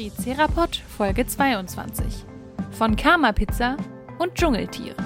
Tricerapod 0.00 0.80
Folge 0.96 1.26
22 1.26 2.24
von 2.70 2.96
Karma 2.96 3.32
Pizza 3.32 3.76
und 4.18 4.34
Dschungeltieren. 4.34 4.96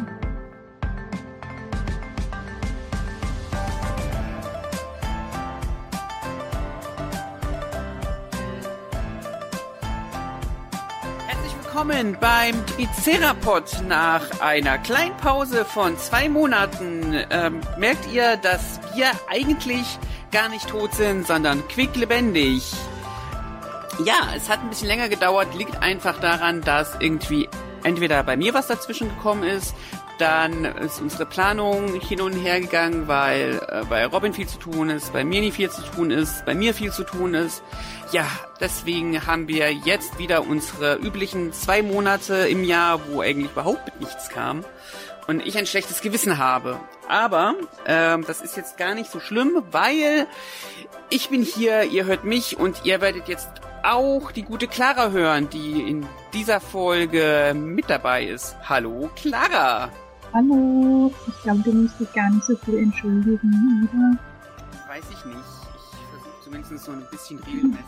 Herzlich 11.26 11.56
willkommen 11.65 12.17
beim 12.21 12.54
Tricerapod. 12.67 13.65
Nach 13.88 14.40
einer 14.40 14.79
kleinen 14.79 15.17
Pause 15.17 15.65
von 15.65 15.99
zwei 15.99 16.29
Monaten 16.29 17.17
ähm, 17.31 17.61
merkt 17.79 18.12
ihr, 18.12 18.37
dass 18.37 18.79
wir 18.95 19.11
eigentlich 19.29 19.98
gar 20.31 20.48
nicht 20.48 20.69
tot 20.69 20.95
sind, 20.95 21.27
sondern 21.27 21.67
quicklebendig. 21.67 22.62
Ja, 24.03 24.33
es 24.34 24.48
hat 24.48 24.61
ein 24.61 24.71
bisschen 24.71 24.89
länger 24.89 25.09
gedauert, 25.09 25.55
liegt 25.55 25.80
einfach 25.80 26.19
daran, 26.19 26.62
dass 26.62 26.97
irgendwie 26.98 27.48
entweder 27.84 28.25
bei 28.25 28.37
mir 28.37 28.53
was 28.53 28.67
dazwischen 28.67 29.09
gekommen 29.09 29.45
ist, 29.45 29.75
dann 30.19 30.65
ist 30.65 31.01
unsere 31.01 31.27
Planung 31.27 32.01
hin 32.01 32.20
und 32.20 32.33
her 32.33 32.61
gegangen, 32.61 33.07
weil 33.07 33.61
äh, 33.69 33.84
bei 33.89 34.07
Robin 34.07 34.33
viel 34.33 34.48
zu 34.48 34.59
tun 34.59 34.91
ist, 34.91 35.12
bei 35.12 35.25
mir 35.25 35.41
nicht 35.41 35.55
viel 35.55 35.70
zu 35.70 35.83
tun 35.83 36.11
ist, 36.11 36.45
bei 36.45 36.55
mir 36.55 36.75
viel 36.75 36.93
zu 36.93 37.05
tun 37.05 37.34
ist. 37.34 37.62
Ja, 38.11 38.27
deswegen 38.61 39.27
haben 39.27 39.48
wir 39.48 39.73
jetzt 39.73 40.19
wieder 40.19 40.47
unsere 40.47 40.97
üblichen 40.97 41.53
zwei 41.53 41.83
Monate 41.83 42.34
im 42.48 42.65
Jahr, 42.65 43.01
wo 43.09 43.20
eigentlich 43.20 43.51
überhaupt 43.53 44.01
nichts 44.01 44.29
kam 44.29 44.65
und 45.27 45.45
ich 45.45 45.56
ein 45.56 45.67
schlechtes 45.67 46.01
Gewissen 46.01 46.39
habe. 46.39 46.81
Aber 47.09 47.55
ähm, 47.87 48.25
das 48.27 48.41
ist 48.41 48.56
jetzt 48.56 48.77
gar 48.77 48.95
nicht 48.95 49.11
so 49.11 49.20
schlimm, 49.20 49.62
weil 49.70 50.27
ich 51.11 51.28
bin 51.28 51.42
hier, 51.42 51.84
ihr 51.84 52.06
hört 52.06 52.25
mich 52.25 52.56
und 52.56 52.84
ihr 52.84 53.00
werdet 53.00 53.28
jetzt 53.28 53.48
auch 53.85 54.33
die 54.33 54.43
gute 54.43 54.67
Clara 54.67 55.11
hören, 55.11 55.51
die 55.51 55.83
in 55.83 56.07
dieser 56.33 56.61
Folge 56.61 57.55
mit 57.55 57.91
dabei 57.91 58.25
ist. 58.25 58.57
Hallo 58.69 59.11
Clara. 59.15 59.91
Hallo, 60.33 61.13
ich 61.29 61.43
glaube, 61.43 61.61
du 61.63 61.73
musst 61.73 62.01
dich 62.01 62.12
gar 62.12 62.31
nicht 62.31 62.45
so 62.45 62.57
viel 62.57 62.79
entschuldigen, 62.79 63.89
oder? 63.89 64.19
Das 64.73 64.89
weiß 64.89 65.05
ich 65.11 65.25
nicht. 65.27 65.39
Ich 65.39 66.11
versuche 66.11 66.43
zumindest 66.43 66.85
so 66.85 66.93
ein 66.93 67.07
bisschen. 67.11 67.41
Ähm, 67.47 67.79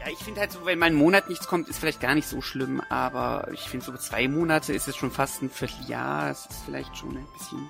ja, 0.00 0.12
ich 0.12 0.18
finde 0.18 0.40
halt 0.40 0.52
so, 0.52 0.64
wenn 0.64 0.78
mal 0.78 0.86
ein 0.86 0.94
Monat 0.94 1.28
nichts 1.28 1.48
kommt, 1.48 1.68
ist 1.68 1.78
vielleicht 1.78 2.00
gar 2.00 2.14
nicht 2.14 2.28
so 2.28 2.42
schlimm, 2.42 2.82
aber 2.90 3.48
ich 3.52 3.62
finde 3.62 3.86
so 3.86 3.92
zwei 3.96 4.28
Monate 4.28 4.72
ist 4.72 4.88
es 4.88 4.96
schon 4.96 5.10
fast 5.10 5.42
ein 5.42 5.50
Vierteljahr. 5.50 6.30
Es 6.30 6.46
ist 6.46 6.64
vielleicht 6.64 6.96
schon 6.96 7.16
ein 7.16 7.26
bisschen 7.38 7.68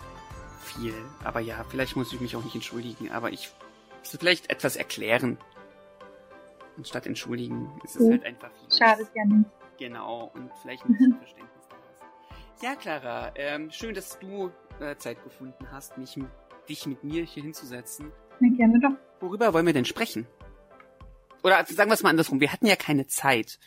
viel. 0.60 0.94
Aber 1.24 1.40
ja, 1.40 1.64
vielleicht 1.68 1.96
muss 1.96 2.12
ich 2.12 2.20
mich 2.20 2.36
auch 2.36 2.44
nicht 2.44 2.54
entschuldigen, 2.54 3.10
aber 3.10 3.32
ich 3.32 3.50
muss 4.00 4.16
vielleicht 4.18 4.50
etwas 4.50 4.76
erklären. 4.76 5.38
Anstatt 6.76 7.06
entschuldigen 7.06 7.70
ist 7.84 7.96
es 7.96 8.06
Ja. 8.06 8.12
halt 8.12 8.24
einfach 8.24 8.50
viel. 8.52 8.78
Schadet 8.78 9.08
ja 9.14 9.24
nicht. 9.24 9.50
Genau, 9.78 10.30
und 10.34 10.50
vielleicht 10.60 10.84
ein 10.86 10.92
bisschen 10.92 11.16
Verständnis 11.16 11.66
daraus. 11.68 12.62
Ja, 12.62 12.74
Clara, 12.76 13.32
ähm, 13.36 13.70
schön, 13.70 13.94
dass 13.94 14.18
du 14.18 14.50
äh, 14.80 14.96
Zeit 14.96 15.22
gefunden 15.24 15.66
hast, 15.70 15.98
mich, 15.98 16.18
dich 16.68 16.86
mit 16.86 17.02
mir 17.04 17.24
hier 17.24 17.42
hinzusetzen. 17.42 18.10
Na, 18.40 18.48
gerne 18.56 18.78
doch. 18.80 18.92
Worüber 19.20 19.52
wollen 19.52 19.66
wir 19.66 19.72
denn 19.72 19.84
sprechen? 19.84 20.26
Oder 21.44 21.64
sagen 21.66 21.90
wir 21.90 21.94
es 21.94 22.02
mal 22.04 22.10
andersrum, 22.10 22.40
wir 22.40 22.52
hatten 22.52 22.66
ja 22.66 22.76
keine 22.76 23.08
Zeit, 23.08 23.58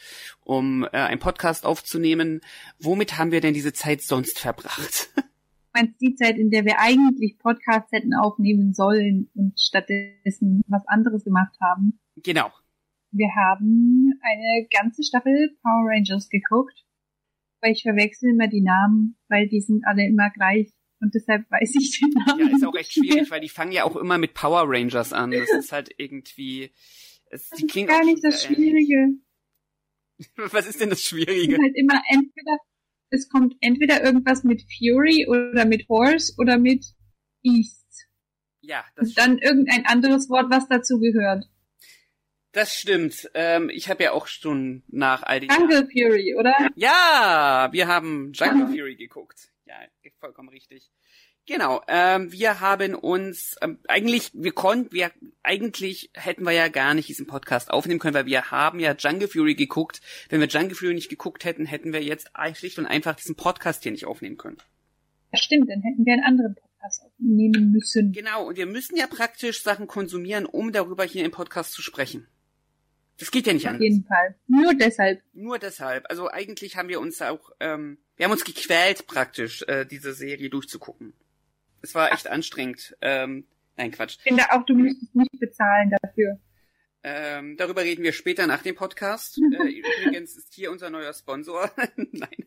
um 0.45 0.83
äh, 0.85 0.87
einen 0.91 1.19
Podcast 1.19 1.65
aufzunehmen. 1.65 2.39
Womit 2.79 3.17
haben 3.17 3.31
wir 3.31 3.41
denn 3.41 3.53
diese 3.53 3.73
Zeit 3.73 4.01
sonst 4.01 4.39
verbracht? 4.39 5.09
Meinst 5.73 5.99
die 5.99 6.15
Zeit, 6.15 6.37
in 6.37 6.51
der 6.51 6.63
wir 6.63 6.79
eigentlich 6.79 7.37
Podcasts 7.37 7.91
hätten 7.91 8.13
aufnehmen 8.13 8.73
sollen 8.73 9.29
und 9.35 9.59
stattdessen 9.59 10.63
was 10.69 10.87
anderes 10.87 11.25
gemacht 11.25 11.53
haben? 11.61 11.99
genau. 12.15 12.49
Wir 13.15 13.29
haben 13.35 14.13
eine 14.21 14.67
ganze 14.69 15.03
Staffel 15.03 15.55
Power 15.61 15.85
Rangers 15.89 16.27
geguckt, 16.29 16.83
weil 17.61 17.71
ich 17.71 17.81
verwechsel 17.83 18.31
immer 18.31 18.47
die 18.47 18.61
Namen, 18.61 19.17
weil 19.29 19.47
die 19.47 19.61
sind 19.61 19.85
alle 19.87 20.05
immer 20.05 20.29
gleich 20.31 20.73
und 20.99 21.13
deshalb 21.15 21.49
weiß 21.49 21.75
ich 21.75 21.99
den 21.99 22.09
Namen. 22.09 22.49
Ja, 22.49 22.55
ist 22.55 22.65
auch 22.65 22.75
echt 22.75 22.91
schwierig, 22.93 23.31
weil 23.31 23.39
die 23.41 23.49
fangen 23.49 23.71
ja 23.71 23.85
auch 23.85 23.95
immer 23.95 24.17
mit 24.17 24.33
Power 24.33 24.63
Rangers 24.65 25.13
an. 25.13 25.31
Das 25.31 25.49
ist 25.51 25.71
halt 25.71 25.89
irgendwie. 25.97 26.71
Es, 27.29 27.49
Das 27.49 27.61
ist 27.61 27.87
gar 27.87 28.03
nicht 28.03 28.23
das 28.23 28.45
ähnlich. 28.45 28.87
Schwierige. 28.87 29.13
Was 30.53 30.67
ist 30.67 30.79
denn 30.81 30.89
das 30.89 30.99
Es 30.99 31.05
Schwierige? 31.05 31.53
ist 31.55 31.61
halt 31.61 31.75
immer 31.75 32.01
entweder, 32.09 32.57
es 33.11 33.29
kommt 33.29 33.55
entweder 33.61 34.03
irgendwas 34.03 34.43
mit 34.43 34.61
Fury 34.77 35.27
oder 35.27 35.65
mit 35.65 35.87
Horse 35.89 36.33
oder 36.37 36.57
mit 36.57 36.85
East. 37.43 38.07
Ja, 38.61 38.83
das 38.95 39.09
Und 39.09 39.17
dann 39.17 39.37
irgendein 39.37 39.85
anderes 39.85 40.29
Wort, 40.29 40.49
was 40.49 40.67
dazu 40.67 40.99
gehört. 40.99 41.45
Das 42.55 42.73
stimmt. 42.73 43.29
Ähm, 43.33 43.69
ich 43.69 43.89
habe 43.89 44.03
ja 44.03 44.13
auch 44.13 44.27
schon 44.27 44.83
nach 44.87 45.23
all 45.23 45.41
den 45.41 45.49
Jungle 45.49 45.89
Fury, 45.91 46.35
oder? 46.35 46.53
Ja, 46.75 47.67
wir 47.73 47.87
haben 47.87 48.31
Jungle 48.31 48.67
Fury 48.67 48.95
geguckt. 48.95 49.49
Ja, 49.65 49.75
vollkommen 50.21 50.47
richtig. 50.47 50.89
Genau. 51.45 51.81
Ähm, 51.89 52.31
wir 52.31 52.61
haben 52.61 52.95
uns 52.95 53.57
ähm, 53.61 53.79
eigentlich, 53.89 54.31
wir 54.33 54.53
konnten, 54.53 54.93
wir 54.93 55.11
eigentlich 55.43 56.11
hätten 56.13 56.43
wir 56.43 56.53
ja 56.53 56.69
gar 56.69 56.93
nicht 56.93 57.09
diesen 57.09 57.27
Podcast 57.27 57.71
aufnehmen 57.71 57.99
können, 57.99 58.13
weil 58.13 58.25
wir 58.25 58.51
haben 58.51 58.79
ja 58.79 58.95
Jungle 58.97 59.27
Fury 59.27 59.55
geguckt. 59.55 59.99
Wenn 60.29 60.39
wir 60.39 60.47
Jungle 60.47 60.75
Fury 60.75 60.93
nicht 60.93 61.09
geguckt 61.09 61.43
hätten, 61.43 61.65
hätten 61.65 61.91
wir 61.91 62.01
jetzt 62.01 62.31
schlicht 62.53 62.79
und 62.79 62.85
einfach 62.85 63.17
diesen 63.17 63.35
Podcast 63.35 63.83
hier 63.83 63.91
nicht 63.91 64.05
aufnehmen 64.05 64.37
können. 64.37 64.59
Ja, 65.33 65.39
stimmt, 65.39 65.69
dann 65.69 65.81
hätten 65.81 66.05
wir 66.05 66.13
einen 66.13 66.23
anderen 66.23 66.55
Podcast 66.55 67.03
aufnehmen 67.03 67.73
müssen. 67.73 68.13
Genau. 68.13 68.47
Und 68.47 68.55
wir 68.55 68.65
müssen 68.65 68.95
ja 68.95 69.07
praktisch 69.07 69.61
Sachen 69.61 69.87
konsumieren, 69.87 70.45
um 70.45 70.71
darüber 70.71 71.03
hier 71.03 71.25
im 71.25 71.31
Podcast 71.31 71.73
zu 71.73 71.81
sprechen. 71.81 72.29
Das 73.17 73.31
geht 73.31 73.47
ja 73.47 73.53
nicht 73.53 73.65
Auf 73.65 73.73
anders. 73.73 73.83
jeden 73.83 74.05
Fall. 74.05 74.35
Nur 74.47 74.73
deshalb. 74.73 75.21
Nur 75.33 75.57
deshalb. 75.57 76.05
Also 76.09 76.29
eigentlich 76.29 76.75
haben 76.75 76.89
wir 76.89 76.99
uns 76.99 77.21
auch, 77.21 77.51
ähm, 77.59 77.97
wir 78.17 78.25
haben 78.25 78.31
uns 78.31 78.43
gequält 78.43 79.07
praktisch, 79.07 79.63
äh, 79.67 79.85
diese 79.85 80.13
Serie 80.13 80.49
durchzugucken. 80.49 81.13
Es 81.81 81.95
war 81.95 82.11
echt 82.11 82.27
anstrengend. 82.27 82.97
Ähm, 83.01 83.45
nein, 83.77 83.91
Quatsch. 83.91 84.17
Ich 84.17 84.23
finde 84.23 84.51
auch, 84.51 84.65
du 84.65 84.75
müsstest 84.75 85.15
nicht 85.15 85.39
bezahlen 85.39 85.91
dafür. 86.01 86.39
Ähm, 87.03 87.55
darüber 87.55 87.83
reden 87.83 88.03
wir 88.03 88.13
später 88.13 88.47
nach 88.47 88.63
dem 88.63 88.75
Podcast. 88.75 89.37
Äh, 89.53 89.81
übrigens 90.03 90.35
ist 90.35 90.53
hier 90.53 90.71
unser 90.71 90.89
neuer 90.89 91.13
Sponsor. 91.13 91.71
nein. 91.95 92.45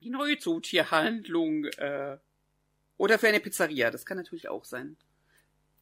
Die 0.00 0.10
neue 0.10 0.38
Zootierhandlung. 0.38 1.64
Äh, 1.64 2.18
oder 2.96 3.18
für 3.18 3.28
eine 3.28 3.40
Pizzeria. 3.40 3.90
Das 3.90 4.06
kann 4.06 4.16
natürlich 4.16 4.48
auch 4.48 4.64
sein. 4.64 4.96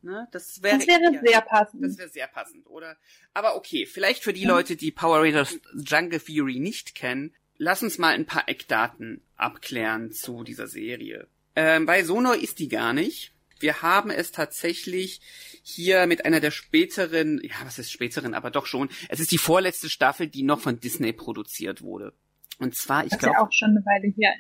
Ne? 0.03 0.29
Das 0.31 0.63
wäre, 0.63 0.79
Das 0.79 0.87
wäre 0.87 1.13
ja. 1.13 1.21
sehr 1.21 1.41
passend. 1.41 1.85
Das 1.85 1.99
wäre 1.99 2.09
sehr 2.09 2.27
passend, 2.29 2.67
oder? 2.67 2.97
Aber 3.35 3.57
okay, 3.57 3.87
vielleicht 3.87 4.23
für 4.23 4.33
die 4.33 4.45
Leute, 4.45 4.77
die 4.77 4.93
Power 4.93 5.23
Rangers 5.23 5.59
Jungle 5.75 6.21
Fury 6.21 6.61
nicht 6.61 6.95
kennen, 6.95 7.35
lass 7.57 7.83
uns 7.83 7.99
mal 7.99 8.15
ein 8.15 8.27
paar 8.27 8.49
Eckdaten 8.49 9.23
abklären 9.37 10.13
zu 10.13 10.45
dieser 10.45 10.69
Serie. 10.69 11.29
Ähm, 11.57 11.87
weil 11.87 12.05
so 12.05 12.21
neu 12.21 12.37
ist 12.37 12.61
die 12.61 12.69
gar 12.69 12.93
nicht. 12.93 13.35
Wir 13.61 13.83
haben 13.83 14.11
es 14.11 14.31
tatsächlich 14.31 15.21
hier 15.63 16.07
mit 16.07 16.25
einer 16.25 16.39
der 16.39 16.53
späteren, 16.53 17.41
ja, 17.43 17.57
was 17.65 17.81
ist 17.81 17.91
späteren, 17.91 18.35
aber 18.35 18.53
doch 18.53 18.67
schon. 18.67 18.89
Es 19.09 19.19
ist 19.19 19.33
die 19.33 19.39
vorletzte 19.39 19.91
Staffel, 19.91 20.29
die 20.29 20.45
noch 20.45 20.61
von 20.61 20.79
Disney 20.79 21.13
produziert 21.13 21.83
wurde. 21.83 22.13
Und 22.61 22.77
zwar, 22.77 23.05
ich 23.05 23.11
glaube, 23.19 23.35
ja 23.35 23.43
auch 23.43 23.53
schon 23.53 23.71
eine 23.71 23.85
Weile 23.85 24.13
her. 24.17 24.33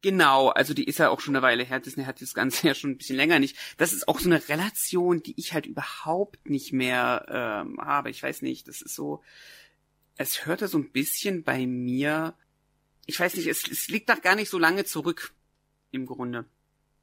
Genau, 0.00 0.50
also 0.50 0.74
die 0.74 0.84
ist 0.84 0.98
ja 1.00 1.08
auch 1.08 1.20
schon 1.20 1.34
eine 1.34 1.42
Weile 1.42 1.64
her. 1.64 1.80
Disney 1.80 2.04
hat 2.04 2.22
das 2.22 2.34
Ganze 2.34 2.66
ja 2.68 2.74
schon 2.74 2.90
ein 2.90 2.98
bisschen 2.98 3.16
länger 3.16 3.38
nicht. 3.38 3.56
Das 3.78 3.92
ist 3.92 4.06
auch 4.06 4.20
so 4.20 4.28
eine 4.28 4.48
Relation, 4.48 5.22
die 5.22 5.34
ich 5.36 5.52
halt 5.52 5.66
überhaupt 5.66 6.48
nicht 6.48 6.72
mehr 6.72 7.26
ähm, 7.28 7.80
habe. 7.80 8.10
Ich 8.10 8.22
weiß 8.22 8.42
nicht, 8.42 8.68
das 8.68 8.80
ist 8.80 8.94
so. 8.94 9.22
Es 10.16 10.46
hörte 10.46 10.68
so 10.68 10.78
ein 10.78 10.90
bisschen 10.90 11.42
bei 11.44 11.66
mir. 11.66 12.34
Ich 13.06 13.18
weiß 13.18 13.34
nicht, 13.36 13.46
es, 13.46 13.68
es 13.68 13.88
liegt 13.88 14.10
doch 14.10 14.20
gar 14.20 14.36
nicht 14.36 14.50
so 14.50 14.58
lange 14.58 14.84
zurück 14.84 15.32
im 15.90 16.06
Grunde, 16.06 16.44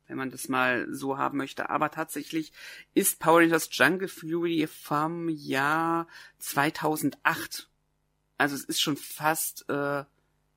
wenn 0.07 0.17
man 0.17 0.31
das 0.31 0.47
mal 0.47 0.87
so 0.93 1.17
haben 1.17 1.37
möchte. 1.37 1.69
Aber 1.69 1.91
tatsächlich 1.91 2.53
ist 2.93 3.19
Power 3.19 3.39
Rangers 3.41 3.69
Jungle 3.71 4.07
Fury 4.07 4.67
vom 4.67 5.27
Jahr 5.29 6.07
2008. 6.39 7.69
Also 8.37 8.55
es 8.55 8.63
ist 8.63 8.81
schon 8.81 8.95
fast. 8.95 9.67
Äh, 9.69 10.05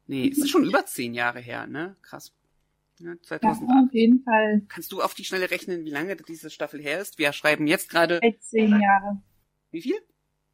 Nee, 0.09 0.29
es 0.31 0.39
ist 0.39 0.51
schon 0.51 0.65
über 0.65 0.85
zehn 0.87 1.15
Jahre 1.15 1.39
her, 1.41 1.67
ne? 1.67 1.97
Krass. 2.03 2.33
Ja, 2.99 3.11
Ja, 3.11 3.17
2008. 3.23 3.87
auf 3.89 3.95
jeden 3.95 4.23
Fall. 4.25 4.63
Kannst 4.69 4.91
du 4.91 5.01
auf 5.03 5.15
die 5.15 5.25
Schnelle 5.25 5.51
rechnen, 5.53 5.85
wie 5.85 5.91
lange 5.91 6.17
diese 6.17 6.51
Staffel 6.51 6.81
her 6.83 7.01
ist? 7.01 7.19
Wir 7.19 7.33
schreiben 7.33 7.67
jetzt 7.69 7.91
gerade, 7.91 8.19
13 8.21 8.71
Jahre. 8.81 9.23
wie 9.71 9.83
viel? 9.83 9.99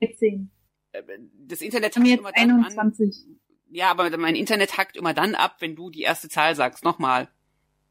13. 0.03 0.51
Äh, 0.93 1.03
Das 1.47 1.61
Internet 1.63 1.97
hackt 1.97 2.07
jetzt 2.07 2.19
immer 2.19 2.33
dann 2.33 2.51
21. 2.51 3.25
an. 3.29 3.41
Ja, 3.71 3.91
aber 3.91 4.15
mein 4.19 4.37
Internet 4.37 4.77
hackt 4.77 4.97
immer 4.97 5.15
dann 5.15 5.35
ab, 5.35 5.57
wenn 5.61 5.75
du 5.75 5.89
die 5.89 6.03
erste 6.03 6.29
Zahl 6.29 6.55
sagst. 6.55 6.85
Nochmal. 6.85 7.29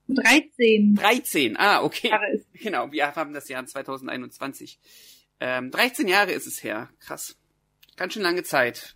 13 0.10 0.96
13. 0.96 1.56
Ah, 1.58 1.82
okay. 1.82 2.12
Genau, 2.54 2.92
wir 2.92 3.16
haben 3.16 3.34
das 3.34 3.48
Jahr 3.50 3.66
2021. 3.66 4.80
Ähm, 5.40 5.72
13 5.72 6.08
Jahre 6.08 6.32
ist 6.34 6.46
es 6.46 6.64
her. 6.64 6.90
Krass. 7.00 7.38
Ganz 7.96 8.14
schön 8.14 8.22
lange 8.22 8.44
Zeit. 8.44 8.96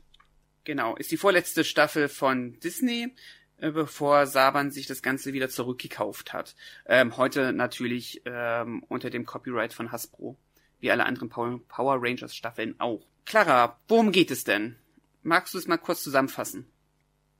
Genau. 0.67 0.97
Ist 0.97 1.11
die 1.13 1.17
vorletzte 1.17 1.63
Staffel 1.63 2.09
von 2.09 2.59
Disney, 2.59 3.07
äh, 3.55 3.71
bevor 3.71 4.27
Saban 4.27 4.69
sich 4.69 4.85
das 4.85 5.01
Ganze 5.01 5.31
wieder 5.31 5.47
zurückgekauft 5.47 6.33
hat. 6.33 6.57
Ähm, 6.85 7.15
heute 7.15 7.53
natürlich 7.53 8.21
ähm, 8.25 8.83
unter 8.89 9.09
dem 9.09 9.25
Copyright 9.25 9.71
von 9.71 9.93
Hasbro. 9.93 10.35
Wie 10.81 10.91
alle 10.91 11.05
anderen 11.05 11.29
Power 11.29 11.63
Rangers 12.01 12.35
Staffeln 12.35 12.77
auch. 12.81 13.07
Clara, 13.23 13.79
worum 13.87 14.11
geht 14.11 14.29
es 14.29 14.43
denn? 14.43 14.75
Magst 15.23 15.53
du 15.53 15.57
es 15.57 15.67
mal 15.67 15.77
kurz 15.77 16.03
zusammenfassen? 16.03 16.67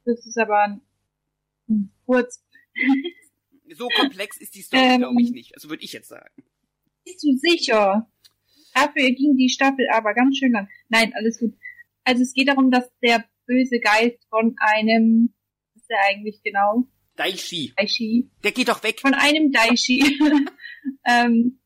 Das 0.06 0.26
ist 0.26 0.38
aber 0.38 0.80
hm, 1.68 1.90
kurz. 2.06 2.42
so 3.76 3.90
komplex 4.00 4.38
ist 4.38 4.56
die 4.56 4.62
Story, 4.62 4.84
ähm, 4.84 5.00
glaube 5.00 5.22
ich 5.22 5.32
nicht. 5.32 5.54
Also 5.54 5.70
würde 5.70 5.84
ich 5.84 5.92
jetzt 5.92 6.08
sagen. 6.08 6.46
Bist 7.04 7.22
du 7.24 7.36
sicher? 7.36 8.10
Dafür 8.74 9.12
ging 9.12 9.36
die 9.36 9.50
Staffel 9.50 9.86
aber 9.92 10.14
ganz 10.14 10.38
schön 10.38 10.54
lang. 10.54 10.70
Nein, 10.88 11.12
alles 11.14 11.40
gut. 11.40 11.54
Also 12.08 12.22
es 12.24 12.34
geht 12.34 12.48
darum, 12.48 12.72
dass 12.72 12.90
der 13.04 13.26
böse 13.48 13.82
Geist 13.82 14.26
von 14.30 14.56
einem, 14.60 15.34
was 15.74 15.82
ist 15.82 15.90
der 15.90 16.00
eigentlich 16.10 16.42
genau? 16.42 16.88
Daishi. 17.18 17.74
Daishi. 17.76 18.30
Der 18.46 18.54
geht 18.54 18.70
doch 18.70 18.82
weg. 18.82 19.02
Von 19.02 19.14
einem 19.14 19.52
Daishi. 19.52 20.00
ähm, 21.06 21.60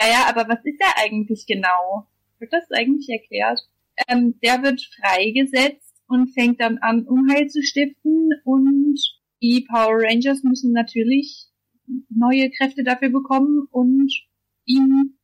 ja, 0.00 0.06
ja, 0.06 0.26
aber 0.28 0.48
was 0.48 0.64
ist 0.64 0.78
der 0.78 0.96
eigentlich 0.96 1.44
genau? 1.48 2.06
Wird 2.38 2.52
das 2.52 2.70
eigentlich 2.70 3.08
erklärt? 3.08 3.68
Ähm, 4.06 4.38
der 4.44 4.62
wird 4.62 4.80
freigesetzt 5.00 5.92
und 6.06 6.32
fängt 6.34 6.60
dann 6.60 6.78
an, 6.78 7.04
Unheil 7.08 7.48
zu 7.48 7.60
stiften 7.60 8.30
und 8.44 9.00
die 9.42 9.66
Power 9.68 10.04
Rangers 10.04 10.44
müssen 10.44 10.72
natürlich 10.72 11.48
neue 12.10 12.48
Kräfte 12.52 12.84
dafür 12.84 13.10
bekommen 13.10 13.66
und 13.72 14.12
ihn 14.66 15.18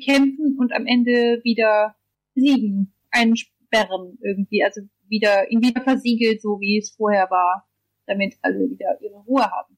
kämpfen 0.00 0.58
und 0.60 0.72
am 0.72 0.86
Ende 0.86 1.40
wieder 1.42 1.96
siegen, 2.36 2.94
einsperren 3.74 4.18
irgendwie, 4.22 4.64
also 4.64 4.82
wieder, 5.08 5.50
ihn 5.50 5.62
wieder 5.62 5.82
versiegelt, 5.82 6.40
so 6.40 6.60
wie 6.60 6.78
es 6.78 6.90
vorher 6.90 7.30
war, 7.30 7.68
damit 8.06 8.36
alle 8.42 8.70
wieder 8.70 8.98
ihre 9.00 9.14
Ruhe 9.14 9.44
haben. 9.50 9.76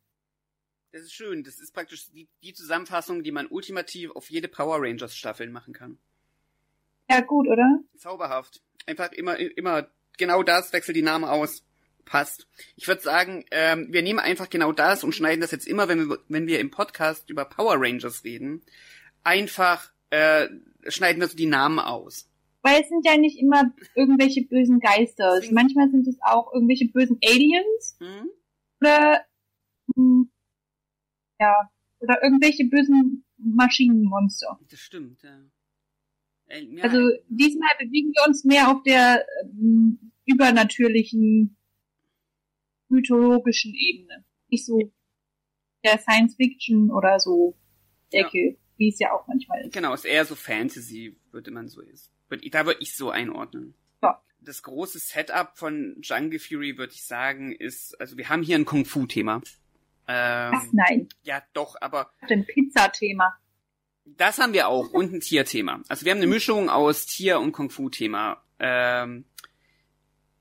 Das 0.92 1.02
ist 1.02 1.12
schön. 1.12 1.44
Das 1.44 1.60
ist 1.60 1.74
praktisch 1.74 2.10
die, 2.10 2.28
die 2.42 2.54
Zusammenfassung, 2.54 3.22
die 3.22 3.32
man 3.32 3.46
ultimativ 3.48 4.10
auf 4.12 4.30
jede 4.30 4.48
Power 4.48 4.78
Rangers 4.80 5.16
Staffeln 5.16 5.52
machen 5.52 5.74
kann. 5.74 5.98
Ja, 7.10 7.20
gut, 7.20 7.46
oder? 7.48 7.80
Zauberhaft. 7.96 8.62
Einfach 8.86 9.12
immer, 9.12 9.36
immer 9.36 9.88
genau 10.16 10.42
das, 10.42 10.72
wechsel 10.72 10.94
die 10.94 11.02
Namen 11.02 11.24
aus. 11.24 11.64
Passt. 12.04 12.46
Ich 12.76 12.86
würde 12.86 13.02
sagen, 13.02 13.44
ähm, 13.50 13.88
wir 13.90 14.02
nehmen 14.02 14.20
einfach 14.20 14.48
genau 14.48 14.70
das 14.70 15.02
und 15.02 15.12
schneiden 15.12 15.40
das 15.40 15.50
jetzt 15.50 15.66
immer, 15.66 15.88
wenn 15.88 16.08
wir, 16.08 16.18
wenn 16.28 16.46
wir 16.46 16.60
im 16.60 16.70
Podcast 16.70 17.28
über 17.30 17.44
Power 17.44 17.74
Rangers 17.78 18.22
reden, 18.22 18.62
einfach 19.24 19.92
äh, 20.10 20.46
schneiden 20.86 21.20
wir 21.20 21.26
so 21.26 21.36
die 21.36 21.46
Namen 21.46 21.80
aus. 21.80 22.28
Weil 22.66 22.82
es 22.82 22.88
sind 22.88 23.06
ja 23.06 23.16
nicht 23.16 23.38
immer 23.38 23.72
irgendwelche 23.94 24.42
bösen 24.42 24.80
Geister. 24.80 25.36
Deswegen 25.36 25.54
Manchmal 25.54 25.88
sind 25.88 26.08
es 26.08 26.18
auch 26.20 26.52
irgendwelche 26.52 26.88
bösen 26.88 27.16
Aliens. 27.24 27.96
Mhm. 28.00 28.30
Oder 28.80 29.24
mh, 29.94 30.02
hm, 30.02 30.30
ja. 31.38 31.70
Oder 32.00 32.24
irgendwelche 32.24 32.64
bösen 32.64 33.24
Maschinenmonster. 33.36 34.58
Das 34.68 34.80
stimmt, 34.80 35.22
ja. 35.22 35.38
ja 36.48 36.82
also 36.82 36.98
diesmal 37.28 37.70
bewegen 37.78 38.12
wir 38.12 38.26
uns 38.26 38.42
mehr 38.42 38.68
auf 38.68 38.82
der 38.82 39.24
ähm, 39.44 40.10
übernatürlichen, 40.24 41.56
mythologischen 42.88 43.74
Ebene. 43.76 44.24
Nicht 44.48 44.66
so 44.66 44.92
der 45.84 45.98
Science 45.98 46.34
Fiction 46.34 46.90
oder 46.90 47.20
so 47.20 47.56
Decke. 48.12 48.50
Ja 48.50 48.56
wie 48.78 48.90
es 48.90 48.98
ja 48.98 49.10
auch 49.12 49.26
manchmal 49.26 49.62
ist. 49.62 49.72
Genau, 49.72 49.94
ist 49.94 50.04
eher 50.04 50.26
so 50.26 50.34
Fantasy, 50.34 51.16
würde 51.30 51.50
man 51.50 51.66
so 51.66 51.80
ist. 51.80 52.12
Da 52.28 52.66
würde 52.66 52.80
ich 52.80 52.96
so 52.96 53.10
einordnen. 53.10 53.74
Ja. 54.02 54.22
Das 54.40 54.62
große 54.62 54.98
Setup 54.98 55.56
von 55.56 55.96
Jungle 56.02 56.38
Fury, 56.38 56.78
würde 56.78 56.92
ich 56.92 57.04
sagen, 57.04 57.52
ist, 57.52 58.00
also 58.00 58.16
wir 58.16 58.28
haben 58.28 58.42
hier 58.42 58.56
ein 58.56 58.64
Kung-Fu-Thema. 58.64 59.42
Ähm, 60.08 60.52
Ach 60.54 60.66
nein. 60.72 61.08
Ja, 61.22 61.42
doch, 61.52 61.76
aber. 61.80 62.10
Ein 62.20 62.46
Pizza-Thema. 62.46 63.36
Das 64.04 64.38
haben 64.38 64.52
wir 64.52 64.68
auch 64.68 64.90
und 64.92 65.12
ein 65.12 65.20
Tierthema. 65.20 65.82
Also 65.88 66.04
wir 66.04 66.12
haben 66.12 66.18
eine 66.18 66.28
Mischung 66.28 66.70
aus 66.70 67.06
Tier- 67.06 67.40
und 67.40 67.50
Kung-Fu-Thema. 67.50 68.40
Ähm, 68.60 69.24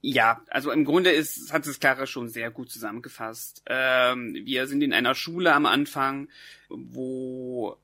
ja, 0.01 0.41
also 0.49 0.71
im 0.71 0.85
Grunde 0.85 1.09
ist, 1.09 1.51
hat 1.51 1.65
es 1.65 1.79
Clara 1.79 2.05
schon 2.05 2.29
sehr 2.29 2.51
gut 2.51 2.69
zusammengefasst. 2.69 3.63
Ähm, 3.65 4.35
wir 4.43 4.67
sind 4.67 4.83
in 4.83 4.93
einer 4.93 5.15
Schule 5.15 5.51
am 5.51 5.65
Anfang, 5.65 6.29
wo 6.69 7.77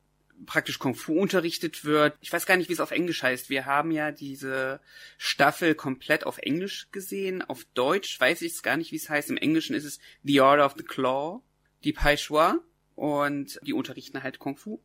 praktisch 0.46 0.80
Kung 0.80 0.96
Fu 0.96 1.20
unterrichtet 1.20 1.86
wird. 1.86 2.16
Ich 2.22 2.32
weiß 2.32 2.46
gar 2.46 2.58
nicht, 2.58 2.70
wie 2.70 2.74
es 2.74 2.80
auf 2.80 2.92
Englisch 2.92 3.24
heißt. 3.24 3.50
Wir 3.50 3.66
haben 3.66 3.92
ja 3.92 4.12
diese 4.12 4.80
Staffel 5.18 5.76
komplett 5.76 6.26
auf 6.26 6.38
Englisch 6.38 6.88
gesehen. 6.92 7.42
Auf 7.42 7.66
Deutsch 7.74 8.20
weiß 8.20 8.42
ich 8.42 8.54
es 8.54 8.64
gar 8.64 8.78
nicht, 8.78 8.92
wie 8.92 8.98
es 8.98 9.10
heißt. 9.10 9.30
Im 9.30 9.38
Englischen 9.38 9.76
ist 9.76 9.86
es 9.86 10.00
The 10.24 10.42
Order 10.42 10.66
of 10.66 10.76
the 10.78 10.84
Claw, 10.84 11.42
die 11.84 11.94
Pai 11.94 12.18
Shua 12.18 12.60
und 12.96 13.60
die 13.64 13.74
unterrichten 13.74 14.24
halt 14.24 14.40
Kung 14.40 14.58
Fu. 14.58 14.80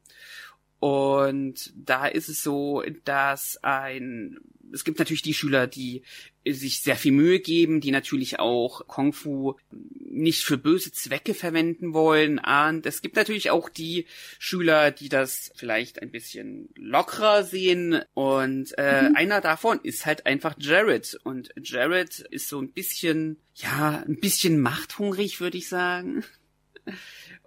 Und 0.78 1.72
da 1.74 2.06
ist 2.06 2.28
es 2.28 2.42
so, 2.42 2.82
dass 3.04 3.58
ein, 3.62 4.38
es 4.72 4.84
gibt 4.84 4.98
natürlich 4.98 5.22
die 5.22 5.34
Schüler, 5.34 5.66
die 5.66 6.02
sich 6.46 6.80
sehr 6.82 6.96
viel 6.96 7.12
Mühe 7.12 7.40
geben, 7.40 7.80
die 7.80 7.90
natürlich 7.90 8.38
auch 8.38 8.86
Kung 8.86 9.12
Fu 9.12 9.54
nicht 9.70 10.44
für 10.44 10.58
böse 10.58 10.92
Zwecke 10.92 11.34
verwenden 11.34 11.92
wollen. 11.92 12.38
Und 12.38 12.86
es 12.86 13.02
gibt 13.02 13.16
natürlich 13.16 13.50
auch 13.50 13.68
die 13.68 14.06
Schüler, 14.38 14.90
die 14.90 15.08
das 15.08 15.50
vielleicht 15.56 16.02
ein 16.02 16.10
bisschen 16.10 16.68
lockerer 16.76 17.42
sehen. 17.42 18.02
Und 18.14 18.76
äh, 18.78 19.08
mhm. 19.08 19.16
einer 19.16 19.40
davon 19.40 19.80
ist 19.82 20.06
halt 20.06 20.26
einfach 20.26 20.54
Jared. 20.58 21.18
Und 21.24 21.52
Jared 21.62 22.20
ist 22.30 22.48
so 22.48 22.60
ein 22.60 22.72
bisschen, 22.72 23.38
ja, 23.54 24.04
ein 24.06 24.20
bisschen 24.20 24.60
machthungrig, 24.60 25.40
würde 25.40 25.58
ich 25.58 25.68
sagen. 25.68 26.22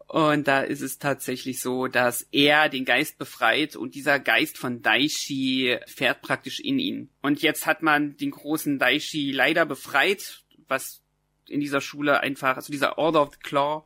Und 0.09 0.47
da 0.47 0.61
ist 0.61 0.81
es 0.81 0.97
tatsächlich 0.97 1.61
so, 1.61 1.85
dass 1.85 2.27
er 2.31 2.67
den 2.67 2.83
Geist 2.83 3.19
befreit 3.19 3.75
und 3.75 3.93
dieser 3.93 4.19
Geist 4.19 4.57
von 4.57 4.81
Daishi 4.81 5.77
fährt 5.85 6.23
praktisch 6.23 6.59
in 6.59 6.79
ihn. 6.79 7.09
Und 7.21 7.43
jetzt 7.43 7.67
hat 7.67 7.83
man 7.83 8.17
den 8.17 8.31
großen 8.31 8.79
Daishi 8.79 9.31
leider 9.31 9.67
befreit, 9.67 10.41
was 10.67 11.03
in 11.47 11.59
dieser 11.59 11.79
Schule 11.79 12.21
einfach, 12.21 12.55
also 12.55 12.71
dieser 12.71 12.97
Order 12.97 13.21
of 13.21 13.33
the 13.33 13.39
Claw, 13.39 13.83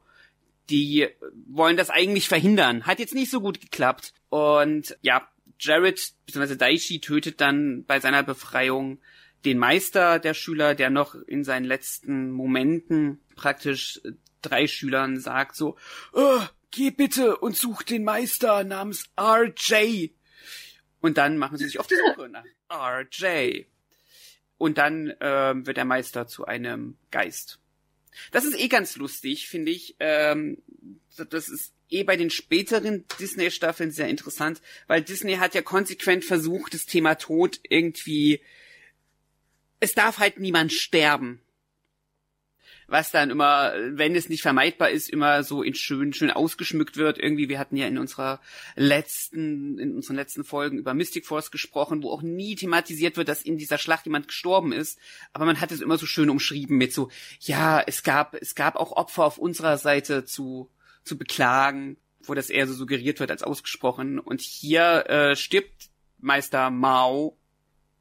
die 0.70 1.10
wollen 1.46 1.76
das 1.76 1.90
eigentlich 1.90 2.30
verhindern. 2.30 2.86
Hat 2.86 3.00
jetzt 3.00 3.16
nicht 3.16 3.30
so 3.30 3.42
gut 3.42 3.60
geklappt. 3.60 4.14
Und 4.30 4.98
ja, 5.02 5.28
Jared 5.60 6.14
bzw. 6.26 6.56
Daishi 6.56 7.02
tötet 7.02 7.42
dann 7.42 7.84
bei 7.84 8.00
seiner 8.00 8.24
Befreiung 8.24 9.02
den 9.44 9.58
Meister 9.58 10.20
der 10.20 10.34
Schüler, 10.34 10.74
der 10.74 10.90
noch 10.90 11.16
in 11.16 11.44
seinen 11.44 11.66
letzten 11.66 12.32
Momenten 12.32 13.20
praktisch 13.36 14.00
drei 14.44 14.68
Schülern 14.68 15.20
sagt 15.20 15.56
so, 15.56 15.78
oh, 16.14 16.42
geh 16.72 16.92
bitte 16.92 17.38
und 17.38 17.56
such 17.56 17.84
den 17.84 18.04
Meister 18.04 18.64
namens 18.64 19.06
RJ. 19.20 20.12
Und 21.02 21.18
dann 21.18 21.38
machen 21.38 21.58
sie 21.58 21.66
sich 21.66 21.80
auf 21.80 21.88
die 21.88 21.96
Suche 21.96 22.30
nach 22.30 22.46
RJ. 22.72 23.66
Und 24.58 24.78
dann 24.78 25.14
ähm, 25.20 25.66
wird 25.66 25.78
der 25.78 25.86
Meister 25.86 26.28
zu 26.28 26.46
einem 26.46 26.98
Geist. 27.12 27.60
Das 28.32 28.46
ist 28.46 28.58
eh 28.60 28.68
ganz 28.68 28.96
lustig, 28.96 29.48
finde 29.48 29.72
ich. 29.72 29.96
Ähm, 30.00 30.62
das 31.30 31.50
ist 31.50 31.74
eh 31.90 32.04
bei 32.04 32.16
den 32.16 32.30
späteren 32.30 33.06
Disney-Staffeln 33.20 33.92
sehr 33.92 34.08
interessant, 34.08 34.62
weil 34.88 35.02
Disney 35.02 35.36
hat 35.36 35.56
ja 35.56 35.62
konsequent 35.62 36.24
versucht, 36.26 36.74
das 36.74 36.86
Thema 36.86 37.16
Tod 37.16 37.60
irgendwie. 37.68 38.42
Es 39.80 39.94
darf 39.94 40.20
halt 40.20 40.40
niemand 40.40 40.72
sterben 40.72 41.42
was 42.88 43.12
dann 43.12 43.30
immer, 43.30 43.74
wenn 43.90 44.16
es 44.16 44.30
nicht 44.30 44.42
vermeidbar 44.42 44.90
ist, 44.90 45.10
immer 45.10 45.44
so 45.44 45.64
in 45.64 45.74
schön, 45.74 46.14
schön 46.14 46.32
ausgeschmückt 46.32 46.98
wird. 46.98 47.18
Irgendwie, 47.18 47.50
wir 47.50 47.60
hatten 47.60 47.78
ja 47.78 47.88
in 47.88 47.98
unserer 47.98 48.40
letzten, 48.76 49.80
in 49.80 49.96
unseren 49.96 50.16
letzten 50.16 50.44
Folgen 50.44 50.78
über 50.78 50.94
Mystic 50.94 51.26
Force 51.26 51.52
gesprochen, 51.52 52.04
wo 52.04 52.12
auch 52.12 52.22
nie 52.22 52.56
thematisiert 52.56 53.18
wird, 53.18 53.28
dass 53.28 53.42
in 53.42 53.58
dieser 53.58 53.78
Schlacht 53.78 54.06
jemand 54.06 54.28
gestorben 54.28 54.72
ist. 54.72 55.00
Aber 55.32 55.46
man 55.46 55.60
hat 55.60 55.72
es 55.72 55.82
immer 55.82 55.98
so 55.98 56.06
schön 56.06 56.30
umschrieben 56.30 56.78
mit 56.78 56.94
so, 56.94 57.10
ja, 57.40 57.82
es 57.82 58.04
gab, 58.04 58.36
es 58.36 58.56
gab 58.56 58.76
auch 58.76 58.92
Opfer 58.92 59.26
auf 59.26 59.38
unserer 59.38 59.78
Seite 59.78 60.26
zu, 60.26 60.70
zu 61.04 61.18
beklagen, 61.18 61.98
wo 62.22 62.34
das 62.34 62.50
eher 62.50 62.68
so 62.68 62.74
suggeriert 62.74 63.20
wird 63.20 63.32
als 63.32 63.44
ausgesprochen. 63.44 64.20
Und 64.20 64.42
hier 64.42 65.10
äh, 65.10 65.36
stirbt 65.36 65.90
Meister 66.20 66.70
Mao 66.70 67.38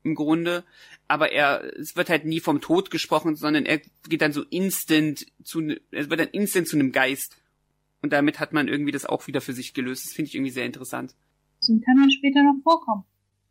im 0.04 0.14
Grunde, 0.14 0.64
aber 1.08 1.32
er, 1.32 1.62
es 1.78 1.96
wird 1.96 2.08
halt 2.08 2.24
nie 2.24 2.40
vom 2.40 2.60
Tod 2.60 2.90
gesprochen, 2.90 3.36
sondern 3.36 3.66
er 3.66 3.80
geht 4.08 4.22
dann 4.22 4.32
so 4.32 4.42
instant 4.42 5.26
zu, 5.44 5.60
er 5.90 6.10
wird 6.10 6.20
dann 6.20 6.28
instant 6.28 6.68
zu 6.68 6.76
einem 6.76 6.92
Geist. 6.92 7.36
Und 8.02 8.12
damit 8.12 8.40
hat 8.40 8.52
man 8.52 8.66
irgendwie 8.66 8.92
das 8.92 9.06
auch 9.06 9.26
wieder 9.26 9.40
für 9.40 9.52
sich 9.52 9.74
gelöst. 9.74 10.04
Das 10.04 10.12
finde 10.12 10.28
ich 10.28 10.34
irgendwie 10.34 10.50
sehr 10.50 10.66
interessant. 10.66 11.14
Das 11.60 11.68
kann 11.68 11.96
dann 12.00 12.10
später 12.10 12.42
noch 12.42 12.60
vorkommen. 12.64 13.04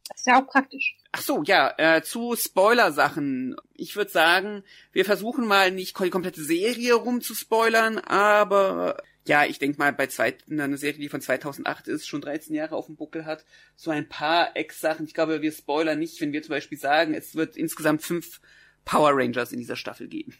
Das 0.09 0.19
ist 0.19 0.27
ja 0.27 0.41
auch 0.41 0.47
praktisch. 0.47 0.97
Ach 1.13 1.21
so, 1.21 1.41
ja, 1.43 1.73
äh, 1.77 2.01
zu 2.01 2.35
Spoiler-Sachen. 2.35 3.55
Ich 3.73 3.95
würde 3.95 4.11
sagen, 4.11 4.63
wir 4.91 5.05
versuchen 5.05 5.47
mal 5.47 5.71
nicht 5.71 5.97
die 5.97 6.09
komplette 6.09 6.43
Serie 6.43 6.95
rum 6.95 7.21
zu 7.21 7.33
spoilern, 7.33 7.97
aber 7.97 8.97
ja, 9.27 9.45
ich 9.45 9.59
denke 9.59 9.77
mal, 9.77 9.93
bei 9.93 10.07
zweiten, 10.07 10.59
eine 10.59 10.77
Serie, 10.77 10.99
die 10.99 11.09
von 11.09 11.21
2008 11.21 11.87
ist, 11.87 12.07
schon 12.07 12.21
13 12.21 12.55
Jahre 12.55 12.75
auf 12.75 12.87
dem 12.87 12.95
Buckel 12.95 13.25
hat, 13.25 13.45
so 13.75 13.91
ein 13.91 14.09
paar 14.09 14.55
Ex-Sachen. 14.55 15.05
Ich 15.05 15.13
glaube, 15.13 15.41
wir 15.41 15.51
spoilern 15.51 15.99
nicht, 15.99 16.19
wenn 16.21 16.33
wir 16.33 16.41
zum 16.41 16.51
Beispiel 16.51 16.77
sagen, 16.77 17.13
es 17.13 17.35
wird 17.35 17.55
insgesamt 17.55 18.01
fünf 18.01 18.41
Power 18.83 19.11
Rangers 19.13 19.51
in 19.51 19.59
dieser 19.59 19.75
Staffel 19.75 20.07
geben. 20.07 20.33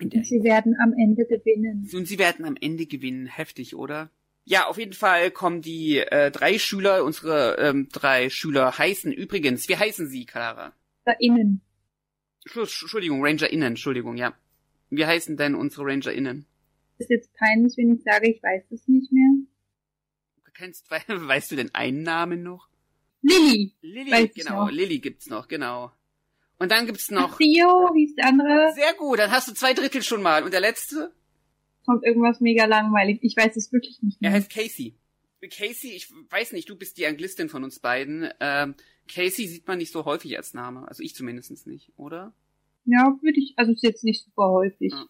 Und 0.00 0.12
sie 0.26 0.42
werden 0.42 0.74
am 0.82 0.92
Ende 0.94 1.26
gewinnen. 1.26 1.88
Und 1.92 2.06
sie 2.06 2.18
werden 2.18 2.44
am 2.44 2.56
Ende 2.60 2.86
gewinnen. 2.86 3.26
Heftig, 3.26 3.76
oder? 3.76 4.10
Ja, 4.44 4.66
auf 4.66 4.78
jeden 4.78 4.92
Fall 4.92 5.30
kommen 5.30 5.60
die 5.60 5.98
äh, 5.98 6.30
drei 6.30 6.58
Schüler, 6.58 7.04
unsere 7.04 7.56
ähm, 7.58 7.88
drei 7.90 8.30
Schüler 8.30 8.78
heißen 8.78 9.10
übrigens, 9.12 9.68
wie 9.68 9.76
heißen 9.76 10.08
sie, 10.08 10.24
Clara? 10.24 10.72
Da 11.04 11.12
innen. 11.18 11.62
Entschuldigung, 12.44 13.24
RangerInnen, 13.24 13.68
Entschuldigung, 13.68 14.16
ja. 14.16 14.34
Wie 14.88 15.04
heißen 15.04 15.36
denn 15.36 15.56
unsere 15.56 15.86
RangerInnen? 15.86 16.46
Ist 16.98 17.10
jetzt 17.10 17.32
peinlich, 17.34 17.76
wenn 17.76 17.94
ich 17.94 18.02
sage, 18.02 18.30
ich 18.30 18.42
weiß 18.42 18.64
es 18.70 18.88
nicht 18.88 19.12
mehr. 19.12 19.30
Du 20.44 20.50
kennst, 20.52 20.90
weißt 20.90 21.50
du 21.50 21.56
denn 21.56 21.74
einen 21.74 22.02
Namen 22.02 22.42
noch? 22.42 22.68
Lilly. 23.22 23.74
Lilly, 23.80 24.28
genau, 24.28 24.68
Lilly 24.68 24.98
gibt's 24.98 25.28
noch, 25.28 25.48
genau. 25.48 25.92
Und 26.58 26.70
dann 26.70 26.86
gibt's 26.86 27.10
noch. 27.10 27.36
Theo, 27.36 27.90
wie 27.94 28.04
ist 28.04 28.16
der 28.16 28.28
andere? 28.28 28.72
Sehr 28.74 28.94
gut, 28.94 29.18
dann 29.18 29.30
hast 29.30 29.48
du 29.48 29.52
zwei 29.52 29.74
Drittel 29.74 30.02
schon 30.02 30.22
mal. 30.22 30.42
Und 30.42 30.52
der 30.52 30.60
letzte? 30.60 31.12
Kommt 31.84 32.04
irgendwas 32.04 32.40
mega 32.40 32.64
langweilig. 32.64 33.18
Ich 33.22 33.36
weiß 33.36 33.56
es 33.56 33.72
wirklich 33.72 34.02
nicht 34.02 34.20
mehr. 34.20 34.30
Er 34.30 34.36
heißt 34.36 34.50
Casey. 34.50 34.96
Casey, 35.50 35.92
ich 35.92 36.10
weiß 36.30 36.52
nicht, 36.52 36.68
du 36.68 36.76
bist 36.76 36.98
die 36.98 37.06
Anglistin 37.06 37.48
von 37.48 37.62
uns 37.62 37.78
beiden. 37.78 38.28
Ähm, 38.40 38.74
Casey 39.08 39.46
sieht 39.46 39.68
man 39.68 39.78
nicht 39.78 39.92
so 39.92 40.04
häufig 40.04 40.36
als 40.36 40.54
Name. 40.54 40.88
Also 40.88 41.02
ich 41.02 41.14
zumindest 41.14 41.66
nicht, 41.66 41.92
oder? 41.96 42.32
Ja, 42.84 43.16
würde 43.20 43.38
ich, 43.38 43.54
also 43.56 43.72
ist 43.72 43.82
jetzt 43.82 44.04
nicht 44.04 44.24
super 44.24 44.48
häufig. 44.50 44.92
Ja. 44.92 45.06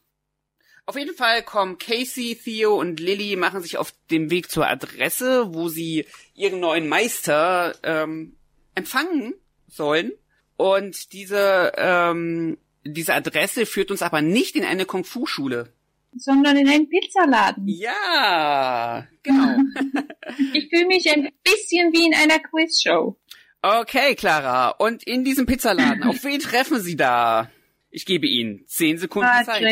Auf 0.89 0.97
jeden 0.97 1.17
Fall 1.17 1.43
kommen 1.43 1.79
Casey, 1.79 2.39
Theo 2.43 2.79
und 2.79 3.01
Lilly 3.01 3.35
machen 3.35 3.61
sich 3.61 3.77
auf 3.77 3.93
dem 4.13 4.31
Weg 4.31 4.49
zur 4.49 4.69
Adresse, 4.69 5.53
wo 5.53 5.69
sie 5.69 6.07
ihren 6.33 6.61
neuen 6.61 6.89
Meister 6.89 7.75
ähm, 7.83 8.37
empfangen 8.77 9.35
sollen. 9.67 10.13
Und 10.57 11.13
diese, 11.13 11.73
ähm, 11.77 12.57
diese 12.85 13.15
Adresse 13.15 13.67
führt 13.67 13.91
uns 13.91 14.03
aber 14.03 14.23
nicht 14.23 14.55
in 14.55 14.65
eine 14.65 14.85
Kung-Fu-Schule. 14.85 15.73
Sondern 16.15 16.57
in 16.57 16.69
einen 16.69 16.89
Pizzaladen. 16.89 17.67
Ja, 17.67 19.09
genau. 19.25 19.59
ich 20.55 20.69
fühle 20.69 20.87
mich 20.87 21.11
ein 21.11 21.31
bisschen 21.43 21.93
wie 21.93 22.07
in 22.07 22.15
einer 22.15 22.39
Quizshow. 22.39 23.19
Okay, 23.61 24.15
Clara. 24.15 24.69
Und 24.71 25.03
in 25.03 25.25
diesem 25.25 25.47
Pizzaladen, 25.47 26.05
auf 26.05 26.23
wen 26.25 26.39
treffen 26.39 26.81
Sie 26.81 26.97
da? 26.97 27.51
Ich 27.91 28.07
gebe 28.07 28.29
Ihnen 28.29 28.65
zehn 28.67 28.99
Sekunden 28.99 29.29
ah, 29.31 29.43
Zeit. 29.43 29.63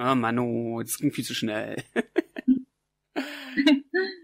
Jay. 0.00 0.10
Oh 0.10 0.14
Manu, 0.14 0.82
das 0.82 0.98
ging 0.98 1.12
viel 1.12 1.24
zu 1.24 1.34
schnell. 1.34 1.82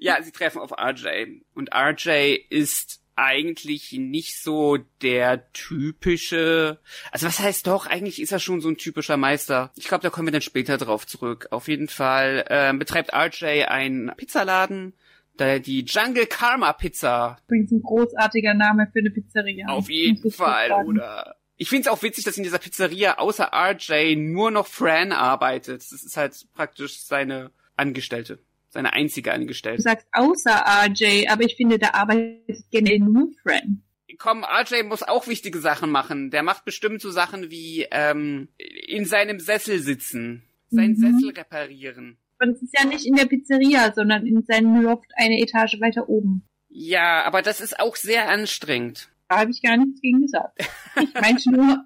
ja, 0.01 0.23
sie 0.23 0.33
treffen 0.33 0.61
auf 0.61 0.73
RJ. 0.73 1.41
Und 1.55 1.71
RJ 1.75 2.37
ist 2.51 3.03
eigentlich 3.17 3.93
nicht 3.93 4.43
so 4.43 4.77
der 5.01 5.51
typische, 5.53 6.79
also 7.11 7.27
was 7.27 7.41
heißt 7.41 7.67
doch, 7.67 7.87
eigentlich 7.87 8.21
ist 8.21 8.33
er 8.33 8.41
schon 8.41 8.61
so 8.61 8.69
ein 8.69 8.77
typischer 8.77 9.17
Meister. 9.17 9.73
Ich 9.75 9.89
glaube, 9.89 10.03
da 10.03 10.11
kommen 10.11 10.29
wir 10.29 10.33
dann 10.33 10.43
später 10.43 10.77
drauf 10.77 11.07
zurück. 11.07 11.49
Auf 11.51 11.69
jeden 11.69 11.89
Fall 11.89 12.45
äh, 12.49 12.75
betreibt 12.75 13.15
RJ 13.15 13.65
einen 13.69 14.13
Pizzaladen, 14.17 14.93
da 15.39 15.59
die 15.59 15.85
Jungle 15.85 16.27
Karma 16.27 16.75
Pizza. 16.75 17.39
Übrigens 17.47 17.73
ein 17.73 17.83
großartiger 17.83 18.55
Name 18.55 18.89
für 18.93 18.99
eine 18.99 19.11
Pizzeria. 19.11 19.69
Auf 19.69 19.89
jeden 19.89 20.31
Fall, 20.31 20.73
oder? 20.73 21.36
Ich 21.57 21.71
finde 21.71 21.83
es 21.83 21.89
auch 21.89 22.03
witzig, 22.03 22.25
dass 22.25 22.37
in 22.37 22.43
dieser 22.43 22.59
Pizzeria 22.59 23.19
außer 23.19 23.51
RJ 23.53 24.17
nur 24.17 24.51
noch 24.51 24.67
Fran 24.67 25.13
arbeitet. 25.13 25.81
Das 25.81 25.93
ist 25.93 26.17
halt 26.17 26.35
praktisch 26.53 27.01
seine 27.01 27.51
Angestellte. 27.77 28.39
Seine 28.69 28.93
einzige 28.93 29.33
Angestellte. 29.33 29.79
Du 29.79 29.83
sagst 29.83 30.07
außer 30.13 30.53
RJ, 30.85 31.29
aber 31.29 31.45
ich 31.45 31.57
finde, 31.57 31.79
da 31.79 31.95
arbeitet 31.95 32.65
generell 32.71 32.99
nur 32.99 33.29
Fran. 33.43 33.83
Komm, 34.19 34.45
RJ 34.45 34.83
muss 34.83 35.03
auch 35.03 35.27
wichtige 35.29 35.59
Sachen 35.59 35.91
machen. 35.91 36.31
Der 36.31 36.43
macht 36.43 36.65
bestimmt 36.65 37.01
so 37.01 37.11
Sachen 37.11 37.51
wie 37.51 37.87
ähm, 37.91 38.49
in 38.59 39.05
seinem 39.05 39.41
Sessel 39.41 39.79
sitzen, 39.81 40.43
seinen 40.71 40.97
mhm. 40.99 41.19
Sessel 41.19 41.31
reparieren. 41.31 42.19
Und 42.39 42.51
es 42.51 42.63
ist 42.63 42.79
ja 42.79 42.85
nicht 42.87 43.07
in 43.07 43.15
der 43.15 43.27
Pizzeria, 43.27 43.93
sondern 43.95 44.27
in 44.27 44.43
seinem 44.43 44.83
Loft 44.83 45.11
eine 45.17 45.41
Etage 45.41 45.81
weiter 45.81 46.09
oben. 46.09 46.47
Ja, 46.69 47.25
aber 47.25 47.41
das 47.41 47.63
ist 47.63 47.81
auch 47.81 47.97
sehr 47.97 48.29
anstrengend. 48.29 49.09
Da 49.29 49.41
habe 49.41 49.51
ich 49.51 49.63
gar 49.63 49.77
nichts 49.77 50.01
gegen 50.01 50.23
gesagt. 50.23 50.59
Ich 51.01 51.13
meine 51.15 51.39
nur, 51.51 51.85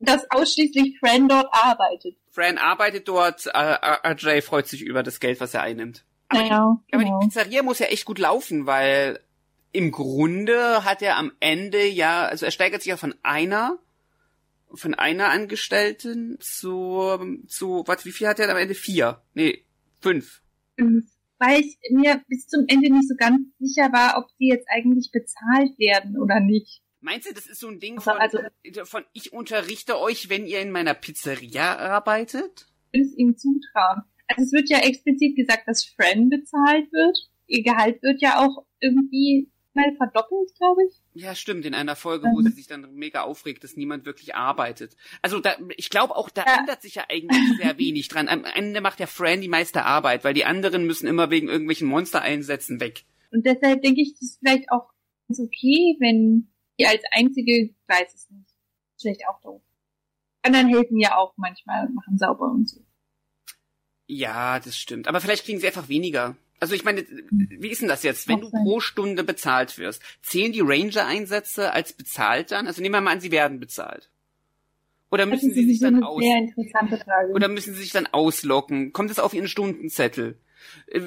dass 0.00 0.30
ausschließlich 0.30 0.98
Fran 0.98 1.28
dort 1.28 1.48
arbeitet. 1.52 2.16
Fran 2.30 2.58
arbeitet 2.58 3.08
dort, 3.08 3.46
äh, 3.46 4.08
RJ 4.08 4.42
freut 4.42 4.66
sich 4.66 4.82
über 4.82 5.02
das 5.02 5.20
Geld, 5.20 5.40
was 5.40 5.54
er 5.54 5.62
einnimmt. 5.62 6.04
Aber, 6.28 6.42
die, 6.42 6.48
genau. 6.48 6.82
aber 6.92 7.04
die 7.04 7.26
Pizzeria 7.26 7.62
muss 7.62 7.78
ja 7.78 7.86
echt 7.86 8.04
gut 8.04 8.18
laufen, 8.18 8.66
weil 8.66 9.20
im 9.72 9.92
Grunde 9.92 10.84
hat 10.84 11.02
er 11.02 11.16
am 11.16 11.32
Ende 11.40 11.86
ja, 11.86 12.26
also 12.26 12.46
er 12.46 12.52
steigert 12.52 12.82
sich 12.82 12.90
ja 12.90 12.96
von 12.96 13.14
einer, 13.22 13.78
von 14.72 14.94
einer 14.94 15.28
Angestellten 15.28 16.38
zu, 16.40 17.42
zu, 17.46 17.84
was, 17.86 18.04
wie 18.04 18.12
viel 18.12 18.28
hat 18.28 18.38
er 18.38 18.50
am 18.50 18.56
Ende? 18.56 18.74
Vier? 18.74 19.22
Nee, 19.34 19.64
fünf. 20.00 20.42
Fünf 20.76 21.10
weil 21.40 21.60
ich 21.60 21.78
mir 21.90 22.22
bis 22.28 22.46
zum 22.46 22.66
Ende 22.68 22.92
nicht 22.92 23.08
so 23.08 23.14
ganz 23.16 23.40
sicher 23.58 23.92
war, 23.92 24.18
ob 24.18 24.30
sie 24.38 24.48
jetzt 24.48 24.68
eigentlich 24.68 25.10
bezahlt 25.10 25.76
werden 25.78 26.18
oder 26.18 26.38
nicht. 26.38 26.82
Meinst 27.00 27.28
du, 27.28 27.34
das 27.34 27.46
ist 27.46 27.60
so 27.60 27.68
ein 27.68 27.80
Ding 27.80 27.98
von, 28.00 28.18
also, 28.18 28.38
von 28.84 29.04
ich 29.14 29.32
unterrichte 29.32 29.98
euch, 29.98 30.28
wenn 30.28 30.46
ihr 30.46 30.60
in 30.60 30.70
meiner 30.70 30.92
Pizzeria 30.92 31.76
arbeitet? 31.76 32.66
Ich 32.92 33.00
es 33.00 33.16
ihm 33.16 33.36
zutrauen. 33.36 34.02
Also 34.28 34.42
es 34.42 34.52
wird 34.52 34.68
ja 34.68 34.78
explizit 34.78 35.34
gesagt, 35.34 35.66
dass 35.66 35.84
Fran 35.84 36.28
bezahlt 36.28 36.92
wird. 36.92 37.18
Ihr 37.46 37.62
Gehalt 37.62 38.02
wird 38.02 38.20
ja 38.20 38.44
auch 38.44 38.66
irgendwie 38.80 39.50
mal 39.74 39.94
verdoppelt, 39.96 40.54
glaube 40.56 40.82
ich. 40.88 40.94
Ja, 41.14 41.34
stimmt, 41.34 41.64
in 41.64 41.74
einer 41.74 41.96
Folge, 41.96 42.26
wo 42.32 42.40
sie 42.40 42.50
sich 42.50 42.66
dann 42.66 42.94
mega 42.94 43.22
aufregt, 43.22 43.64
dass 43.64 43.76
niemand 43.76 44.04
wirklich 44.04 44.34
arbeitet. 44.34 44.96
Also 45.22 45.40
da, 45.40 45.56
ich 45.76 45.90
glaube 45.90 46.16
auch, 46.16 46.30
da 46.30 46.44
ja. 46.44 46.58
ändert 46.58 46.82
sich 46.82 46.96
ja 46.96 47.04
eigentlich 47.08 47.58
sehr 47.58 47.78
wenig 47.78 48.08
dran. 48.08 48.28
Am 48.28 48.44
Ende 48.44 48.80
macht 48.80 49.00
ja 49.00 49.06
Fran 49.06 49.40
die 49.40 49.48
meiste 49.48 49.84
Arbeit, 49.84 50.24
weil 50.24 50.34
die 50.34 50.44
anderen 50.44 50.86
müssen 50.86 51.06
immer 51.06 51.30
wegen 51.30 51.48
irgendwelchen 51.48 51.88
Monstereinsätzen 51.88 52.80
weg. 52.80 53.04
Und 53.30 53.46
deshalb 53.46 53.82
denke 53.82 54.02
ich, 54.02 54.12
das 54.14 54.22
ist 54.22 54.38
vielleicht 54.40 54.70
auch 54.70 54.90
ganz 55.28 55.40
okay, 55.40 55.96
wenn 56.00 56.50
die 56.78 56.86
als 56.86 57.02
einzige, 57.12 57.74
weiß 57.86 58.14
es 58.14 58.30
nicht, 58.30 58.50
vielleicht 59.00 59.22
auch 59.28 59.40
doof. 59.40 59.62
Anderen 60.42 60.68
helfen 60.68 60.98
ja 60.98 61.16
auch 61.16 61.34
manchmal, 61.36 61.88
machen 61.90 62.18
sauber 62.18 62.50
und 62.50 62.68
so. 62.68 62.80
Ja, 64.06 64.58
das 64.58 64.76
stimmt. 64.76 65.06
Aber 65.06 65.20
vielleicht 65.20 65.44
kriegen 65.44 65.60
sie 65.60 65.66
einfach 65.66 65.88
weniger. 65.88 66.36
Also 66.60 66.74
ich 66.74 66.84
meine, 66.84 67.04
wie 67.30 67.68
ist 67.68 67.80
denn 67.80 67.88
das 67.88 68.02
jetzt? 68.02 68.28
Wenn 68.28 68.40
du 68.40 68.50
pro 68.50 68.80
Stunde 68.80 69.24
bezahlt 69.24 69.78
wirst, 69.78 70.02
zählen 70.22 70.52
die 70.52 70.60
Ranger-Einsätze 70.60 71.72
als 71.72 71.94
bezahlt 71.94 72.52
dann? 72.52 72.66
Also 72.66 72.82
nehmen 72.82 72.94
wir 72.94 73.00
mal 73.00 73.12
an, 73.12 73.20
sie 73.20 73.32
werden 73.32 73.60
bezahlt. 73.60 74.10
Oder 75.10 75.26
müssen 75.26 75.52
sie 75.52 75.64
sich 75.64 75.80
dann 75.80 76.04
aus 76.04 76.22
oder 77.34 77.48
müssen 77.48 77.74
sie 77.74 77.80
sich 77.80 77.92
dann 77.92 78.06
auslocken? 78.06 78.92
Kommt 78.92 79.10
es 79.10 79.18
auf 79.18 79.34
ihren 79.34 79.48
Stundenzettel? 79.48 80.38
Äh, 80.86 81.00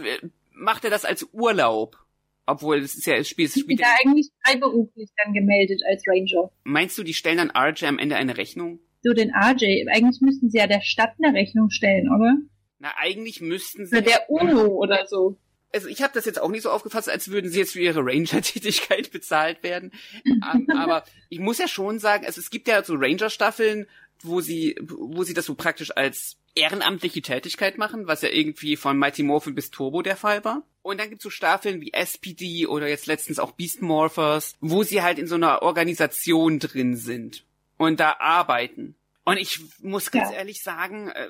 macht 0.52 0.84
er 0.84 0.90
das 0.90 1.06
als 1.06 1.30
Urlaub? 1.32 1.98
Obwohl, 2.46 2.82
das 2.82 2.96
ist 2.96 3.06
ja 3.06 3.16
das 3.16 3.30
Spiel. 3.30 3.46
Das 3.46 3.58
Spiel 3.58 3.78
da 3.78 3.86
eigentlich 4.04 4.30
freiberuflich 4.44 5.10
dann 5.24 5.34
gemeldet 5.34 5.82
als 5.88 6.04
Ranger. 6.08 6.52
Meinst 6.64 6.98
du, 6.98 7.04
die 7.04 7.14
stellen 7.14 7.38
dann 7.38 7.52
RJ 7.52 7.86
am 7.86 8.00
Ende 8.00 8.18
eine 8.18 8.36
Rechnung? 8.36 8.80
So, 9.04 9.14
den 9.14 9.32
RJ, 9.32 9.86
eigentlich 9.88 10.20
müssten 10.22 10.50
sie 10.50 10.58
ja 10.58 10.68
der 10.68 10.82
Stadt 10.82 11.14
eine 11.22 11.38
Rechnung 11.38 11.70
stellen, 11.70 12.10
oder? 12.14 12.36
Na, 12.80 12.90
eigentlich 12.98 13.40
müssten 13.40 13.86
sie. 13.86 13.96
Oder 13.96 14.02
der 14.02 14.30
UNO 14.30 14.66
oder 14.66 15.06
so 15.08 15.38
also 15.74 15.88
ich 15.88 16.02
habe 16.04 16.14
das 16.14 16.26
jetzt 16.26 16.40
auch 16.40 16.50
nicht 16.50 16.62
so 16.62 16.70
aufgefasst, 16.70 17.10
als 17.10 17.30
würden 17.30 17.50
sie 17.50 17.60
jetzt 17.60 17.74
für 17.74 17.82
ihre 17.82 18.02
Ranger-Tätigkeit 18.06 19.12
bezahlt 19.12 19.64
werden. 19.64 19.92
Ähm, 20.26 20.68
aber 20.78 21.04
ich 21.30 21.40
muss 21.40 21.58
ja 21.58 21.68
schon 21.68 22.00
sagen, 22.00 22.26
also 22.26 22.40
es 22.40 22.50
gibt 22.50 22.68
ja 22.68 22.84
so 22.84 22.94
Ranger-Staffeln, 22.96 23.88
wo 24.22 24.42
sie, 24.42 24.78
wo 24.82 25.24
sie 25.24 25.34
das 25.34 25.46
so 25.46 25.56
praktisch 25.56 25.96
als 25.96 26.38
ehrenamtliche 26.56 27.22
Tätigkeit 27.22 27.78
machen, 27.78 28.08
was 28.08 28.22
ja 28.22 28.30
irgendwie 28.30 28.76
von 28.76 28.98
Mighty 28.98 29.24
Morphin 29.24 29.56
bis 29.56 29.72
Turbo 29.72 30.02
der 30.02 30.16
Fall 30.16 30.44
war. 30.46 30.64
Und 30.84 31.00
dann 31.00 31.10
gibt's 31.10 31.24
so 31.24 31.30
Staffeln 31.30 31.82
wie 31.82 31.94
SPD 31.94 32.68
oder 32.68 32.88
jetzt 32.88 33.08
letztens 33.08 33.40
auch 33.40 33.52
Beast 33.52 33.82
Morphers, 33.82 34.56
wo 34.60 34.84
sie 34.84 35.02
halt 35.02 35.18
in 35.18 35.28
so 35.28 35.36
einer 35.36 35.62
Organisation 35.62 36.60
drin 36.60 36.96
sind 36.96 37.46
und 37.78 38.00
da 38.00 38.18
arbeiten. 38.20 38.96
Und 39.24 39.38
ich 39.38 39.60
muss 39.82 40.12
ganz 40.12 40.30
ja. 40.30 40.38
ehrlich 40.38 40.62
sagen, 40.62 41.10
äh, 41.10 41.30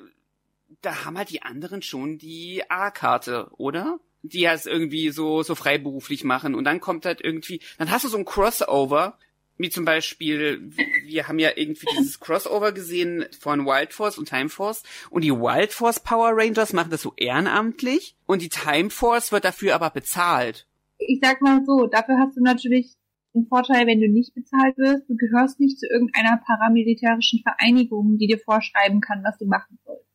da 0.82 1.04
haben 1.04 1.16
halt 1.16 1.30
die 1.30 1.42
anderen 1.42 1.82
schon 1.82 2.18
die 2.18 2.68
A-Karte, 2.68 3.50
oder? 3.56 4.00
Die 4.24 4.40
ja 4.40 4.54
es 4.54 4.66
irgendwie 4.66 5.10
so, 5.10 5.42
so 5.42 5.54
freiberuflich 5.54 6.24
machen. 6.24 6.54
Und 6.54 6.64
dann 6.64 6.80
kommt 6.80 7.04
halt 7.04 7.20
irgendwie, 7.22 7.60
dann 7.78 7.90
hast 7.90 8.04
du 8.04 8.08
so 8.08 8.16
ein 8.16 8.24
Crossover, 8.24 9.18
wie 9.58 9.68
zum 9.68 9.84
Beispiel, 9.84 10.72
wir 11.04 11.28
haben 11.28 11.38
ja 11.38 11.50
irgendwie 11.54 11.86
dieses 11.98 12.18
Crossover 12.20 12.72
gesehen 12.72 13.26
von 13.38 13.66
Wild 13.66 13.92
Force 13.92 14.18
und 14.18 14.28
Time 14.28 14.48
Force. 14.48 14.82
Und 15.10 15.22
die 15.22 15.30
Wild 15.30 15.72
Force 15.72 16.00
Power 16.00 16.32
Rangers 16.34 16.72
machen 16.72 16.90
das 16.90 17.02
so 17.02 17.12
ehrenamtlich 17.16 18.16
und 18.26 18.40
die 18.40 18.48
Time 18.48 18.90
Force 18.90 19.30
wird 19.30 19.44
dafür 19.44 19.74
aber 19.74 19.90
bezahlt. 19.90 20.66
Ich 20.98 21.20
sag 21.22 21.42
mal 21.42 21.62
so, 21.66 21.86
dafür 21.86 22.18
hast 22.18 22.36
du 22.36 22.42
natürlich 22.42 22.94
den 23.34 23.46
Vorteil, 23.46 23.86
wenn 23.86 24.00
du 24.00 24.08
nicht 24.08 24.32
bezahlt 24.34 24.78
wirst, 24.78 25.08
du 25.08 25.16
gehörst 25.16 25.60
nicht 25.60 25.78
zu 25.78 25.86
irgendeiner 25.86 26.40
paramilitärischen 26.46 27.42
Vereinigung, 27.42 28.16
die 28.16 28.28
dir 28.28 28.38
vorschreiben 28.38 29.00
kann, 29.00 29.22
was 29.22 29.36
du 29.38 29.46
machen 29.46 29.78
sollst. 29.84 30.06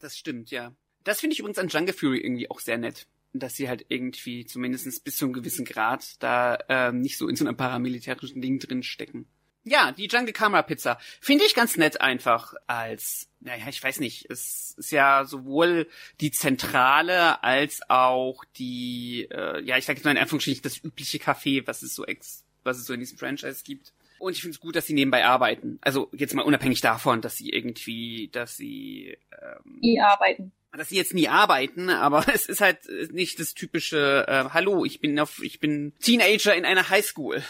Das 0.00 0.16
stimmt, 0.16 0.50
ja. 0.50 0.74
Das 1.04 1.20
finde 1.20 1.34
ich 1.34 1.40
übrigens 1.40 1.58
an 1.58 1.68
Jungle 1.68 1.94
Fury 1.94 2.18
irgendwie 2.18 2.50
auch 2.50 2.58
sehr 2.58 2.78
nett 2.78 3.06
dass 3.32 3.54
sie 3.54 3.68
halt 3.68 3.86
irgendwie 3.88 4.46
zumindest 4.46 5.04
bis 5.04 5.16
zu 5.16 5.24
einem 5.24 5.34
gewissen 5.34 5.64
Grad 5.64 6.22
da 6.22 6.58
ähm, 6.68 7.00
nicht 7.00 7.18
so 7.18 7.28
in 7.28 7.36
so 7.36 7.46
einem 7.46 7.56
paramilitärischen 7.56 8.40
Ding 8.40 8.58
drin 8.58 8.82
stecken. 8.82 9.26
Ja, 9.68 9.90
die 9.90 10.06
Jungle 10.06 10.32
Camera 10.32 10.62
Pizza. 10.62 10.96
Finde 11.20 11.44
ich 11.44 11.56
ganz 11.56 11.76
nett 11.76 12.00
einfach 12.00 12.54
als, 12.68 13.28
naja, 13.40 13.64
ich 13.68 13.82
weiß 13.82 13.98
nicht, 13.98 14.30
es 14.30 14.76
ist 14.78 14.92
ja 14.92 15.24
sowohl 15.24 15.88
die 16.20 16.30
Zentrale 16.30 17.42
als 17.42 17.80
auch 17.88 18.44
die, 18.58 19.26
äh, 19.28 19.60
ja, 19.64 19.76
ich 19.76 19.84
sage 19.84 19.98
jetzt 19.98 20.04
mal 20.04 20.12
in 20.12 20.18
Anführungsstrichen 20.18 20.62
das 20.62 20.82
übliche 20.84 21.18
Café, 21.18 21.66
was 21.66 21.82
es 21.82 21.96
so 21.96 22.04
ex, 22.06 22.44
was 22.62 22.78
es 22.78 22.86
so 22.86 22.94
in 22.94 23.00
diesem 23.00 23.18
Franchise 23.18 23.64
gibt. 23.64 23.92
Und 24.20 24.34
ich 24.34 24.40
finde 24.40 24.54
es 24.54 24.60
gut, 24.60 24.76
dass 24.76 24.86
sie 24.86 24.94
nebenbei 24.94 25.24
arbeiten. 25.24 25.78
Also 25.82 26.10
jetzt 26.12 26.34
mal 26.34 26.42
unabhängig 26.42 26.80
davon, 26.80 27.20
dass 27.20 27.34
sie 27.34 27.50
irgendwie, 27.50 28.28
dass 28.28 28.56
sie 28.56 29.18
ähm, 29.32 29.80
Die 29.82 30.00
arbeiten. 30.00 30.52
Dass 30.76 30.88
sie 30.88 30.96
jetzt 30.96 31.14
nie 31.14 31.28
arbeiten, 31.28 31.90
aber 31.90 32.24
es 32.34 32.46
ist 32.46 32.60
halt 32.60 32.80
nicht 33.12 33.40
das 33.40 33.54
typische 33.54 34.26
äh, 34.28 34.50
Hallo, 34.52 34.84
ich 34.84 35.00
bin 35.00 35.18
auf, 35.18 35.42
ich 35.42 35.60
bin 35.60 35.92
Teenager 36.00 36.54
in 36.54 36.64
einer 36.64 36.88
Highschool 36.88 37.42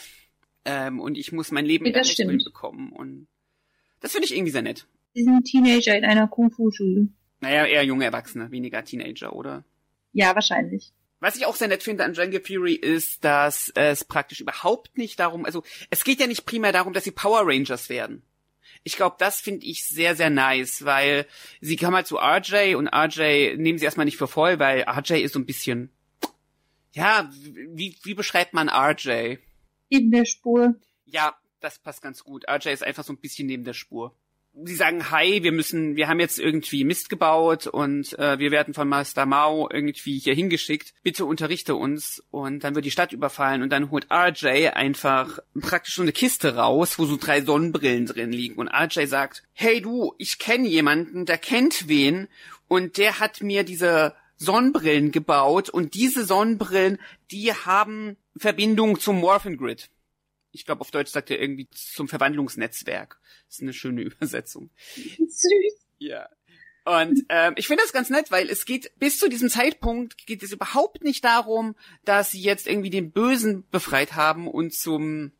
ähm, 0.64 1.00
und 1.00 1.16
ich 1.16 1.32
muss 1.32 1.50
mein 1.50 1.66
Leben 1.66 1.84
Ja, 1.84 1.88
in 1.88 1.94
der 1.94 2.04
Highschool 2.04 2.44
bekommen 2.44 2.92
und 2.92 3.28
das 4.00 4.12
finde 4.12 4.26
ich 4.26 4.34
irgendwie 4.34 4.52
sehr 4.52 4.62
nett. 4.62 4.86
Sie 5.14 5.24
sind 5.24 5.44
Teenager 5.44 5.96
in 5.96 6.04
einer 6.04 6.28
Kung-Fu-Schule. 6.28 7.08
Naja, 7.40 7.64
eher 7.64 7.84
junge 7.84 8.04
Erwachsene, 8.04 8.50
weniger 8.50 8.84
Teenager, 8.84 9.34
oder? 9.34 9.64
Ja, 10.12 10.34
wahrscheinlich. 10.34 10.92
Was 11.20 11.36
ich 11.36 11.46
auch 11.46 11.56
sehr 11.56 11.68
nett 11.68 11.82
finde 11.82 12.04
an 12.04 12.12
Jungle 12.12 12.40
Fury 12.40 12.74
ist, 12.74 13.24
dass 13.24 13.72
es 13.74 14.04
praktisch 14.04 14.40
überhaupt 14.40 14.98
nicht 14.98 15.18
darum, 15.18 15.44
also 15.44 15.62
es 15.88 16.04
geht 16.04 16.20
ja 16.20 16.26
nicht 16.26 16.44
primär 16.44 16.72
darum, 16.72 16.92
dass 16.92 17.04
sie 17.04 17.10
Power 17.10 17.42
Rangers 17.44 17.88
werden. 17.88 18.22
Ich 18.82 18.96
glaube, 18.96 19.16
das 19.18 19.40
finde 19.40 19.66
ich 19.66 19.86
sehr, 19.86 20.14
sehr 20.16 20.30
nice, 20.30 20.84
weil 20.84 21.26
sie 21.60 21.76
kommen 21.76 21.96
halt 21.96 22.06
zu 22.06 22.16
RJ 22.16 22.74
und 22.74 22.88
RJ 22.88 23.56
nehmen 23.56 23.78
sie 23.78 23.84
erstmal 23.84 24.06
nicht 24.06 24.16
für 24.16 24.28
voll, 24.28 24.58
weil 24.58 24.82
RJ 24.88 25.22
ist 25.22 25.32
so 25.32 25.38
ein 25.38 25.46
bisschen, 25.46 25.90
ja, 26.94 27.30
wie, 27.32 27.96
wie 28.02 28.14
beschreibt 28.14 28.54
man 28.54 28.68
RJ? 28.68 29.38
Neben 29.90 30.10
der 30.10 30.24
Spur. 30.24 30.74
Ja, 31.04 31.36
das 31.60 31.78
passt 31.78 32.02
ganz 32.02 32.24
gut. 32.24 32.44
RJ 32.48 32.68
ist 32.68 32.84
einfach 32.84 33.04
so 33.04 33.12
ein 33.12 33.20
bisschen 33.20 33.46
neben 33.46 33.64
der 33.64 33.74
Spur. 33.74 34.14
Sie 34.64 34.74
sagen, 34.74 35.10
hi, 35.10 35.42
wir 35.42 35.52
müssen, 35.52 35.96
wir 35.96 36.08
haben 36.08 36.18
jetzt 36.18 36.38
irgendwie 36.38 36.84
Mist 36.84 37.10
gebaut 37.10 37.66
und 37.66 38.18
äh, 38.18 38.38
wir 38.38 38.50
werden 38.50 38.72
von 38.72 38.88
Master 38.88 39.26
Mao 39.26 39.68
irgendwie 39.70 40.18
hier 40.18 40.34
hingeschickt. 40.34 40.94
Bitte 41.02 41.26
unterrichte 41.26 41.74
uns. 41.74 42.24
Und 42.30 42.64
dann 42.64 42.74
wird 42.74 42.86
die 42.86 42.90
Stadt 42.90 43.12
überfallen 43.12 43.62
und 43.62 43.70
dann 43.70 43.90
holt 43.90 44.06
RJ 44.10 44.68
einfach 44.68 45.40
praktisch 45.60 45.96
so 45.96 46.02
eine 46.02 46.12
Kiste 46.12 46.56
raus, 46.56 46.98
wo 46.98 47.04
so 47.04 47.18
drei 47.18 47.42
Sonnenbrillen 47.42 48.06
drin 48.06 48.32
liegen. 48.32 48.54
Und 48.54 48.68
RJ 48.68 49.06
sagt, 49.06 49.42
hey 49.52 49.82
du, 49.82 50.14
ich 50.16 50.38
kenne 50.38 50.68
jemanden, 50.68 51.26
der 51.26 51.38
kennt 51.38 51.88
wen 51.88 52.28
und 52.66 52.96
der 52.96 53.20
hat 53.20 53.42
mir 53.42 53.62
diese 53.62 54.14
Sonnenbrillen 54.38 55.12
gebaut 55.12 55.70
und 55.70 55.94
diese 55.94 56.24
Sonnenbrillen, 56.24 56.98
die 57.30 57.52
haben 57.52 58.16
Verbindung 58.36 59.00
zum 59.00 59.20
Morphin 59.20 59.56
Grid. 59.56 59.90
Ich 60.56 60.64
glaube, 60.64 60.80
auf 60.80 60.90
Deutsch 60.90 61.10
sagt 61.10 61.30
er 61.30 61.40
irgendwie 61.40 61.68
zum 61.70 62.08
Verwandlungsnetzwerk. 62.08 63.20
Das 63.46 63.56
ist 63.56 63.62
eine 63.62 63.72
schöne 63.72 64.02
Übersetzung. 64.02 64.70
Süß. 64.94 65.86
Ja. 65.98 66.28
Und 66.84 67.24
ähm, 67.28 67.54
ich 67.56 67.66
finde 67.66 67.82
das 67.82 67.92
ganz 67.92 68.10
nett, 68.10 68.30
weil 68.30 68.48
es 68.48 68.64
geht 68.64 68.92
bis 68.98 69.18
zu 69.18 69.28
diesem 69.28 69.50
Zeitpunkt 69.50 70.24
geht 70.26 70.42
es 70.42 70.52
überhaupt 70.52 71.02
nicht 71.02 71.24
darum, 71.24 71.74
dass 72.04 72.30
sie 72.30 72.40
jetzt 72.40 72.66
irgendwie 72.66 72.90
den 72.90 73.10
Bösen 73.10 73.68
befreit 73.70 74.14
haben 74.14 74.46
und 74.46 74.72
zum 74.72 75.32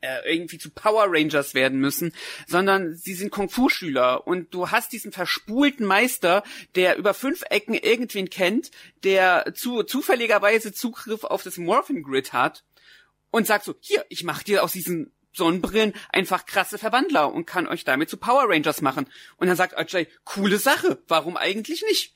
äh, 0.00 0.32
irgendwie 0.32 0.58
zu 0.58 0.70
Power 0.70 1.06
Rangers 1.08 1.54
werden 1.54 1.78
müssen, 1.78 2.12
sondern 2.46 2.94
sie 2.94 3.14
sind 3.14 3.30
Kung-Fu-Schüler 3.30 4.26
und 4.26 4.52
du 4.52 4.70
hast 4.70 4.92
diesen 4.92 5.12
verspulten 5.12 5.86
Meister, 5.86 6.42
der 6.74 6.96
über 6.96 7.14
fünf 7.14 7.44
Ecken 7.50 7.74
irgendwen 7.74 8.30
kennt, 8.30 8.70
der 9.04 9.52
zu 9.54 9.82
zufälligerweise 9.82 10.72
Zugriff 10.72 11.24
auf 11.24 11.42
das 11.42 11.56
Morphin 11.56 12.02
Grid 12.02 12.32
hat 12.32 12.64
und 13.30 13.46
sagt 13.46 13.64
so, 13.64 13.74
hier, 13.80 14.04
ich 14.08 14.24
mach 14.24 14.42
dir 14.42 14.62
aus 14.62 14.72
diesen 14.72 15.12
Sonnenbrillen 15.32 15.94
einfach 16.10 16.46
krasse 16.46 16.78
Verwandler 16.78 17.32
und 17.32 17.46
kann 17.46 17.68
euch 17.68 17.84
damit 17.84 18.10
zu 18.10 18.16
Power 18.16 18.48
Rangers 18.48 18.82
machen. 18.82 19.06
Und 19.36 19.46
dann 19.46 19.56
sagt 19.56 19.76
Ajay, 19.76 20.08
coole 20.24 20.58
Sache, 20.58 21.02
warum 21.08 21.36
eigentlich 21.36 21.82
nicht? 21.82 22.14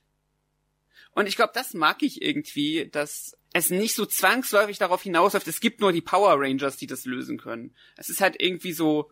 Und 1.14 1.26
ich 1.26 1.36
glaube, 1.36 1.52
das 1.54 1.74
mag 1.74 2.02
ich 2.02 2.22
irgendwie, 2.22 2.88
dass 2.90 3.36
es 3.52 3.70
nicht 3.70 3.94
so 3.94 4.06
zwangsläufig 4.06 4.78
darauf 4.78 5.02
hinausläuft, 5.02 5.46
es 5.46 5.60
gibt 5.60 5.80
nur 5.80 5.92
die 5.92 6.00
Power 6.00 6.34
Rangers, 6.38 6.78
die 6.78 6.86
das 6.86 7.04
lösen 7.04 7.38
können. 7.38 7.74
Es 7.96 8.08
ist 8.08 8.20
halt 8.20 8.40
irgendwie 8.40 8.72
so, 8.72 9.10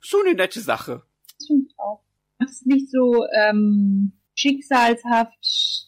so 0.00 0.20
eine 0.20 0.34
nette 0.34 0.60
Sache. 0.60 1.02
Das 1.38 1.46
finde 1.46 1.66
ich 1.66 1.78
auch. 1.78 2.02
Das 2.38 2.52
ist 2.52 2.66
nicht 2.66 2.90
so 2.90 3.24
ähm, 3.34 4.12
schicksalshaft 4.34 5.86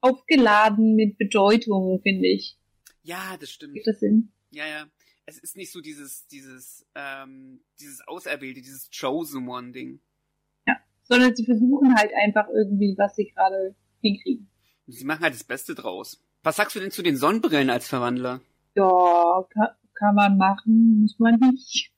aufgeladen 0.00 0.94
mit 0.94 1.18
Bedeutung, 1.18 2.00
finde 2.02 2.28
ich. 2.28 2.56
Ja, 3.02 3.36
das 3.40 3.50
stimmt. 3.50 3.74
Gibt 3.74 3.86
das 3.86 4.00
Sinn? 4.00 4.32
Ja, 4.56 4.66
ja. 4.66 4.86
Es 5.26 5.38
ist 5.38 5.54
nicht 5.54 5.70
so 5.70 5.82
dieses, 5.82 6.26
dieses, 6.28 6.86
ähm, 6.94 7.60
dieses 7.78 8.00
Auserwählte, 8.08 8.62
dieses 8.62 8.88
Chosen 8.90 9.46
One-Ding. 9.46 10.00
Sondern 11.02 11.36
sie 11.36 11.44
versuchen 11.44 11.94
halt 11.94 12.10
einfach 12.14 12.48
irgendwie, 12.48 12.94
was 12.96 13.14
sie 13.14 13.26
gerade 13.26 13.76
hinkriegen. 14.00 14.48
Sie 14.86 15.04
machen 15.04 15.22
halt 15.22 15.34
das 15.34 15.44
Beste 15.44 15.74
draus. 15.74 16.24
Was 16.42 16.56
sagst 16.56 16.74
du 16.74 16.80
denn 16.80 16.90
zu 16.90 17.02
den 17.02 17.16
Sonnenbrillen 17.16 17.68
als 17.68 17.86
Verwandler? 17.86 18.40
Ja, 18.74 19.46
kann, 19.50 19.68
kann 19.94 20.14
man 20.14 20.38
machen, 20.38 21.02
muss 21.02 21.18
man 21.18 21.38
nicht. 21.38 21.92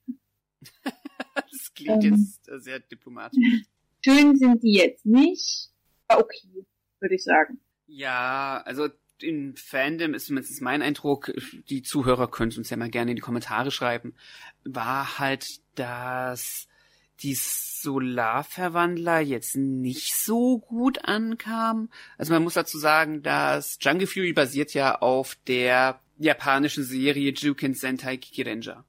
Das 1.35 1.73
klingt 1.73 2.03
Ähm. 2.03 2.15
jetzt 2.15 2.49
äh, 2.49 2.59
sehr 2.59 2.79
diplomatisch. 2.81 3.39
Schön 4.05 4.35
sind 4.35 4.61
die 4.61 4.73
jetzt 4.73 5.05
nicht, 5.05 5.71
aber 6.07 6.23
okay, 6.23 6.65
würde 6.99 7.15
ich 7.15 7.23
sagen. 7.23 7.61
Ja, 7.87 8.61
also 8.65 8.89
im 9.23 9.55
Fandom 9.55 10.13
ist 10.13 10.27
zumindest 10.27 10.61
mein 10.61 10.81
Eindruck, 10.81 11.31
die 11.69 11.81
Zuhörer 11.81 12.29
können 12.29 12.51
es 12.51 12.57
uns 12.57 12.69
ja 12.69 12.77
mal 12.77 12.89
gerne 12.89 13.11
in 13.11 13.15
die 13.15 13.21
Kommentare 13.21 13.71
schreiben, 13.71 14.13
war 14.63 15.19
halt, 15.19 15.45
dass 15.75 16.67
die 17.21 17.35
Solarverwandler 17.35 19.19
jetzt 19.19 19.55
nicht 19.55 20.15
so 20.15 20.59
gut 20.59 21.05
ankamen. 21.05 21.89
Also 22.17 22.33
man 22.33 22.43
muss 22.43 22.53
dazu 22.53 22.77
sagen, 22.77 23.23
dass 23.23 23.77
Jungle 23.81 24.07
Fury 24.07 24.33
basiert 24.33 24.73
ja 24.73 24.99
auf 24.99 25.37
der 25.47 25.99
japanischen 26.17 26.83
Serie 26.83 27.31
Juken 27.31 27.73
Sentai 27.73 28.17
Kikirenja. 28.17 28.85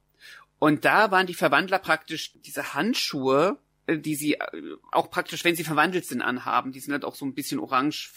Und 0.58 0.84
da 0.84 1.10
waren 1.10 1.26
die 1.26 1.34
Verwandler 1.34 1.78
praktisch 1.78 2.32
diese 2.44 2.74
Handschuhe, 2.74 3.58
äh, 3.86 3.98
die 3.98 4.14
sie 4.14 4.34
äh, 4.34 4.46
auch 4.92 5.10
praktisch, 5.10 5.44
wenn 5.44 5.56
sie 5.56 5.64
verwandelt 5.64 6.04
sind, 6.04 6.22
anhaben. 6.22 6.72
Die 6.72 6.80
sind 6.80 6.92
halt 6.92 7.04
auch 7.04 7.14
so 7.14 7.24
ein 7.24 7.34
bisschen 7.34 7.58
orange 7.58 8.08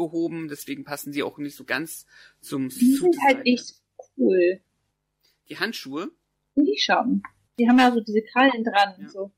vorgehoben, 0.00 0.48
deswegen 0.48 0.84
passen 0.84 1.12
sie 1.12 1.22
auch 1.22 1.38
nicht 1.38 1.56
so 1.56 1.64
ganz 1.64 2.06
zum 2.40 2.68
Die 2.68 2.94
sind 2.94 3.16
halt 3.26 3.46
echt 3.46 3.74
cool. 4.16 4.60
Die 5.48 5.58
Handschuhe, 5.58 6.10
die 6.56 6.78
schon. 6.78 7.22
Die 7.58 7.68
haben 7.68 7.78
ja 7.78 7.92
so 7.92 8.00
diese 8.00 8.22
Krallen 8.22 8.64
dran 8.64 8.94
Ja. 8.96 9.04
und 9.04 9.10
so. 9.10 9.32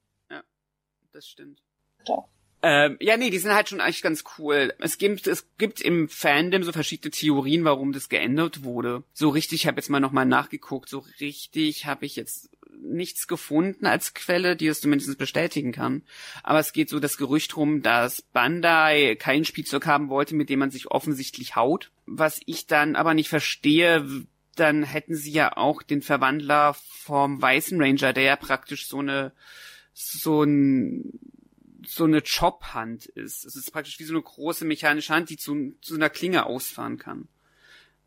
das 1.13 1.27
stimmt. 1.27 1.63
Doch. 2.07 2.29
Ähm, 2.63 2.97
ja, 3.01 3.17
nee, 3.19 3.29
die 3.29 3.37
sind 3.39 3.53
halt 3.53 3.69
schon 3.69 3.81
eigentlich 3.83 4.01
ganz 4.01 4.25
cool. 4.39 4.73
Es 4.79 4.97
gibt, 4.97 5.27
es 5.27 5.47
gibt 5.59 5.83
im 5.83 6.09
Fandom 6.09 6.63
so 6.63 6.73
verschiedene 6.73 7.11
Theorien, 7.11 7.65
warum 7.65 7.93
das 7.93 8.09
geändert 8.09 8.63
wurde. 8.65 9.03
So 9.13 9.29
richtig, 9.29 9.63
ich 9.63 9.67
habe 9.67 9.77
jetzt 9.79 9.91
mal 9.91 10.01
nochmal 10.01 10.25
nachgeguckt, 10.25 10.89
so 10.89 11.01
richtig 11.21 11.85
habe 11.85 12.07
ich 12.07 12.17
jetzt 12.17 12.49
nichts 12.81 13.27
gefunden 13.27 13.87
als 13.87 14.15
Quelle, 14.15 14.57
die 14.57 14.67
das 14.67 14.81
zumindest 14.81 15.17
bestätigen 15.19 15.73
kann. 15.73 16.03
Aber 16.43 16.59
es 16.59 16.73
geht 16.73 16.89
so 16.89 17.01
das 17.01 17.17
Gerücht 17.17 17.57
rum, 17.57 17.83
dass 17.83 18.23
Bandai 18.23 19.17
kein 19.19 19.45
Spielzeug 19.45 19.87
haben 19.87 20.09
wollte, 20.09 20.35
mit 20.35 20.49
dem 20.49 20.59
man 20.59 20.71
sich 20.71 20.91
offensichtlich 20.91 21.57
haut. 21.57 21.91
Was 22.07 22.41
ich 22.47 22.67
dann 22.67 22.97
aber 22.97 23.15
nicht 23.15 23.29
verstehe, 23.29 24.27
dann 24.57 24.83
hätten 24.83 25.15
sie 25.15 25.33
ja 25.33 25.57
auch 25.57 25.83
den 25.83 26.03
Verwandler 26.03 26.75
vom 26.75 27.41
Weißen 27.41 27.81
Ranger, 27.81 28.13
der 28.13 28.25
ja 28.25 28.37
praktisch 28.37 28.89
so 28.89 28.99
eine 28.99 29.33
so 29.95 30.43
ein 30.43 31.19
so 31.87 32.05
eine 32.05 32.23
Chop-Hand 32.23 33.07
ist. 33.07 33.45
Es 33.45 33.57
ist 33.57 33.73
praktisch 33.73 33.99
wie 33.99 34.05
so 34.05 34.15
eine 34.15 34.23
große 34.23 34.65
mechanische 34.65 35.13
Hand, 35.13 35.31
die 35.31 35.37
zu, 35.37 35.75
zu 35.81 35.95
einer 35.95 36.11
Klinge 36.11 36.47
ausfahren 36.47 36.97
kann. 36.97 37.29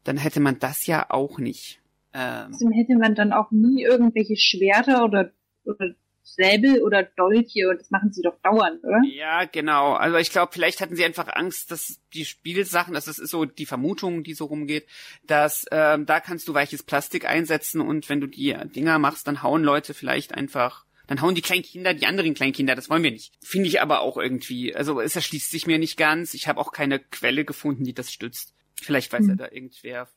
Dann 0.06 0.18
hätte 0.18 0.40
man 0.40 0.60
das 0.60 0.86
ja 0.86 1.10
auch 1.10 1.40
nicht. 1.40 1.82
Ähm, 2.16 2.54
Außerdem 2.54 2.72
hätte 2.72 2.98
man 2.98 3.14
dann 3.14 3.34
auch 3.34 3.52
nie 3.52 3.84
irgendwelche 3.84 4.38
Schwerter 4.38 5.04
oder, 5.04 5.32
oder 5.66 5.94
Säbel 6.24 6.82
oder 6.82 7.04
Dolche 7.04 7.70
und 7.70 7.80
das 7.80 7.92
machen 7.92 8.12
sie 8.12 8.22
doch 8.24 8.38
dauernd, 8.42 8.84
oder? 8.84 9.02
ja, 9.14 9.46
genau. 9.46 9.94
Also 9.94 10.18
ich 10.18 10.32
glaube, 10.32 10.52
vielleicht 10.54 10.82
hatten 10.82 10.96
sie 10.96 11.06
einfach 11.06 11.28
Angst, 11.36 11.70
dass 11.72 12.00
die 12.14 12.26
Spielsachen, 12.26 12.94
das 12.94 13.08
ist 13.08 13.18
so 13.30 13.46
die 13.46 13.66
Vermutung, 13.68 14.24
die 14.24 14.34
so 14.34 14.46
rumgeht, 14.46 14.88
dass 15.28 15.66
ähm, 15.72 16.06
da 16.06 16.20
kannst 16.20 16.48
du 16.48 16.54
weiches 16.54 16.84
Plastik 16.84 17.30
einsetzen 17.30 17.80
und 17.82 18.10
wenn 18.10 18.22
du 18.22 18.28
die 18.28 18.56
Dinger 18.76 18.98
machst, 18.98 19.28
dann 19.28 19.44
hauen 19.44 19.64
Leute 19.64 19.94
vielleicht 19.94 20.34
einfach 20.34 20.86
dann 21.08 21.22
hauen 21.22 21.36
die 21.36 21.44
kleinen 21.44 21.62
Kinder 21.62 21.94
die 21.94 22.08
anderen 22.08 22.34
kleinen 22.34 22.54
Kinder, 22.54 22.74
das 22.74 22.90
wollen 22.90 23.04
wir 23.04 23.12
nicht. 23.12 23.34
Finde 23.44 23.68
ich 23.68 23.80
aber 23.80 24.00
auch 24.00 24.18
irgendwie, 24.18 24.76
also 24.76 25.00
es 25.00 25.16
erschließt 25.16 25.52
sich 25.52 25.68
mir 25.68 25.78
nicht 25.78 25.98
ganz. 25.98 26.34
Ich 26.34 26.48
habe 26.48 26.60
auch 26.60 26.72
keine 26.72 26.98
Quelle 26.98 27.46
gefunden, 27.46 27.84
die 27.84 27.94
das 27.94 28.12
stützt. 28.12 28.56
Vielleicht 28.82 29.14
weiß 29.14 29.28
ja 29.28 29.34
Hm. 29.34 29.38
da 29.38 29.46
irgendwer 29.52 30.08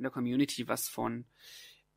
in 0.00 0.04
der 0.04 0.10
Community 0.10 0.66
was 0.66 0.88
von. 0.88 1.26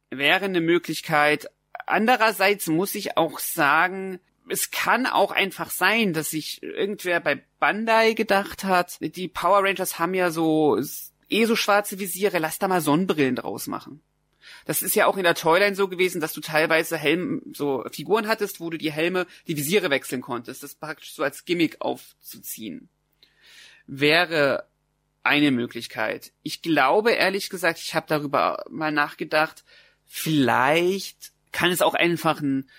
Wäre 0.10 0.46
eine 0.46 0.62
Möglichkeit. 0.62 1.50
Andererseits 1.88 2.68
muss 2.68 2.96
ich 2.96 3.18
auch 3.18 3.39
sagen, 3.39 4.20
es 4.50 4.72
kann 4.72 5.06
auch 5.06 5.32
einfach 5.32 5.70
sein, 5.70 6.12
dass 6.12 6.32
sich 6.32 6.62
irgendwer 6.62 7.22
bei 7.22 7.42
Bandai 7.60 8.13
gedacht 8.13 8.66
hat, 8.66 8.98
die 9.00 9.30
Power 9.30 9.63
Rangers 9.63 10.00
haben 10.00 10.13
ja 10.13 10.32
so 10.32 10.78
eh 11.30 11.46
so 11.46 11.56
schwarze 11.56 11.98
Visiere, 11.98 12.39
lass 12.39 12.60
da 12.60 12.68
mal 12.68 12.82
Sonnenbrillen 12.82 13.38
draus 13.38 13.68
machen. 13.68 14.02
Das 14.66 14.82
ist 14.84 14.96
ja 14.96 15.06
auch 15.08 15.16
in 15.16 15.24
der 15.24 15.36
Toyline 15.36 15.76
so 15.76 15.88
gewesen, 15.88 16.20
dass 16.20 16.34
du 16.34 16.42
teilweise 16.42 16.98
Helm, 16.98 17.42
so 17.54 17.86
Figuren 17.89 18.28
hattest, 18.28 18.60
wo 18.60 18.70
du 18.70 18.78
die 18.78 18.92
Helme, 18.92 19.26
die 19.48 19.56
Visiere 19.56 19.89
wechseln 19.89 20.22
konntest. 20.22 20.62
Das 20.62 20.76
praktisch 20.76 21.13
so 21.13 21.24
als 21.24 21.46
Gimmick 21.46 21.80
aufzuziehen. 21.80 22.89
Wäre 23.88 24.68
eine 25.24 25.52
Möglichkeit. 25.52 26.34
Ich 26.44 26.62
glaube, 26.62 27.12
ehrlich 27.12 27.50
gesagt, 27.50 27.80
ich 27.80 27.96
habe 27.96 28.06
darüber 28.08 28.64
mal 28.70 28.92
nachgedacht, 28.92 29.64
vielleicht 30.06 31.32
kann 31.52 31.72
es 31.72 31.82
auch 31.82 31.94
einfach 31.94 32.42
ein 32.42 32.70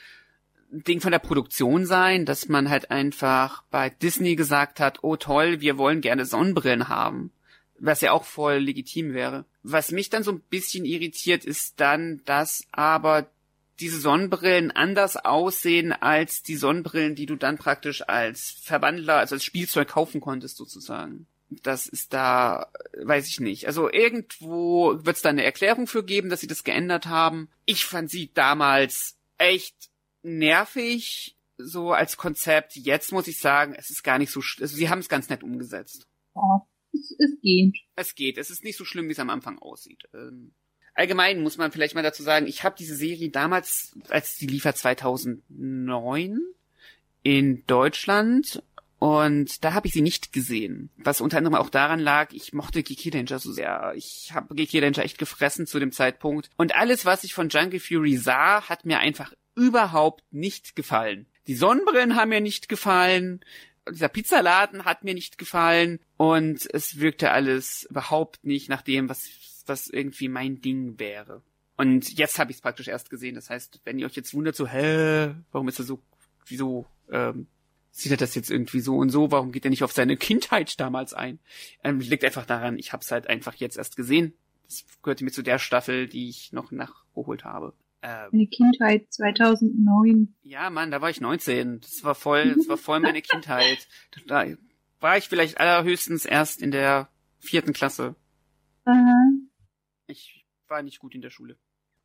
Ding 0.70 1.00
von 1.00 1.12
der 1.12 1.20
Produktion 1.20 1.86
sein, 1.86 2.26
dass 2.26 2.48
man 2.48 2.68
halt 2.68 2.90
einfach 2.90 3.62
bei 3.70 3.90
Disney 3.90 4.34
gesagt 4.34 4.80
hat, 4.80 4.98
oh 5.02 5.16
toll, 5.16 5.60
wir 5.60 5.78
wollen 5.78 6.00
gerne 6.00 6.26
Sonnenbrillen 6.26 6.88
haben. 6.88 7.32
Was 7.78 8.00
ja 8.00 8.12
auch 8.12 8.24
voll 8.24 8.56
legitim 8.56 9.14
wäre. 9.14 9.44
Was 9.62 9.90
mich 9.90 10.10
dann 10.10 10.22
so 10.22 10.32
ein 10.32 10.40
bisschen 10.40 10.84
irritiert, 10.84 11.44
ist 11.44 11.80
dann, 11.80 12.22
dass 12.24 12.66
aber 12.72 13.30
diese 13.80 14.00
Sonnenbrillen 14.00 14.70
anders 14.70 15.16
aussehen 15.16 15.92
als 15.92 16.42
die 16.42 16.56
Sonnenbrillen, 16.56 17.14
die 17.14 17.26
du 17.26 17.36
dann 17.36 17.58
praktisch 17.58 18.08
als 18.08 18.56
Verwandler, 18.62 19.16
also 19.16 19.34
als 19.34 19.44
Spielzeug 19.44 19.88
kaufen 19.88 20.20
konntest 20.20 20.56
sozusagen. 20.56 21.26
Das 21.62 21.86
ist 21.86 22.12
da, 22.12 22.70
weiß 23.02 23.28
ich 23.28 23.40
nicht. 23.40 23.66
Also 23.66 23.90
irgendwo 23.90 25.04
wird 25.04 25.16
es 25.16 25.22
da 25.22 25.30
eine 25.30 25.44
Erklärung 25.44 25.86
für 25.86 26.04
geben, 26.04 26.28
dass 26.28 26.40
sie 26.40 26.46
das 26.46 26.64
geändert 26.64 27.06
haben. 27.06 27.48
Ich 27.64 27.84
fand 27.84 28.10
sie 28.10 28.30
damals 28.34 29.16
echt 29.38 29.90
nervig, 30.22 31.36
so 31.58 31.92
als 31.92 32.16
Konzept. 32.16 32.76
Jetzt 32.76 33.12
muss 33.12 33.28
ich 33.28 33.38
sagen, 33.38 33.74
es 33.74 33.90
ist 33.90 34.02
gar 34.02 34.18
nicht 34.18 34.30
so, 34.30 34.40
also 34.40 34.76
sie 34.76 34.88
haben 34.88 34.98
es 34.98 35.08
ganz 35.08 35.28
nett 35.28 35.42
umgesetzt. 35.42 36.06
Ja, 36.34 36.66
es, 36.92 37.14
es 37.18 37.40
geht. 37.40 37.76
Es 37.96 38.14
geht. 38.14 38.38
Es 38.38 38.50
ist 38.50 38.64
nicht 38.64 38.76
so 38.76 38.84
schlimm, 38.84 39.08
wie 39.08 39.12
es 39.12 39.18
am 39.18 39.30
Anfang 39.30 39.58
aussieht. 39.58 40.02
Ähm, 40.14 40.54
allgemein 40.94 41.42
muss 41.42 41.58
man 41.58 41.72
vielleicht 41.72 41.94
mal 41.94 42.02
dazu 42.02 42.22
sagen, 42.22 42.46
ich 42.46 42.64
habe 42.64 42.76
diese 42.78 42.96
Serie 42.96 43.30
damals, 43.30 43.96
als 44.08 44.36
die 44.36 44.46
liefert 44.46 44.76
2009 44.76 46.38
in 47.22 47.64
Deutschland 47.66 48.62
und 48.98 49.64
da 49.64 49.74
habe 49.74 49.86
ich 49.86 49.92
sie 49.92 50.02
nicht 50.02 50.32
gesehen. 50.32 50.90
Was 50.96 51.20
unter 51.20 51.38
anderem 51.38 51.56
auch 51.56 51.70
daran 51.70 52.00
lag, 52.00 52.32
ich 52.32 52.52
mochte 52.52 52.82
Geeky 52.82 53.10
Danger 53.10 53.38
so 53.38 53.52
sehr. 53.52 53.92
Ich 53.96 54.32
habe 54.32 54.54
Geeky 54.54 54.80
Danger 54.80 55.04
echt 55.04 55.18
gefressen 55.18 55.66
zu 55.66 55.78
dem 55.78 55.92
Zeitpunkt. 55.92 56.50
Und 56.56 56.74
alles, 56.74 57.04
was 57.04 57.24
ich 57.24 57.34
von 57.34 57.48
Jungle 57.48 57.80
Fury 57.80 58.16
sah, 58.16 58.68
hat 58.68 58.86
mir 58.86 59.00
einfach 59.00 59.32
überhaupt 59.54 60.24
nicht 60.30 60.74
gefallen. 60.76 61.26
Die 61.46 61.54
Sonnenbrillen 61.54 62.16
haben 62.16 62.30
mir 62.30 62.40
nicht 62.40 62.68
gefallen. 62.68 63.40
Dieser 63.90 64.08
Pizzaladen 64.08 64.84
hat 64.84 65.04
mir 65.04 65.14
nicht 65.14 65.36
gefallen. 65.36 66.00
Und 66.16 66.66
es 66.72 66.98
wirkte 66.98 67.30
alles 67.30 67.86
überhaupt 67.90 68.44
nicht 68.44 68.68
nach 68.68 68.82
dem, 68.82 69.08
was, 69.08 69.28
was 69.66 69.88
irgendwie 69.88 70.28
mein 70.28 70.60
Ding 70.60 70.98
wäre. 70.98 71.42
Und 71.76 72.16
jetzt 72.16 72.38
habe 72.38 72.52
ich 72.52 72.58
es 72.58 72.62
praktisch 72.62 72.88
erst 72.88 73.10
gesehen. 73.10 73.34
Das 73.34 73.50
heißt, 73.50 73.80
wenn 73.84 73.98
ihr 73.98 74.06
euch 74.06 74.16
jetzt 74.16 74.32
wundert, 74.32 74.56
so, 74.56 74.66
hä, 74.66 75.34
warum 75.52 75.68
ist 75.68 75.78
er 75.78 75.84
so, 75.84 76.00
wieso, 76.46 76.86
ähm, 77.10 77.48
sieht 77.94 78.10
er 78.10 78.16
das 78.16 78.34
jetzt 78.34 78.50
irgendwie 78.50 78.80
so 78.80 78.96
und 78.96 79.10
so? 79.10 79.30
Warum 79.30 79.52
geht 79.52 79.64
er 79.64 79.70
nicht 79.70 79.84
auf 79.84 79.92
seine 79.92 80.16
Kindheit 80.18 80.78
damals 80.80 81.14
ein? 81.14 81.38
Ähm, 81.82 82.00
liegt 82.00 82.24
einfach 82.24 82.44
daran, 82.44 82.78
ich 82.78 82.92
habe 82.92 83.02
es 83.02 83.10
halt 83.10 83.28
einfach 83.28 83.54
jetzt 83.54 83.78
erst 83.78 83.96
gesehen. 83.96 84.34
Das 84.64 84.84
gehörte 85.02 85.24
mir 85.24 85.30
zu 85.30 85.42
der 85.42 85.58
Staffel, 85.58 86.08
die 86.08 86.28
ich 86.28 86.52
noch 86.52 86.72
nachgeholt 86.72 87.44
habe. 87.44 87.72
Ähm, 88.02 88.28
meine 88.32 88.46
Kindheit 88.48 89.06
2009. 89.12 90.34
Ja, 90.42 90.70
Mann, 90.70 90.90
da 90.90 91.00
war 91.00 91.10
ich 91.10 91.20
19. 91.20 91.80
Das 91.80 92.02
war 92.02 92.16
voll, 92.16 92.54
das 92.56 92.68
war 92.68 92.76
voll 92.76 92.98
meine 92.98 93.22
Kindheit. 93.22 93.86
Da 94.26 94.44
war 95.00 95.16
ich 95.16 95.28
vielleicht 95.28 95.60
allerhöchstens 95.60 96.24
erst 96.24 96.60
in 96.60 96.72
der 96.72 97.08
vierten 97.38 97.72
Klasse. 97.72 98.16
Aha. 98.84 99.30
Ich 100.08 100.44
war 100.66 100.82
nicht 100.82 100.98
gut 100.98 101.14
in 101.14 101.22
der 101.22 101.30
Schule. 101.30 101.56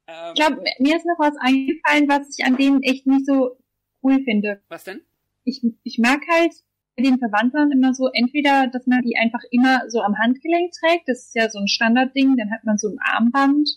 Ähm, 0.05 0.33
ich 0.35 0.39
glaube, 0.39 0.63
mir 0.77 0.97
ist 0.97 1.05
noch 1.05 1.17
was 1.17 1.35
eingefallen, 1.39 2.07
was 2.07 2.37
ich 2.37 2.45
an 2.45 2.57
denen 2.57 2.83
echt 2.83 3.07
nicht 3.07 3.25
so 3.25 3.57
cool 4.03 4.23
finde. 4.23 4.61
Was 4.67 4.83
denn? 4.83 5.01
Ich, 5.43 5.63
ich 5.83 5.97
mag 5.97 6.21
halt 6.31 6.53
bei 6.95 7.03
den 7.03 7.17
Verwandlern 7.17 7.71
immer 7.71 7.93
so, 7.93 8.09
entweder, 8.13 8.67
dass 8.67 8.85
man 8.85 9.01
die 9.01 9.17
einfach 9.17 9.41
immer 9.51 9.81
so 9.89 10.01
am 10.01 10.17
Handgelenk 10.17 10.71
trägt, 10.71 11.07
das 11.07 11.27
ist 11.27 11.35
ja 11.35 11.49
so 11.49 11.59
ein 11.59 11.67
Standardding, 11.67 12.35
dann 12.37 12.51
hat 12.51 12.65
man 12.65 12.77
so 12.77 12.89
ein 12.89 12.99
Armband, 12.99 13.69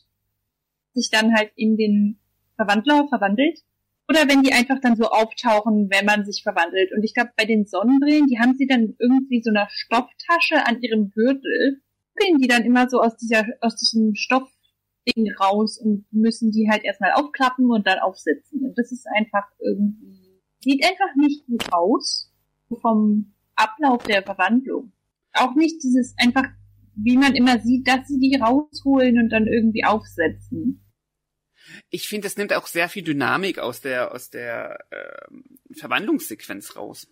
sich 0.93 1.11
dann 1.11 1.35
halt 1.35 1.53
in 1.57 1.77
den 1.77 2.19
Verwandler 2.57 3.07
verwandelt. 3.09 3.61
Oder 4.09 4.29
wenn 4.29 4.43
die 4.43 4.53
einfach 4.53 4.81
dann 4.81 4.97
so 4.97 5.05
auftauchen, 5.05 5.89
wenn 5.91 6.05
man 6.05 6.25
sich 6.25 6.43
verwandelt. 6.43 6.93
Und 6.93 7.03
ich 7.05 7.15
glaube, 7.15 7.31
bei 7.37 7.45
den 7.45 7.65
Sonnenbrillen, 7.65 8.27
die 8.27 8.39
haben 8.39 8.57
sie 8.57 8.67
dann 8.67 8.95
irgendwie 8.99 9.41
so 9.43 9.51
eine 9.51 9.69
Stofftasche 9.71 10.67
an 10.67 10.83
ihrem 10.83 11.11
Gürtel, 11.11 11.81
gehen 12.17 12.39
die 12.39 12.49
dann 12.49 12.65
immer 12.65 12.89
so 12.91 13.01
aus 13.01 13.17
dieser, 13.17 13.45
aus 13.61 13.77
diesem 13.77 14.15
Stoffding 14.15 15.33
raus 15.41 15.79
und 15.79 16.05
müssen 16.11 16.51
die 16.51 16.69
halt 16.71 16.85
erstmal 16.85 17.13
aufklappen 17.13 17.71
und 17.71 17.87
dann 17.87 18.01
aufsetzen. 18.01 18.65
Und 18.65 18.77
das 18.77 18.93
ist 18.93 19.07
einfach 19.17 19.47
irgendwie 19.61 20.22
sieht 20.63 20.85
einfach 20.85 21.15
nicht 21.17 21.47
gut 21.47 21.73
aus 21.73 22.31
vom 22.81 23.35
Ablauf 23.55 24.03
der 24.05 24.23
Verwandlung. 24.23 24.93
Auch 25.35 25.55
nicht 25.55 25.83
dieses 25.83 26.15
einfach, 26.19 26.45
wie 26.95 27.17
man 27.17 27.35
immer 27.35 27.59
sieht, 27.61 27.87
dass 27.89 28.07
sie 28.09 28.19
die 28.19 28.37
rausholen 28.37 29.19
und 29.19 29.31
dann 29.31 29.47
irgendwie 29.47 29.85
aufsetzen. 29.85 30.85
Ich 31.91 32.09
finde, 32.09 32.27
es 32.27 32.37
nimmt 32.37 32.53
auch 32.53 32.67
sehr 32.67 32.89
viel 32.89 33.03
Dynamik 33.03 33.59
aus 33.59 33.81
der 33.81 34.13
aus 34.13 34.31
der 34.31 34.79
äh, 34.91 35.75
Verwandlungssequenz 35.75 36.77
raus. 36.77 37.07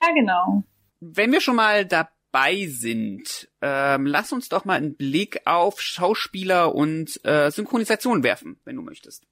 Ja, 0.00 0.12
genau. 0.12 0.62
Wenn 1.00 1.32
wir 1.32 1.40
schon 1.40 1.56
mal 1.56 1.84
dabei 1.84 2.66
sind, 2.66 3.48
ähm, 3.60 4.06
lass 4.06 4.32
uns 4.32 4.48
doch 4.48 4.64
mal 4.64 4.74
einen 4.74 4.96
Blick 4.96 5.40
auf 5.46 5.80
Schauspieler 5.80 6.74
und 6.74 7.20
äh, 7.24 7.50
Synchronisation 7.50 8.22
werfen, 8.22 8.60
wenn 8.64 8.76
du 8.76 8.82
möchtest. 8.82 9.26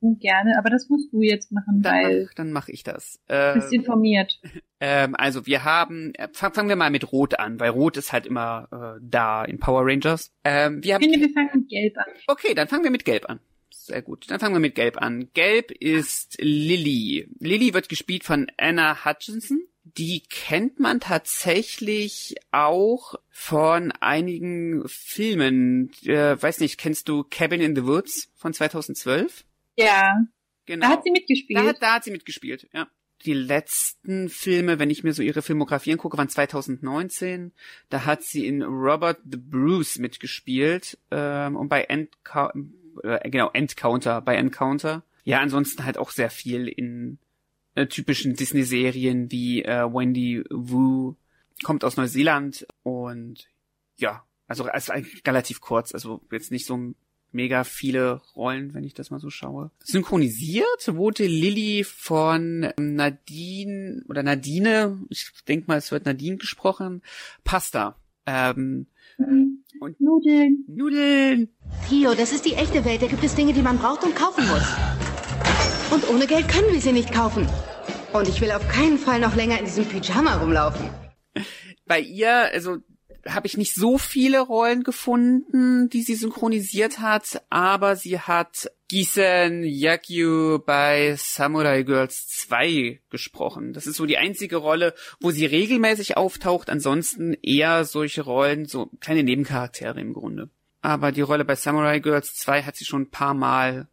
Gerne, 0.00 0.56
aber 0.58 0.70
das 0.70 0.88
musst 0.88 1.12
du 1.12 1.22
jetzt 1.22 1.50
machen, 1.50 1.82
dann 1.82 1.92
weil. 1.92 2.24
Mach, 2.24 2.34
dann 2.34 2.52
mache 2.52 2.70
ich 2.70 2.84
das. 2.84 3.20
Äh, 3.26 3.54
bist 3.54 3.72
informiert. 3.72 4.40
Ähm, 4.80 5.16
also 5.16 5.44
wir 5.44 5.64
haben, 5.64 6.14
äh, 6.14 6.28
fang, 6.32 6.54
fangen 6.54 6.68
wir 6.68 6.76
mal 6.76 6.90
mit 6.90 7.10
Rot 7.10 7.36
an, 7.40 7.58
weil 7.58 7.70
Rot 7.70 7.96
ist 7.96 8.12
halt 8.12 8.26
immer 8.26 8.68
äh, 8.70 9.00
da 9.02 9.44
in 9.44 9.58
Power 9.58 9.84
Rangers. 9.84 10.32
Ähm, 10.44 10.84
wir 10.84 10.94
haben, 10.94 11.02
ich 11.02 11.10
finde, 11.10 11.26
wir 11.26 11.34
fangen 11.34 11.50
mit 11.52 11.68
Gelb 11.68 11.98
an. 11.98 12.04
Okay, 12.28 12.54
dann 12.54 12.68
fangen 12.68 12.84
wir 12.84 12.92
mit 12.92 13.04
Gelb 13.04 13.28
an. 13.28 13.40
Sehr 13.70 14.02
gut. 14.02 14.30
Dann 14.30 14.38
fangen 14.38 14.54
wir 14.54 14.60
mit 14.60 14.76
Gelb 14.76 15.02
an. 15.02 15.30
Gelb 15.34 15.72
ist 15.72 16.36
Lily. 16.40 17.28
Lily 17.40 17.74
wird 17.74 17.88
gespielt 17.88 18.22
von 18.22 18.46
Anna 18.56 19.04
Hutchinson. 19.04 19.62
Die 19.82 20.22
kennt 20.28 20.78
man 20.78 21.00
tatsächlich 21.00 22.36
auch 22.52 23.14
von 23.30 23.90
einigen 23.92 24.86
Filmen. 24.86 25.90
Äh, 26.04 26.40
weiß 26.40 26.60
nicht, 26.60 26.78
kennst 26.78 27.08
du 27.08 27.24
Cabin 27.24 27.60
in 27.60 27.74
the 27.74 27.84
Woods 27.84 28.30
von 28.36 28.52
2012? 28.52 29.44
Ja. 29.78 30.26
Genau. 30.66 30.86
Da 30.86 30.92
hat 30.92 31.04
sie 31.04 31.10
mitgespielt. 31.10 31.58
Da, 31.58 31.72
da 31.72 31.94
hat 31.94 32.04
sie 32.04 32.10
mitgespielt, 32.10 32.68
ja. 32.72 32.88
Die 33.24 33.34
letzten 33.34 34.28
Filme, 34.28 34.78
wenn 34.78 34.90
ich 34.90 35.02
mir 35.02 35.12
so 35.12 35.22
ihre 35.22 35.42
Filmografie 35.42 35.92
angucke, 35.92 36.18
waren 36.18 36.28
2019. 36.28 37.52
Da 37.88 38.04
hat 38.04 38.22
sie 38.22 38.46
in 38.46 38.62
Robert 38.62 39.18
the 39.24 39.38
Bruce 39.38 39.98
mitgespielt 39.98 40.98
ähm, 41.10 41.56
und 41.56 41.68
bei 41.68 41.82
Endca 41.84 42.52
äh, 43.02 43.28
genau 43.30 43.50
Endcounter, 43.50 44.20
bei 44.20 44.36
Encounter. 44.36 45.02
Ja, 45.24 45.40
ansonsten 45.40 45.84
halt 45.84 45.98
auch 45.98 46.10
sehr 46.10 46.30
viel 46.30 46.68
in 46.68 47.18
äh, 47.74 47.86
typischen 47.86 48.34
Disney-Serien 48.34 49.30
wie 49.30 49.64
äh, 49.64 49.84
Wendy 49.84 50.44
Wu, 50.50 51.14
kommt 51.64 51.84
aus 51.84 51.96
Neuseeland 51.96 52.66
und 52.82 53.48
ja, 53.96 54.24
also, 54.46 54.64
also 54.64 54.92
relativ 55.26 55.60
kurz, 55.60 55.92
also 55.92 56.22
jetzt 56.30 56.52
nicht 56.52 56.66
so 56.66 56.94
mega 57.32 57.64
viele 57.64 58.20
Rollen, 58.34 58.74
wenn 58.74 58.84
ich 58.84 58.94
das 58.94 59.10
mal 59.10 59.20
so 59.20 59.30
schaue. 59.30 59.70
Synchronisiert 59.82 60.94
wurde 60.94 61.26
Lilly 61.26 61.84
von 61.84 62.72
Nadine 62.78 64.02
oder 64.08 64.22
Nadine, 64.22 65.00
ich 65.08 65.30
denke 65.46 65.66
mal, 65.68 65.78
es 65.78 65.92
wird 65.92 66.06
Nadine 66.06 66.36
gesprochen, 66.36 67.02
Pasta. 67.44 67.96
Ähm, 68.26 68.86
und 69.80 70.00
Nudeln. 70.00 70.64
Nudeln. 70.68 71.48
Theo, 71.88 72.14
das 72.14 72.32
ist 72.32 72.44
die 72.44 72.54
echte 72.54 72.84
Welt. 72.84 73.02
Da 73.02 73.06
gibt 73.06 73.24
es 73.24 73.34
Dinge, 73.34 73.52
die 73.52 73.62
man 73.62 73.78
braucht 73.78 74.04
und 74.04 74.14
kaufen 74.14 74.46
muss. 74.48 74.74
Und 75.90 76.08
ohne 76.10 76.26
Geld 76.26 76.48
können 76.48 76.72
wir 76.72 76.80
sie 76.80 76.92
nicht 76.92 77.12
kaufen. 77.12 77.48
Und 78.12 78.28
ich 78.28 78.40
will 78.40 78.50
auf 78.50 78.66
keinen 78.68 78.98
Fall 78.98 79.20
noch 79.20 79.34
länger 79.34 79.58
in 79.58 79.64
diesem 79.64 79.86
Pyjama 79.86 80.36
rumlaufen. 80.36 80.90
Bei 81.86 82.00
ihr, 82.00 82.50
also 82.52 82.78
habe 83.26 83.46
ich 83.46 83.56
nicht 83.56 83.74
so 83.74 83.98
viele 83.98 84.40
Rollen 84.40 84.84
gefunden, 84.84 85.88
die 85.90 86.02
sie 86.02 86.14
synchronisiert 86.14 87.00
hat, 87.00 87.42
aber 87.50 87.96
sie 87.96 88.20
hat 88.20 88.70
Gisen 88.88 89.64
Yakyu 89.64 90.60
bei 90.60 91.14
Samurai 91.18 91.82
Girls 91.82 92.28
2 92.28 93.00
gesprochen. 93.10 93.72
Das 93.72 93.86
ist 93.86 93.96
so 93.96 94.06
die 94.06 94.16
einzige 94.16 94.56
Rolle, 94.56 94.94
wo 95.20 95.30
sie 95.30 95.46
regelmäßig 95.46 96.16
auftaucht, 96.16 96.70
ansonsten 96.70 97.34
eher 97.42 97.84
solche 97.84 98.22
Rollen, 98.22 98.66
so 98.66 98.90
kleine 99.00 99.22
Nebencharaktere 99.24 100.00
im 100.00 100.14
Grunde. 100.14 100.48
Aber 100.80 101.12
die 101.12 101.20
Rolle 101.20 101.44
bei 101.44 101.54
Samurai 101.54 101.98
Girls 101.98 102.34
2 102.36 102.62
hat 102.62 102.76
sie 102.76 102.84
schon 102.84 103.02
ein 103.02 103.10
paar 103.10 103.34
Mal 103.34 103.88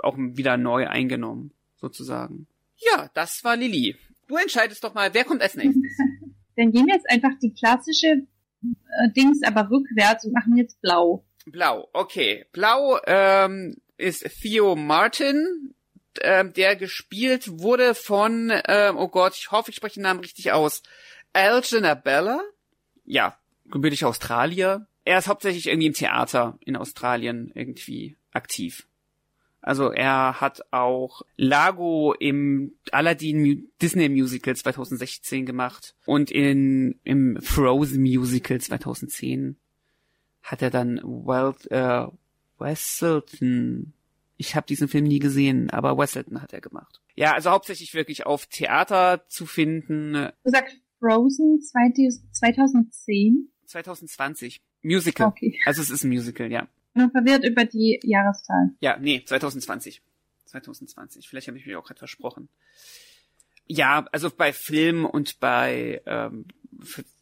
auch 0.00 0.16
wieder 0.18 0.56
neu 0.56 0.88
eingenommen, 0.88 1.52
sozusagen. 1.76 2.46
Ja, 2.76 3.10
das 3.14 3.44
war 3.44 3.56
Lilly. 3.56 3.96
Du 4.26 4.36
entscheidest 4.36 4.82
doch 4.82 4.94
mal, 4.94 5.14
wer 5.14 5.24
kommt 5.24 5.42
als 5.42 5.54
nächstes? 5.54 5.82
dann 6.56 6.72
gehen 6.72 6.86
wir 6.86 6.94
jetzt 6.94 7.08
einfach 7.10 7.38
die 7.40 7.52
klassische 7.52 8.26
äh, 8.62 9.10
Dings 9.16 9.42
aber 9.42 9.70
rückwärts 9.70 10.24
und 10.24 10.32
machen 10.32 10.56
jetzt 10.56 10.80
blau. 10.80 11.24
Blau, 11.46 11.88
okay. 11.92 12.44
Blau 12.52 12.98
ähm, 13.06 13.76
ist 13.98 14.24
Theo 14.40 14.74
Martin, 14.74 15.74
ähm, 16.22 16.52
der 16.52 16.76
gespielt 16.76 17.60
wurde 17.60 17.94
von, 17.94 18.52
ähm, 18.66 18.96
oh 18.96 19.08
Gott, 19.08 19.34
ich 19.36 19.50
hoffe, 19.52 19.70
ich 19.70 19.76
spreche 19.76 19.94
den 19.94 20.04
Namen 20.04 20.20
richtig 20.20 20.52
aus, 20.52 20.82
Algin 21.32 21.84
Abella. 21.84 22.40
Ja, 23.04 23.38
gebürtig 23.66 24.04
Australier. 24.04 24.88
Er 25.04 25.18
ist 25.18 25.28
hauptsächlich 25.28 25.68
irgendwie 25.68 25.86
im 25.86 25.92
Theater 25.92 26.58
in 26.60 26.76
Australien 26.76 27.52
irgendwie 27.54 28.16
aktiv. 28.32 28.88
Also 29.66 29.90
er 29.90 30.40
hat 30.40 30.62
auch 30.70 31.22
Lago 31.36 32.14
im 32.14 32.76
Aladdin 32.92 33.68
Disney 33.82 34.08
Musical 34.08 34.54
2016 34.54 35.44
gemacht 35.44 35.96
und 36.06 36.30
in 36.30 37.00
im 37.02 37.36
Frozen 37.42 38.00
Musical 38.00 38.60
2010 38.60 39.56
hat 40.44 40.62
er 40.62 40.70
dann 40.70 40.98
Welt, 40.98 41.68
äh, 41.72 42.06
Wesselton. 42.60 43.92
Ich 44.36 44.54
habe 44.54 44.68
diesen 44.68 44.86
Film 44.86 45.06
nie 45.06 45.18
gesehen, 45.18 45.68
aber 45.70 45.98
Wesselton 45.98 46.42
hat 46.42 46.52
er 46.52 46.60
gemacht. 46.60 47.00
Ja, 47.16 47.32
also 47.32 47.50
hauptsächlich 47.50 47.92
wirklich 47.92 48.24
auf 48.24 48.46
Theater 48.46 49.24
zu 49.26 49.46
finden. 49.46 50.28
Du 50.44 50.50
sagst 50.50 50.76
Frozen 51.00 51.60
2010? 51.60 53.48
2020. 53.64 54.60
Musical. 54.82 55.26
Okay. 55.26 55.58
Also 55.66 55.82
es 55.82 55.90
ist 55.90 56.04
ein 56.04 56.10
Musical, 56.10 56.52
ja. 56.52 56.68
Bin 56.96 57.10
verwirrt 57.10 57.44
über 57.44 57.64
die 57.64 58.00
Jahreszahl. 58.02 58.70
Ja, 58.80 58.96
nee, 58.98 59.22
2020. 59.22 60.00
2020. 60.46 61.28
Vielleicht 61.28 61.48
habe 61.48 61.58
ich 61.58 61.66
mich 61.66 61.76
auch 61.76 61.84
gerade 61.84 61.98
versprochen. 61.98 62.48
Ja, 63.66 64.06
also 64.12 64.30
bei 64.30 64.52
Film 64.52 65.04
und 65.04 65.38
bei 65.38 66.00
ähm, 66.06 66.46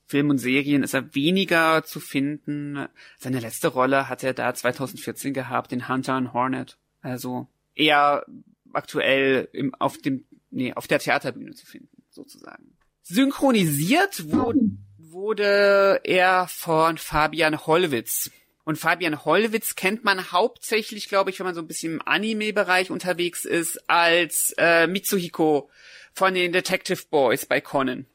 Film 0.06 0.30
und 0.30 0.38
Serien 0.38 0.84
ist 0.84 0.94
er 0.94 1.14
weniger 1.14 1.82
zu 1.84 1.98
finden. 1.98 2.86
Seine 3.18 3.40
letzte 3.40 3.68
Rolle 3.68 4.08
hat 4.08 4.22
er 4.22 4.32
da 4.32 4.54
2014 4.54 5.34
gehabt, 5.34 5.72
den 5.72 5.88
Hunter 5.88 6.14
and 6.14 6.32
Hornet. 6.32 6.78
Also 7.00 7.48
eher 7.74 8.24
aktuell 8.72 9.48
im, 9.52 9.74
auf 9.74 9.98
dem, 9.98 10.24
nee, 10.50 10.72
auf 10.72 10.86
der 10.86 11.00
Theaterbühne 11.00 11.54
zu 11.54 11.66
finden, 11.66 12.02
sozusagen. 12.10 12.76
Synchronisiert 13.02 14.30
wurde, 14.30 14.60
wurde 14.98 16.00
er 16.04 16.46
von 16.48 16.96
Fabian 16.96 17.66
Hollwitz. 17.66 18.30
Und 18.64 18.78
Fabian 18.78 19.24
Hollwitz 19.24 19.74
kennt 19.74 20.04
man 20.04 20.32
hauptsächlich, 20.32 21.08
glaube 21.08 21.30
ich, 21.30 21.38
wenn 21.38 21.44
man 21.44 21.54
so 21.54 21.60
ein 21.60 21.66
bisschen 21.66 21.94
im 21.94 22.02
Anime-Bereich 22.04 22.90
unterwegs 22.90 23.44
ist, 23.44 23.90
als 23.90 24.54
äh, 24.56 24.86
Mitsuhiko 24.86 25.68
von 26.14 26.32
den 26.32 26.52
Detective 26.52 27.02
Boys 27.10 27.44
bei 27.44 27.60
Conan. 27.60 28.06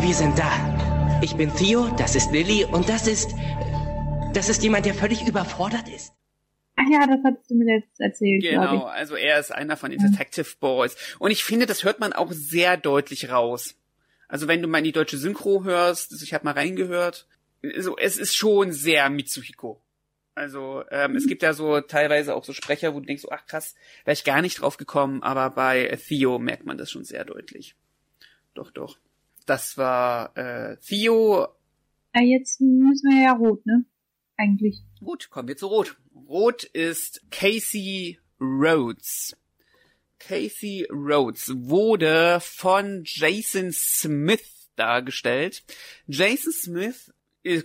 Wir 0.00 0.14
sind 0.14 0.38
da. 0.38 1.20
Ich 1.22 1.36
bin 1.36 1.54
Theo, 1.54 1.88
das 1.98 2.14
ist 2.14 2.30
Lilly 2.32 2.64
und 2.64 2.88
das 2.88 3.06
ist. 3.06 3.30
Das 4.32 4.48
ist 4.48 4.62
jemand, 4.62 4.86
der 4.86 4.94
völlig 4.94 5.26
überfordert 5.26 5.88
ist. 5.88 6.12
Ach 6.76 6.84
ja, 6.90 7.06
das 7.06 7.20
hattest 7.24 7.50
du 7.50 7.54
mir 7.54 7.76
jetzt 7.76 8.00
erzählt. 8.00 8.42
Genau, 8.42 8.84
also 8.84 9.16
er 9.16 9.38
ist 9.38 9.50
einer 9.50 9.76
von 9.76 9.90
den 9.90 9.98
Detective 10.00 10.46
Boys. 10.60 10.96
Und 11.18 11.30
ich 11.30 11.42
finde, 11.42 11.66
das 11.66 11.84
hört 11.84 12.00
man 12.00 12.12
auch 12.12 12.32
sehr 12.32 12.76
deutlich 12.76 13.30
raus. 13.30 13.74
Also 14.28 14.48
wenn 14.48 14.62
du 14.62 14.68
mal 14.68 14.78
in 14.78 14.84
die 14.84 14.92
deutsche 14.92 15.18
Synchro 15.18 15.64
hörst, 15.64 16.12
also 16.12 16.24
ich 16.24 16.34
habe 16.34 16.44
mal 16.44 16.54
reingehört, 16.54 17.26
also 17.62 17.96
es 17.96 18.16
ist 18.16 18.34
schon 18.34 18.72
sehr 18.72 19.08
Mitsuhiko. 19.10 19.80
Also 20.34 20.84
ähm, 20.90 21.16
es 21.16 21.26
gibt 21.26 21.42
ja 21.42 21.54
so 21.54 21.80
teilweise 21.80 22.34
auch 22.34 22.44
so 22.44 22.52
Sprecher, 22.52 22.94
wo 22.94 23.00
du 23.00 23.06
denkst, 23.06 23.22
so, 23.22 23.30
ach 23.30 23.46
krass, 23.46 23.74
wäre 24.04 24.12
ich 24.12 24.24
gar 24.24 24.42
nicht 24.42 24.60
drauf 24.60 24.76
gekommen, 24.76 25.22
aber 25.22 25.50
bei 25.50 25.98
Theo 26.06 26.38
merkt 26.38 26.66
man 26.66 26.76
das 26.76 26.90
schon 26.90 27.04
sehr 27.04 27.24
deutlich. 27.24 27.74
Doch, 28.54 28.70
doch. 28.70 28.98
Das 29.46 29.78
war 29.78 30.36
äh, 30.36 30.76
Theo. 30.78 31.48
Ja, 32.14 32.22
jetzt 32.22 32.60
müssen 32.60 33.10
wir 33.10 33.22
ja 33.22 33.32
rot, 33.32 33.64
ne? 33.64 33.84
Eigentlich. 34.36 34.82
Gut, 35.00 35.30
kommen 35.30 35.48
wir 35.48 35.56
zu 35.56 35.68
Rot. 35.68 35.96
Rot 36.28 36.64
ist 36.64 37.22
Casey 37.30 38.18
Rhodes. 38.40 39.36
Casey 40.18 40.86
Rhodes 40.90 41.52
wurde 41.54 42.40
von 42.40 43.02
Jason 43.04 43.72
Smith 43.72 44.68
dargestellt. 44.76 45.62
Jason 46.06 46.52
Smith 46.52 47.12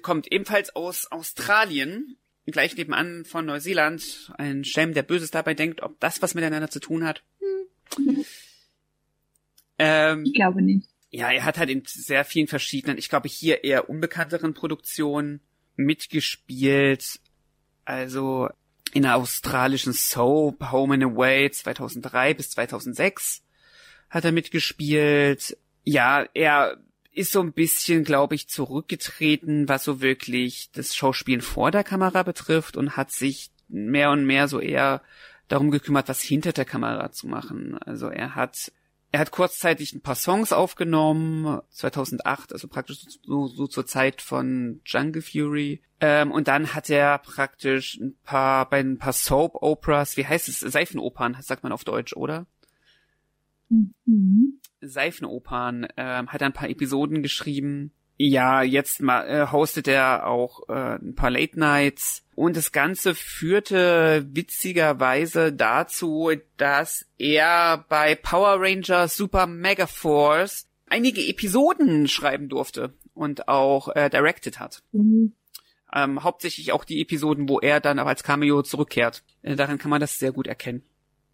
kommt 0.02 0.32
ebenfalls 0.32 0.76
aus 0.76 1.12
Australien, 1.12 2.18
gleich 2.46 2.76
nebenan 2.76 3.26
von 3.26 3.46
Neuseeland. 3.46 4.32
Ein 4.38 4.64
Schelm, 4.64 4.94
der 4.94 5.04
Böses 5.04 5.32
dabei 5.32 5.54
denkt, 5.54 5.82
ob 5.82 6.00
das 6.00 6.22
was 6.22 6.36
miteinander 6.36 6.70
zu 6.70 6.80
tun 6.80 7.06
hat. 7.06 7.24
Hm. 7.40 8.26
Ähm, 9.80 10.26
ich 10.26 10.34
glaube 10.34 10.62
nicht. 10.62 10.88
Ja, 11.10 11.32
er 11.32 11.44
hat 11.44 11.58
halt 11.58 11.70
in 11.70 11.84
sehr 11.86 12.24
vielen 12.24 12.48
verschiedenen, 12.48 12.98
ich 12.98 13.10
glaube 13.10 13.28
hier 13.28 13.64
eher 13.64 13.90
unbekannteren 13.90 14.54
Produktionen 14.54 15.42
mitgespielt. 15.76 17.20
Also 17.84 18.50
in 18.94 19.04
der 19.04 19.16
australischen 19.16 19.94
Soap 19.94 20.72
Home 20.72 20.96
and 20.96 21.04
Away 21.04 21.50
2003 21.50 22.34
bis 22.34 22.52
2006 22.52 23.44
hat 24.10 24.26
er 24.26 24.32
mitgespielt. 24.32 25.58
Ja, 25.84 26.26
er 26.34 26.78
ist 27.14 27.32
so 27.32 27.42
ein 27.42 27.54
bisschen, 27.54 28.04
glaube 28.04 28.36
ich, 28.36 28.48
zurückgetreten, 28.48 29.68
was 29.68 29.84
so 29.84 30.02
wirklich 30.02 30.70
das 30.72 30.96
Schauspielen 30.96 31.42
vor 31.42 31.72
der 31.72 31.84
Kamera 31.84 32.24
betrifft 32.24 32.78
und 32.78 32.96
hat 32.96 33.12
sich 33.12 33.50
mehr 33.68 34.12
und 34.12 34.26
mehr 34.26 34.48
so 34.48 34.60
eher 34.60 35.02
darum 35.48 35.72
gekümmert, 35.72 36.08
was 36.08 36.22
hinter 36.22 36.54
der 36.54 36.66
Kamera 36.66 37.12
zu 37.12 37.28
machen. 37.28 37.78
Also 37.80 38.08
er 38.10 38.36
hat 38.36 38.72
er 39.12 39.20
hat 39.20 39.32
kurzzeitig 39.32 39.94
ein 39.94 40.02
paar 40.02 40.16
Songs 40.16 40.54
aufgenommen, 40.54 41.62
2008, 41.70 42.54
also 42.54 42.68
praktisch 42.68 43.06
so, 43.24 43.48
so 43.48 43.68
zur 43.68 43.86
Zeit 43.86 44.22
von 44.22 44.80
Jungle 44.86 45.22
Fury. 45.22 45.82
Ähm, 46.00 46.32
und 46.32 46.48
dann 46.48 46.74
hat 46.74 46.90
er 46.90 47.18
praktisch 47.18 47.98
ein 48.00 48.16
paar, 48.24 48.70
bei 48.70 48.80
ein 48.80 48.98
paar 48.98 49.14
Soap-Operas, 49.14 50.16
wie 50.16 50.26
heißt 50.26 50.48
es, 50.48 50.62
Seifenopern, 50.62 51.38
sagt 51.42 51.64
man 51.64 51.74
auf 51.74 51.84
Deutsch, 51.84 52.14
oder? 52.14 52.48
Mhm. 53.70 54.60
Seifenopern, 54.80 55.88
ähm, 55.98 56.30
hat 56.30 56.42
er 56.42 56.48
ein 56.48 56.54
paar 56.54 56.70
Episoden 56.70 57.22
geschrieben. 57.22 57.92
Ja, 58.18 58.62
jetzt 58.62 59.02
mal 59.02 59.28
äh, 59.28 59.48
hostet 59.52 59.88
er 59.88 60.28
auch 60.28 60.70
äh, 60.70 60.96
ein 60.96 61.16
paar 61.16 61.32
Late 61.32 61.60
Nights 61.60 62.24
und 62.42 62.58
das 62.58 62.72
Ganze 62.72 63.14
führte 63.14 64.26
witzigerweise 64.32 65.54
dazu, 65.54 66.32
dass 66.58 67.06
er 67.20 67.86
bei 67.88 68.16
Power 68.16 68.60
Rangers 68.60 69.16
Super 69.16 69.46
Mega 69.46 69.86
Force 69.86 70.68
einige 70.88 71.22
Episoden 71.22 72.08
schreiben 72.08 72.50
durfte 72.50 72.96
und 73.14 73.48
auch 73.48 73.90
äh, 73.90 74.10
directed 74.10 74.60
hat. 74.60 74.82
Mhm. 74.92 75.34
Ähm, 75.94 76.24
hauptsächlich 76.24 76.72
auch 76.72 76.84
die 76.84 77.00
Episoden, 77.04 77.48
wo 77.48 77.60
er 77.60 77.80
dann 77.80 78.00
auch 78.00 78.08
als 78.08 78.24
Cameo 78.24 78.64
zurückkehrt. 78.64 79.24
Äh, 79.44 79.56
daran 79.56 79.78
kann 79.78 79.92
man 79.92 80.02
das 80.02 80.18
sehr 80.18 80.32
gut 80.32 80.48
erkennen. 80.48 80.82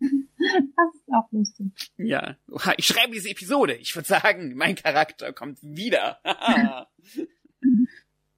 Das 0.39 0.93
ist 0.93 1.13
auch 1.13 1.31
lustig. 1.31 1.91
Ja, 1.97 2.35
ich 2.77 2.85
schreibe 2.85 3.11
diese 3.13 3.29
Episode. 3.29 3.75
Ich 3.75 3.95
würde 3.95 4.07
sagen, 4.07 4.55
mein 4.55 4.75
Charakter 4.75 5.33
kommt 5.33 5.57
wieder. 5.61 6.19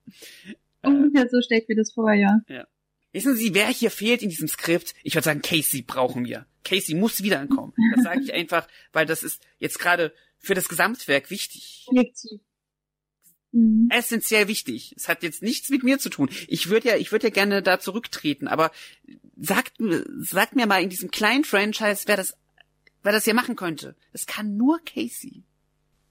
Ungefähr 0.84 1.28
so 1.30 1.42
stelle 1.42 1.62
ich 1.62 1.68
mir 1.68 1.76
das 1.76 1.92
vor, 1.92 2.14
ja. 2.14 2.42
Ja. 2.48 2.68
Wissen 3.12 3.36
Sie, 3.36 3.54
wer 3.54 3.68
hier 3.68 3.92
fehlt 3.92 4.22
in 4.22 4.30
diesem 4.30 4.48
Skript? 4.48 4.94
Ich 5.04 5.16
würde 5.16 5.26
sagen, 5.26 5.42
Casey 5.42 5.82
brauchen 5.82 6.26
wir. 6.26 6.46
Casey 6.64 6.94
muss 6.94 7.24
wieder 7.24 7.40
ankommen. 7.40 7.74
Das 7.96 8.04
sage 8.04 8.22
ich 8.22 8.34
einfach, 8.34 8.68
weil 8.94 9.06
das 9.06 9.24
ist 9.24 9.42
jetzt 9.58 9.80
gerade 9.80 10.14
für 10.38 10.54
das 10.54 10.70
Gesamtwerk 10.70 11.32
wichtig. 11.32 11.86
Objektiv. 11.88 12.40
Mhm. 13.52 13.90
Essentiell 13.92 14.48
wichtig. 14.48 14.94
Es 14.96 15.08
hat 15.08 15.24
jetzt 15.24 15.42
nichts 15.42 15.70
mit 15.70 15.84
mir 15.84 15.98
zu 15.98 16.10
tun. 16.10 16.30
Ich 16.48 16.70
würde 16.70 16.90
ja, 16.90 16.98
ich 16.98 17.12
würde 17.12 17.28
ja 17.28 17.34
gerne 17.34 17.64
da 17.64 17.80
zurücktreten, 17.80 18.48
aber 18.48 18.72
sagt, 19.38 19.74
sagt 20.20 20.56
mir 20.56 20.68
mal 20.68 20.84
in 20.84 20.90
diesem 20.90 21.10
kleinen 21.10 21.44
Franchise, 21.44 22.04
wer 22.06 22.18
das, 22.18 22.38
wer 23.02 23.12
das 23.12 23.24
hier 23.24 23.34
machen 23.34 23.56
könnte. 23.56 23.96
Das 24.12 24.28
kann 24.28 24.56
nur 24.56 24.80
Casey. 24.86 25.44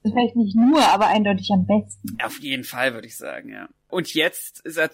Vielleicht 0.01 0.35
nicht 0.35 0.55
nur, 0.55 0.81
aber 0.81 1.07
eindeutig 1.07 1.49
am 1.51 1.65
besten. 1.65 2.17
Auf 2.23 2.39
jeden 2.39 2.63
Fall, 2.63 2.93
würde 2.93 3.07
ich 3.07 3.17
sagen, 3.17 3.49
ja. 3.49 3.67
Und 3.89 4.13
jetzt 4.13 4.61
ist 4.61 4.77
er 4.77 4.91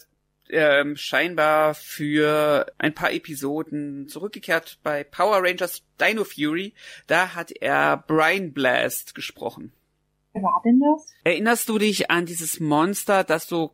ähm, 0.50 0.96
scheinbar 0.96 1.74
für 1.74 2.66
ein 2.78 2.94
paar 2.94 3.12
Episoden 3.12 4.08
zurückgekehrt 4.08 4.80
bei 4.84 5.04
Power 5.04 5.44
Rangers 5.44 5.84
Dino 6.00 6.24
Fury. 6.24 6.74
Da 7.08 7.36
hat 7.36 7.52
er 7.52 7.98
Brian 8.08 8.54
Blast 8.54 9.16
gesprochen. 9.16 9.72
Wer 10.34 10.44
war 10.44 10.62
denn 10.66 10.80
das? 10.80 11.14
Erinnerst 11.24 11.70
du 11.70 11.78
dich 11.78 12.12
an 12.12 12.26
dieses 12.26 12.60
Monster, 12.60 13.24
das 13.24 13.48
so 13.48 13.72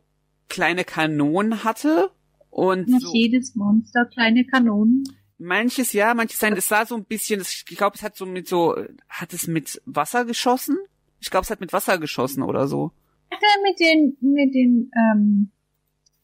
kleine 0.48 0.84
Kanonen 0.84 1.64
hatte? 1.64 2.10
Und 2.50 2.88
Nicht 2.88 3.02
so 3.02 3.12
jedes 3.14 3.54
Monster 3.54 4.04
kleine 4.04 4.44
Kanonen. 4.44 5.04
manches 5.38 5.92
ja, 5.92 6.14
manches 6.14 6.38
sein. 6.38 6.52
Es 6.56 6.68
sah 6.68 6.84
so 6.86 6.94
ein 6.94 7.04
bisschen, 7.04 7.40
ich 7.40 7.64
glaube, 7.76 7.96
es 7.96 8.02
hat 8.02 8.16
so 8.16 8.26
mit 8.26 8.46
so, 8.46 8.76
hat 9.08 9.32
es 9.32 9.46
mit 9.46 9.80
Wasser 9.86 10.24
geschossen? 10.24 10.78
Ich 11.22 11.30
glaube, 11.30 11.44
es 11.44 11.50
hat 11.50 11.60
mit 11.60 11.72
Wasser 11.72 11.98
geschossen 11.98 12.42
oder 12.42 12.66
so. 12.66 12.92
Ach, 13.30 13.38
der 13.38 13.62
mit 13.62 13.80
den, 13.80 14.16
mit 14.20 14.54
den, 14.54 14.90
ähm, 14.94 15.50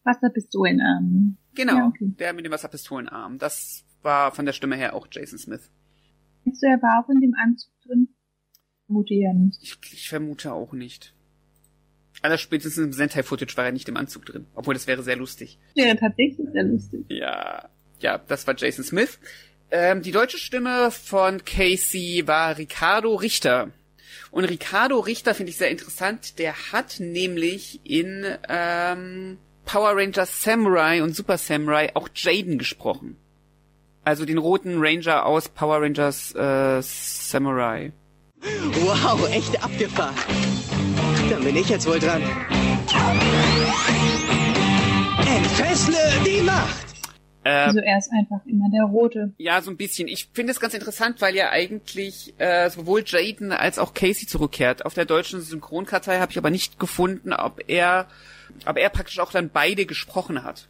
Wasserpistolenarmen. 0.05 1.39
Genau, 1.55 1.77
Ja, 1.77 1.87
okay. 1.87 2.13
der 2.19 2.33
mit 2.33 2.45
dem 2.45 2.53
Wasserpistolenarm. 2.53 3.39
Das 3.39 3.85
war 4.03 4.33
von 4.33 4.47
der 4.47 4.53
Stimme 4.53 4.77
her 4.77 4.95
auch 4.95 5.07
Jason 5.11 5.39
Smith. 5.39 5.71
Meinst 6.45 6.63
du, 6.63 6.67
er 6.67 6.81
war 6.83 7.03
auch 7.05 7.09
in 7.11 7.21
dem 7.21 7.35
Anzug 7.35 7.71
drin? 7.87 8.09
Vermute 8.87 9.15
ja 9.15 9.33
nicht. 9.33 9.59
Ich, 9.63 9.79
ich 9.93 10.09
vermute 10.09 10.53
auch 10.53 10.73
nicht. 10.73 11.15
Allerspätestens 12.23 12.85
im 12.87 12.93
Sentai-Footage 12.93 13.57
war 13.57 13.67
er 13.67 13.73
nicht 13.73 13.89
im 13.89 13.97
Anzug 13.97 14.25
drin. 14.27 14.47
Obwohl, 14.55 14.75
das 14.75 14.87
wäre 14.87 15.03
sehr 15.03 15.17
lustig. 15.17 15.59
Wäre 15.75 15.97
tatsächlich 15.97 16.49
sehr 16.53 16.65
lustig. 16.65 17.05
Ja, 17.09 17.69
ja, 18.01 18.19
das 18.19 18.47
war 18.47 18.55
Jason 18.57 18.85
Smith. 18.85 19.21
Ähm, 19.71 20.03
die 20.03 20.11
deutsche 20.13 20.39
Stimme 20.39 20.91
von 20.91 21.45
Casey 21.45 22.23
war 22.27 22.57
Ricardo 22.57 23.15
Richter. 23.15 23.71
Und 24.31 24.45
Ricardo 24.45 24.99
Richter 25.01 25.35
finde 25.35 25.51
ich 25.51 25.57
sehr 25.57 25.71
interessant. 25.71 26.39
Der 26.39 26.55
hat 26.73 27.01
nämlich 27.01 27.81
in 27.85 28.27
ähm, 28.49 29.39
Power 29.65 29.97
Rangers 29.97 30.43
Samurai 30.43 31.03
und 31.03 31.15
Super 31.15 31.39
Samurai 31.39 31.91
auch 31.95 32.09
Jaden 32.15 32.59
gesprochen. 32.59 33.17
Also 34.05 34.25
den 34.25 34.39
roten 34.39 34.77
Ranger 34.79 35.27
aus 35.27 35.49
Power 35.49 35.83
Rangers 35.83 36.35
äh, 36.35 36.81
Samurai. 36.81 37.93
Wow, 38.81 39.29
echt 39.31 39.63
abgefahren. 39.63 40.15
Dann 41.29 41.45
bin 41.45 41.57
ich 41.57 41.69
jetzt 41.69 41.87
wohl 41.87 41.99
dran. 41.99 42.23
Entfessle 45.27 45.99
die 46.25 46.43
Macht! 46.43 46.98
Äh, 47.49 47.67
Also 47.67 47.81
er 47.81 47.99
ist 47.99 48.11
einfach 48.13 48.45
immer 48.47 48.69
der 48.71 48.85
Rote. 48.85 49.33
Ja, 49.39 49.63
so 49.63 49.71
ein 49.71 49.77
bisschen. 49.77 50.09
Ich 50.09 50.29
finde 50.33 50.53
es 50.53 50.61
ganz 50.61 50.75
interessant, 50.75 51.21
weil 51.21 51.35
ja 51.35 51.51
eigentlich 51.51 52.35
äh, 52.39 52.69
sowohl 52.71 53.03
Jaden 53.07 53.53
als 53.53 53.79
auch 53.79 53.95
Casey 53.95 54.27
zurückkehrt. 54.27 54.85
Auf 54.85 54.95
der 54.95 55.05
deutschen 55.07 55.41
Synchronkartei 55.41 56.19
habe 56.19 56.31
ich 56.33 56.39
aber 56.39 56.51
nicht 56.51 56.79
gefunden, 56.79 57.33
ob 57.33 57.63
er, 57.69 58.07
ob 58.67 58.77
er 58.77 58.91
praktisch 58.91 59.19
auch 59.21 59.33
dann 59.33 59.51
beide 59.51 59.87
gesprochen 59.87 60.45
hat. 60.45 60.69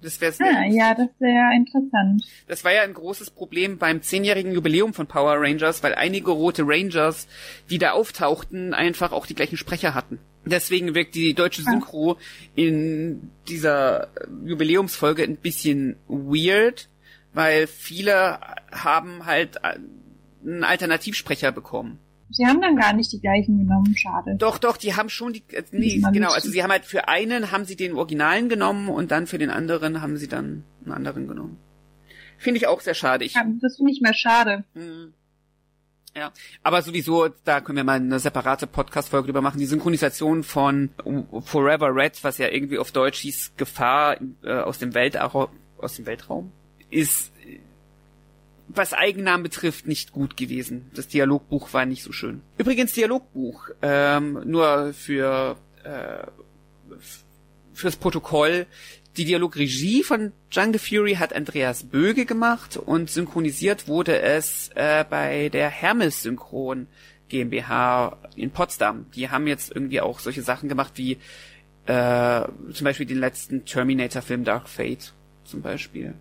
Das 0.00 0.20
wäre 0.20 0.32
Ah, 0.40 0.64
ja, 0.68 0.94
das 0.94 1.08
wäre 1.18 1.54
interessant. 1.56 2.22
Das 2.46 2.62
war 2.64 2.72
ja 2.72 2.82
ein 2.82 2.94
großes 2.94 3.30
Problem 3.30 3.78
beim 3.78 4.00
zehnjährigen 4.00 4.52
Jubiläum 4.52 4.94
von 4.94 5.08
Power 5.08 5.34
Rangers, 5.40 5.82
weil 5.82 5.94
einige 5.94 6.30
rote 6.30 6.62
Rangers, 6.64 7.26
die 7.68 7.78
da 7.78 7.92
auftauchten, 7.92 8.74
einfach 8.74 9.10
auch 9.10 9.26
die 9.26 9.34
gleichen 9.34 9.56
Sprecher 9.56 9.94
hatten. 9.94 10.20
Deswegen 10.48 10.94
wirkt 10.94 11.14
die 11.14 11.34
deutsche 11.34 11.62
Synchro 11.62 12.16
in 12.54 13.30
dieser 13.48 14.08
Jubiläumsfolge 14.44 15.22
ein 15.22 15.36
bisschen 15.36 15.96
weird, 16.06 16.88
weil 17.32 17.66
viele 17.66 18.38
haben 18.72 19.26
halt 19.26 19.62
einen 19.64 20.64
Alternativsprecher 20.64 21.52
bekommen. 21.52 21.98
Sie 22.30 22.46
haben 22.46 22.60
dann 22.60 22.76
gar 22.76 22.92
nicht 22.92 23.10
die 23.12 23.20
gleichen 23.20 23.58
genommen, 23.58 23.96
schade. 23.96 24.36
Doch, 24.36 24.58
doch, 24.58 24.76
die 24.76 24.94
haben 24.94 25.08
schon 25.08 25.32
die, 25.32 25.42
äh, 25.52 25.62
nee, 25.72 26.02
genau, 26.12 26.30
also 26.30 26.50
sie 26.50 26.62
haben 26.62 26.70
halt 26.70 26.84
für 26.84 27.08
einen 27.08 27.52
haben 27.52 27.64
sie 27.64 27.74
den 27.74 27.94
Originalen 27.94 28.50
genommen 28.50 28.88
und 28.90 29.10
dann 29.10 29.26
für 29.26 29.38
den 29.38 29.48
anderen 29.48 30.02
haben 30.02 30.18
sie 30.18 30.28
dann 30.28 30.64
einen 30.84 30.92
anderen 30.92 31.26
genommen. 31.26 31.58
Finde 32.36 32.58
ich 32.58 32.66
auch 32.66 32.80
sehr 32.82 32.94
schade. 32.94 33.24
Ich, 33.24 33.34
Ja, 33.34 33.44
Das 33.60 33.76
finde 33.76 33.92
ich 33.92 34.00
mal 34.00 34.14
schade. 34.14 34.64
Hm. 34.74 35.14
Ja, 36.18 36.32
aber 36.64 36.82
sowieso, 36.82 37.28
da 37.44 37.60
können 37.60 37.76
wir 37.76 37.84
mal 37.84 38.00
eine 38.00 38.18
separate 38.18 38.66
Podcast-Folge 38.66 39.26
drüber 39.26 39.40
machen. 39.40 39.60
Die 39.60 39.66
Synchronisation 39.66 40.42
von 40.42 40.90
Forever 41.44 41.94
Red, 41.94 42.24
was 42.24 42.38
ja 42.38 42.48
irgendwie 42.48 42.78
auf 42.78 42.90
Deutsch 42.90 43.20
hieß 43.20 43.52
Gefahr 43.56 44.16
äh, 44.42 44.52
aus 44.52 44.78
dem 44.78 44.94
Weltraum, 44.94 45.48
aus 45.78 45.94
dem 45.94 46.06
Weltraum, 46.06 46.50
ist, 46.90 47.30
was 48.66 48.94
Eigennamen 48.94 49.44
betrifft, 49.44 49.86
nicht 49.86 50.10
gut 50.10 50.36
gewesen. 50.36 50.90
Das 50.92 51.06
Dialogbuch 51.06 51.72
war 51.72 51.86
nicht 51.86 52.02
so 52.02 52.10
schön. 52.10 52.42
Übrigens 52.56 52.94
Dialogbuch, 52.94 53.68
ähm, 53.80 54.42
nur 54.44 54.92
für 54.94 55.56
äh, 55.84 56.26
fürs 57.74 57.94
Protokoll. 57.94 58.66
Die 59.18 59.24
Dialogregie 59.24 60.04
von 60.04 60.32
Jungle 60.48 60.78
Fury 60.78 61.14
hat 61.14 61.32
Andreas 61.32 61.82
Böge 61.82 62.24
gemacht 62.24 62.76
und 62.76 63.10
synchronisiert 63.10 63.88
wurde 63.88 64.20
es 64.20 64.70
äh, 64.76 65.04
bei 65.10 65.48
der 65.48 65.70
Hermes 65.70 66.22
Synchron 66.22 66.86
GmbH 67.28 68.16
in 68.36 68.52
Potsdam. 68.52 69.06
Die 69.16 69.28
haben 69.28 69.48
jetzt 69.48 69.74
irgendwie 69.74 70.00
auch 70.00 70.20
solche 70.20 70.42
Sachen 70.42 70.68
gemacht 70.68 70.92
wie 70.94 71.18
äh, 71.86 72.44
zum 72.72 72.84
Beispiel 72.84 73.06
den 73.06 73.18
letzten 73.18 73.64
Terminator-Film 73.64 74.44
Dark 74.44 74.68
Fate 74.68 75.12
zum 75.42 75.62
Beispiel. 75.62 76.14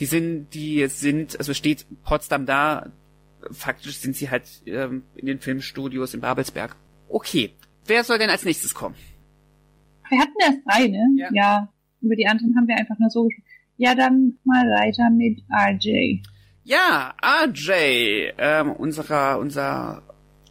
Die 0.00 0.06
sind, 0.06 0.52
die 0.52 0.84
sind, 0.88 1.38
also 1.38 1.54
steht 1.54 1.86
Potsdam 2.02 2.46
da, 2.46 2.90
faktisch 3.52 3.98
sind 3.98 4.16
sie 4.16 4.28
halt 4.28 4.48
ähm, 4.66 5.04
in 5.14 5.26
den 5.26 5.38
Filmstudios 5.38 6.14
in 6.14 6.20
Babelsberg. 6.20 6.74
Okay, 7.08 7.52
wer 7.86 8.02
soll 8.02 8.18
denn 8.18 8.30
als 8.30 8.44
nächstes 8.44 8.74
kommen? 8.74 8.96
Wir 10.08 10.18
hatten 10.18 10.34
erst 10.40 10.58
drei, 10.66 10.88
ne? 10.88 11.06
Ja. 11.16 11.28
ja. 11.32 11.68
Über 12.00 12.16
die 12.16 12.26
anderen 12.26 12.56
haben 12.56 12.68
wir 12.68 12.76
einfach 12.76 12.98
nur 12.98 13.10
so 13.10 13.24
gesprochen. 13.24 13.44
Ja, 13.76 13.94
dann 13.94 14.38
mal 14.44 14.64
weiter 14.66 15.08
mit 15.10 15.42
RJ. 15.50 16.22
Ja, 16.64 17.14
RJ, 17.24 18.32
ähm, 18.36 18.72
unserer, 18.72 19.38
unser 19.38 20.02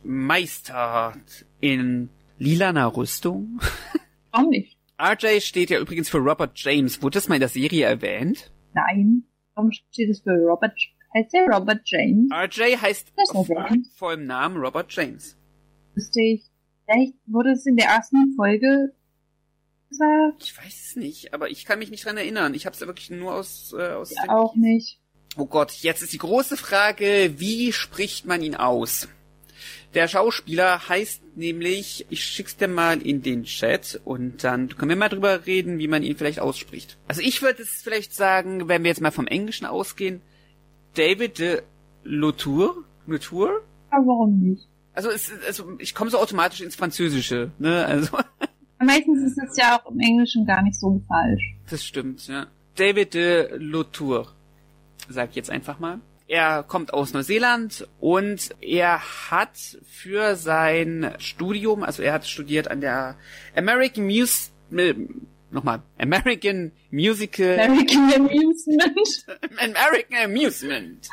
Meister 0.03 1.13
in 1.61 2.09
lilaner 2.37 2.95
Rüstung. 2.95 3.59
Warum 4.31 4.49
nicht? 4.49 4.77
RJ 5.01 5.41
steht 5.41 5.69
ja 5.69 5.79
übrigens 5.79 6.09
für 6.09 6.17
Robert 6.17 6.51
James. 6.55 7.01
Wurde 7.01 7.15
das 7.15 7.29
mal 7.29 7.35
in 7.35 7.41
der 7.41 7.49
Serie 7.49 7.85
erwähnt? 7.85 8.51
Nein. 8.73 9.23
Warum 9.53 9.71
steht 9.71 10.09
es 10.09 10.21
für 10.21 10.31
Robert? 10.31 10.73
Heißt 11.13 11.33
der 11.33 11.45
Robert 11.47 11.81
James? 11.85 12.29
RJ 12.31 12.77
heißt 12.77 13.13
erwähnt. 13.33 13.87
vollem 13.95 14.25
Namen 14.25 14.57
Robert 14.57 14.91
James. 14.93 15.37
Lustig. 15.95 16.43
Vielleicht 16.85 17.13
wurde 17.27 17.51
es 17.51 17.65
in 17.65 17.75
der 17.75 17.87
ersten 17.87 18.33
Folge 18.35 18.93
gesagt. 19.89 20.43
Ich 20.43 20.57
weiß 20.57 20.85
es 20.89 20.95
nicht, 20.95 21.33
aber 21.33 21.49
ich 21.49 21.65
kann 21.65 21.79
mich 21.79 21.91
nicht 21.91 22.05
dran 22.05 22.17
erinnern. 22.17 22.53
Ich 22.53 22.65
habe 22.65 22.73
es 22.73 22.79
ja 22.79 22.87
wirklich 22.87 23.09
nur 23.09 23.33
aus, 23.33 23.73
äh, 23.77 23.89
aus 23.89 24.11
Ja, 24.11 24.29
auch 24.29 24.55
nicht. 24.55 24.99
Oh 25.37 25.45
Gott, 25.45 25.71
jetzt 25.71 26.01
ist 26.01 26.13
die 26.13 26.17
große 26.17 26.57
Frage, 26.57 27.33
wie 27.37 27.71
spricht 27.71 28.25
man 28.25 28.41
ihn 28.41 28.55
aus? 28.55 29.07
Der 29.93 30.07
Schauspieler 30.07 30.87
heißt 30.87 31.35
nämlich, 31.35 32.05
ich 32.09 32.23
schick's 32.23 32.57
dir 32.57 32.67
mal 32.67 33.01
in 33.01 33.23
den 33.23 33.43
Chat 33.43 33.99
und 34.05 34.43
dann 34.43 34.69
können 34.69 34.89
wir 34.89 34.95
mal 34.95 35.09
drüber 35.09 35.47
reden, 35.47 35.79
wie 35.79 35.87
man 35.87 36.03
ihn 36.03 36.15
vielleicht 36.15 36.39
ausspricht. 36.39 36.97
Also 37.07 37.21
ich 37.21 37.41
würde 37.41 37.63
es 37.63 37.81
vielleicht 37.81 38.13
sagen, 38.13 38.67
wenn 38.67 38.83
wir 38.83 38.89
jetzt 38.89 39.01
mal 39.01 39.11
vom 39.11 39.27
Englischen 39.27 39.65
ausgehen, 39.65 40.21
David 40.93 41.39
de 41.39 41.61
Lautour, 42.03 42.83
Lautour? 43.07 43.61
Aber 43.89 44.05
warum 44.05 44.39
nicht? 44.39 44.67
Also, 44.93 45.09
es, 45.09 45.31
also 45.45 45.75
ich 45.79 45.95
komme 45.95 46.11
so 46.11 46.19
automatisch 46.19 46.61
ins 46.61 46.75
Französische, 46.75 47.51
ne? 47.57 47.85
Also 47.85 48.17
Meistens 48.79 49.23
ist 49.23 49.37
es 49.37 49.57
ja 49.57 49.79
auch 49.79 49.91
im 49.91 49.99
Englischen 49.99 50.45
gar 50.45 50.61
nicht 50.61 50.79
so 50.79 51.01
falsch. 51.07 51.55
Das 51.69 51.83
stimmt, 51.83 52.27
ja. 52.27 52.47
David 52.75 53.13
de 53.13 53.57
Lautour, 53.57 54.31
sag 55.09 55.31
ich 55.31 55.35
jetzt 55.35 55.49
einfach 55.49 55.79
mal. 55.79 55.99
Er 56.27 56.63
kommt 56.63 56.93
aus 56.93 57.13
Neuseeland 57.13 57.87
und 57.99 58.55
er 58.61 59.01
hat 59.31 59.57
für 59.83 60.35
sein 60.35 61.13
Studium, 61.17 61.83
also 61.83 62.03
er 62.03 62.13
hat 62.13 62.27
studiert 62.27 62.69
an 62.69 62.81
der 62.81 63.15
American 63.55 64.05
Mus 64.05 64.51
äh, 64.71 64.93
nochmal 65.51 65.81
American 65.97 66.71
Musical 66.91 67.59
American 67.59 68.13
Amusement. 68.13 69.25
American 69.57 70.17
Amusement. 70.23 71.09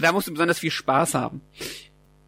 Da 0.00 0.12
musst 0.12 0.28
du 0.28 0.32
besonders 0.32 0.58
viel 0.58 0.70
Spaß 0.70 1.14
haben. 1.14 1.42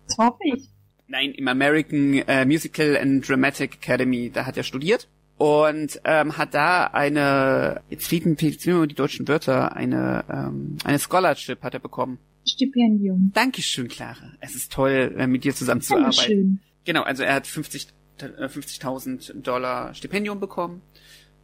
Das 0.07 0.19
hoffe 0.19 0.39
ich. 0.45 0.74
Nein, 1.07 1.33
im 1.33 1.49
American 1.49 2.15
äh, 2.27 2.45
Musical 2.45 2.97
and 2.97 3.29
Dramatic 3.29 3.75
Academy, 3.75 4.31
da 4.33 4.47
hat 4.47 4.57
er 4.57 4.63
studiert 4.63 5.09
und 5.37 6.01
ähm, 6.05 6.37
hat 6.39 6.55
da 6.55 6.87
eine, 6.87 7.83
jetzt 7.91 8.07
fehlen 8.07 8.37
mir 8.41 8.87
die 8.87 8.95
deutschen 8.95 9.29
Wörter, 9.29 9.77
eine, 9.77 10.25
ähm, 10.31 10.79
eine 10.85 10.99
Scholarship 10.99 11.63
hat 11.63 11.75
er 11.75 11.81
bekommen. 11.81 12.19
Stipendium. 12.47 13.31
Dankeschön, 13.35 13.89
Clara. 13.89 14.33
Es 14.41 14.55
ist 14.55 14.73
toll, 14.73 15.15
äh, 15.19 15.27
mit 15.27 15.45
dir 15.45 15.55
zusammenzuarbeiten. 15.55 16.17
Dankeschön. 16.17 16.61
Genau, 16.85 17.03
also 17.03 17.23
er 17.23 17.35
hat 17.35 17.47
50 17.47 17.89
äh, 18.19 18.47
50.000 18.47 19.43
Dollar 19.43 19.95
Stipendium 19.95 20.41
bekommen, 20.41 20.83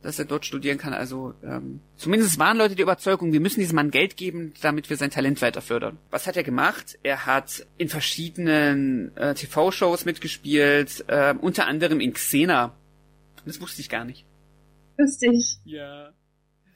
dass 0.03 0.19
er 0.19 0.25
dort 0.25 0.47
studieren 0.47 0.79
kann. 0.79 0.93
Also 0.93 1.35
ähm, 1.43 1.81
zumindest 1.97 2.39
waren 2.39 2.57
Leute 2.57 2.75
der 2.75 2.85
Überzeugung, 2.85 3.33
wir 3.33 3.41
müssen 3.41 3.61
diesem 3.61 3.77
Mann 3.77 3.91
Geld 3.91 4.17
geben, 4.17 4.55
damit 4.63 4.89
wir 4.91 4.97
sein 4.97 5.11
Talent 5.11 5.43
weiter 5.43 5.61
fördern. 5.61 5.99
Was 6.11 6.27
hat 6.27 6.37
er 6.37 6.43
gemacht? 6.43 6.99
Er 7.03 7.27
hat 7.27 7.67
in 7.77 7.89
verschiedenen 7.89 9.17
äh, 9.17 9.35
TV-Shows 9.35 10.05
mitgespielt, 10.05 11.05
äh, 11.09 11.35
unter 11.41 11.67
anderem 11.67 12.01
in 12.01 12.15
Xena. 12.15 12.75
Das 13.45 13.61
wusste 13.61 13.81
ich 13.81 13.89
gar 13.89 14.05
nicht. 14.05 14.25
Lustig. 14.97 15.59
Ja. 15.65 16.13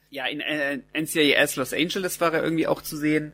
Ja, 0.09 0.27
in 0.27 0.39
äh, 0.39 0.79
NCIS 0.93 1.55
Los 1.57 1.73
Angeles 1.73 2.21
war 2.21 2.33
er 2.33 2.43
irgendwie 2.43 2.67
auch 2.67 2.81
zu 2.81 2.95
sehen. 2.95 3.33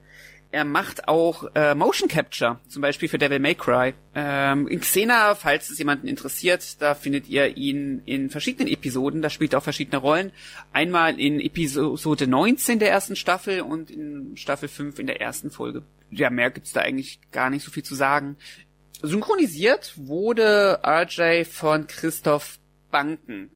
Er 0.54 0.66
macht 0.66 1.08
auch 1.08 1.46
äh, 1.56 1.74
Motion 1.76 2.10
Capture, 2.10 2.60
zum 2.68 2.82
Beispiel 2.82 3.08
für 3.08 3.18
Devil 3.18 3.40
May 3.40 3.56
Cry. 3.56 3.94
Ähm, 4.14 4.68
in 4.68 4.82
Xena, 4.82 5.34
falls 5.36 5.70
es 5.70 5.78
jemanden 5.78 6.10
interessiert, 6.10 6.82
da 6.82 6.94
findet 6.94 7.30
ihr 7.30 7.56
ihn 7.56 8.02
in 8.06 8.30
verschiedenen 8.30 8.68
Episoden. 8.68 9.22
Da 9.22 9.30
spielt 9.30 9.54
er 9.54 9.60
auch 9.60 9.64
verschiedene 9.64 9.98
Rollen. 9.98 10.34
Einmal 10.74 11.18
in 11.18 11.40
Episode 11.40 12.28
19 12.28 12.80
der 12.80 12.92
ersten 12.92 13.16
Staffel 13.16 13.62
und 13.62 13.90
in 13.90 14.36
Staffel 14.36 14.68
5 14.68 15.00
in 15.00 15.08
der 15.08 15.22
ersten 15.22 15.52
Folge. 15.52 15.84
Ja, 16.10 16.30
mehr 16.30 16.52
gibt's 16.52 16.74
da 16.74 16.82
eigentlich 16.82 17.20
gar 17.32 17.50
nicht 17.50 17.64
so 17.64 17.72
viel 17.72 17.84
zu 17.84 17.96
sagen. 17.96 18.36
Synchronisiert 19.02 19.94
wurde 19.96 20.82
RJ 20.86 21.46
von 21.46 21.88
Christoph 21.88 22.60
Banken. 22.92 23.52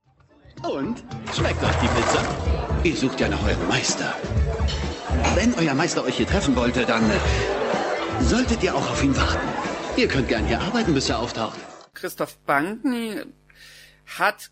Und? 0.64 1.04
Schmeckt 1.36 1.62
euch 1.62 1.76
die 1.82 1.88
Pizza? 1.88 2.82
Ihr 2.84 2.96
sucht 2.96 3.20
ja 3.20 3.28
nach 3.28 3.44
eurem 3.44 3.68
Meister. 3.68 4.16
Wenn 5.36 5.54
euer 5.56 5.74
Meister 5.74 6.04
euch 6.04 6.18
hier 6.18 6.28
treffen 6.28 6.56
wollte, 6.56 6.86
dann 6.86 7.10
äh, 7.10 7.14
solltet 8.22 8.64
ihr 8.64 8.76
auch 8.76 8.90
auf 8.90 9.04
ihn 9.04 9.16
warten. 9.16 9.48
Ihr 9.98 10.08
könnt 10.08 10.28
gern 10.28 10.46
hier 10.46 10.60
arbeiten, 10.60 10.94
bis 10.94 11.10
er 11.10 11.20
auftaucht. 11.20 11.60
Christoph 11.94 12.38
Banken 12.40 13.34
hat, 14.06 14.52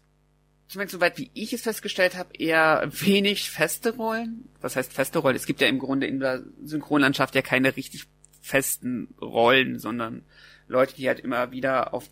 zumindest 0.68 0.94
soweit 0.94 1.18
wie 1.18 1.30
ich 1.34 1.54
es 1.54 1.62
festgestellt 1.62 2.16
habe, 2.16 2.36
eher 2.38 2.90
wenig 2.92 3.50
feste 3.50 3.96
Rollen. 3.96 4.50
Was 4.62 4.76
heißt 4.76 4.94
feste 4.94 5.20
Rollen? 5.20 5.36
Es 5.36 5.46
gibt 5.46 5.62
ja 5.62 5.68
im 5.68 5.80
Grunde 5.80 6.08
in 6.08 6.20
der 6.20 6.44
Synchronlandschaft 6.64 7.36
ja 7.36 7.42
keine 7.42 7.76
richtig 7.76 8.06
festen 8.42 9.14
Rollen, 9.22 9.80
sondern 9.80 10.24
Leute, 10.68 10.96
die 10.96 11.08
halt 11.08 11.20
immer 11.20 11.52
wieder 11.52 11.94
auf 11.94 12.10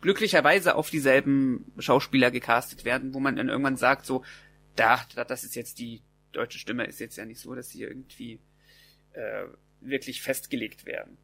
glücklicherweise 0.00 0.74
auf 0.74 0.90
dieselben 0.90 1.72
Schauspieler 1.78 2.30
gecastet 2.30 2.84
werden, 2.84 3.14
wo 3.14 3.20
man 3.20 3.36
dann 3.36 3.48
irgendwann 3.48 3.76
sagt, 3.76 4.04
so, 4.04 4.22
da, 4.76 5.00
das 5.26 5.44
ist 5.44 5.54
jetzt 5.54 5.78
die 5.78 6.02
deutsche 6.36 6.58
Stimme, 6.58 6.84
ist 6.84 7.00
jetzt 7.00 7.16
ja 7.16 7.24
nicht 7.24 7.40
so, 7.40 7.54
dass 7.54 7.70
sie 7.70 7.82
irgendwie 7.82 8.40
äh, 9.12 9.44
wirklich 9.80 10.22
festgelegt 10.22 10.86
werden. 10.86 11.16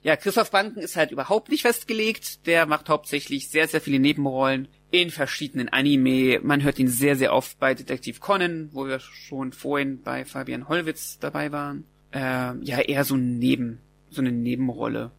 Ja, 0.00 0.16
Christoph 0.16 0.52
Banken 0.52 0.78
ist 0.78 0.96
halt 0.96 1.10
überhaupt 1.10 1.50
nicht 1.50 1.62
festgelegt. 1.62 2.46
Der 2.46 2.66
macht 2.66 2.88
hauptsächlich 2.88 3.48
sehr, 3.48 3.66
sehr 3.66 3.80
viele 3.80 3.98
Nebenrollen 3.98 4.68
in 4.90 5.10
verschiedenen 5.10 5.68
Anime. 5.68 6.40
Man 6.40 6.62
hört 6.62 6.78
ihn 6.78 6.88
sehr, 6.88 7.16
sehr 7.16 7.32
oft 7.32 7.58
bei 7.58 7.74
Detektiv 7.74 8.20
Conan, 8.20 8.70
wo 8.72 8.86
wir 8.86 9.00
schon 9.00 9.52
vorhin 9.52 10.02
bei 10.02 10.24
Fabian 10.24 10.68
Hollwitz 10.68 11.18
dabei 11.18 11.50
waren. 11.50 11.84
Äh, 12.12 12.54
ja, 12.62 12.78
eher 12.78 13.04
so 13.04 13.16
ein 13.16 13.38
Neben, 13.38 13.80
so 14.08 14.20
eine 14.20 14.32
Nebenrolle 14.32 15.10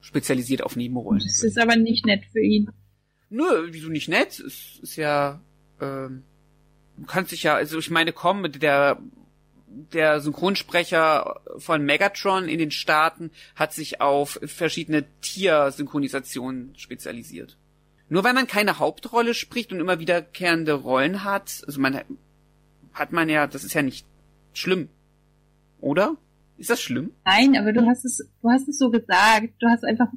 spezialisiert 0.00 0.62
auf 0.62 0.76
Nebenrollen. 0.76 1.22
Das 1.24 1.42
ist 1.42 1.58
aber 1.58 1.76
nicht 1.76 2.06
nett 2.06 2.24
für 2.32 2.40
ihn. 2.40 2.70
Nö, 3.30 3.68
wieso 3.70 3.88
nicht 3.88 4.08
nett? 4.08 4.38
Es 4.40 4.78
ist 4.80 4.96
ja, 4.96 5.40
ähm, 5.80 6.22
kannst 7.06 7.32
dich 7.32 7.42
ja, 7.42 7.54
also 7.54 7.78
ich 7.78 7.90
meine, 7.90 8.12
komm, 8.12 8.50
der 8.52 8.98
der 9.74 10.20
Synchronsprecher 10.20 11.40
von 11.56 11.82
Megatron 11.82 12.48
in 12.48 12.58
den 12.58 12.70
Staaten 12.70 13.30
hat 13.54 13.72
sich 13.72 14.00
auf 14.00 14.38
verschiedene 14.44 15.04
Tiersynchronisationen 15.22 16.74
spezialisiert. 16.76 17.56
Nur 18.08 18.24
weil 18.24 18.34
man 18.34 18.46
keine 18.46 18.78
Hauptrolle 18.78 19.32
spricht 19.32 19.72
und 19.72 19.80
immer 19.80 19.98
wiederkehrende 19.98 20.74
Rollen 20.74 21.24
hat, 21.24 21.62
also 21.66 21.80
man 21.80 22.02
hat 22.92 23.12
man 23.12 23.28
ja, 23.30 23.46
das 23.46 23.64
ist 23.64 23.72
ja 23.72 23.82
nicht 23.82 24.06
schlimm. 24.52 24.88
Oder? 25.80 26.16
Ist 26.58 26.70
das 26.70 26.80
schlimm? 26.80 27.12
Nein, 27.24 27.56
aber 27.56 27.72
du 27.72 27.86
hast 27.86 28.04
es, 28.04 28.18
du 28.42 28.50
hast 28.50 28.68
es 28.68 28.78
so 28.78 28.90
gesagt. 28.90 29.54
Du 29.58 29.68
hast 29.68 29.84
einfach, 29.84 30.08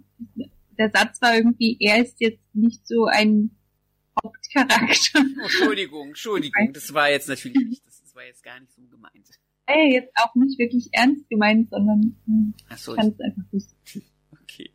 der 0.77 0.91
Satz 0.93 1.21
war 1.21 1.35
irgendwie, 1.35 1.77
er 1.79 2.03
ist 2.03 2.19
jetzt 2.19 2.43
nicht 2.53 2.85
so 2.85 3.05
ein 3.05 3.51
Hauptcharakter. 4.25 5.19
Oh, 5.37 5.43
Entschuldigung, 5.43 6.07
Entschuldigung, 6.09 6.73
das 6.73 6.93
war 6.93 7.09
jetzt 7.09 7.29
natürlich 7.29 7.57
nicht, 7.67 7.85
das, 7.85 8.01
das 8.01 8.15
war 8.15 8.23
jetzt 8.23 8.43
gar 8.43 8.59
nicht 8.59 8.73
so 8.73 8.81
gemeint. 8.87 9.29
Ey, 9.67 9.93
jetzt 9.93 10.11
auch 10.15 10.35
nicht 10.35 10.59
wirklich 10.59 10.89
ernst 10.91 11.27
gemeint, 11.29 11.69
sondern 11.69 12.15
hm, 12.25 12.53
Ach 12.69 12.77
so, 12.77 12.95
kann 12.95 13.07
es 13.07 13.19
einfach 13.19 13.51
nicht. 13.51 13.69
Okay. 14.43 14.71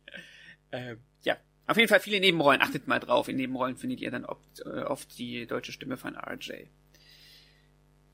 Ähm, 0.71 0.97
ja, 1.23 1.37
auf 1.67 1.77
jeden 1.77 1.87
Fall 1.87 2.01
viele 2.01 2.19
Nebenrollen. 2.19 2.61
Achtet 2.61 2.87
mal 2.87 2.99
drauf. 2.99 3.29
In 3.29 3.37
Nebenrollen 3.37 3.77
findet 3.77 4.01
ihr 4.01 4.11
dann 4.11 4.25
oft, 4.25 4.61
äh, 4.65 4.81
oft 4.81 5.17
die 5.17 5.45
deutsche 5.47 5.71
Stimme 5.71 5.95
von 5.97 6.15
RJ. 6.15 6.67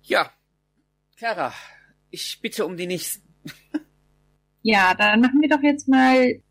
Ja, 0.04 0.32
Clara, 1.18 1.54
ich 2.12 2.40
bitte 2.42 2.66
um 2.66 2.78
den 2.78 2.90
nächsten. 2.90 3.28
Ja, 4.62 4.94
dann 4.94 5.22
machen 5.22 5.42
wir 5.42 5.50
doch 5.50 5.64
jetzt 5.64 5.88
mal, 5.88 6.42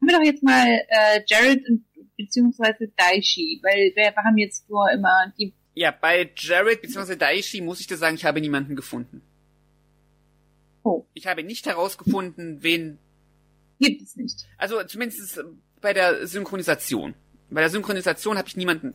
machen 0.00 0.08
wir 0.08 0.18
doch 0.18 0.24
jetzt 0.24 0.42
mal 0.42 0.66
äh, 0.88 1.20
Jared 1.26 1.68
und 1.68 1.84
beziehungsweise 2.18 2.88
Daishi, 2.96 3.60
weil 3.62 3.92
wir 3.94 4.14
haben 4.14 4.36
jetzt 4.36 4.68
nur 4.68 4.90
immer 4.90 5.32
die. 5.38 5.54
Ja, 5.74 5.90
bei 5.92 6.30
Jared 6.36 6.82
bzw. 6.82 7.16
Daishi 7.16 7.60
muss 7.62 7.80
ich 7.80 7.86
dir 7.86 7.96
sagen, 7.96 8.16
ich 8.16 8.24
habe 8.26 8.40
niemanden 8.40 8.76
gefunden. 8.76 9.22
Oh, 10.82 11.06
Ich 11.14 11.26
habe 11.26 11.42
nicht 11.42 11.66
herausgefunden, 11.66 12.62
wen. 12.62 12.98
gibt 13.80 14.02
es 14.02 14.16
nicht. 14.16 14.46
Also 14.56 14.82
zumindest 14.84 15.40
bei 15.80 15.92
der 15.92 16.26
Synchronisation. 16.26 17.14
Bei 17.50 17.60
der 17.60 17.70
Synchronisation 17.70 18.36
habe 18.36 18.48
ich 18.48 18.56
niemanden 18.56 18.94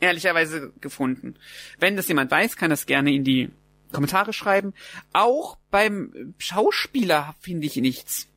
ehrlicherweise 0.00 0.72
gefunden. 0.80 1.34
Wenn 1.78 1.96
das 1.96 2.08
jemand 2.08 2.30
weiß, 2.30 2.56
kann 2.56 2.70
das 2.70 2.86
gerne 2.86 3.12
in 3.12 3.24
die 3.24 3.50
Kommentare 3.92 4.32
schreiben. 4.32 4.74
Auch 5.12 5.56
beim 5.70 6.34
Schauspieler 6.38 7.34
finde 7.40 7.66
ich 7.66 7.76
nichts. 7.76 8.28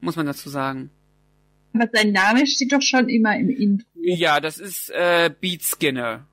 Muss 0.00 0.16
man 0.16 0.26
dazu 0.26 0.48
sagen. 0.48 0.90
Aber 1.72 1.88
sein 1.92 2.12
Name 2.12 2.46
steht 2.46 2.72
doch 2.72 2.82
schon 2.82 3.08
immer 3.08 3.36
im 3.36 3.50
Intro. 3.50 3.86
Ja, 4.00 4.40
das 4.40 4.58
ist 4.58 4.90
äh, 4.90 5.30
Beat 5.40 5.62
Skinner. 5.62 6.26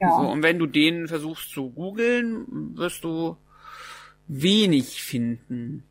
Ja. 0.00 0.10
So, 0.10 0.28
und 0.28 0.42
wenn 0.42 0.58
du 0.58 0.66
den 0.66 1.08
versuchst 1.08 1.50
zu 1.50 1.70
googeln, 1.70 2.76
wirst 2.76 3.04
du 3.04 3.36
wenig 4.28 5.02
finden. 5.02 5.84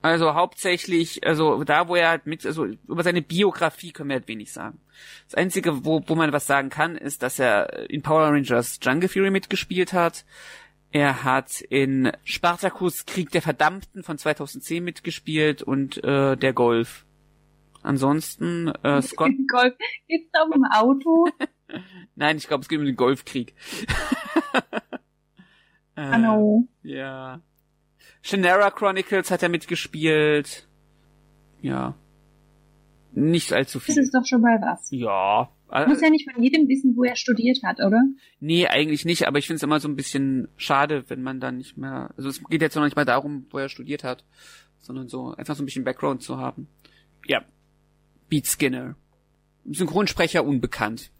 Also 0.00 0.34
hauptsächlich, 0.34 1.26
also 1.26 1.64
da, 1.64 1.88
wo 1.88 1.96
er 1.96 2.10
halt 2.10 2.26
mit, 2.26 2.46
also 2.46 2.66
über 2.66 3.02
seine 3.02 3.20
Biografie 3.20 3.90
können 3.90 4.10
wir 4.10 4.16
halt 4.16 4.28
wenig 4.28 4.52
sagen. 4.52 4.80
Das 5.26 5.34
Einzige, 5.34 5.84
wo, 5.84 6.02
wo 6.06 6.14
man 6.14 6.32
was 6.32 6.46
sagen 6.46 6.70
kann, 6.70 6.96
ist, 6.96 7.22
dass 7.22 7.38
er 7.38 7.90
in 7.90 8.02
Power 8.02 8.28
Rangers 8.28 8.78
Jungle 8.80 9.08
Fury 9.08 9.30
mitgespielt 9.30 9.92
hat. 9.92 10.24
Er 10.90 11.22
hat 11.24 11.60
in 11.60 12.10
Spartacus 12.24 13.04
Krieg 13.04 13.30
der 13.30 13.42
Verdammten 13.42 14.02
von 14.02 14.16
2010 14.16 14.82
mitgespielt 14.82 15.62
und 15.62 16.02
äh, 16.02 16.36
der 16.36 16.52
Golf. 16.54 17.04
Ansonsten 17.82 18.68
äh, 18.82 19.02
Scott. 19.02 19.32
Golf. 19.50 19.74
Geht's 20.08 20.30
da 20.32 20.42
um 20.42 20.52
ein 20.64 20.72
Auto? 20.72 21.28
Nein, 22.14 22.38
ich 22.38 22.48
glaube, 22.48 22.62
es 22.62 22.68
geht 22.68 22.78
um 22.78 22.86
den 22.86 22.96
Golfkrieg. 22.96 23.54
äh, 25.94 26.02
Hallo. 26.02 26.66
Ja. 26.82 27.40
Shannara 28.22 28.70
Chronicles 28.70 29.30
hat 29.30 29.42
er 29.42 29.48
mitgespielt. 29.48 30.68
Ja. 31.60 31.94
Nicht 33.12 33.52
allzu 33.52 33.78
Das 33.78 33.86
viel. 33.86 33.98
ist 34.02 34.14
doch 34.14 34.24
schon 34.24 34.40
mal 34.40 34.60
was. 34.60 34.88
Ja. 34.90 35.50
Du 35.70 35.86
musst 35.88 36.00
Äh, 36.02 36.06
ja 36.06 36.10
nicht 36.10 36.30
von 36.30 36.42
jedem 36.42 36.66
wissen, 36.68 36.96
wo 36.96 37.04
er 37.04 37.16
studiert 37.16 37.62
hat, 37.62 37.78
oder? 37.80 38.02
nee, 38.40 38.66
eigentlich 38.66 39.04
nicht, 39.04 39.26
aber 39.26 39.38
ich 39.38 39.46
finde 39.46 39.56
es 39.58 39.62
immer 39.62 39.80
so 39.80 39.88
ein 39.88 39.96
bisschen 39.96 40.48
schade, 40.56 41.04
wenn 41.08 41.22
man 41.22 41.40
dann 41.40 41.58
nicht 41.58 41.76
mehr. 41.76 42.10
Also 42.16 42.28
es 42.30 42.42
geht 42.44 42.62
jetzt 42.62 42.74
noch 42.74 42.84
nicht 42.84 42.96
mal 42.96 43.04
darum, 43.04 43.46
wo 43.50 43.58
er 43.58 43.68
studiert 43.68 44.02
hat, 44.04 44.24
sondern 44.78 45.08
so 45.08 45.34
einfach 45.34 45.54
so 45.56 45.62
ein 45.62 45.66
bisschen 45.66 45.84
Background 45.84 46.22
zu 46.22 46.38
haben. 46.38 46.68
Ja. 47.26 47.42
Beat 48.28 48.46
Skinner. 48.46 48.96
Synchronsprecher 49.70 50.44
unbekannt. 50.44 51.10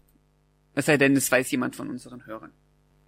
Es 0.73 0.85
sei 0.87 0.97
denn, 0.97 1.15
es 1.15 1.31
weiß 1.31 1.51
jemand 1.51 1.75
von 1.75 1.89
unseren 1.89 2.25
Hörern. 2.25 2.51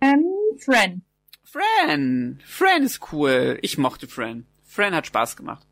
Ähm, 0.02 0.24
Fran. 0.60 1.02
Fran. 1.44 2.40
Fran 2.46 2.84
ist 2.84 3.12
cool. 3.12 3.58
Ich 3.62 3.78
mochte 3.78 4.08
Fran. 4.08 4.46
Fran 4.64 4.94
hat 4.94 5.08
Spaß 5.08 5.36
gemacht. 5.38 5.66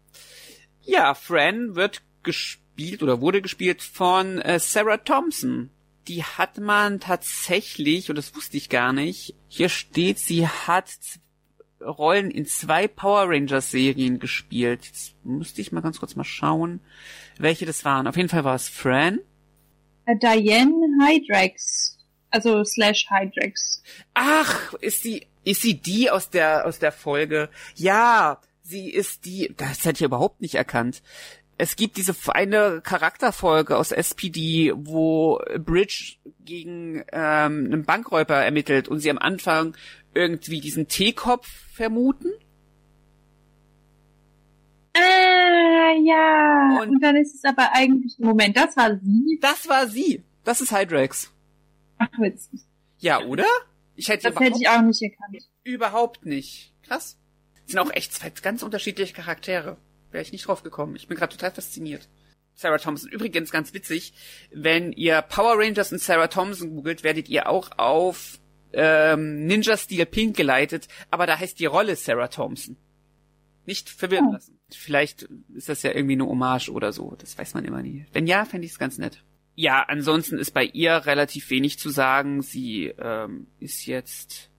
Ja, 0.81 1.13
Fran 1.13 1.75
wird 1.75 2.01
gespielt 2.23 2.65
oder 3.01 3.21
wurde 3.21 3.41
gespielt 3.41 3.81
von 3.81 4.39
äh, 4.39 4.59
Sarah 4.59 4.97
Thompson. 4.97 5.69
Die 6.07 6.23
hat 6.23 6.57
man 6.57 6.99
tatsächlich, 6.99 8.09
und 8.09 8.15
das 8.15 8.35
wusste 8.35 8.57
ich 8.57 8.69
gar 8.69 8.93
nicht, 8.93 9.35
hier 9.47 9.69
steht, 9.69 10.17
sie 10.17 10.47
hat 10.47 10.89
Rollen 11.81 12.31
in 12.31 12.45
zwei 12.45 12.87
Power 12.87 13.29
Rangers 13.29 13.71
Serien 13.71 14.19
gespielt. 14.19 14.85
Jetzt 14.85 15.15
musste 15.23 15.61
ich 15.61 15.71
mal 15.71 15.81
ganz 15.81 15.99
kurz 15.99 16.15
mal 16.15 16.23
schauen, 16.23 16.81
welche 17.37 17.65
das 17.65 17.85
waren. 17.85 18.07
Auf 18.07 18.17
jeden 18.17 18.29
Fall 18.29 18.43
war 18.43 18.55
es 18.55 18.69
Fran. 18.69 19.19
Äh, 20.05 20.17
Diane 20.17 20.73
Hydrax. 21.01 21.97
Also 22.31 22.63
slash 22.63 23.07
Hydrax. 23.09 23.81
Ach, 24.13 24.73
ist 24.75 25.03
sie, 25.03 25.27
ist 25.43 25.61
sie 25.61 25.75
die 25.75 26.11
aus 26.11 26.29
der, 26.29 26.65
aus 26.65 26.79
der 26.79 26.91
Folge? 26.91 27.49
Ja, 27.75 28.39
sie 28.61 28.89
ist 28.89 29.25
die, 29.25 29.53
das 29.57 29.85
hätte 29.85 30.03
ich 30.03 30.05
überhaupt 30.05 30.41
nicht 30.41 30.55
erkannt. 30.55 31.01
Es 31.61 31.75
gibt 31.75 31.97
diese 31.97 32.15
eine 32.29 32.79
Charakterfolge 32.81 33.77
aus 33.77 33.91
SPD, 33.91 34.71
wo 34.75 35.41
Bridge 35.57 36.15
gegen 36.45 37.03
ähm, 37.11 37.65
einen 37.71 37.83
Bankräuber 37.83 38.35
ermittelt 38.35 38.87
und 38.87 38.99
sie 39.01 39.11
am 39.11 39.17
Anfang 39.17 39.75
irgendwie 40.13 40.61
diesen 40.61 40.87
Teekopf 40.87 41.47
vermuten. 41.73 42.29
Ah, 44.95 45.91
ja. 46.03 46.79
Und- 46.81 46.89
Und, 46.91 47.03
dann 47.03 47.15
ist 47.17 47.35
es 47.35 47.43
aber 47.43 47.73
eigentlich, 47.73 48.17
Moment, 48.19 48.55
das 48.55 48.75
war 48.77 48.97
sie. 48.97 49.37
Das 49.41 49.67
war 49.67 49.87
sie. 49.87 50.23
Das 50.45 50.61
ist 50.61 50.71
Hydrax. 50.71 51.31
Ach, 51.97 52.07
witzig. 52.19 52.61
Ja, 52.99 53.19
oder? 53.21 53.45
Ich 53.95 54.07
hätte 54.07 54.31
Das 54.31 54.39
hätte 54.41 54.57
ich 54.61 54.69
auch 54.69 54.81
nicht 54.81 55.01
erkannt. 55.01 55.43
Überhaupt 55.63 56.25
nicht. 56.25 56.73
Krass. 56.83 57.17
Das 57.65 57.71
sind 57.73 57.79
auch 57.79 57.91
echt 57.93 58.13
zwei 58.13 58.29
ganz 58.29 58.63
unterschiedliche 58.63 59.13
Charaktere. 59.13 59.77
Wäre 60.11 60.21
ich 60.23 60.31
nicht 60.31 60.47
drauf 60.47 60.63
gekommen. 60.63 60.95
Ich 60.95 61.07
bin 61.07 61.17
gerade 61.17 61.35
total 61.35 61.51
fasziniert. 61.51 62.07
Sarah 62.55 62.77
Thompson. 62.77 63.09
Übrigens 63.09 63.51
ganz 63.51 63.73
witzig, 63.73 64.13
wenn 64.51 64.91
ihr 64.91 65.21
Power 65.21 65.57
Rangers 65.57 65.91
und 65.93 66.01
Sarah 66.01 66.27
Thompson 66.27 66.75
googelt, 66.75 67.03
werdet 67.03 67.29
ihr 67.29 67.47
auch 67.47 67.69
auf 67.77 68.39
ähm, 68.73 69.45
Ninja 69.45 69.77
Steel 69.77 70.05
Pink 70.05 70.35
geleitet, 70.35 70.87
aber 71.09 71.25
da 71.25 71.39
heißt 71.39 71.59
die 71.59 71.65
Rolle 71.67 71.95
Sarah 71.95 72.27
Thompson. 72.27 72.75
Nicht 73.65 73.89
verwirren 73.89 74.27
Oh. 74.29 74.33
lassen. 74.33 74.59
Vielleicht 74.71 75.27
ist 75.55 75.69
das 75.69 75.83
ja 75.83 75.91
irgendwie 75.91 76.13
eine 76.13 76.25
Hommage 76.25 76.69
oder 76.69 76.91
so. 76.91 77.15
Das 77.17 77.37
weiß 77.37 77.53
man 77.53 77.65
immer 77.65 77.81
nie. 77.81 78.05
Wenn 78.13 78.27
ja, 78.27 78.45
fände 78.45 78.65
ich 78.65 78.73
es 78.73 78.79
ganz 78.79 78.97
nett. 78.97 79.23
Ja, 79.55 79.83
ansonsten 79.87 80.37
ist 80.37 80.51
bei 80.51 80.63
ihr 80.65 80.93
relativ 81.05 81.49
wenig 81.49 81.79
zu 81.79 81.89
sagen. 81.89 82.41
Sie 82.41 82.93
ähm, 82.97 83.47
ist 83.59 83.85
jetzt 83.85 84.49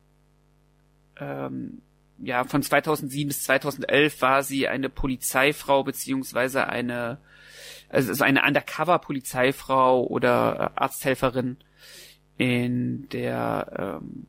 ähm, 1.19 1.83
ja, 2.23 2.45
von 2.45 2.63
2007 2.63 3.29
bis 3.29 3.45
2011 3.45 4.21
war 4.21 4.43
sie 4.43 4.69
eine 4.69 4.89
Polizeifrau 4.89 5.85
beziehungsweise 5.85 6.69
eine, 6.69 7.19
also 7.89 8.23
eine 8.23 8.43
Undercover-Polizeifrau 8.43 10.07
oder 10.07 10.73
äh, 10.77 10.81
Arzthelferin 10.81 11.57
in 12.37 13.09
der 13.09 14.01
ähm, 14.03 14.27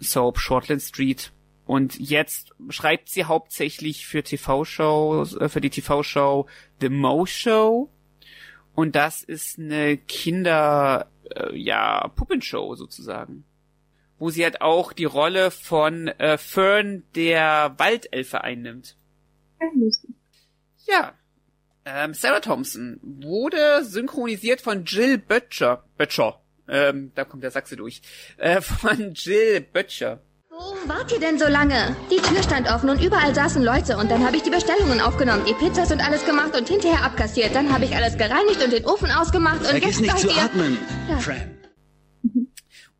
Soap 0.00 0.38
Shortland 0.38 0.82
Street. 0.82 1.32
Und 1.64 1.98
jetzt 1.98 2.52
schreibt 2.68 3.08
sie 3.08 3.24
hauptsächlich 3.24 4.06
für 4.06 4.22
TV-Shows, 4.22 5.36
äh, 5.36 5.48
für 5.48 5.60
die 5.60 5.70
TV-Show 5.70 6.46
The 6.80 6.88
Mo 6.88 7.24
Show. 7.26 7.88
Und 8.74 8.96
das 8.96 9.22
ist 9.22 9.58
eine 9.58 9.96
Kinder, 9.96 11.06
äh, 11.34 11.56
ja, 11.56 12.08
Puppenshow 12.08 12.74
sozusagen 12.74 13.44
wo 14.22 14.30
sie 14.30 14.44
halt 14.44 14.60
auch 14.60 14.92
die 14.92 15.04
Rolle 15.04 15.50
von 15.50 16.06
äh, 16.06 16.38
Fern 16.38 17.02
der 17.16 17.74
Waldelfe 17.76 18.44
einnimmt. 18.44 18.96
Ja. 20.86 21.14
Ähm, 21.84 22.14
Sarah 22.14 22.38
Thompson 22.38 23.00
wurde 23.02 23.84
synchronisiert 23.84 24.60
von 24.60 24.84
Jill 24.84 25.18
Butcher. 25.18 25.82
Butcher. 25.98 26.40
Ähm, 26.68 27.10
da 27.16 27.24
kommt 27.24 27.42
der 27.42 27.50
Sachse 27.50 27.74
durch. 27.74 28.00
Äh, 28.36 28.60
von 28.60 29.12
Jill 29.14 29.60
Butcher. 29.60 30.20
Wo 30.50 30.88
wart 30.88 31.10
ihr 31.10 31.18
denn 31.18 31.40
so 31.40 31.48
lange? 31.48 31.96
Die 32.08 32.22
Tür 32.22 32.44
stand 32.44 32.70
offen 32.70 32.90
und 32.90 33.02
überall 33.02 33.34
saßen 33.34 33.64
Leute 33.64 33.96
und 33.96 34.08
dann 34.08 34.24
habe 34.24 34.36
ich 34.36 34.44
die 34.44 34.50
Bestellungen 34.50 35.00
aufgenommen, 35.00 35.44
die 35.48 35.54
Pizzas 35.54 35.90
und 35.90 36.00
alles 36.00 36.24
gemacht 36.24 36.56
und 36.56 36.68
hinterher 36.68 37.04
abkassiert. 37.04 37.56
Dann 37.56 37.72
habe 37.72 37.86
ich 37.86 37.96
alles 37.96 38.16
gereinigt 38.16 38.62
und 38.62 38.72
den 38.72 38.84
Ofen 38.84 39.10
ausgemacht 39.10 39.62
und 39.62 39.66
Vergiss 39.66 39.98
jetzt 39.98 40.00
nicht 40.00 40.12
seid 40.12 40.20
zu 40.20 40.28
ihr... 40.28 40.44
atmen, 40.44 40.78
Ja. 41.10 41.18
Fran. 41.18 41.61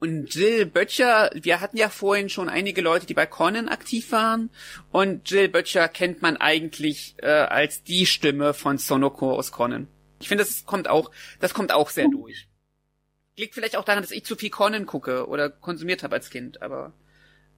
Und 0.03 0.35
Jill 0.35 0.67
Butcher, 0.67 1.31
wir 1.33 1.61
hatten 1.61 1.77
ja 1.77 1.89
vorhin 1.89 2.29
schon 2.29 2.49
einige 2.49 2.83
Leute, 2.83 3.07
die 3.07 3.15
bei 3.15 3.25
Conan 3.25 3.69
aktiv 3.69 4.11
waren. 4.11 4.51
Und 4.91 5.31
Jill 5.31 5.49
Butcher 5.49 5.87
kennt 5.87 6.23
man 6.23 6.37
eigentlich 6.37 7.15
äh, 7.19 7.29
als 7.29 7.85
die 7.85 8.05
Stimme 8.05 8.53
von 8.53 8.79
Sonoko 8.79 9.33
aus 9.33 9.53
Conan. 9.53 9.87
Ich 10.19 10.27
finde, 10.27 10.43
das 10.43 10.67
kommt 10.67 10.89
auch, 10.89 11.13
das 11.39 11.55
kommt 11.55 11.71
auch 11.71 11.89
sehr 11.89 12.09
durch. 12.09 12.49
Liegt 13.37 13.55
vielleicht 13.55 13.77
auch 13.77 13.85
daran, 13.85 14.03
dass 14.03 14.11
ich 14.11 14.25
zu 14.25 14.35
viel 14.35 14.51
Conan 14.51 14.87
gucke 14.87 15.29
oder 15.29 15.51
konsumiert 15.51 16.03
habe 16.03 16.17
als 16.17 16.31
Kind, 16.31 16.63
aber 16.63 16.93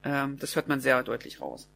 ähm, 0.03 0.38
das 0.38 0.55
hört 0.55 0.68
man 0.68 0.80
sehr 0.80 1.03
deutlich 1.03 1.40
raus. 1.40 1.66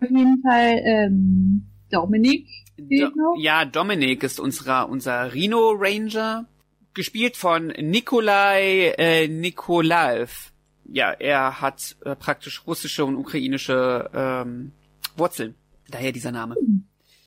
Auf 0.00 0.08
jeden 0.08 0.40
Fall 0.42 0.80
ähm, 0.84 1.66
Dominik 1.90 2.46
noch. 2.78 3.34
ja, 3.38 3.64
Dominic 3.64 4.22
ist 4.22 4.38
unserer, 4.38 4.88
unser 4.88 5.34
Rhino 5.34 5.72
Ranger, 5.76 6.46
gespielt 6.94 7.36
von 7.36 7.68
Nikolai 7.68 8.94
äh, 8.98 9.28
Nikolaev. 9.28 10.52
Ja, 10.84 11.12
er 11.12 11.60
hat 11.60 11.96
äh, 12.04 12.14
praktisch 12.16 12.66
russische 12.66 13.04
und 13.04 13.16
ukrainische 13.16 14.10
ähm, 14.14 14.72
Wurzeln. 15.16 15.54
Daher 15.88 16.12
dieser 16.12 16.32
Name. 16.32 16.56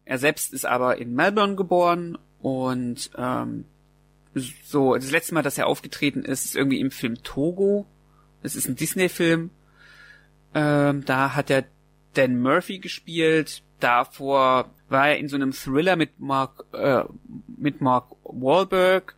Er 0.05 0.19
selbst 0.19 0.53
ist 0.53 0.65
aber 0.65 0.97
in 0.97 1.13
Melbourne 1.13 1.55
geboren 1.55 2.17
und 2.39 3.09
ähm, 3.17 3.65
so 4.63 4.95
das 4.95 5.11
letzte 5.11 5.33
Mal, 5.33 5.41
dass 5.41 5.57
er 5.57 5.67
aufgetreten 5.67 6.23
ist, 6.23 6.45
ist 6.45 6.55
irgendwie 6.55 6.79
im 6.79 6.91
Film 6.91 7.23
Togo. 7.23 7.85
Das 8.43 8.55
ist 8.55 8.67
ein 8.67 8.75
Disney-Film. 8.75 9.49
Ähm, 10.53 11.05
da 11.05 11.35
hat 11.35 11.49
er 11.49 11.65
Dan 12.13 12.41
Murphy 12.41 12.79
gespielt. 12.79 13.63
Davor 13.79 14.71
war 14.89 15.09
er 15.09 15.17
in 15.17 15.27
so 15.27 15.35
einem 15.35 15.51
Thriller 15.51 15.95
mit 15.95 16.19
Mark 16.19 16.65
äh, 16.73 17.03
mit 17.57 17.81
Mark 17.81 18.11
Wahlberg, 18.23 19.15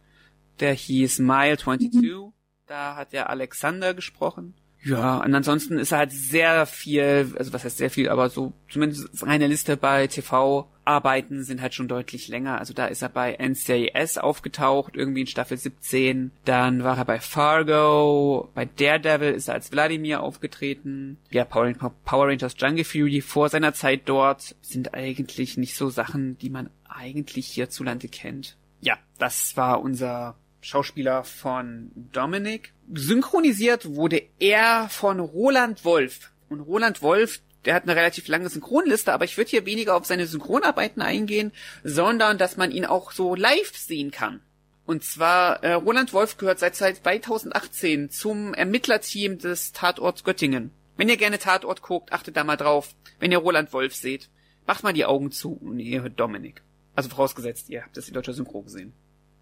der 0.60 0.74
hieß 0.74 1.20
Mile 1.20 1.58
22. 1.58 2.32
Da 2.66 2.96
hat 2.96 3.14
er 3.14 3.30
Alexander 3.30 3.94
gesprochen. 3.94 4.54
Ja, 4.84 5.18
und 5.18 5.34
ansonsten 5.34 5.80
ist 5.80 5.92
er 5.92 5.98
halt 6.00 6.12
sehr 6.12 6.66
viel, 6.66 7.34
also 7.38 7.52
was 7.52 7.64
heißt 7.64 7.78
sehr 7.78 7.90
viel, 7.90 8.10
aber 8.10 8.30
so 8.30 8.54
zumindest 8.70 9.24
eine 9.24 9.48
Liste 9.48 9.76
bei 9.76 10.08
TV-Arbeiten 10.08 11.44
sind 11.44 11.62
halt 11.62 11.74
schon 11.74 11.88
deutlich 11.88 12.28
länger. 12.28 12.60
Also 12.60 12.74
da 12.74 12.86
ist 12.86 13.02
er 13.02 13.10
bei 13.10 13.36
NCIS 13.36 14.18
aufgetaucht, 14.18 14.96
irgendwie 14.96 15.22
in 15.22 15.28
Staffel 15.28 15.58
17. 15.58 16.32
Dann 16.46 16.84
war 16.84 16.98
er 16.98 17.06
bei 17.06 17.20
Fargo, 17.20 18.50
bei 18.54 18.66
Daredevil 18.66 19.34
ist 19.34 19.48
er 19.48 19.56
als 19.56 19.70
Vladimir 19.70 20.22
aufgetreten. 20.22 21.18
Ja, 21.32 21.44
Power, 21.44 21.74
Power 22.06 22.28
Rangers 22.28 22.56
Jungle 22.58 22.86
Fury 22.86 23.22
vor 23.22 23.50
seiner 23.50 23.74
Zeit 23.74 24.04
dort 24.06 24.56
sind 24.62 24.94
eigentlich 24.94 25.58
nicht 25.58 25.76
so 25.76 25.90
Sachen, 25.90 26.38
die 26.38 26.50
man 26.50 26.70
eigentlich 26.88 27.48
hierzulande 27.48 28.08
kennt. 28.08 28.58
Ja, 28.80 28.98
das 29.18 29.58
war 29.58 29.82
unser 29.82 30.36
Schauspieler 30.62 31.24
von 31.24 31.92
Dominic. 32.12 32.74
Synchronisiert 32.94 33.96
wurde 33.96 34.24
er 34.40 34.90
von 34.90 35.20
Roland 35.20 35.86
Wolf. 35.86 36.32
Und 36.50 36.62
Roland 36.62 37.02
Wolf, 37.02 37.42
der 37.66 37.74
hat 37.74 37.84
eine 37.84 37.96
relativ 37.96 38.28
lange 38.28 38.50
Synchronliste, 38.50 39.14
aber 39.14 39.26
ich 39.26 39.38
würde 39.38 39.50
hier 39.50 39.66
weniger 39.66 39.96
auf 39.96 40.06
seine 40.06 40.26
Synchronarbeiten 40.26 41.02
eingehen, 41.02 41.52
sondern 41.84 42.38
dass 42.38 42.58
man 42.58 42.72
ihn 42.72 42.86
auch 42.86 43.12
so 43.12 43.36
live 43.36 43.76
sehen 43.76 44.12
kann. 44.12 44.42
Und 44.86 45.04
zwar, 45.04 45.64
äh, 45.64 45.74
Roland 45.74 46.14
Wolf 46.14 46.38
gehört 46.38 46.60
seit 46.60 46.76
2018 46.76 48.10
zum 48.10 48.54
Ermittlerteam 48.54 49.38
des 49.38 49.74
Tatorts 49.74 50.24
Göttingen. 50.24 50.72
Wenn 50.96 51.10
ihr 51.10 51.18
gerne 51.18 51.40
Tatort 51.40 51.82
guckt, 51.82 52.14
achtet 52.14 52.38
da 52.38 52.46
mal 52.46 52.56
drauf. 52.56 52.96
Wenn 53.20 53.34
ihr 53.34 53.38
Roland 53.40 53.74
Wolf 53.74 53.94
seht, 53.94 54.30
macht 54.66 54.84
mal 54.84 54.94
die 54.94 55.06
Augen 55.06 55.32
zu 55.32 55.54
und 55.54 55.80
ihr 55.80 56.04
hört 56.04 56.20
Dominik. 56.20 56.64
Also 56.96 57.10
vorausgesetzt, 57.10 57.70
ihr 57.70 57.84
habt 57.84 57.98
das 57.98 58.08
in 58.08 58.14
deutscher 58.14 58.34
Synchro 58.34 58.62
gesehen. 58.62 58.94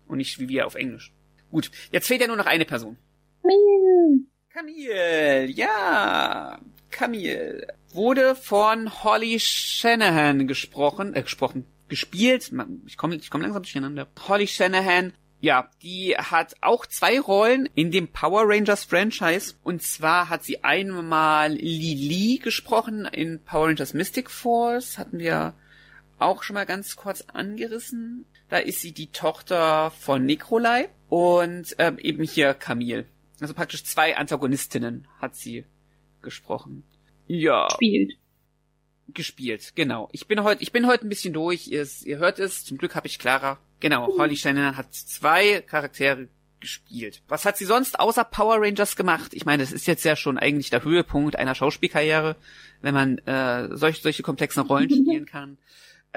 Und 0.07 0.17
nicht 0.17 0.39
wie 0.39 0.49
wir 0.49 0.67
auf 0.67 0.75
Englisch. 0.75 1.11
Gut, 1.51 1.71
jetzt 1.91 2.07
fehlt 2.07 2.21
ja 2.21 2.27
nur 2.27 2.37
noch 2.37 2.45
eine 2.45 2.65
Person. 2.65 2.97
Camille, 4.55 5.47
ja. 5.47 6.59
Camille 6.89 7.67
wurde 7.91 8.35
von 8.35 9.03
Holly 9.03 9.37
Shanahan 9.39 10.47
gesprochen, 10.47 11.13
äh, 11.13 11.23
gesprochen, 11.23 11.65
gespielt. 11.89 12.51
Ich 12.85 12.97
komme 12.97 13.15
ich 13.15 13.29
komm 13.29 13.41
langsam 13.41 13.63
durcheinander. 13.63 14.07
Holly 14.27 14.47
Shanahan, 14.47 15.11
ja, 15.41 15.69
die 15.83 16.15
hat 16.15 16.55
auch 16.61 16.85
zwei 16.85 17.19
Rollen 17.19 17.67
in 17.75 17.91
dem 17.91 18.07
Power 18.07 18.43
Rangers 18.45 18.85
Franchise. 18.85 19.55
Und 19.63 19.83
zwar 19.83 20.29
hat 20.29 20.43
sie 20.43 20.63
einmal 20.63 21.51
Lili 21.51 22.37
gesprochen 22.37 23.05
in 23.05 23.43
Power 23.43 23.67
Rangers 23.67 23.93
Mystic 23.93 24.31
Force. 24.31 24.97
Hatten 24.97 25.19
wir 25.19 25.53
auch 26.17 26.43
schon 26.43 26.53
mal 26.53 26.65
ganz 26.65 26.95
kurz 26.95 27.25
angerissen. 27.33 28.25
Da 28.49 28.57
ist 28.57 28.81
sie 28.81 28.91
die 28.91 29.11
Tochter 29.11 29.91
von 29.91 30.25
Nikolai 30.25 30.89
und 31.09 31.75
ähm, 31.79 31.97
eben 31.99 32.23
hier 32.23 32.53
Camille. 32.53 33.05
Also 33.41 33.53
praktisch 33.53 33.83
zwei 33.83 34.15
Antagonistinnen 34.17 35.07
hat 35.19 35.35
sie 35.35 35.65
gesprochen. 36.21 36.83
Ja, 37.27 37.67
Spielt. 37.71 38.13
gespielt, 39.07 39.73
genau. 39.75 40.09
Ich 40.11 40.27
bin 40.27 40.43
heute, 40.43 40.61
ich 40.61 40.71
bin 40.71 40.87
heute 40.87 41.05
ein 41.05 41.09
bisschen 41.09 41.33
durch. 41.33 41.67
Ihr, 41.67 41.87
ihr 42.03 42.17
hört 42.17 42.39
es. 42.39 42.63
Zum 42.65 42.77
Glück 42.77 42.95
habe 42.95 43.07
ich 43.07 43.19
Clara. 43.19 43.59
Genau, 43.79 44.07
Holly 44.17 44.37
Shannon 44.37 44.77
hat 44.77 44.93
zwei 44.93 45.61
Charaktere 45.61 46.29
gespielt. 46.59 47.21
Was 47.27 47.45
hat 47.45 47.57
sie 47.57 47.65
sonst 47.65 47.99
außer 47.99 48.23
Power 48.23 48.57
Rangers 48.59 48.95
gemacht? 48.95 49.33
Ich 49.33 49.45
meine, 49.45 49.61
das 49.61 49.71
ist 49.71 49.85
jetzt 49.85 50.05
ja 50.05 50.15
schon 50.15 50.37
eigentlich 50.37 50.69
der 50.69 50.83
Höhepunkt 50.83 51.35
einer 51.35 51.55
Schauspielkarriere, 51.55 52.35
wenn 52.81 52.93
man 52.93 53.17
äh, 53.19 53.75
solche, 53.75 54.01
solche 54.01 54.23
komplexen 54.23 54.63
Rollen 54.63 54.89
spielen 54.89 55.25
kann. 55.25 55.57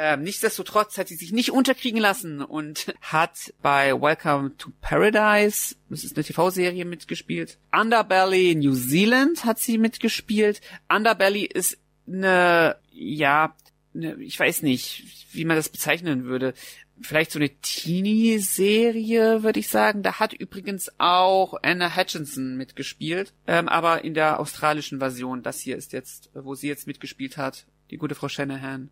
Ähm, 0.01 0.23
nichtsdestotrotz 0.23 0.97
hat 0.97 1.09
sie 1.09 1.17
sich 1.17 1.33
nicht 1.33 1.51
unterkriegen 1.51 1.99
lassen 2.01 2.41
und 2.41 2.95
hat 3.01 3.53
bei 3.61 4.01
Welcome 4.01 4.57
to 4.57 4.71
Paradise, 4.81 5.75
das 5.91 6.05
ist 6.05 6.17
eine 6.17 6.23
TV-Serie, 6.23 6.85
mitgespielt. 6.85 7.59
Underbelly 7.73 8.55
New 8.55 8.77
Zealand 8.77 9.45
hat 9.45 9.59
sie 9.59 9.77
mitgespielt. 9.77 10.61
Underbelly 10.89 11.47
ist 11.47 11.79
eine, 12.07 12.77
ja, 12.93 13.57
eine, 13.93 14.15
ich 14.23 14.39
weiß 14.39 14.63
nicht, 14.63 15.03
wie 15.33 15.45
man 15.45 15.57
das 15.57 15.69
bezeichnen 15.69 16.27
würde. 16.27 16.55
Vielleicht 17.01 17.33
so 17.33 17.41
eine 17.41 17.51
Teenie-Serie, 17.51 19.43
würde 19.43 19.59
ich 19.59 19.69
sagen. 19.69 20.05
Da 20.05 20.21
hat 20.21 20.33
übrigens 20.33 20.93
auch 20.99 21.55
Anna 21.63 21.97
Hutchinson 21.97 22.57
mitgespielt, 22.57 23.33
ähm, 23.49 23.69
aber 23.69 24.05
in 24.05 24.15
der 24.15 24.39
australischen 24.39 25.01
Version. 25.01 25.43
Das 25.43 25.59
hier 25.59 25.77
ist 25.77 25.93
jetzt, 25.93 26.31
wo 26.35 26.55
sie 26.55 26.69
jetzt 26.69 26.87
mitgespielt 26.87 27.37
hat, 27.37 27.67
die 27.91 27.99
gute 27.99 28.15
Frau 28.15 28.29
Shanahan 28.29 28.91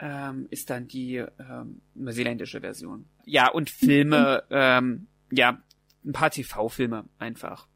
ähm, 0.00 0.46
ist 0.50 0.70
dann 0.70 0.88
die 0.88 1.16
ähm, 1.16 1.80
neuseeländische 1.94 2.60
Version. 2.60 3.06
Ja, 3.24 3.50
und 3.50 3.70
Filme, 3.70 4.44
ähm, 4.50 5.06
ja, 5.30 5.62
ein 6.04 6.12
paar 6.12 6.30
TV-Filme 6.30 7.04
einfach. 7.18 7.68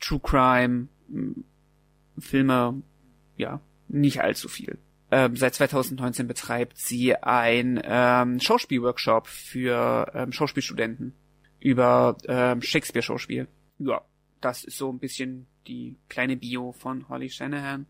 True 0.00 0.20
Crime, 0.22 0.88
m, 1.08 1.44
Filme, 2.18 2.82
ja, 3.36 3.60
nicht 3.88 4.20
allzu 4.20 4.48
viel. 4.48 4.78
Ähm, 5.10 5.36
seit 5.36 5.54
2019 5.54 6.26
betreibt 6.26 6.78
sie 6.78 7.14
ein 7.16 7.80
ähm, 7.84 8.40
Schauspielworkshop 8.40 9.26
für 9.26 10.10
ähm, 10.14 10.32
Schauspielstudenten 10.32 11.14
über 11.60 12.16
ähm, 12.26 12.62
Shakespeare-Schauspiel. 12.62 13.46
Ja, 13.78 14.02
das 14.44 14.64
ist 14.64 14.76
so 14.76 14.90
ein 14.90 14.98
bisschen 14.98 15.46
die 15.66 15.96
kleine 16.08 16.36
Bio 16.36 16.72
von 16.72 17.08
Holly 17.08 17.30
Shanahan. 17.30 17.86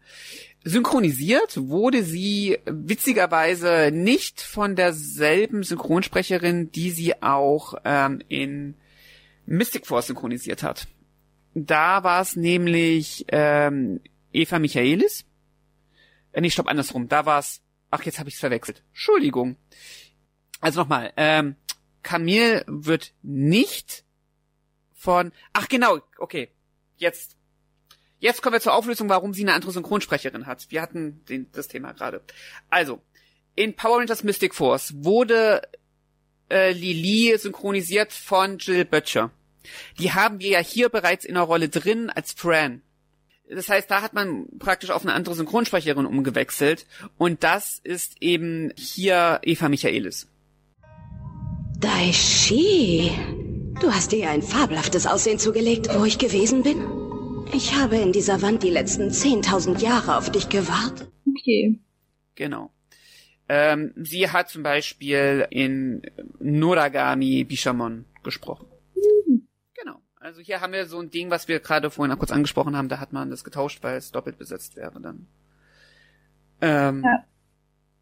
Synchronisiert 0.64 1.56
wurde 1.56 2.02
sie 2.02 2.58
witzigerweise 2.66 3.90
nicht 3.92 4.40
von 4.40 4.76
derselben 4.76 5.62
Synchronsprecherin, 5.62 6.70
die 6.70 6.90
sie 6.90 7.22
auch 7.22 7.74
ähm, 7.84 8.22
in 8.28 8.74
Mystic 9.46 9.86
Force 9.86 10.08
synchronisiert 10.08 10.62
hat. 10.62 10.86
Da 11.54 12.04
war 12.04 12.22
es 12.22 12.36
nämlich 12.36 13.24
ähm, 13.28 14.00
Eva 14.32 14.58
Michaelis 14.58 15.24
Äh, 16.32 16.40
nee, 16.40 16.50
stopp, 16.50 16.68
andersrum. 16.68 17.08
Da 17.08 17.26
war's. 17.26 17.62
Ach, 17.90 18.02
jetzt 18.04 18.18
habe 18.18 18.30
ich's 18.30 18.40
verwechselt. 18.40 18.82
Entschuldigung. 18.92 19.56
Also 20.60 20.80
nochmal, 20.80 21.12
ähm, 21.16 21.56
Camille 22.02 22.64
wird 22.66 23.12
nicht 23.22 24.04
von. 25.02 25.32
Ach 25.52 25.68
genau, 25.68 25.98
okay. 26.18 26.48
Jetzt. 26.96 27.36
Jetzt 28.18 28.40
kommen 28.40 28.54
wir 28.54 28.60
zur 28.60 28.74
Auflösung, 28.74 29.08
warum 29.08 29.34
sie 29.34 29.42
eine 29.42 29.52
andere 29.52 29.72
Synchronsprecherin 29.72 30.46
hat. 30.46 30.70
Wir 30.70 30.80
hatten 30.80 31.24
den, 31.28 31.50
das 31.50 31.66
Thema 31.66 31.90
gerade. 31.90 32.22
Also, 32.70 33.02
in 33.56 33.74
Power 33.74 33.98
Rangers 33.98 34.22
Mystic 34.22 34.54
Force 34.54 34.94
wurde 34.98 35.62
äh, 36.48 36.70
Lili 36.70 37.36
synchronisiert 37.36 38.12
von 38.12 38.58
Jill 38.58 38.84
Butcher. 38.84 39.32
Die 39.98 40.12
haben 40.12 40.38
wir 40.38 40.50
ja 40.50 40.60
hier 40.60 40.88
bereits 40.88 41.24
in 41.24 41.34
der 41.34 41.42
Rolle 41.42 41.68
drin 41.68 42.10
als 42.10 42.32
Fran. 42.32 42.82
Das 43.50 43.68
heißt, 43.68 43.90
da 43.90 44.02
hat 44.02 44.14
man 44.14 44.46
praktisch 44.60 44.90
auf 44.90 45.02
eine 45.02 45.14
andere 45.14 45.34
Synchronsprecherin 45.34 46.06
umgewechselt. 46.06 46.86
Und 47.18 47.42
das 47.42 47.80
ist 47.82 48.22
eben 48.22 48.72
hier 48.76 49.40
Eva 49.42 49.68
Michaelis. 49.68 50.28
Daishi, 51.80 53.10
du 53.80 53.92
hast 53.92 54.12
dir 54.12 54.18
ja 54.20 54.30
ein 54.30 54.42
fabelhaftes 54.42 55.06
Aussehen 55.06 55.38
zugelegt, 55.38 55.88
wo 55.94 56.04
ich 56.04 56.18
gewesen 56.18 56.62
bin. 56.62 56.82
Ich 57.52 57.74
habe 57.74 57.96
in 57.96 58.12
dieser 58.12 58.40
Wand 58.42 58.62
die 58.62 58.70
letzten 58.70 59.08
10.000 59.10 59.80
Jahre 59.80 60.16
auf 60.16 60.30
dich 60.30 60.48
gewartet. 60.48 61.10
Okay. 61.28 61.80
Genau. 62.34 62.70
Ähm, 63.48 63.92
sie 63.96 64.30
hat 64.30 64.48
zum 64.48 64.62
Beispiel 64.62 65.46
in 65.50 66.02
Noragami 66.38 67.44
Bishamon 67.44 68.06
gesprochen. 68.22 68.66
Genau. 69.74 70.00
Also 70.16 70.40
hier 70.40 70.60
haben 70.60 70.72
wir 70.72 70.86
so 70.86 71.00
ein 71.00 71.10
Ding, 71.10 71.30
was 71.30 71.48
wir 71.48 71.60
gerade 71.60 71.90
vorhin 71.90 72.14
auch 72.14 72.18
kurz 72.18 72.30
angesprochen 72.30 72.76
haben. 72.76 72.88
Da 72.88 73.00
hat 73.00 73.12
man 73.12 73.30
das 73.30 73.44
getauscht, 73.44 73.82
weil 73.82 73.96
es 73.98 74.12
doppelt 74.12 74.38
besetzt 74.38 74.76
wäre 74.76 75.00
dann. 75.00 75.26
Ähm, 76.60 77.02
Ja. 77.04 77.24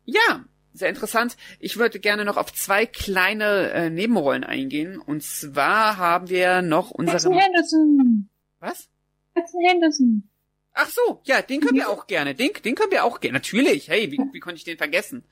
ja, 0.04 0.44
sehr 0.72 0.88
interessant. 0.88 1.36
Ich 1.58 1.76
würde 1.76 2.00
gerne 2.00 2.24
noch 2.24 2.36
auf 2.36 2.52
zwei 2.52 2.86
kleine 2.86 3.70
äh, 3.70 3.90
Nebenrollen 3.90 4.44
eingehen. 4.44 4.98
Und 4.98 5.22
zwar 5.22 5.96
haben 5.96 6.28
wir 6.28 6.62
noch 6.62 6.92
Jackson 6.98 7.32
unsere... 7.32 7.40
Henderson. 7.40 8.28
Was? 8.60 8.88
Jackson 9.36 9.60
Henderson. 9.66 10.28
Ach 10.72 10.88
so, 10.88 11.20
ja, 11.24 11.42
den 11.42 11.60
können 11.60 11.76
wir 11.76 11.88
auch 11.88 12.06
gerne. 12.06 12.34
Den, 12.34 12.50
den 12.64 12.74
können 12.74 12.92
wir 12.92 13.04
auch 13.04 13.20
gerne. 13.20 13.34
Natürlich. 13.34 13.88
Hey, 13.88 14.10
wie, 14.12 14.18
wie 14.32 14.40
konnte 14.40 14.56
ich 14.56 14.64
den 14.64 14.78
vergessen? 14.78 15.24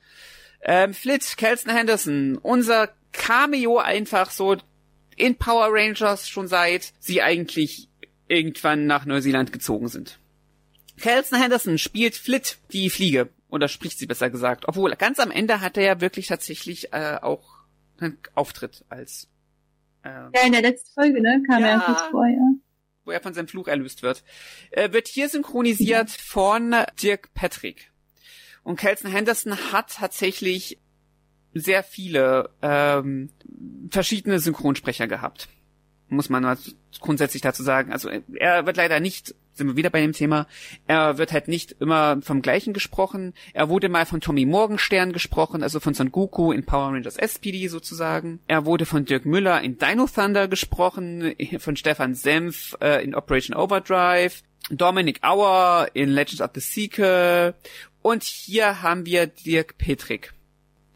Ähm, 0.61 0.93
Flitz, 0.93 1.37
Kelson 1.37 1.73
Henderson, 1.73 2.37
unser 2.37 2.89
Cameo 3.13 3.77
einfach 3.77 4.31
so 4.31 4.57
in 5.15 5.35
Power 5.35 5.69
Rangers 5.71 6.27
schon 6.27 6.47
seit 6.47 6.93
sie 6.99 7.21
eigentlich 7.21 7.87
irgendwann 8.27 8.85
nach 8.85 9.05
Neuseeland 9.05 9.51
gezogen 9.53 9.87
sind. 9.87 10.19
Kelson 10.99 11.39
Henderson 11.39 11.77
spielt 11.77 12.15
Flit, 12.15 12.57
die 12.71 12.89
Fliege. 12.89 13.29
Oder 13.49 13.67
spricht 13.67 13.97
sie 13.97 14.05
besser 14.05 14.29
gesagt. 14.29 14.67
Obwohl, 14.67 14.91
ganz 14.95 15.19
am 15.19 15.31
Ende 15.31 15.61
hat 15.61 15.75
er 15.77 15.83
ja 15.83 16.01
wirklich 16.01 16.27
tatsächlich 16.27 16.93
äh, 16.93 17.17
auch 17.21 17.57
einen 17.99 18.17
Auftritt 18.35 18.85
als 18.89 19.27
äh, 20.03 20.09
Ja, 20.09 20.45
in 20.45 20.51
der 20.51 20.61
letzten 20.61 20.93
Folge, 20.93 21.21
ne? 21.21 21.41
Kam 21.47 21.61
Ja. 21.61 21.67
er 21.69 21.79
kurz 21.79 22.01
vor, 22.11 22.27
ja. 22.27 22.37
wo 23.05 23.11
er 23.11 23.21
von 23.21 23.33
seinem 23.33 23.47
Fluch 23.47 23.67
erlöst 23.67 24.03
wird, 24.03 24.23
äh, 24.71 24.91
wird 24.91 25.07
hier 25.07 25.29
synchronisiert 25.29 26.09
von 26.11 26.75
Dirk 27.01 27.33
Patrick. 27.33 27.91
Und 28.63 28.79
Kelson 28.79 29.09
Henderson 29.11 29.57
hat 29.71 29.93
tatsächlich 29.95 30.77
sehr 31.53 31.81
viele 31.83 32.51
ähm, 32.61 33.31
verschiedene 33.89 34.39
Synchronsprecher 34.39 35.07
gehabt. 35.07 35.49
Muss 36.07 36.29
man 36.29 36.43
mal 36.43 36.57
grundsätzlich 36.99 37.41
dazu 37.41 37.63
sagen. 37.63 37.91
Also 37.91 38.09
er 38.09 38.65
wird 38.67 38.77
leider 38.77 38.99
nicht, 38.99 39.33
sind 39.59 39.67
wir 39.67 39.75
wieder 39.75 39.91
bei 39.91 40.01
dem 40.01 40.13
Thema, 40.13 40.47
er 40.87 41.19
wird 41.19 41.31
halt 41.31 41.47
nicht 41.47 41.75
immer 41.79 42.19
vom 42.23 42.41
gleichen 42.41 42.73
gesprochen. 42.73 43.33
Er 43.53 43.69
wurde 43.69 43.89
mal 43.89 44.07
von 44.07 44.21
Tommy 44.21 44.45
Morgenstern 44.45 45.13
gesprochen, 45.13 45.61
also 45.61 45.79
von 45.79 45.93
Son 45.93 46.11
Goku 46.11 46.51
in 46.51 46.65
Power 46.65 46.93
Rangers 46.93 47.17
SPD 47.17 47.67
sozusagen. 47.67 48.39
Er 48.47 48.65
wurde 48.65 48.87
von 48.87 49.05
Dirk 49.05 49.25
Müller 49.25 49.61
in 49.61 49.77
Dino 49.77 50.07
Thunder 50.07 50.47
gesprochen, 50.47 51.35
von 51.59 51.75
Stefan 51.75 52.15
Senf 52.15 52.75
äh, 52.81 53.03
in 53.03 53.13
Operation 53.13 53.55
Overdrive, 53.55 54.41
Dominic 54.71 55.23
Auer 55.23 55.87
in 55.93 56.09
Legends 56.09 56.41
of 56.41 56.51
the 56.55 56.61
Seeker 56.61 57.53
und 58.01 58.23
hier 58.23 58.81
haben 58.81 59.05
wir 59.05 59.27
Dirk 59.27 59.77
Petrick, 59.77 60.33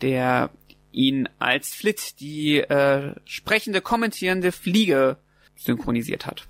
der 0.01 0.49
ihn 0.91 1.27
als 1.39 1.73
Flit, 1.73 2.19
die 2.19 2.59
äh, 2.59 3.13
sprechende, 3.25 3.81
kommentierende 3.81 4.51
Fliege 4.51 5.17
synchronisiert 5.55 6.25
hat. 6.25 6.47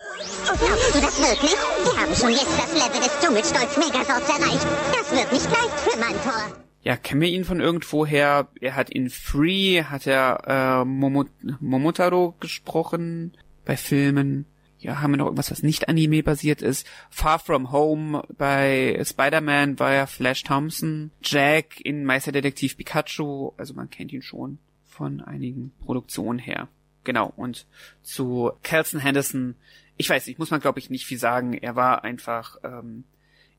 Glaubst 0.00 0.94
du 0.94 1.00
das 1.00 1.20
wirklich? 1.20 1.52
Wir 1.84 2.00
haben 2.00 2.14
schon 2.14 2.30
jetzt 2.30 2.58
das 2.58 2.72
Level 2.72 3.00
des 3.00 3.20
Dschungelstolz 3.20 3.76
Megasorts 3.76 4.28
erreicht. 4.28 4.66
Das 4.92 5.12
wird 5.12 5.32
nicht 5.32 5.44
leicht 5.44 5.80
für 5.80 5.98
Mantor. 5.98 6.56
Ja, 6.82 6.96
kennen 6.96 7.20
wir 7.20 7.28
ihn 7.28 7.44
von 7.44 7.60
irgendwoher? 7.60 8.48
Er 8.60 8.76
hat 8.76 8.88
in 8.88 9.10
Free, 9.10 9.82
hat 9.84 10.06
er 10.06 10.80
äh, 10.80 10.84
Momo 10.86 11.26
Momotaro 11.60 12.34
gesprochen 12.40 13.36
bei 13.66 13.76
Filmen. 13.76 14.46
Ja, 14.78 15.02
haben 15.02 15.12
wir 15.12 15.18
noch 15.18 15.26
irgendwas, 15.26 15.50
was 15.50 15.62
nicht 15.62 15.90
Anime-basiert 15.90 16.62
ist? 16.62 16.86
Far 17.10 17.38
From 17.38 17.70
Home 17.70 18.22
bei 18.38 18.98
Spider-Man 19.04 19.78
war 19.78 19.92
er 19.92 20.06
Flash 20.06 20.42
Thompson. 20.44 21.10
Jack 21.22 21.78
in 21.82 22.06
Meisterdetektiv 22.06 22.78
Pikachu, 22.78 23.52
also 23.58 23.74
man 23.74 23.90
kennt 23.90 24.12
ihn 24.14 24.22
schon 24.22 24.58
von 24.86 25.20
einigen 25.20 25.72
Produktionen 25.84 26.38
her. 26.38 26.68
Genau, 27.04 27.32
und 27.36 27.66
zu 28.02 28.52
Kelson 28.62 29.00
Henderson, 29.00 29.56
ich 30.00 30.08
weiß 30.08 30.26
nicht, 30.26 30.38
muss 30.38 30.50
man 30.50 30.60
glaube 30.60 30.78
ich 30.78 30.88
nicht 30.88 31.04
viel 31.04 31.18
sagen. 31.18 31.52
Er 31.52 31.76
war 31.76 32.04
einfach, 32.04 32.56
ähm, 32.64 33.04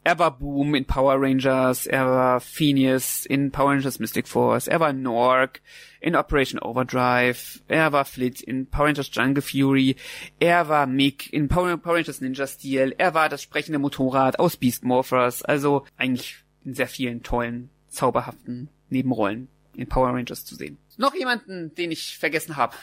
er 0.04 0.18
war 0.18 0.40
Boom 0.40 0.74
in 0.74 0.86
Power 0.86 1.22
Rangers, 1.22 1.86
er 1.86 2.08
war 2.08 2.42
Phineas 2.42 3.28
in 3.28 3.52
Power 3.52 3.70
Rangers 3.70 4.00
Mystic 4.00 4.28
Force, 4.28 4.68
er 4.68 4.80
war 4.80 4.92
Nork 4.92 5.62
in 6.00 6.16
Operation 6.16 6.60
Overdrive, 6.60 7.62
er 7.68 7.92
war 7.92 8.06
Flit 8.06 8.42
in 8.42 8.66
Power 8.66 8.88
Rangers 8.88 9.12
Jungle 9.14 9.44
Fury, 9.44 9.96
er 10.40 10.68
war 10.68 10.88
Mick 10.88 11.32
in 11.32 11.48
Power, 11.48 11.80
Rangers 11.86 12.22
Ninja 12.22 12.48
Steel, 12.48 12.96
er 12.98 13.14
war 13.14 13.30
das 13.30 13.44
sprechende 13.44 13.78
Motorrad 13.78 14.40
aus 14.40 14.58
Beast 14.58 14.84
Morphers, 14.84 15.44
also 15.44 15.86
eigentlich 15.96 16.38
in 16.66 16.74
sehr 16.74 16.88
vielen 16.88 17.22
tollen, 17.22 17.70
zauberhaften 17.88 18.70
Nebenrollen 18.90 19.48
in 19.76 19.88
Power 19.88 20.10
Rangers 20.10 20.44
zu 20.44 20.56
sehen. 20.56 20.80
Noch 20.98 21.14
jemanden, 21.14 21.76
den 21.76 21.92
ich 21.92 22.18
vergessen 22.18 22.58
habe. 22.58 22.76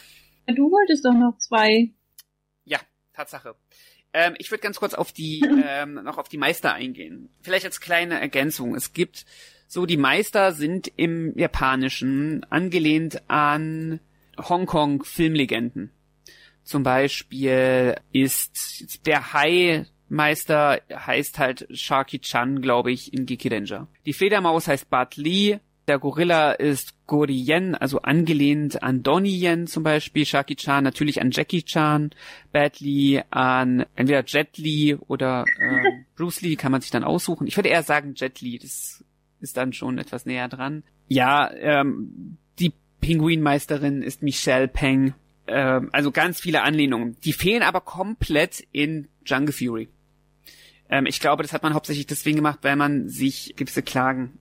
Du 0.47 0.71
wolltest 0.71 1.03
doch 1.03 1.13
noch 1.13 1.37
zwei. 1.39 1.91
Tatsache. 3.19 3.55
Ähm, 4.13 4.35
ich 4.37 4.49
würde 4.49 4.61
ganz 4.61 4.79
kurz 4.79 4.93
auf 4.93 5.11
die 5.11 5.41
ähm, 5.65 5.95
noch 6.03 6.17
auf 6.17 6.29
die 6.29 6.37
Meister 6.37 6.73
eingehen. 6.73 7.29
Vielleicht 7.41 7.65
als 7.65 7.81
kleine 7.81 8.19
Ergänzung. 8.19 8.75
Es 8.75 8.93
gibt 8.93 9.25
so 9.67 9.85
die 9.85 9.97
Meister 9.97 10.51
sind 10.53 10.91
im 10.95 11.37
Japanischen 11.37 12.45
angelehnt 12.49 13.21
an 13.29 13.99
Hongkong 14.37 15.03
Filmlegenden. 15.03 15.91
Zum 16.63 16.83
Beispiel 16.83 17.95
ist 18.11 19.05
der 19.05 19.33
Hai 19.33 19.85
Meister 20.07 20.81
heißt 20.91 21.37
halt 21.37 21.67
Sharky 21.71 22.19
Chan, 22.19 22.61
glaube 22.61 22.91
ich, 22.91 23.13
in 23.13 23.27
Gekirenja. 23.27 23.87
Die 24.05 24.13
Fledermaus 24.13 24.67
heißt 24.67 24.89
Bart 24.89 25.17
Lee. 25.17 25.59
Der 25.89 25.97
Gorilla 25.97 26.51
ist 26.51 26.93
Gori 27.07 27.33
Yen, 27.33 27.73
also 27.73 28.03
angelehnt 28.03 28.83
an 28.83 29.01
Donnie 29.01 29.41
Yen 29.41 29.65
zum 29.65 29.81
Beispiel, 29.81 30.23
Shaki 30.23 30.55
Chan, 30.55 30.83
natürlich 30.83 31.19
an 31.19 31.31
Jackie 31.31 31.63
Chan, 31.63 32.11
Bad 32.51 32.79
Lee, 32.79 33.23
an 33.31 33.87
entweder 33.95 34.23
Jet 34.23 34.59
Lee 34.59 34.93
oder 35.07 35.45
ähm, 35.59 36.05
Bruce 36.15 36.41
Lee, 36.41 36.57
kann 36.57 36.71
man 36.71 36.81
sich 36.81 36.91
dann 36.91 37.03
aussuchen. 37.03 37.47
Ich 37.47 37.57
würde 37.57 37.69
eher 37.69 37.81
sagen 37.81 38.13
Jet 38.15 38.39
Lee, 38.39 38.59
das 38.59 39.03
ist 39.39 39.57
dann 39.57 39.73
schon 39.73 39.97
etwas 39.97 40.27
näher 40.27 40.47
dran. 40.47 40.83
Ja, 41.07 41.51
ähm, 41.55 42.37
die 42.59 42.71
Pinguinmeisterin 43.01 44.03
ist 44.03 44.21
Michelle 44.21 44.67
Peng. 44.67 45.15
Ähm, 45.47 45.89
also 45.91 46.11
ganz 46.11 46.39
viele 46.39 46.61
Anlehnungen. 46.61 47.17
Die 47.23 47.33
fehlen 47.33 47.63
aber 47.63 47.81
komplett 47.81 48.63
in 48.71 49.07
Jungle 49.25 49.53
Fury. 49.53 49.89
Ähm, 50.87 51.07
ich 51.07 51.19
glaube, 51.19 51.41
das 51.41 51.51
hat 51.51 51.63
man 51.63 51.73
hauptsächlich 51.73 52.05
deswegen 52.05 52.35
gemacht, 52.35 52.59
weil 52.61 52.75
man 52.75 53.09
sich 53.09 53.55
gewisse 53.55 53.81
Klagen 53.81 54.37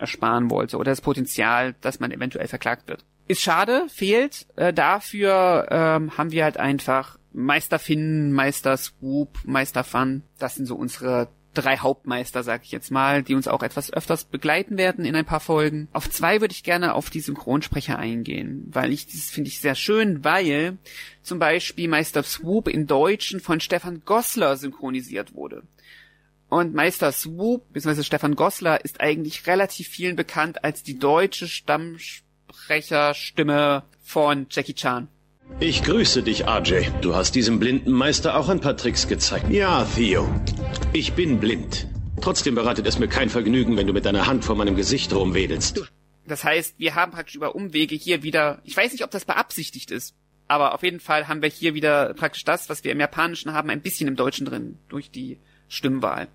ersparen 0.00 0.50
wollte 0.50 0.76
oder 0.76 0.90
das 0.90 1.00
Potenzial, 1.00 1.74
dass 1.80 2.00
man 2.00 2.10
eventuell 2.10 2.48
verklagt 2.48 2.88
wird. 2.88 3.04
Ist 3.28 3.42
schade, 3.42 3.86
fehlt. 3.88 4.46
Äh, 4.56 4.72
dafür 4.72 5.68
ähm, 5.70 6.16
haben 6.18 6.32
wir 6.32 6.44
halt 6.44 6.56
einfach 6.56 7.18
Meister 7.32 7.78
Finn, 7.78 8.32
Meister 8.32 8.76
Swoop, 8.76 9.38
Meister 9.44 9.84
Fun. 9.84 10.22
Das 10.38 10.56
sind 10.56 10.66
so 10.66 10.74
unsere 10.74 11.28
drei 11.54 11.78
Hauptmeister, 11.78 12.42
sag 12.42 12.64
ich 12.64 12.70
jetzt 12.70 12.90
mal, 12.90 13.22
die 13.22 13.34
uns 13.34 13.48
auch 13.48 13.62
etwas 13.62 13.92
öfters 13.92 14.24
begleiten 14.24 14.78
werden 14.78 15.04
in 15.04 15.16
ein 15.16 15.24
paar 15.24 15.40
Folgen. 15.40 15.88
Auf 15.92 16.08
zwei 16.10 16.40
würde 16.40 16.52
ich 16.52 16.62
gerne 16.62 16.94
auf 16.94 17.10
die 17.10 17.20
Synchronsprecher 17.20 17.98
eingehen, 17.98 18.68
weil 18.72 18.92
ich 18.92 19.06
das 19.06 19.30
finde 19.30 19.48
ich 19.48 19.60
sehr 19.60 19.74
schön, 19.74 20.24
weil 20.24 20.78
zum 21.22 21.38
Beispiel 21.38 21.88
Meister 21.88 22.22
Swoop 22.22 22.68
in 22.68 22.86
Deutschen 22.86 23.40
von 23.40 23.60
Stefan 23.60 24.02
Gossler 24.04 24.56
synchronisiert 24.56 25.34
wurde. 25.34 25.62
Und 26.50 26.74
Meister 26.74 27.12
Swoop, 27.12 27.72
bzw. 27.72 28.02
Stefan 28.02 28.34
Gossler, 28.34 28.84
ist 28.84 29.00
eigentlich 29.00 29.46
relativ 29.46 29.88
vielen 29.88 30.16
bekannt 30.16 30.64
als 30.64 30.82
die 30.82 30.98
deutsche 30.98 31.46
Stammsprecherstimme 31.46 33.84
von 34.02 34.46
Jackie 34.50 34.74
Chan. 34.74 35.06
Ich 35.60 35.84
grüße 35.84 36.24
dich, 36.24 36.48
RJ. 36.48 36.88
Du 37.02 37.14
hast 37.14 37.36
diesem 37.36 37.60
blinden 37.60 37.92
Meister 37.92 38.36
auch 38.36 38.48
ein 38.48 38.60
paar 38.60 38.76
Tricks 38.76 39.06
gezeigt. 39.06 39.48
Ja, 39.48 39.86
Theo. 39.94 40.28
Ich 40.92 41.12
bin 41.12 41.38
blind. 41.38 41.86
Trotzdem 42.20 42.56
bereitet 42.56 42.84
es 42.86 42.98
mir 42.98 43.06
kein 43.06 43.30
Vergnügen, 43.30 43.76
wenn 43.76 43.86
du 43.86 43.92
mit 43.92 44.04
deiner 44.04 44.26
Hand 44.26 44.44
vor 44.44 44.56
meinem 44.56 44.74
Gesicht 44.74 45.14
rumwedelst. 45.14 45.88
Das 46.26 46.42
heißt, 46.42 46.74
wir 46.78 46.96
haben 46.96 47.12
praktisch 47.12 47.36
über 47.36 47.54
Umwege 47.54 47.94
hier 47.94 48.24
wieder, 48.24 48.60
ich 48.64 48.76
weiß 48.76 48.90
nicht, 48.90 49.04
ob 49.04 49.12
das 49.12 49.24
beabsichtigt 49.24 49.92
ist, 49.92 50.16
aber 50.48 50.74
auf 50.74 50.82
jeden 50.82 50.98
Fall 50.98 51.28
haben 51.28 51.42
wir 51.42 51.48
hier 51.48 51.74
wieder 51.74 52.12
praktisch 52.14 52.42
das, 52.44 52.68
was 52.68 52.82
wir 52.82 52.90
im 52.90 52.98
Japanischen 52.98 53.52
haben, 53.52 53.70
ein 53.70 53.82
bisschen 53.82 54.08
im 54.08 54.16
Deutschen 54.16 54.46
drin, 54.46 54.78
durch 54.88 55.12
die 55.12 55.38
Stimmwahl. 55.68 56.26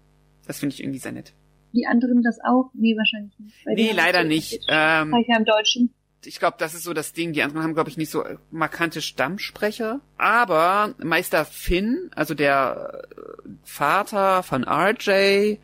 Das 0.48 0.60
finde 0.60 0.74
ich 0.74 0.82
irgendwie 0.82 1.00
sehr 1.00 1.12
nett. 1.12 1.34
Die 1.74 1.86
anderen 1.86 2.24
das 2.24 2.40
auch? 2.44 2.72
Nee, 2.74 2.96
wahrscheinlich 2.96 3.38
nicht. 3.38 3.56
Nee, 3.66 3.92
leider 3.92 4.24
nicht. 4.24 4.62
Ähm, 4.70 5.14
ja 5.28 5.38
im 5.38 5.46
Deutschen. 5.46 5.94
Ich 6.24 6.40
glaube, 6.40 6.56
das 6.58 6.74
ist 6.74 6.84
so 6.84 6.94
das 6.94 7.14
Ding. 7.14 7.34
Die 7.34 7.44
anderen 7.44 7.64
haben, 7.64 7.74
glaube 7.74 7.90
ich, 7.90 7.98
nicht 7.98 8.10
so 8.10 8.24
markante 8.50 9.02
Stammsprecher. 9.02 10.00
Aber 10.18 10.96
Meister 10.98 11.46
Finn, 11.46 12.10
also 12.16 12.34
der 12.34 13.04
äh, 13.16 13.50
Vater 13.64 14.42
von 14.42 14.64
RJ, 14.64 15.58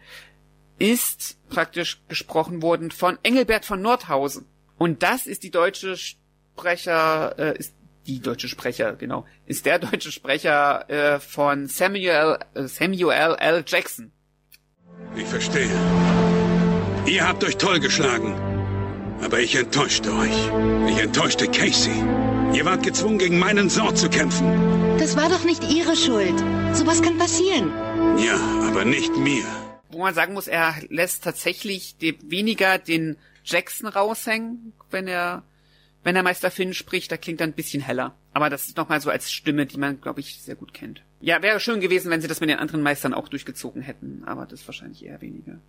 ist 0.77 1.37
praktisch 1.49 2.01
gesprochen 2.07 2.61
worden 2.61 2.91
von 2.91 3.17
Engelbert 3.23 3.65
von 3.65 3.81
Nordhausen. 3.81 4.45
Und 4.77 5.03
das 5.03 5.27
ist 5.27 5.43
die 5.43 5.51
deutsche 5.51 5.95
Sprecher, 5.95 7.37
äh, 7.37 7.57
ist 7.57 7.75
die 8.07 8.19
deutsche 8.19 8.47
Sprecher, 8.47 8.95
genau, 8.95 9.25
ist 9.45 9.65
der 9.65 9.79
deutsche 9.79 10.11
Sprecher 10.11 10.89
äh, 10.89 11.19
von 11.19 11.67
Samuel, 11.67 12.39
äh, 12.55 12.67
Samuel 12.67 13.35
L. 13.39 13.63
Jackson. 13.65 14.11
Ich 15.15 15.25
verstehe. 15.25 15.69
Ihr 17.05 17.27
habt 17.27 17.43
euch 17.43 17.57
toll 17.57 17.79
geschlagen. 17.79 18.33
Aber 19.23 19.39
ich 19.39 19.55
enttäuschte 19.55 20.13
euch. 20.13 20.49
Ich 20.89 20.97
enttäuschte 20.99 21.47
Casey. 21.47 21.93
Ihr 22.53 22.65
wart 22.65 22.83
gezwungen, 22.83 23.19
gegen 23.19 23.39
meinen 23.39 23.69
Sort 23.69 23.97
zu 23.97 24.09
kämpfen. 24.09 24.97
Das 24.97 25.15
war 25.15 25.29
doch 25.29 25.43
nicht 25.43 25.71
ihre 25.71 25.95
Schuld. 25.95 26.37
Sowas 26.73 27.01
kann 27.01 27.17
passieren. 27.17 27.71
Ja, 28.17 28.35
aber 28.67 28.83
nicht 28.83 29.15
mir. 29.17 29.43
Wo 29.89 29.99
man 29.99 30.13
sagen 30.13 30.33
muss, 30.33 30.47
er 30.47 30.75
lässt 30.89 31.23
tatsächlich 31.23 31.97
die, 31.97 32.17
weniger 32.29 32.77
den 32.77 33.17
Jackson 33.43 33.87
raushängen, 33.87 34.73
wenn 34.89 35.07
er, 35.07 35.43
wenn 36.03 36.15
er 36.15 36.23
Meister 36.23 36.51
Finn 36.51 36.73
spricht, 36.73 37.11
da 37.11 37.17
klingt 37.17 37.41
er 37.41 37.47
ein 37.47 37.53
bisschen 37.53 37.81
heller. 37.81 38.15
Aber 38.33 38.49
das 38.49 38.67
ist 38.67 38.77
nochmal 38.77 39.01
so 39.01 39.09
als 39.09 39.31
Stimme, 39.31 39.65
die 39.65 39.77
man, 39.77 40.01
glaube 40.01 40.19
ich, 40.19 40.41
sehr 40.41 40.55
gut 40.55 40.73
kennt. 40.73 41.03
Ja, 41.21 41.41
wäre 41.43 41.59
schön 41.59 41.79
gewesen, 41.79 42.09
wenn 42.09 42.21
sie 42.21 42.27
das 42.27 42.41
mit 42.41 42.49
den 42.49 42.57
anderen 42.57 42.81
Meistern 42.81 43.13
auch 43.13 43.27
durchgezogen 43.27 43.81
hätten, 43.81 44.23
aber 44.25 44.45
das 44.47 44.67
wahrscheinlich 44.67 45.05
eher 45.05 45.21
weniger. 45.21 45.59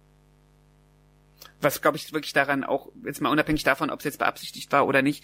Was, 1.61 1.83
glaube 1.83 1.97
ich, 1.97 2.13
wirklich 2.13 2.33
daran 2.33 2.65
auch, 2.65 2.89
jetzt 3.05 3.21
mal 3.21 3.31
unabhängig 3.31 3.63
davon, 3.63 3.91
ob 3.91 4.01
es 4.01 4.05
jetzt 4.05 4.19
beabsichtigt 4.19 4.73
war 4.73 4.87
oder 4.87 5.03
nicht. 5.03 5.23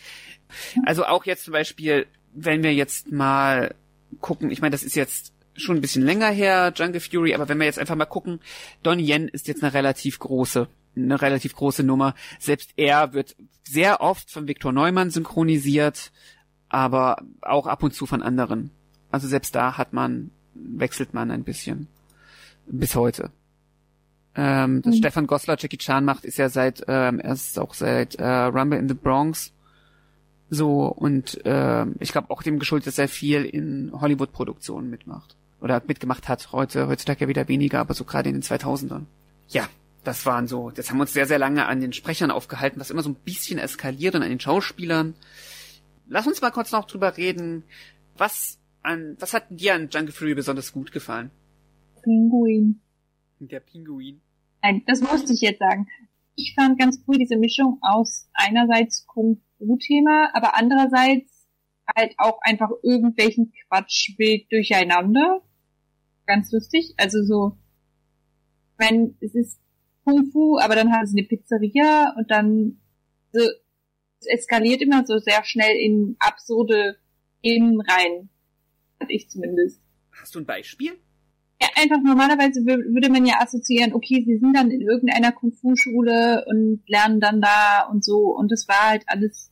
Also 0.84 1.04
auch 1.06 1.24
jetzt 1.24 1.44
zum 1.44 1.52
Beispiel, 1.52 2.06
wenn 2.32 2.62
wir 2.62 2.74
jetzt 2.74 3.10
mal 3.10 3.74
gucken, 4.20 4.50
ich 4.50 4.60
meine, 4.60 4.72
das 4.72 4.82
ist 4.82 4.94
jetzt 4.94 5.32
schon 5.56 5.76
ein 5.76 5.80
bisschen 5.80 6.04
länger 6.04 6.30
her, 6.30 6.72
Jungle 6.76 7.00
Fury, 7.00 7.34
aber 7.34 7.48
wenn 7.48 7.58
wir 7.58 7.66
jetzt 7.66 7.78
einfach 7.78 7.96
mal 7.96 8.04
gucken, 8.04 8.40
Don 8.82 9.00
Yen 9.00 9.28
ist 9.28 9.48
jetzt 9.48 9.62
eine 9.62 9.74
relativ 9.74 10.18
große, 10.18 10.68
eine 10.94 11.20
relativ 11.20 11.54
große 11.56 11.82
Nummer. 11.82 12.14
Selbst 12.38 12.70
er 12.76 13.12
wird 13.14 13.34
sehr 13.64 14.00
oft 14.00 14.30
von 14.30 14.46
Viktor 14.46 14.72
Neumann 14.72 15.10
synchronisiert, 15.10 16.12
aber 16.68 17.22
auch 17.40 17.66
ab 17.66 17.82
und 17.82 17.94
zu 17.94 18.06
von 18.06 18.22
anderen. 18.22 18.70
Also 19.10 19.28
selbst 19.28 19.54
da 19.54 19.78
hat 19.78 19.92
man, 19.92 20.30
wechselt 20.54 21.14
man 21.14 21.30
ein 21.30 21.44
bisschen. 21.44 21.88
Bis 22.66 22.94
heute. 22.94 23.30
Ähm, 24.34 24.82
das 24.82 24.94
mhm. 24.94 24.98
Stefan 24.98 25.26
Goslar 25.26 25.56
Jackie 25.58 25.78
Chan 25.78 26.04
macht, 26.04 26.24
ist 26.24 26.38
ja 26.38 26.48
seit, 26.48 26.84
ähm, 26.86 27.18
er 27.18 27.32
ist 27.32 27.58
auch 27.58 27.74
seit 27.74 28.16
äh, 28.16 28.24
Rumble 28.24 28.78
in 28.78 28.88
the 28.88 28.94
Bronx 28.94 29.52
so 30.50 30.86
und 30.86 31.44
äh, 31.44 31.86
ich 31.98 32.12
glaube 32.12 32.30
auch 32.30 32.42
dem 32.42 32.58
geschuldet, 32.58 32.86
dass 32.86 32.98
er 32.98 33.08
viel 33.08 33.44
in 33.44 33.92
Hollywood-Produktionen 33.92 34.88
mitmacht 34.88 35.36
oder 35.60 35.82
mitgemacht 35.86 36.28
hat. 36.28 36.52
Heute, 36.52 36.88
heutzutage 36.88 37.22
ja 37.22 37.28
wieder 37.28 37.48
weniger, 37.48 37.80
aber 37.80 37.94
so 37.94 38.04
gerade 38.04 38.28
in 38.28 38.36
den 38.36 38.42
2000ern. 38.42 39.02
Ja, 39.48 39.68
das 40.04 40.24
waren 40.24 40.46
so, 40.46 40.70
das 40.70 40.88
haben 40.88 40.98
wir 40.98 41.02
uns 41.02 41.12
sehr, 41.12 41.26
sehr 41.26 41.38
lange 41.38 41.66
an 41.66 41.80
den 41.80 41.92
Sprechern 41.92 42.30
aufgehalten, 42.30 42.80
was 42.80 42.90
immer 42.90 43.02
so 43.02 43.10
ein 43.10 43.14
bisschen 43.14 43.58
eskaliert 43.58 44.14
und 44.14 44.22
an 44.22 44.30
den 44.30 44.40
Schauspielern. 44.40 45.14
Lass 46.08 46.26
uns 46.26 46.40
mal 46.40 46.50
kurz 46.50 46.72
noch 46.72 46.86
drüber 46.86 47.16
reden, 47.16 47.64
was 48.16 48.58
an, 48.88 49.16
was 49.20 49.34
hat 49.34 49.46
dir 49.50 49.74
an 49.74 49.88
Jungle 49.90 50.12
Fury 50.12 50.34
besonders 50.34 50.72
gut 50.72 50.92
gefallen? 50.92 51.30
Pinguin. 52.02 52.80
Der 53.38 53.60
Pinguin. 53.60 54.20
Nein, 54.62 54.82
das 54.86 55.00
musste 55.00 55.32
ich 55.32 55.40
jetzt 55.40 55.60
sagen. 55.60 55.86
Ich 56.34 56.54
fand 56.54 56.78
ganz 56.78 57.02
cool 57.06 57.18
diese 57.18 57.36
Mischung 57.36 57.78
aus 57.82 58.28
einerseits 58.32 59.06
Kung 59.06 59.42
Fu-Thema, 59.58 60.30
aber 60.34 60.56
andererseits 60.56 61.46
halt 61.96 62.14
auch 62.18 62.38
einfach 62.42 62.70
irgendwelchen 62.82 63.52
Quatschbild 63.68 64.50
durcheinander. 64.50 65.42
Ganz 66.26 66.50
lustig. 66.52 66.94
Also 66.96 67.22
so, 67.22 67.56
wenn 68.76 69.16
es 69.20 69.34
ist 69.34 69.60
Kung 70.04 70.30
Fu, 70.30 70.58
aber 70.58 70.74
dann 70.74 70.92
haben 70.92 71.06
sie 71.06 71.18
eine 71.18 71.28
Pizzeria 71.28 72.14
und 72.16 72.30
dann 72.30 72.78
so, 73.32 73.40
es 74.20 74.26
eskaliert 74.26 74.82
immer 74.82 75.04
so 75.06 75.18
sehr 75.18 75.44
schnell 75.44 75.76
in 75.76 76.16
absurde 76.18 76.96
Themen 77.42 77.80
rein. 77.80 78.30
Hatte 79.08 79.14
ich 79.14 79.30
zumindest. 79.30 79.80
Hast 80.20 80.34
du 80.34 80.40
ein 80.40 80.44
Beispiel? 80.44 80.92
Ja, 81.62 81.68
einfach 81.76 81.96
normalerweise 82.04 82.60
würde 82.66 83.08
man 83.08 83.24
ja 83.24 83.36
assoziieren, 83.40 83.94
okay, 83.94 84.22
sie 84.26 84.36
sind 84.36 84.54
dann 84.54 84.70
in 84.70 84.82
irgendeiner 84.82 85.32
Kung-Fu-Schule 85.32 86.44
und 86.46 86.82
lernen 86.86 87.20
dann 87.20 87.40
da 87.40 87.88
und 87.90 88.04
so. 88.04 88.36
Und 88.36 88.52
das 88.52 88.68
war 88.68 88.90
halt 88.90 89.04
alles 89.06 89.50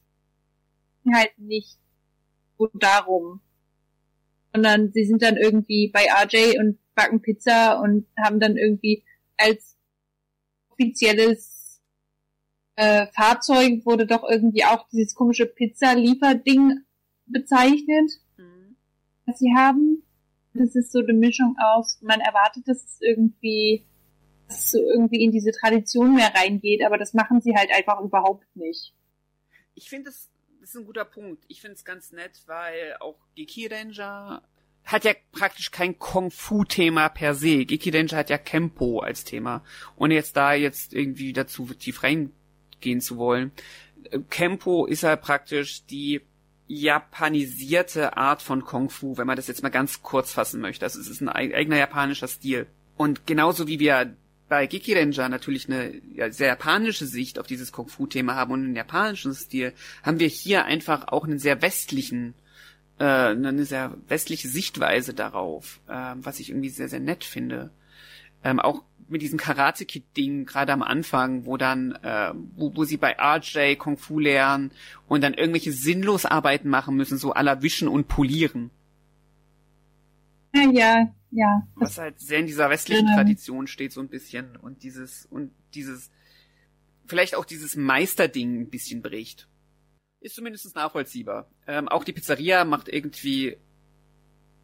halt 1.10 1.38
nicht 1.38 1.78
so 2.58 2.68
darum. 2.74 3.40
Sondern 4.52 4.92
sie 4.92 5.06
sind 5.06 5.22
dann 5.22 5.38
irgendwie 5.38 5.90
bei 5.90 6.04
RJ 6.04 6.58
und 6.58 6.78
backen 6.94 7.22
Pizza 7.22 7.80
und 7.80 8.06
haben 8.22 8.40
dann 8.40 8.58
irgendwie 8.58 9.04
als 9.38 9.78
offizielles 10.68 11.80
äh, 12.74 13.06
Fahrzeug 13.06 13.86
wurde 13.86 14.06
doch 14.06 14.28
irgendwie 14.28 14.66
auch 14.66 14.86
dieses 14.90 15.14
komische 15.14 15.46
Pizza-Lieferding 15.46 16.84
bezeichnet. 17.24 18.20
Was 19.26 19.38
sie 19.38 19.52
haben. 19.56 20.02
Das 20.54 20.74
ist 20.74 20.92
so 20.92 21.00
eine 21.00 21.12
Mischung 21.12 21.56
aus, 21.58 21.98
man 22.00 22.20
erwartet, 22.20 22.66
dass 22.66 22.82
es 22.82 22.98
irgendwie, 23.00 23.86
dass 24.48 24.64
es 24.64 24.70
so 24.70 24.78
irgendwie 24.78 25.22
in 25.22 25.30
diese 25.30 25.52
Tradition 25.52 26.14
mehr 26.14 26.32
reingeht, 26.34 26.82
aber 26.82 26.96
das 26.96 27.12
machen 27.12 27.40
sie 27.40 27.54
halt 27.54 27.70
einfach 27.74 28.00
überhaupt 28.00 28.46
nicht. 28.56 28.94
Ich 29.74 29.90
finde 29.90 30.06
das, 30.06 30.30
das 30.60 30.70
ist 30.70 30.76
ein 30.76 30.86
guter 30.86 31.04
Punkt. 31.04 31.44
Ich 31.48 31.60
finde 31.60 31.74
es 31.74 31.84
ganz 31.84 32.12
nett, 32.12 32.42
weil 32.46 32.96
auch 33.00 33.18
Geki 33.34 33.66
Ranger 33.66 34.42
hat 34.84 35.04
ja 35.04 35.12
praktisch 35.32 35.72
kein 35.72 35.98
Kung-Fu-Thema 35.98 37.08
per 37.08 37.34
se. 37.34 37.66
Geki 37.66 37.90
Ranger 37.90 38.16
hat 38.16 38.30
ja 38.30 38.38
Kempo 38.38 39.00
als 39.00 39.24
Thema. 39.24 39.62
Ohne 39.96 40.14
jetzt 40.14 40.36
da 40.36 40.54
jetzt 40.54 40.94
irgendwie 40.94 41.32
dazu 41.32 41.66
tief 41.74 42.02
reingehen 42.02 43.00
zu 43.00 43.18
wollen. 43.18 43.52
Kempo 44.30 44.86
ist 44.86 45.02
ja 45.02 45.16
praktisch 45.16 45.84
die 45.86 46.22
japanisierte 46.68 48.16
Art 48.16 48.42
von 48.42 48.64
Kung 48.64 48.90
Fu, 48.90 49.16
wenn 49.16 49.26
man 49.26 49.36
das 49.36 49.46
jetzt 49.46 49.62
mal 49.62 49.68
ganz 49.68 50.02
kurz 50.02 50.32
fassen 50.32 50.60
möchte. 50.60 50.84
Also 50.84 51.00
es 51.00 51.08
ist 51.08 51.20
ein 51.20 51.28
eigener 51.28 51.76
japanischer 51.76 52.28
Stil. 52.28 52.66
Und 52.96 53.26
genauso 53.26 53.68
wie 53.68 53.78
wir 53.78 54.16
bei 54.48 54.66
Geki 54.66 54.94
Ranger 54.94 55.28
natürlich 55.28 55.68
eine 55.68 56.00
ja, 56.14 56.30
sehr 56.30 56.48
japanische 56.48 57.06
Sicht 57.06 57.38
auf 57.38 57.46
dieses 57.46 57.72
Kung 57.72 57.88
Fu 57.88 58.06
Thema 58.06 58.34
haben 58.34 58.52
und 58.52 58.64
einen 58.64 58.76
japanischen 58.76 59.34
Stil, 59.34 59.72
haben 60.02 60.20
wir 60.20 60.28
hier 60.28 60.64
einfach 60.64 61.08
auch 61.08 61.24
einen 61.24 61.38
sehr 61.38 61.62
westlichen, 61.62 62.34
äh, 62.98 63.04
eine 63.04 63.64
sehr 63.64 63.96
westliche 64.08 64.48
Sichtweise 64.48 65.14
darauf, 65.14 65.80
äh, 65.88 66.14
was 66.16 66.40
ich 66.40 66.50
irgendwie 66.50 66.70
sehr, 66.70 66.88
sehr 66.88 67.00
nett 67.00 67.24
finde. 67.24 67.70
Ähm, 68.44 68.60
auch 68.60 68.82
mit 69.08 69.22
diesem 69.22 69.38
Karate 69.38 69.84
Kid 69.84 70.04
Ding 70.16 70.46
gerade 70.46 70.72
am 70.72 70.82
Anfang, 70.82 71.46
wo 71.46 71.56
dann 71.56 71.92
äh, 72.02 72.32
wo, 72.56 72.74
wo 72.74 72.84
sie 72.84 72.96
bei 72.96 73.16
RJ 73.18 73.76
Kung 73.76 73.96
Fu 73.96 74.18
lernen 74.18 74.72
und 75.06 75.22
dann 75.22 75.34
irgendwelche 75.34 75.72
sinnlos 75.72 76.24
Arbeiten 76.24 76.68
machen 76.68 76.96
müssen, 76.96 77.18
so 77.18 77.32
aller 77.32 77.62
wischen 77.62 77.88
und 77.88 78.08
polieren. 78.08 78.70
Ja, 80.54 80.70
ja, 80.72 81.14
ja. 81.30 81.68
Was 81.74 81.98
halt 81.98 82.18
sehr 82.20 82.40
in 82.40 82.46
dieser 82.46 82.70
westlichen 82.70 83.06
genau. 83.06 83.16
Tradition 83.16 83.66
steht 83.66 83.92
so 83.92 84.00
ein 84.00 84.08
bisschen 84.08 84.56
und 84.56 84.82
dieses 84.82 85.26
und 85.26 85.52
dieses 85.74 86.10
vielleicht 87.06 87.34
auch 87.34 87.44
dieses 87.44 87.76
Meisterding 87.76 88.60
ein 88.60 88.70
bisschen 88.70 89.02
bricht. 89.02 89.48
Ist 90.20 90.34
zumindest 90.34 90.74
nachvollziehbar. 90.74 91.48
Ähm, 91.66 91.88
auch 91.88 92.02
die 92.02 92.12
Pizzeria 92.12 92.64
macht 92.64 92.88
irgendwie 92.88 93.58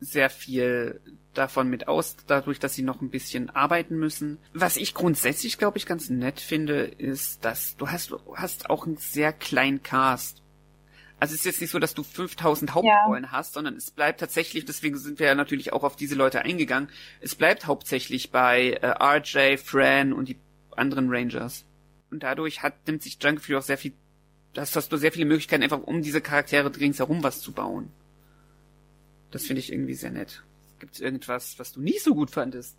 sehr 0.03 0.31
viel 0.31 1.01
davon 1.35 1.69
mit 1.69 1.89
aus, 1.89 2.17
dadurch, 2.27 2.59
dass 2.59 2.75
sie 2.75 2.83
noch 2.83 3.01
ein 3.01 3.11
bisschen 3.11 3.51
arbeiten 3.51 3.97
müssen. 3.97 4.39
Was 4.53 4.77
ich 4.77 4.95
grundsätzlich, 4.95 5.59
glaube 5.59 5.79
ich, 5.79 5.87
ganz 5.87 6.11
nett 6.11 6.41
finde, 6.41 6.83
ist, 6.83 7.45
dass 7.45 7.77
du 7.77 7.89
hast, 7.89 8.11
du 8.11 8.19
hast 8.35 8.69
auch 8.71 8.87
einen 8.87 8.97
sehr 8.97 9.33
kleinen 9.33 9.83
Cast. 9.83 10.43
Also 11.19 11.35
es 11.35 11.41
ist 11.41 11.47
jetzt 11.47 11.61
nicht 11.61 11.71
so, 11.71 11.79
dass 11.79 11.95
du 11.95 12.03
5000 12.03 12.75
Hauptrollen 12.75 13.25
ja. 13.25 13.31
hast, 13.31 13.55
sondern 13.55 13.77
es 13.77 13.93
bleibt 13.93 14.19
tatsächlich, 14.19 14.65
deswegen 14.65 14.99
sind 14.99 15.21
wir 15.21 15.29
ja 15.29 15.35
natürlich 15.37 15.73
auch 15.73 15.85
auf 15.85 15.95
diese 15.95 16.17
Leute 16.17 16.43
eingegangen, 16.43 16.89
es 17.21 17.37
bleibt 17.37 17.67
hauptsächlich 17.67 18.33
bei 18.33 18.73
äh, 18.73 18.87
RJ, 18.89 19.59
Fran 19.59 20.13
und 20.13 20.29
die 20.29 20.37
anderen 20.73 21.11
Rangers. 21.11 21.65
Und 22.11 22.25
dadurch 22.25 22.63
hat, 22.63 22.75
nimmt 22.89 23.03
sich 23.03 23.19
Jungle 23.23 23.41
Fury 23.41 23.57
auch 23.57 23.63
sehr 23.63 23.79
viel, 23.79 23.93
das 24.53 24.75
hast 24.75 24.93
du 24.93 24.97
sehr 24.97 25.13
viele 25.13 25.25
Möglichkeiten, 25.25 25.63
einfach 25.63 25.83
um 25.83 26.03
diese 26.03 26.21
Charaktere 26.21 26.75
ringsherum 26.77 27.23
was 27.23 27.41
zu 27.41 27.53
bauen. 27.53 27.93
Das 29.33 29.47
finde 29.47 29.61
ich 29.61 29.73
irgendwie 29.73 29.95
sehr 29.95 30.11
nett. 30.11 30.45
Gibt 30.79 30.95
es 30.95 31.01
irgendwas, 31.01 31.59
was 31.59 31.73
du 31.73 31.81
nicht 31.81 32.03
so 32.03 32.15
gut 32.15 32.31
fandest? 32.31 32.79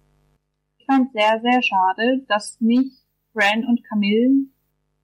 Ich 0.78 0.86
fand 0.86 1.12
sehr, 1.12 1.42
sehr 1.42 1.64
schade, 1.64 2.24
dass 2.28 2.62
nicht 2.62 2.96
Fran 3.34 3.66
und 3.66 3.84
Camille 3.84 4.46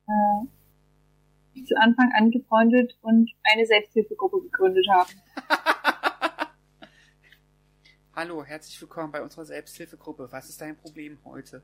äh, 0.07 1.63
zu 1.63 1.75
Anfang 1.77 2.11
angefreundet 2.13 2.95
und 3.01 3.31
eine 3.41 3.65
Selbsthilfegruppe 3.65 4.41
gegründet 4.43 4.85
haben. 4.91 5.09
Hallo, 8.13 8.43
herzlich 8.43 8.79
willkommen 8.79 9.11
bei 9.11 9.23
unserer 9.23 9.45
Selbsthilfegruppe. 9.45 10.27
Was 10.29 10.49
ist 10.49 10.61
dein 10.61 10.77
Problem 10.77 11.17
heute? 11.25 11.63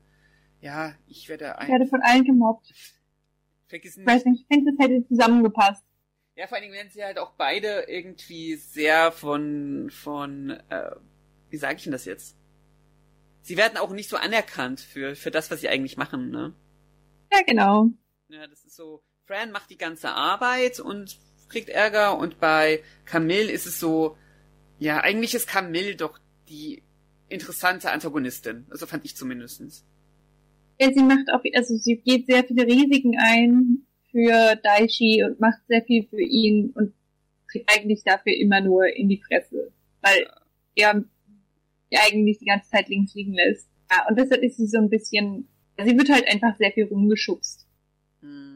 Ja, 0.60 0.94
ich 1.06 1.28
werde 1.28 1.58
ein. 1.58 1.66
Ich 1.66 1.72
werde 1.72 1.86
von 1.86 2.02
allen 2.02 2.24
gemobbt. 2.24 2.74
Vergiss 3.68 3.96
Ich 3.96 4.04
weiß 4.06 4.24
nicht, 4.24 4.40
ich 4.40 4.46
finde, 4.48 4.72
das 4.72 4.84
hätte 4.84 5.06
zusammengepasst. 5.06 5.84
Ja, 6.36 6.46
vor 6.46 6.56
allen 6.56 6.64
Dingen 6.64 6.74
werden 6.74 6.90
sie 6.90 7.02
halt 7.02 7.18
auch 7.18 7.32
beide 7.32 7.86
irgendwie 7.88 8.56
sehr 8.56 9.10
von, 9.10 9.90
von, 9.90 10.50
äh, 10.68 10.90
wie 11.48 11.56
sage 11.56 11.76
ich 11.76 11.84
denn 11.84 11.92
das 11.92 12.04
jetzt? 12.04 12.36
Sie 13.40 13.56
werden 13.56 13.78
auch 13.78 13.90
nicht 13.90 14.10
so 14.10 14.18
anerkannt 14.18 14.80
für, 14.80 15.16
für 15.16 15.30
das, 15.30 15.50
was 15.50 15.62
sie 15.62 15.68
eigentlich 15.70 15.96
machen, 15.96 16.30
ne? 16.30 16.52
Ja, 17.32 17.40
genau. 17.46 17.88
Ja, 18.28 18.46
das 18.48 18.64
ist 18.64 18.76
so, 18.76 19.02
Fran 19.24 19.50
macht 19.50 19.70
die 19.70 19.78
ganze 19.78 20.10
Arbeit 20.10 20.78
und 20.78 21.18
kriegt 21.48 21.70
Ärger 21.70 22.18
und 22.18 22.38
bei 22.38 22.82
Camille 23.06 23.50
ist 23.50 23.66
es 23.66 23.80
so, 23.80 24.18
ja, 24.78 25.00
eigentlich 25.00 25.34
ist 25.34 25.48
Camille 25.48 25.96
doch 25.96 26.18
die 26.50 26.82
interessante 27.30 27.90
Antagonistin. 27.90 28.66
Also 28.68 28.86
fand 28.86 29.06
ich 29.06 29.16
zumindestens. 29.16 29.86
Ja, 30.78 30.92
sie 30.92 31.02
macht 31.02 31.32
auch, 31.32 31.40
also 31.54 31.76
sie 31.78 31.96
geht 31.96 32.26
sehr 32.26 32.44
viele 32.44 32.66
Risiken 32.66 33.16
ein 33.18 33.85
für 34.16 34.56
Daichi 34.62 35.22
und 35.24 35.40
macht 35.40 35.58
sehr 35.68 35.82
viel 35.82 36.06
für 36.08 36.22
ihn 36.22 36.72
und 36.74 36.94
kriegt 37.48 37.70
eigentlich 37.70 38.02
dafür 38.02 38.34
immer 38.34 38.62
nur 38.62 38.86
in 38.86 39.10
die 39.10 39.20
Fresse, 39.20 39.72
weil 40.00 40.26
er 40.74 41.04
ja 41.90 42.00
eigentlich 42.08 42.38
die 42.38 42.46
ganze 42.46 42.70
Zeit 42.70 42.88
links 42.88 43.14
liegen 43.14 43.34
lässt. 43.34 43.68
Ja, 43.90 44.06
und 44.08 44.18
deshalb 44.18 44.42
ist 44.42 44.56
sie 44.56 44.66
so 44.66 44.78
ein 44.78 44.88
bisschen, 44.88 45.48
sie 45.76 45.98
wird 45.98 46.08
halt 46.08 46.26
einfach 46.28 46.56
sehr 46.56 46.72
viel 46.72 46.84
rumgeschubst. 46.84 47.65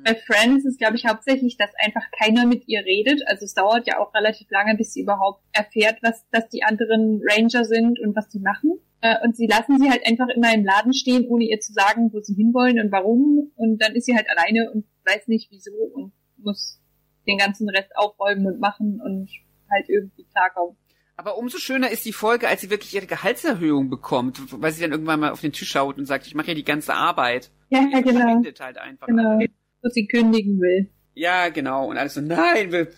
Bei 0.05 0.15
Friends 0.15 0.65
ist, 0.65 0.79
glaube 0.79 0.97
ich, 0.97 1.07
hauptsächlich, 1.07 1.57
dass 1.57 1.71
einfach 1.85 2.05
keiner 2.19 2.47
mit 2.47 2.67
ihr 2.67 2.85
redet. 2.85 3.23
Also 3.27 3.45
es 3.45 3.55
dauert 3.55 3.87
ja 3.87 3.99
auch 3.99 4.15
relativ 4.15 4.51
lange, 4.51 4.75
bis 4.77 4.95
sie 4.95 5.03
überhaupt 5.03 5.45
erfährt, 5.53 5.99
was, 6.03 6.27
dass 6.31 6.49
die 6.49 6.63
anderen 6.63 7.21
Ranger 7.23 7.65
sind 7.65 8.01
und 8.01 8.17
was 8.17 8.29
die 8.29 8.41
machen. 8.41 8.79
Äh, 9.03 9.17
Und 9.23 9.37
sie 9.37 9.47
lassen 9.47 9.79
sie 9.79 9.91
halt 9.91 10.07
einfach 10.07 10.29
immer 10.29 10.53
im 10.55 10.65
Laden 10.65 10.93
stehen, 10.93 11.27
ohne 11.27 11.45
ihr 11.45 11.61
zu 11.61 11.73
sagen, 11.73 12.13
wo 12.13 12.21
sie 12.21 12.35
hinwollen 12.35 12.81
und 12.81 12.93
warum. 12.93 13.53
Und 13.57 13.83
dann 13.83 13.95
ist 13.95 14.07
sie 14.07 14.15
halt 14.15 14.27
alleine 14.31 14.71
und 14.73 14.87
weiß 15.07 15.29
nicht 15.29 15.51
wieso 15.51 15.73
und 15.73 16.13
muss 16.39 16.81
den 17.27 17.39
ganzen 17.39 17.69
Rest 17.69 17.91
aufräumen 17.97 18.47
und 18.47 18.61
machen 18.61 19.01
und 19.01 19.29
halt 19.71 19.89
irgendwie 19.89 20.25
klarkommen. 20.25 20.77
Aber 21.21 21.37
umso 21.37 21.59
schöner 21.59 21.91
ist 21.91 22.07
die 22.07 22.15
Folge, 22.15 22.49
als 22.49 22.63
sie 22.63 22.71
wirklich 22.71 22.95
ihre 22.95 23.05
Gehaltserhöhung 23.05 23.91
bekommt, 23.91 24.41
weil 24.53 24.73
sie 24.73 24.81
dann 24.81 24.93
irgendwann 24.93 25.21
mal 25.21 25.33
auf 25.33 25.43
den 25.43 25.53
Tisch 25.53 25.69
schaut 25.69 25.99
und 25.99 26.07
sagt, 26.07 26.27
ich 26.27 26.35
mache 26.35 26.49
ja 26.49 26.55
die 26.55 26.65
ganze 26.65 26.95
Arbeit. 26.95 27.51
Ja, 27.69 27.83
Die 27.95 28.03
genau. 28.03 28.43
halt 28.59 28.79
einfach. 28.79 29.07
Genau. 29.07 29.37
alles. 29.37 29.51
Wo 29.83 29.91
sie 29.91 30.07
kündigen 30.07 30.59
will. 30.63 30.89
Ja, 31.13 31.51
genau. 31.51 31.91
Und 31.91 31.99
alles 31.99 32.15
so, 32.15 32.23
nein, 32.23 32.73
wir, 32.73 32.89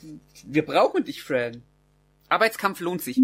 wir 0.46 0.64
brauchen 0.64 1.02
dich, 1.02 1.20
Fran. 1.20 1.64
Arbeitskampf 2.28 2.78
lohnt 2.78 3.02
sich. 3.02 3.20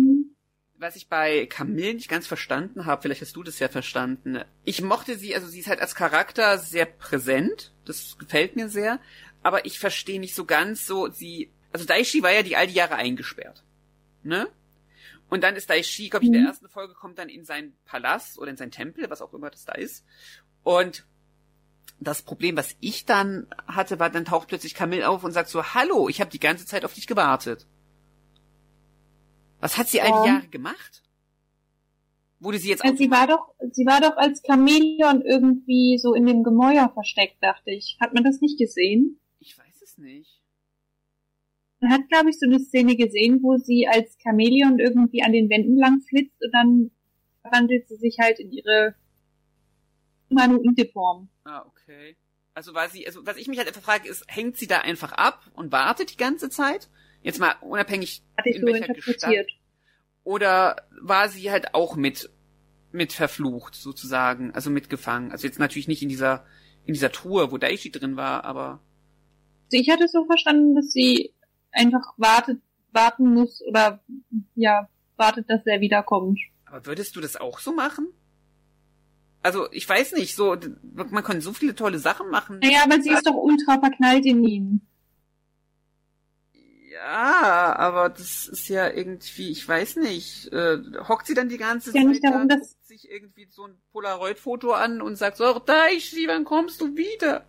Was 0.79 0.97
ich 0.97 1.07
bei 1.07 1.47
Camille 1.47 1.95
nicht 1.95 2.09
ganz 2.09 2.27
verstanden 2.27 2.85
habe, 2.85 3.01
vielleicht 3.01 3.21
hast 3.23 3.37
du 3.37 3.45
das 3.45 3.61
ja 3.61 3.69
verstanden. 3.69 4.43
Ich 4.65 4.83
mochte 4.83 5.17
sie, 5.17 5.33
also 5.33 5.47
sie 5.47 5.61
ist 5.61 5.69
halt 5.69 5.81
als 5.81 5.95
Charakter 5.95 6.59
sehr 6.59 6.87
präsent. 6.87 7.73
Das 7.85 8.19
gefällt 8.19 8.57
mir 8.57 8.69
sehr. 8.69 8.99
Aber 9.45 9.65
ich 9.65 9.79
verstehe 9.79 10.19
nicht 10.19 10.35
so 10.35 10.45
ganz 10.45 10.89
so, 10.89 11.09
sie, 11.09 11.53
also 11.73 11.87
Daishi 11.87 12.25
war 12.25 12.33
ja 12.33 12.43
die 12.43 12.57
all 12.57 12.67
die 12.67 12.75
Jahre 12.75 12.97
eingesperrt. 12.97 13.63
Ne? 14.25 14.49
Und 15.31 15.43
dann 15.43 15.57
ist 15.57 15.69
Daishi, 15.69 16.09
glaube 16.09 16.25
ich, 16.25 16.29
in 16.29 16.39
der 16.39 16.47
ersten 16.47 16.69
Folge 16.69 16.95
kommt 16.95 17.19
dann 17.19 17.29
in 17.29 17.45
seinen 17.45 17.75
Palast 17.85 18.39
oder 18.39 18.51
in 18.51 18.57
sein 18.57 18.71
Tempel, 18.71 19.11
was 19.11 19.21
auch 19.21 19.35
immer 19.35 19.51
das 19.51 19.65
da 19.65 19.73
ist. 19.75 20.05
Und 20.63 21.07
das 22.01 22.23
Problem, 22.23 22.57
was 22.57 22.77
ich 22.81 23.05
dann 23.05 23.47
hatte, 23.67 23.99
war, 23.99 24.11
dann 24.11 24.25
taucht 24.25 24.49
plötzlich 24.49 24.75
Camille 24.75 25.09
auf 25.09 25.25
und 25.25 25.33
sagt 25.33 25.49
so, 25.51 25.63
hallo, 25.75 26.09
ich 26.09 26.21
habe 26.21 26.31
die 26.31 26.41
ganze 26.41 26.65
Zeit 26.65 26.85
auf 26.85 26.95
dich 26.95 27.07
gewartet. 27.07 27.67
Was 29.61 29.77
hat 29.77 29.89
sie 29.89 30.01
all 30.01 30.09
die 30.09 30.29
Ja. 30.29 30.35
Jahre 30.35 30.49
gemacht? 30.49 31.03
Wurde 32.41 32.59
sie 32.59 32.69
jetzt 32.69 32.85
Also 32.85 32.97
sie 32.97 33.11
war 33.11 33.27
doch, 33.27 33.53
sie 33.73 33.85
war 33.85 34.01
doch 34.01 34.17
als 34.17 34.43
Chamäleon 34.47 35.23
irgendwie 35.23 35.99
so 35.99 36.15
in 36.15 36.25
dem 36.25 36.45
Gemäuer 36.45 36.89
versteckt, 36.95 37.43
dachte 37.43 37.73
ich. 37.73 37.99
Hat 38.01 38.15
man 38.15 38.23
das 38.23 38.41
nicht 38.41 38.59
gesehen? 38.59 39.19
Ich 39.41 39.59
weiß 39.59 39.83
es 39.83 39.99
nicht. 39.99 40.38
Man 41.81 41.93
hat, 41.93 42.09
glaube 42.09 42.31
ich, 42.31 42.39
so 42.39 42.47
eine 42.47 42.59
Szene 42.59 42.97
gesehen, 42.97 43.43
wo 43.43 43.57
sie 43.57 43.87
als 43.87 44.17
Chamäleon 44.23 44.79
irgendwie 44.79 45.23
an 45.23 45.33
den 45.33 45.49
Wänden 45.49 45.77
lang 45.77 46.01
flitzt 46.09 46.43
und 46.43 46.53
dann 46.53 46.91
verwandelt 47.43 47.89
sie 47.89 47.97
sich 47.97 48.19
halt 48.19 48.41
in 48.41 48.51
ihre 48.51 48.95
humanoide 50.31 50.87
Form. 50.87 51.29
Ah, 51.45 51.65
okay. 51.67 52.17
Also 52.55 52.75
war 52.75 52.89
sie, 52.89 53.07
also 53.07 53.25
was 53.25 53.37
ich 53.37 53.47
mich 53.47 53.59
halt 53.59 53.69
einfach 53.69 53.83
frage, 53.83 54.09
ist, 54.09 54.25
hängt 54.27 54.57
sie 54.57 54.67
da 54.67 54.79
einfach 54.79 55.13
ab 55.13 55.49
und 55.55 55.71
wartet 55.71 56.13
die 56.13 56.17
ganze 56.17 56.51
Zeit? 56.51 56.89
Jetzt 57.23 57.39
mal 57.39 57.55
unabhängig 57.61 58.23
Hatte 58.37 58.51
ich 58.51 58.57
in 58.57 58.63
so 58.63 58.67
welcher. 58.67 58.93
Gestalt. 58.93 59.51
Oder 60.25 60.89
war 61.01 61.29
sie 61.29 61.51
halt 61.51 61.75
auch 61.75 61.97
mit 61.97 62.31
mit 62.91 63.13
verflucht 63.13 63.75
sozusagen, 63.75 64.51
also 64.53 64.71
mitgefangen? 64.71 65.31
Also 65.31 65.47
jetzt 65.47 65.59
natürlich 65.59 65.89
nicht 65.89 66.03
in 66.03 66.09
dieser 66.09 66.45
in 66.85 66.95
dieser 66.95 67.13
Truhe, 67.13 67.53
wo 67.53 67.59
Daichi 67.59 67.91
drin 67.91 68.17
war, 68.17 68.45
aber 68.45 68.81
Also 69.67 69.81
ich 69.81 69.91
hatte 69.91 70.05
es 70.05 70.13
so 70.13 70.25
verstanden, 70.25 70.75
dass 70.75 70.91
sie 70.91 71.33
einfach 71.73 72.15
wartet, 72.17 72.61
warten 72.93 73.35
muss 73.35 73.63
oder 73.67 74.01
ja, 74.55 74.89
wartet, 75.17 75.49
dass 75.51 75.65
er 75.67 75.81
wiederkommt. 75.81 76.39
aber 76.67 76.85
würdest 76.87 77.17
du 77.17 77.21
das 77.21 77.37
auch 77.37 77.59
so 77.59 77.73
machen? 77.73 78.09
Also 79.43 79.71
ich 79.73 79.89
weiß 79.89 80.13
nicht, 80.13 80.35
so 80.35 80.57
man 80.93 81.23
kann 81.25 81.41
so 81.41 81.53
viele 81.53 81.75
tolle 81.75 81.99
Sachen 81.99 82.29
machen. 82.31 82.59
Naja, 82.61 82.81
aber 82.85 83.01
sie 83.01 83.11
ist 83.11 83.27
doch 83.27 83.35
ultra 83.37 83.79
verknallt 83.79 84.27
in 84.27 84.43
ihn. 84.45 84.81
Ja, 86.91 87.77
aber 87.77 88.09
das 88.09 88.49
ist 88.49 88.69
ja 88.69 88.89
irgendwie, 88.89 89.51
ich 89.51 89.67
weiß 89.67 89.97
nicht, 89.97 90.53
äh, 90.53 90.79
hockt 91.07 91.27
sie 91.27 91.35
dann 91.35 91.49
die 91.49 91.59
ganze 91.59 91.91
ja 91.91 92.01
Zeit 92.01 92.07
nicht 92.11 92.25
darum, 92.25 92.49
da, 92.49 92.57
dass- 92.57 92.77
sich 92.83 93.09
irgendwie 93.11 93.47
so 93.51 93.67
ein 93.67 93.79
Polaroid-Foto 93.93 94.73
an 94.73 95.03
und 95.03 95.17
sagt 95.17 95.37
so, 95.37 95.59
Daichi, 95.59 96.27
wann 96.27 96.45
kommst 96.45 96.81
du 96.81 96.97
wieder? 96.97 97.45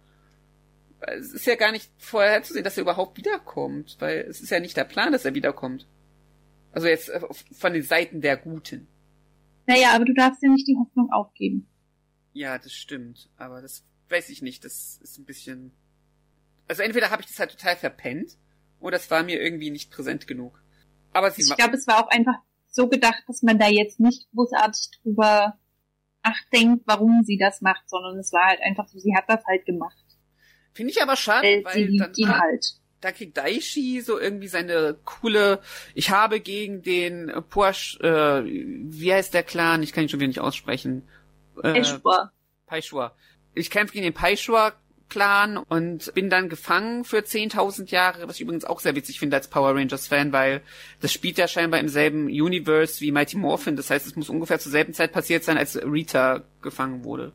Es 1.02 1.34
ist 1.34 1.45
ja 1.45 1.56
gar 1.56 1.72
nicht 1.72 1.89
vorherzusehen, 1.97 2.64
dass 2.64 2.78
er 2.78 2.84
überhaupt 2.84 3.18
wiederkommt, 3.18 3.97
weil 4.00 4.20
es 4.20 4.41
ist 4.41 4.50
ja 4.50 4.60
nicht 4.60 4.78
der 4.78 4.84
Plan, 4.84 5.12
dass 5.12 5.26
er 5.26 5.34
wiederkommt. 5.34 5.88
Also 6.72 6.88
jetzt 6.88 7.10
äh, 7.10 7.22
von 7.52 7.74
den 7.74 7.84
Seiten 7.84 8.22
der 8.22 8.38
Guten. 8.38 8.88
Naja, 9.66 9.93
aber 9.93 10.06
du 10.06 10.14
darfst 10.14 10.43
ja 10.43 10.50
nicht 10.50 10.68
die 10.68 10.76
Hoffnung 10.78 11.12
aufgeben. 11.12 11.68
Ja, 12.34 12.58
das 12.58 12.74
stimmt, 12.74 13.30
aber 13.38 13.62
das 13.62 13.86
weiß 14.10 14.30
ich 14.30 14.41
nicht, 14.41 14.66
das 14.66 15.00
ist 15.02 15.18
ein 15.18 15.26
bisschen... 15.26 15.72
Also 16.68 16.84
entweder 16.84 17.10
habe 17.10 17.22
ich 17.22 17.28
das 17.28 17.39
halt 17.39 17.52
total 17.52 17.76
verpennt, 17.76 18.38
oder 18.80 18.97
es 18.97 19.10
war 19.10 19.24
mir 19.24 19.41
irgendwie 19.41 19.72
nicht 19.72 19.91
präsent 19.91 20.28
genug. 20.28 20.62
Aber 21.14 21.32
sie 21.32 21.41
Ich 21.41 21.56
glaube, 21.56 21.76
es 21.76 21.88
war 21.88 22.04
auch 22.04 22.10
einfach 22.10 22.36
so 22.68 22.88
gedacht, 22.88 23.24
dass 23.28 23.41
man 23.41 23.58
da 23.58 23.68
jetzt 23.68 24.00
nicht 24.00 24.30
großartig 24.32 24.89
drüber 25.02 25.58
nachdenkt, 26.24 26.84
warum 26.86 27.24
sie 27.24 27.38
das 27.38 27.62
macht, 27.62 27.89
sondern 27.89 28.18
es 28.20 28.32
war 28.32 28.47
halt 28.47 28.62
einfach 28.62 28.88
so, 28.88 29.00
sie 29.00 29.16
hat 29.16 29.26
das 29.28 29.43
halt 29.45 29.66
gemacht. 29.66 30.06
Finde 30.74 30.92
ich 30.92 31.02
aber 31.02 31.16
schade, 31.16 31.48
Äh, 31.48 31.58
sie 31.60 31.66
weil 31.66 31.86
liebt 31.86 32.02
dann, 32.02 32.14
ihn 32.16 32.30
halt. 32.40 32.66
da 33.02 33.12
kriegt 33.12 33.38
Daishi 33.38 34.02
so 34.02 34.20
irgendwie 34.20 34.48
seine 34.48 34.98
coole, 35.06 35.60
ich 35.96 36.10
habe 36.10 36.40
gegen 36.40 36.82
den 36.82 37.32
Porsche, 37.50 38.00
äh, 38.04 38.44
wie 38.46 39.14
heißt 39.14 39.34
der 39.34 39.44
Clan? 39.44 39.84
Ich 39.84 39.94
kann 39.94 40.04
ihn 40.04 40.10
schon 40.10 40.20
wieder 40.20 40.28
nicht 40.28 40.42
aussprechen. 40.42 41.04
Äh. 41.64 41.82
Paishwa. 42.68 43.16
Ich 43.56 43.70
kämpfe 43.70 43.94
gegen 43.94 44.04
den 44.06 44.14
Paishwa 44.14 44.74
Clan 45.10 45.58
und 45.58 46.14
bin 46.14 46.30
dann 46.30 46.50
gefangen 46.50 47.04
für 47.04 47.18
10.000 47.18 47.90
Jahre, 47.90 48.28
was 48.28 48.36
ich 48.36 48.42
übrigens 48.42 48.64
auch 48.64 48.80
sehr 48.80 48.96
witzig 48.96 49.18
finde 49.20 49.38
als 49.38 49.48
Power 49.48 49.74
Rangers 49.76 50.08
Fan, 50.08 50.32
weil 50.32 50.62
das 51.02 51.12
spielt 51.12 51.40
ja 51.40 51.48
scheinbar 51.48 51.80
im 51.80 51.90
selben 51.90 52.28
Universe 52.28 53.02
wie 53.02 53.12
Mighty 53.12 53.36
Morphin. 53.38 53.76
Das 53.76 53.90
heißt, 53.90 54.06
es 54.06 54.16
muss 54.16 54.30
ungefähr 54.30 54.60
zur 54.60 54.72
selben 54.72 54.94
Zeit 54.94 55.12
passiert 55.12 55.44
sein, 55.44 55.58
als 55.58 55.76
Rita 55.82 56.44
gefangen 56.62 57.04
wurde. 57.04 57.34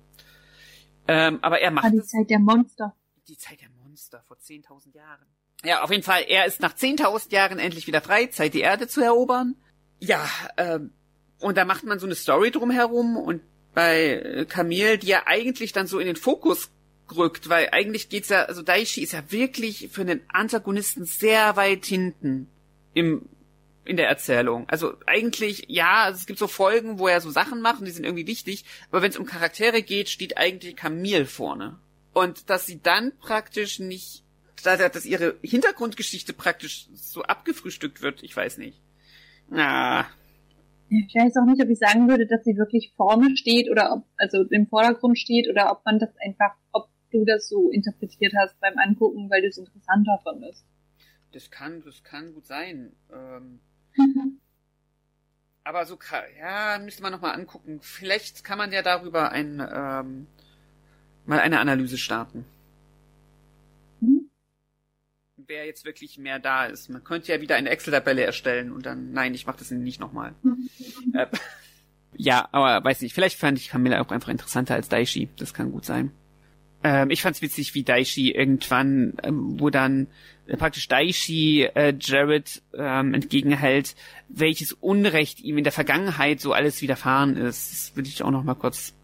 Ähm, 1.09 1.41
aber 1.43 1.61
er 1.61 1.73
macht 1.73 1.85
War 1.85 1.91
die 1.91 1.99
es 1.99 2.07
Zeit 2.09 2.31
der 2.31 2.39
Monster. 2.39 2.95
Die 3.29 3.39
Zeit 3.39 3.61
der 3.61 3.71
Monster 3.71 4.23
vor 4.27 4.37
10.000 4.37 4.95
Jahren. 4.95 5.27
Ja, 5.65 5.83
auf 5.83 5.91
jeden 5.91 6.03
Fall, 6.03 6.25
er 6.29 6.47
ist 6.47 6.61
nach 6.61 6.75
10.000 6.75 7.33
Jahren 7.33 7.59
endlich 7.59 7.87
wieder 7.87 8.01
frei, 8.01 8.27
Zeit 8.27 8.55
die 8.55 8.61
Erde 8.61 8.87
zu 8.89 9.01
erobern. 9.01 9.57
Ja, 10.01 10.29
ähm, 10.57 10.93
und 11.41 11.57
da 11.57 11.65
macht 11.65 11.85
man 11.85 11.99
so 11.99 12.07
eine 12.07 12.15
Story 12.15 12.51
drumherum 12.51 13.17
und 13.17 13.43
bei 13.73 14.13
äh, 14.13 14.45
Camille, 14.45 14.99
die 14.99 15.09
ja 15.09 15.23
eigentlich 15.27 15.73
dann 15.73 15.87
so 15.87 15.99
in 15.99 16.07
den 16.07 16.17
Fokus 16.17 16.71
rückt, 17.15 17.49
weil 17.49 17.69
eigentlich 17.73 18.09
geht's 18.09 18.29
ja, 18.29 18.45
also 18.45 18.63
Daishi 18.63 19.03
ist 19.03 19.13
ja 19.13 19.31
wirklich 19.31 19.91
für 19.93 20.03
einen 20.03 20.23
Antagonisten 20.29 21.05
sehr 21.05 21.57
weit 21.57 21.85
hinten 21.85 22.49
im 22.95 23.29
in 23.85 23.99
der 23.99 24.09
Erzählung. 24.09 24.67
Also 24.69 24.95
eigentlich, 25.07 25.67
ja, 25.69 26.05
also 26.05 26.19
es 26.19 26.27
gibt 26.27 26.39
so 26.39 26.47
Folgen, 26.47 26.99
wo 26.99 27.07
er 27.07 27.21
so 27.21 27.31
Sachen 27.31 27.61
macht 27.61 27.81
und 27.81 27.85
die 27.85 27.91
sind 27.91 28.05
irgendwie 28.05 28.27
wichtig, 28.27 28.65
aber 28.91 29.03
wenn 29.03 29.11
es 29.11 29.19
um 29.19 29.27
Charaktere 29.27 29.83
geht, 29.83 30.09
steht 30.09 30.39
eigentlich 30.39 30.77
Camille 30.77 31.27
vorne. 31.27 31.79
Und 32.15 32.49
dass 32.49 32.67
sie 32.67 32.81
dann 32.81 33.13
praktisch 33.19 33.81
nicht, 33.81 34.25
dass, 34.63 35.05
ihre 35.05 35.37
Hintergrundgeschichte 35.43 36.33
praktisch 36.33 36.89
so 36.95 37.23
abgefrühstückt 37.23 38.01
wird, 38.01 38.23
ich 38.23 38.35
weiß 38.35 38.59
nicht. 38.59 38.81
Na, 39.51 40.07
ich 40.89 41.15
weiß 41.15 41.37
auch 41.37 41.47
nicht, 41.47 41.63
ob 41.63 41.69
ich 41.69 41.79
sagen 41.79 42.09
würde, 42.09 42.27
dass 42.27 42.45
sie 42.45 42.57
wirklich 42.57 42.93
vorne 42.97 43.37
steht 43.37 43.71
oder 43.71 43.93
ob, 43.93 44.05
also 44.17 44.43
im 44.51 44.67
Vordergrund 44.67 45.19
steht 45.19 45.49
oder 45.49 45.71
ob 45.73 45.85
man 45.85 45.99
das 45.99 46.11
einfach, 46.25 46.55
ob 46.73 46.89
du 47.11 47.25
das 47.25 47.49
so 47.49 47.71
interpretiert 47.71 48.35
hast 48.37 48.59
beim 48.61 48.79
Angucken, 48.79 49.31
weil 49.31 49.43
du 49.43 49.49
es 49.49 49.59
interessanter 49.59 50.21
fandest. 50.23 50.65
Das 51.33 51.51
kann, 51.51 51.83
das 51.85 52.03
kann 52.05 52.33
gut 52.35 52.47
sein. 52.47 52.93
Ähm, 53.13 53.61
aber 55.65 55.87
so, 55.87 55.99
ja, 56.39 56.79
müsste 56.79 57.03
man 57.03 57.13
nochmal 57.13 57.35
angucken. 57.35 57.81
Vielleicht 57.81 58.45
kann 58.45 58.59
man 58.59 58.71
ja 58.71 58.83
darüber 58.83 59.33
ein, 59.33 59.67
ähm, 59.75 60.27
mal 61.27 61.41
eine 61.41 61.61
Analyse 61.61 61.99
starten. 61.99 62.45
Mhm. 64.01 64.29
Wer 65.37 65.67
jetzt 65.67 65.85
wirklich 65.85 66.19
mehr 66.19 66.39
da 66.39 66.67
ist. 66.67 66.89
Man 66.89 67.05
könnte 67.05 67.33
ja 67.33 67.41
wieder 67.41 67.57
eine 67.57 67.71
Excel-Tabelle 67.71 68.23
erstellen 68.23 68.73
und 68.73 68.87
dann, 68.87 69.13
nein, 69.13 69.35
ich 69.35 69.47
mache 69.47 69.59
das 69.59 69.71
nicht 69.71 70.01
nochmal. 70.01 70.35
Mhm. 70.43 70.69
äh, 71.15 71.27
ja, 72.17 72.49
aber 72.53 72.85
weiß 72.85 73.03
nicht, 73.03 73.15
vielleicht 73.15 73.39
fand 73.39 73.59
ich 73.59 73.69
Camilla 73.69 74.01
auch 74.01 74.11
einfach 74.11 74.31
interessanter 74.31 74.75
als 74.75 74.89
Daishi. 74.89 75.29
Das 75.37 75.55
kann 75.55 75.73
gut 75.73 75.85
sein. 75.85 76.13
Ähm, 76.85 77.09
ich 77.11 77.23
fand's 77.23 77.41
witzig, 77.41 77.75
wie 77.75 77.83
Daishi 77.83 78.31
irgendwann, 78.31 79.15
ähm, 79.23 79.59
wo 79.59 79.71
dann 79.71 80.07
äh, 80.47 80.59
praktisch 80.59 80.87
Daishi 80.87 81.63
äh, 81.75 81.95
Jared 81.99 82.63
ähm, 82.75 83.15
entgegenhält, 83.15 83.97
welches 84.29 84.75
Unrecht 84.75 85.41
ihm 85.41 85.57
in 85.57 85.65
der 85.65 85.73
Vergangenheit 85.73 86.41
so 86.41 86.53
alles 86.53 86.83
widerfahren 86.83 87.39
ist. 87.39 87.73
Das 87.73 87.97
will 87.97 88.07
ich 88.07 88.23
auch 88.23 88.31
noch 88.31 88.45
mal 88.45 88.55
kurz. 88.55 88.95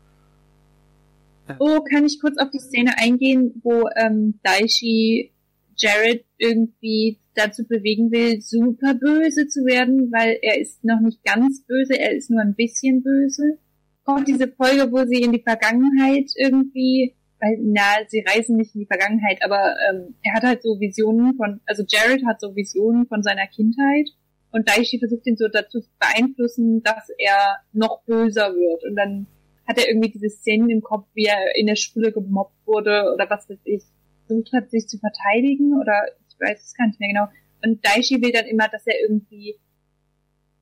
Oh, 1.59 1.80
kann 1.80 2.07
ich 2.07 2.20
kurz 2.20 2.38
auf 2.38 2.51
die 2.51 2.59
Szene 2.59 2.92
eingehen, 2.98 3.61
wo 3.62 3.88
ähm, 3.96 4.38
Daishi 4.42 5.32
Jared 5.76 6.24
irgendwie 6.38 7.18
dazu 7.34 7.66
bewegen 7.66 8.11
will, 8.11 8.40
super 8.40 8.94
böse 8.94 9.48
zu 9.48 9.64
werden, 9.64 10.12
weil 10.12 10.38
er 10.42 10.61
ist 10.61 10.84
noch 10.84 11.01
nicht 11.01 11.24
ganz 11.24 11.64
böse, 11.66 11.98
er 11.98 12.14
ist 12.14 12.30
nur 12.30 12.40
ein 12.40 12.55
bisschen 12.55 13.03
böse. 13.03 13.59
Auch 14.05 14.22
diese 14.24 14.48
Folge, 14.48 14.92
wo 14.92 15.05
sie 15.07 15.22
in 15.22 15.32
die 15.32 15.42
Vergangenheit 15.42 16.30
irgendwie 16.36 17.14
weil, 17.40 17.59
na, 17.62 17.82
sie 18.07 18.24
reisen 18.26 18.57
nicht 18.57 18.74
in 18.74 18.82
die 18.82 18.86
Vergangenheit, 18.86 19.42
aber 19.42 19.74
ähm, 19.88 20.14
er 20.22 20.34
hat 20.34 20.42
halt 20.42 20.62
so 20.62 20.78
Visionen 20.78 21.36
von, 21.36 21.61
also 21.66 21.82
Jared 21.88 22.24
hat 22.26 22.40
so 22.40 22.55
Visionen 22.55 23.07
von 23.07 23.22
seiner 23.22 23.46
Kindheit 23.46 24.11
und 24.53 24.68
Daishi 24.68 24.98
versucht 24.98 25.26
ihn 25.26 25.36
so 25.36 25.48
dazu 25.48 25.80
zu 25.80 25.88
beeinflussen, 25.98 26.82
dass 26.82 27.09
er 27.18 27.57
noch 27.72 28.03
böser 28.05 28.55
wird 28.55 28.84
und 28.84 28.96
dann 28.96 29.26
hat 29.70 29.78
er 29.78 29.88
irgendwie 29.88 30.10
diese 30.10 30.30
Szenen 30.30 30.70
im 30.70 30.82
Kopf, 30.82 31.06
wie 31.14 31.26
er 31.26 31.56
in 31.56 31.66
der 31.66 31.76
Schule 31.76 32.12
gemobbt 32.12 32.66
wurde 32.66 33.12
oder 33.14 33.28
was 33.30 33.48
weiß 33.48 33.60
ich, 33.64 33.82
versucht 34.26 34.52
hat, 34.52 34.70
sich 34.70 34.86
zu 34.86 34.98
verteidigen 34.98 35.80
oder 35.80 36.02
ich 36.28 36.40
weiß 36.40 36.64
es 36.64 36.74
gar 36.74 36.86
nicht 36.86 37.00
mehr 37.00 37.10
genau. 37.10 37.28
Und 37.62 37.84
Daishi 37.84 38.22
will 38.22 38.32
dann 38.32 38.46
immer, 38.46 38.68
dass 38.68 38.86
er 38.86 39.00
irgendwie 39.00 39.56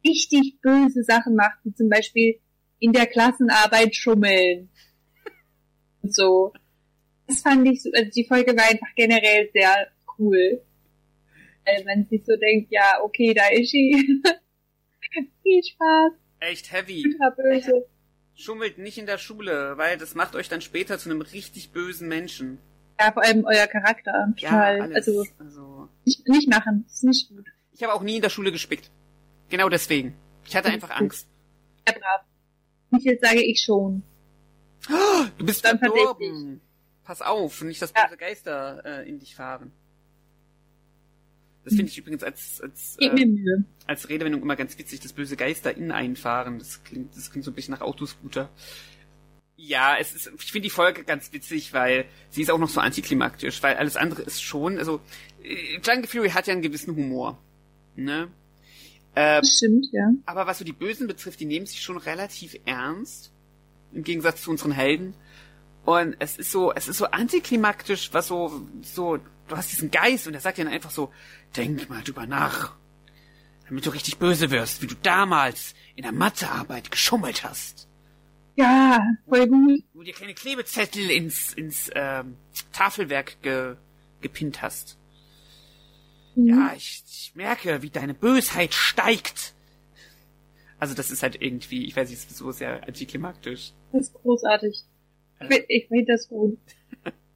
richtig 0.07 0.61
böse 0.61 1.03
Sachen 1.03 1.35
macht, 1.35 1.59
wie 1.65 1.73
zum 1.73 1.89
Beispiel 1.89 2.41
in 2.81 2.93
der 2.93 3.07
Klassenarbeit 3.07 3.95
schummeln. 3.95 4.71
Und 6.03 6.15
so 6.15 6.53
das 7.29 7.43
fand 7.43 7.69
ich, 7.69 7.83
so, 7.83 7.91
also 7.95 8.11
die 8.11 8.25
Folge 8.25 8.57
war 8.57 8.65
einfach 8.65 8.95
generell 8.97 9.51
sehr 9.53 9.89
cool. 10.19 10.63
Weil 11.65 11.85
man 11.85 12.07
sich 12.07 12.25
so 12.25 12.35
denkt, 12.37 12.73
ja, 12.73 13.01
okay, 13.03 13.35
da 13.35 13.49
ist 13.49 13.71
sie. 13.71 14.23
Viel 15.43 15.63
Spaß. 15.63 16.13
Echt 16.41 16.73
heavy. 16.73 17.05
böse. 17.37 17.87
Schummelt 18.39 18.79
nicht 18.79 18.99
in 18.99 19.07
der 19.07 19.19
Schule, 19.19 19.77
weil 19.79 19.99
das 19.99 20.15
macht 20.15 20.37
euch 20.37 20.49
dann 20.49 20.61
später 20.61 20.97
zu 20.97 21.11
einem 21.11 21.23
richtig 21.23 21.73
bösen 21.73 22.07
Menschen. 22.07 22.59
Ja, 23.01 23.11
vor 23.11 23.25
allem 23.25 23.45
euer 23.45 23.67
Charakter. 23.67 24.33
Total. 24.39 24.79
Ja, 24.79 24.85
alles, 24.85 25.09
also, 25.09 25.25
also 25.41 25.89
nicht, 26.05 26.29
nicht 26.29 26.49
machen. 26.49 26.85
Ist 26.87 27.03
nicht 27.03 27.29
gut. 27.31 27.47
Ich 27.73 27.83
habe 27.83 27.93
auch 27.93 28.03
nie 28.03 28.17
in 28.17 28.23
der 28.23 28.31
Schule 28.31 28.53
gespickt. 28.53 28.93
Genau 29.49 29.69
deswegen. 29.69 30.17
Ich 30.45 30.55
hatte 30.55 30.69
einfach 30.69 30.91
Angst. 30.91 31.27
Ja, 31.89 31.95
brav. 31.95 32.21
Und 32.91 33.03
jetzt 33.03 33.25
sage 33.25 33.43
ich 33.43 33.61
schon. 33.61 34.05
Du 35.37 35.45
bist 35.45 35.65
dann 35.65 35.81
verdorben. 35.81 36.61
Pass 37.03 37.23
auf, 37.23 37.63
nicht, 37.63 37.83
dass 37.83 37.93
böse 37.93 38.17
Geister 38.17 38.83
äh, 38.85 39.09
in 39.09 39.19
dich 39.19 39.35
fahren. 39.35 39.73
Das 41.69 41.77
finde 41.77 41.93
ich 41.93 41.99
übrigens 41.99 42.23
als, 42.23 42.63
als, 42.63 42.97
äh, 42.99 43.37
als 43.87 44.09
Redewendung 44.09 44.41
immer 44.41 44.57
ganz 44.57 44.79
witzig, 44.79 45.01
dass 45.01 45.13
böse 45.13 45.37
Geister 45.37 45.77
in 45.77 45.93
einen 45.93 46.17
fahren. 46.17 46.59
Das 46.59 46.83
klingt, 46.83 47.15
das 47.15 47.31
klingt 47.31 47.45
so 47.45 47.51
ein 47.51 47.55
bisschen 47.55 47.75
nach 47.75 47.83
Autoscooter. 47.83 48.49
Ja, 49.57 49.97
es 49.99 50.15
ist, 50.15 50.33
ich 50.39 50.51
finde 50.51 50.67
die 50.67 50.71
Folge 50.71 51.05
ganz 51.05 51.31
witzig, 51.33 51.75
weil 51.75 52.07
sie 52.31 52.41
ist 52.41 52.51
auch 52.51 52.59
noch 52.59 52.71
so 52.71 52.81
antiklimaktisch, 52.81 53.63
weil 53.63 53.77
alles 53.77 53.97
andere 53.97 54.23
ist 54.23 54.43
schon, 54.43 54.79
also, 54.79 55.01
äh, 55.43 55.79
Jungle 55.85 56.07
Fury 56.07 56.31
hat 56.31 56.47
ja 56.47 56.55
einen 56.55 56.63
gewissen 56.63 56.97
Humor. 56.97 57.37
Ne? 57.97 58.29
Ähm, 59.15 59.45
Stimmt, 59.45 59.89
ja. 59.93 60.11
Aber 60.25 60.47
was 60.47 60.59
so 60.59 60.65
die 60.65 60.73
Bösen 60.73 61.07
betrifft, 61.07 61.39
die 61.41 61.45
nehmen 61.45 61.67
sich 61.67 61.83
schon 61.83 61.99
relativ 61.99 62.57
ernst. 62.65 63.31
Im 63.93 64.05
Gegensatz 64.05 64.41
zu 64.41 64.51
unseren 64.51 64.73
Helden. 64.73 65.13
Und 65.85 66.17
es 66.19 66.39
ist 66.39 66.51
so, 66.51 66.73
es 66.73 66.89
ist 66.89 66.97
so 66.97 67.07
antiklimaktisch, 67.07 68.11
was 68.13 68.29
so, 68.29 68.67
so, 68.81 69.19
du 69.49 69.57
hast 69.57 69.73
diesen 69.73 69.91
Geist 69.91 70.27
und 70.27 70.33
der 70.33 70.41
sagt 70.41 70.59
dir 70.59 70.65
dann 70.65 70.73
einfach 70.73 70.91
so, 70.91 71.13
denk 71.57 71.89
mal 71.89 72.03
drüber 72.03 72.27
nach. 72.27 72.77
Damit 73.67 73.85
du 73.85 73.91
richtig 73.91 74.19
böse 74.19 74.51
wirst, 74.51 74.81
wie 74.83 74.87
du 74.87 74.95
damals 75.03 75.75
in 75.95 76.03
der 76.03 76.13
Mathearbeit 76.13 76.91
geschummelt 76.91 77.45
hast. 77.45 77.89
Ja, 78.57 79.01
voll 79.29 79.47
gut. 79.47 79.85
Wo 79.93 80.01
du 80.01 80.07
dir 80.07 80.15
kleine 80.15 80.35
Klebezettel 80.35 81.11
ins, 81.11 81.53
ins 81.53 81.91
ähm, 81.95 82.37
Tafelwerk 82.73 83.41
ge, 83.43 83.77
gepinnt 84.21 84.63
hast. 84.63 84.99
Mhm. 86.35 86.49
Ja, 86.49 86.73
ich, 86.75 87.05
ich 87.07 87.33
merke, 87.35 87.83
wie 87.83 87.91
deine 87.91 88.15
Bösheit 88.15 88.75
steigt. 88.75 89.55
Also 90.79 90.95
das 90.95 91.11
ist 91.11 91.23
halt 91.23 91.41
irgendwie, 91.41 91.85
ich 91.85 91.97
weiß 91.97 92.11
nicht, 92.11 92.31
so 92.31 92.51
sehr 92.53 92.87
antiklimaktisch. 92.87 93.73
Das 93.93 94.09
ist 94.09 94.15
großartig. 94.15 94.85
Ich 95.69 95.89
finde 95.89 96.13
das 96.13 96.29
gut. 96.29 96.59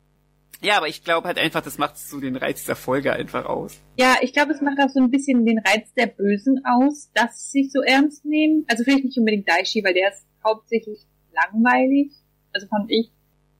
Ja, 0.62 0.76
aber 0.76 0.88
ich 0.88 1.02
glaube 1.02 1.26
halt 1.26 1.38
einfach, 1.38 1.60
das 1.62 1.76
macht 1.78 1.98
so 1.98 2.20
den 2.20 2.36
Reiz 2.36 2.64
der 2.64 2.76
Folge 2.76 3.12
einfach 3.12 3.46
aus. 3.46 3.80
Ja, 3.98 4.16
ich 4.20 4.32
glaube, 4.32 4.52
es 4.52 4.60
macht 4.60 4.78
auch 4.80 4.88
so 4.88 5.00
ein 5.00 5.10
bisschen 5.10 5.44
den 5.44 5.58
Reiz 5.58 5.92
der 5.94 6.06
Bösen 6.06 6.62
aus, 6.64 7.10
dass 7.14 7.50
sie 7.50 7.64
sich 7.64 7.72
so 7.72 7.82
ernst 7.82 8.24
nehmen. 8.24 8.64
Also 8.68 8.84
vielleicht 8.84 9.04
nicht 9.04 9.18
unbedingt 9.18 9.48
Daishi, 9.48 9.82
weil 9.84 9.94
der 9.94 10.12
ist 10.12 10.24
hauptsächlich 10.44 11.06
langweilig. 11.32 12.12
Also 12.52 12.68
fand 12.68 12.90
ich. 12.90 13.10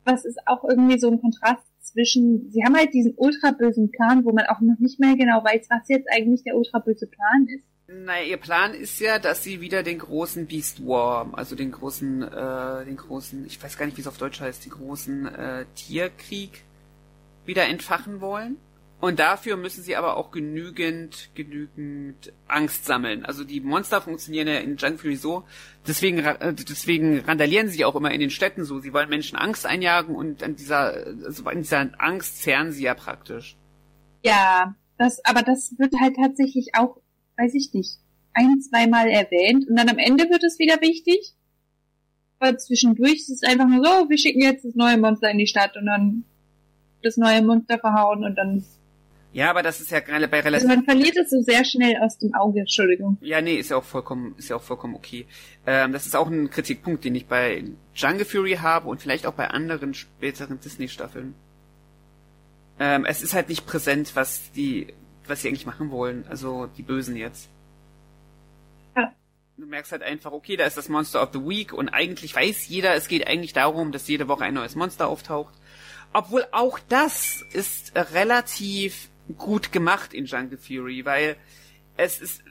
Was 0.04 0.24
ist 0.24 0.38
auch 0.46 0.64
irgendwie 0.64 0.98
so 0.98 1.10
ein 1.10 1.20
Kontrast 1.20 1.64
zwischen, 1.80 2.50
sie 2.50 2.64
haben 2.64 2.76
halt 2.76 2.94
diesen 2.94 3.14
ultrabösen 3.16 3.90
Plan, 3.90 4.24
wo 4.24 4.32
man 4.32 4.46
auch 4.46 4.60
noch 4.60 4.78
nicht 4.78 5.00
mehr 5.00 5.16
genau 5.16 5.44
weiß, 5.44 5.66
was 5.70 5.88
jetzt 5.88 6.08
eigentlich 6.14 6.44
der 6.44 6.56
ultraböse 6.56 7.06
Plan 7.06 7.46
ist. 7.48 7.64
Naja, 7.88 8.24
ihr 8.24 8.36
Plan 8.36 8.74
ist 8.74 9.00
ja, 9.00 9.18
dass 9.18 9.44
sie 9.44 9.60
wieder 9.60 9.82
den 9.82 9.98
großen 9.98 10.46
Beast 10.46 10.86
War, 10.86 11.28
also 11.32 11.56
den 11.56 11.72
großen, 11.72 12.22
äh, 12.22 12.84
den 12.84 12.96
großen, 12.96 13.44
ich 13.44 13.62
weiß 13.62 13.76
gar 13.76 13.86
nicht, 13.86 13.96
wie 13.96 14.00
es 14.00 14.06
auf 14.06 14.18
Deutsch 14.18 14.40
heißt, 14.40 14.64
den 14.64 14.72
großen 14.72 15.26
äh, 15.26 15.64
Tierkrieg 15.74 16.62
wieder 17.44 17.64
entfachen 17.64 18.20
wollen. 18.20 18.56
Und 19.00 19.18
dafür 19.18 19.56
müssen 19.56 19.82
sie 19.82 19.96
aber 19.96 20.16
auch 20.16 20.30
genügend, 20.30 21.30
genügend 21.34 22.32
Angst 22.46 22.84
sammeln. 22.84 23.24
Also 23.24 23.42
die 23.42 23.60
Monster 23.60 24.00
funktionieren 24.00 24.46
ja 24.46 24.58
in 24.58 24.76
Junk 24.76 25.00
Fury 25.00 25.16
so. 25.16 25.42
Deswegen, 25.86 26.20
äh, 26.20 26.54
deswegen 26.54 27.18
randalieren 27.18 27.68
sie 27.68 27.84
auch 27.84 27.96
immer 27.96 28.12
in 28.12 28.20
den 28.20 28.30
Städten 28.30 28.64
so. 28.64 28.78
Sie 28.78 28.92
wollen 28.92 29.08
Menschen 29.08 29.36
Angst 29.36 29.66
einjagen 29.66 30.14
und 30.14 30.44
an 30.44 30.54
dieser, 30.54 30.94
also 31.24 31.44
an 31.46 31.58
dieser 31.58 31.90
Angst 31.98 32.42
zehren 32.42 32.70
sie 32.70 32.84
ja 32.84 32.94
praktisch. 32.94 33.56
Ja, 34.24 34.76
das, 34.98 35.24
aber 35.24 35.42
das 35.42 35.74
wird 35.78 35.94
halt 36.00 36.14
tatsächlich 36.14 36.76
auch 36.76 36.98
weiß 37.36 37.54
ich 37.54 37.72
nicht, 37.72 37.98
ein, 38.34 38.60
zweimal 38.60 39.08
erwähnt 39.08 39.68
und 39.68 39.76
dann 39.76 39.88
am 39.88 39.98
Ende 39.98 40.30
wird 40.30 40.42
es 40.42 40.58
wieder 40.58 40.80
wichtig. 40.80 41.34
Aber 42.38 42.56
zwischendurch 42.58 43.14
ist 43.14 43.30
es 43.30 43.42
einfach 43.42 43.68
nur 43.68 43.84
so, 43.84 44.08
wir 44.08 44.18
schicken 44.18 44.40
jetzt 44.40 44.64
das 44.64 44.74
neue 44.74 44.98
Monster 44.98 45.30
in 45.30 45.38
die 45.38 45.46
Stadt 45.46 45.76
und 45.76 45.86
dann 45.86 46.24
das 47.02 47.16
neue 47.16 47.42
Monster 47.42 47.78
verhauen 47.78 48.24
und 48.24 48.36
dann 48.36 48.64
ja, 49.34 49.48
aber 49.48 49.62
das 49.62 49.80
ist 49.80 49.90
ja 49.90 50.00
gerade 50.00 50.28
bei 50.28 50.40
relativ. 50.40 50.68
Also 50.68 50.76
man 50.76 50.84
verliert 50.84 51.16
es 51.16 51.30
so 51.30 51.40
sehr 51.40 51.64
schnell 51.64 51.96
aus 52.02 52.18
dem 52.18 52.34
Auge, 52.34 52.60
Entschuldigung. 52.60 53.16
Ja, 53.22 53.40
nee, 53.40 53.54
ist 53.54 53.70
ja 53.70 53.78
auch 53.78 53.84
vollkommen, 53.84 54.34
ist 54.36 54.50
ja 54.50 54.56
auch 54.56 54.62
vollkommen 54.62 54.94
okay. 54.94 55.26
Ähm, 55.66 55.92
das 55.92 56.04
ist 56.04 56.14
auch 56.14 56.28
ein 56.28 56.50
Kritikpunkt, 56.50 57.02
den 57.04 57.14
ich 57.14 57.24
bei 57.24 57.64
Jungle 57.94 58.26
Fury 58.26 58.58
habe 58.60 58.90
und 58.90 59.00
vielleicht 59.00 59.26
auch 59.26 59.32
bei 59.32 59.48
anderen 59.48 59.94
späteren 59.94 60.60
Disney-Staffeln. 60.60 61.34
Ähm, 62.78 63.06
es 63.06 63.22
ist 63.22 63.32
halt 63.32 63.48
nicht 63.48 63.66
präsent, 63.66 64.14
was 64.16 64.52
die 64.52 64.88
was 65.26 65.42
sie 65.42 65.48
eigentlich 65.48 65.66
machen 65.66 65.90
wollen. 65.90 66.24
Also 66.28 66.66
die 66.76 66.82
Bösen 66.82 67.16
jetzt. 67.16 67.48
Ja. 68.96 69.12
Du 69.56 69.66
merkst 69.66 69.92
halt 69.92 70.02
einfach, 70.02 70.32
okay, 70.32 70.56
da 70.56 70.64
ist 70.64 70.76
das 70.76 70.88
Monster 70.88 71.22
of 71.22 71.30
the 71.32 71.40
Week 71.40 71.72
und 71.72 71.88
eigentlich 71.88 72.34
weiß 72.34 72.68
jeder, 72.68 72.94
es 72.94 73.08
geht 73.08 73.26
eigentlich 73.26 73.52
darum, 73.52 73.92
dass 73.92 74.08
jede 74.08 74.28
Woche 74.28 74.44
ein 74.44 74.54
neues 74.54 74.74
Monster 74.74 75.08
auftaucht. 75.08 75.54
Obwohl 76.12 76.46
auch 76.52 76.78
das 76.88 77.42
ist 77.52 77.92
relativ 77.96 79.08
gut 79.38 79.72
gemacht 79.72 80.12
in 80.12 80.26
Jungle 80.26 80.58
Fury, 80.58 81.04
weil 81.04 81.36
es 81.96 82.20
ist 82.20 82.42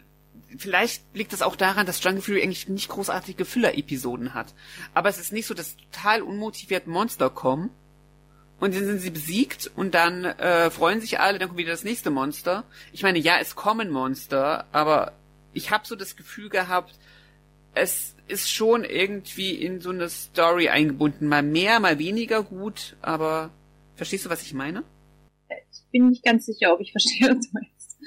vielleicht 0.58 1.04
liegt 1.14 1.34
es 1.34 1.42
auch 1.42 1.56
daran, 1.56 1.86
dass 1.86 2.04
Jungle 2.04 2.22
Fury 2.22 2.44
eigentlich 2.44 2.68
nicht 2.68 2.90
großartige 2.90 3.46
Füller-Episoden 3.46 4.34
hat. 4.34 4.54
Aber 4.94 5.10
es 5.10 5.18
ist 5.18 5.32
nicht 5.32 5.46
so, 5.46 5.54
dass 5.54 5.78
total 5.78 6.22
unmotiviert 6.22 6.88
Monster 6.88 7.30
kommen 7.30 7.70
und 8.60 8.76
dann 8.76 8.86
sind 8.86 9.00
sie 9.00 9.10
besiegt 9.10 9.72
und 9.76 9.94
dann 9.94 10.26
äh, 10.26 10.70
freuen 10.70 11.02
sich 11.02 11.20
alle, 11.20 11.40
dann 11.40 11.50
kommt 11.50 11.60
wieder 11.60 11.72
das 11.72 11.84
nächste 11.84 12.10
Monster. 12.10 12.64
Ich 12.92 13.04
meine, 13.04 13.20
ja, 13.20 13.38
es 13.40 13.56
kommen 13.56 13.90
Monster, 13.90 14.66
aber 14.72 15.14
ich 15.54 15.72
habe 15.72 15.88
so 15.88 15.96
das 15.96 16.16
Gefühl 16.16 16.50
gehabt, 16.50 16.94
es 17.74 18.16
ist 18.28 18.52
schon 18.52 18.84
irgendwie 18.84 19.52
in 19.52 19.82
so 19.82 19.90
eine 19.90 20.10
Story 20.10 20.70
eingebunden. 20.70 21.28
Mal 21.28 21.44
mehr, 21.44 21.80
mal 21.80 22.00
weniger 22.00 22.44
gut, 22.44 22.96
aber 23.02 23.52
verstehst 23.96 24.26
du, 24.26 24.30
was 24.30 24.42
ich 24.42 24.54
meine? 24.54 24.84
Ich 25.50 25.84
bin 25.92 26.10
nicht 26.10 26.24
ganz 26.24 26.46
sicher, 26.46 26.74
ob 26.74 26.82
ich 26.82 26.92
verstehe, 26.92 27.30
was 27.30 27.48
du 27.48 27.54
meinst. 27.54 27.98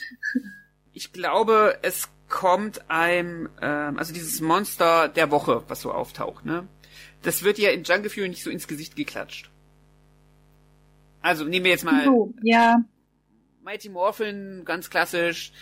Ich 0.93 1.13
glaube, 1.13 1.79
es 1.83 2.09
kommt 2.29 2.91
einem, 2.91 3.49
ähm, 3.61 3.99
also 3.99 4.13
dieses 4.13 4.41
Monster 4.41 5.09
der 5.09 5.31
Woche, 5.31 5.63
was 5.69 5.81
so 5.81 5.93
auftaucht, 5.93 6.45
ne? 6.45 6.67
Das 7.23 7.43
wird 7.43 7.59
ja 7.59 7.71
in 7.71 7.85
Jungle 7.85 8.11
Fury 8.11 8.29
nicht 8.29 8.43
so 8.43 8.51
ins 8.51 8.69
Gesicht 8.69 8.97
geklatscht. 8.97 9.51
Also 11.21 11.45
nehmen 11.45 11.65
wir 11.65 11.73
jetzt 11.73 11.85
mal 11.85 12.05
So, 12.05 12.35
ja. 12.43 12.85
Mighty 13.63 13.89
Morphin, 13.89 14.63
ganz 14.65 14.91
klassisch. 14.91 15.53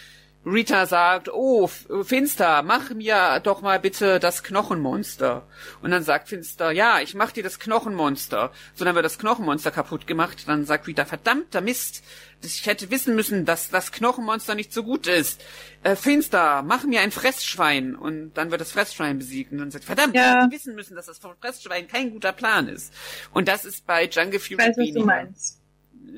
Rita 0.45 0.87
sagt, 0.87 1.29
oh, 1.33 1.69
Finster, 1.69 2.63
mach 2.63 2.91
mir 2.91 3.41
doch 3.45 3.61
mal 3.63 3.79
bitte 3.79 4.19
das 4.19 4.43
Knochenmonster. 4.43 5.47
Und 5.83 5.93
dann 5.93 6.03
sagt 6.03 6.29
Finster, 6.31 6.73
ja, 6.73 7.01
ich 7.01 7.15
mach 7.15 7.31
dir 7.31 7.45
das 7.45 7.61
Knochenmonster. 7.61 8.51
So, 8.75 8.85
dann 8.85 8.97
wird 8.97 9.05
das 9.05 9.19
Knochenmonster 9.21 9.71
kaputt 9.71 10.09
gemacht. 10.09 10.45
Dann 10.49 10.65
sagt 10.65 10.89
Rita, 10.89 11.05
verdammter 11.05 11.61
Mist, 11.61 12.03
ich 12.43 12.67
hätte 12.67 12.91
wissen 12.91 13.15
müssen, 13.15 13.45
dass 13.45 13.71
das 13.71 13.93
Knochenmonster 13.93 14.57
nicht 14.57 14.73
so 14.73 14.83
gut 14.83 15.07
ist. 15.07 15.41
Äh, 15.85 15.95
Finster, 15.95 16.63
mach 16.63 16.83
mir 16.83 17.03
ein 17.03 17.13
Fressschwein. 17.13 17.95
Und 17.95 18.33
dann 18.35 18.51
wird 18.51 18.61
das 18.61 18.73
Fressschwein 18.73 19.19
besiegt. 19.19 19.53
Und 19.53 19.59
dann 19.59 19.71
sagt, 19.71 19.85
verdammt, 19.85 20.17
Ja. 20.17 20.23
ich 20.39 20.43
hätte 20.45 20.51
wissen 20.57 20.75
müssen, 20.75 20.97
dass 20.97 21.07
das 21.07 21.21
Fressschwein 21.41 21.87
kein 21.87 22.11
guter 22.11 22.33
Plan 22.33 22.67
ist. 22.67 22.93
Und 23.33 23.47
das 23.47 23.65
ist 23.65 23.87
bei 23.87 24.07
Jungle 24.07 24.41
Fury 24.41 24.59
weniger, 24.77 25.29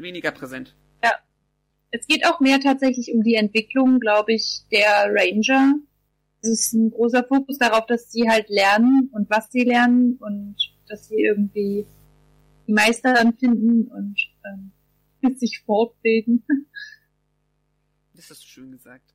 weniger 0.01 0.31
präsent. 0.31 0.75
Es 1.97 2.09
geht 2.09 2.27
auch 2.27 2.41
mehr 2.41 2.59
tatsächlich 2.59 3.15
um 3.15 3.23
die 3.23 3.37
Entwicklung, 3.37 4.01
glaube 4.01 4.33
ich, 4.33 4.65
der 4.73 5.15
Ranger. 5.15 5.75
Es 6.41 6.49
ist 6.49 6.73
ein 6.73 6.91
großer 6.91 7.23
Fokus 7.23 7.59
darauf, 7.59 7.87
dass 7.87 8.11
sie 8.11 8.29
halt 8.29 8.49
lernen 8.49 9.11
und 9.13 9.31
was 9.31 9.53
sie 9.53 9.63
lernen 9.63 10.17
und 10.17 10.57
dass 10.89 11.07
sie 11.07 11.23
irgendwie 11.23 11.87
die 12.67 12.73
Meister 12.73 13.15
dann 13.15 13.39
finden 13.39 13.87
und 13.87 14.17
ähm, 14.45 15.37
sich 15.37 15.63
fortbilden. 15.65 16.45
Das 18.17 18.31
hast 18.31 18.45
du 18.45 18.47
schön 18.47 18.71
gesagt. 18.71 19.13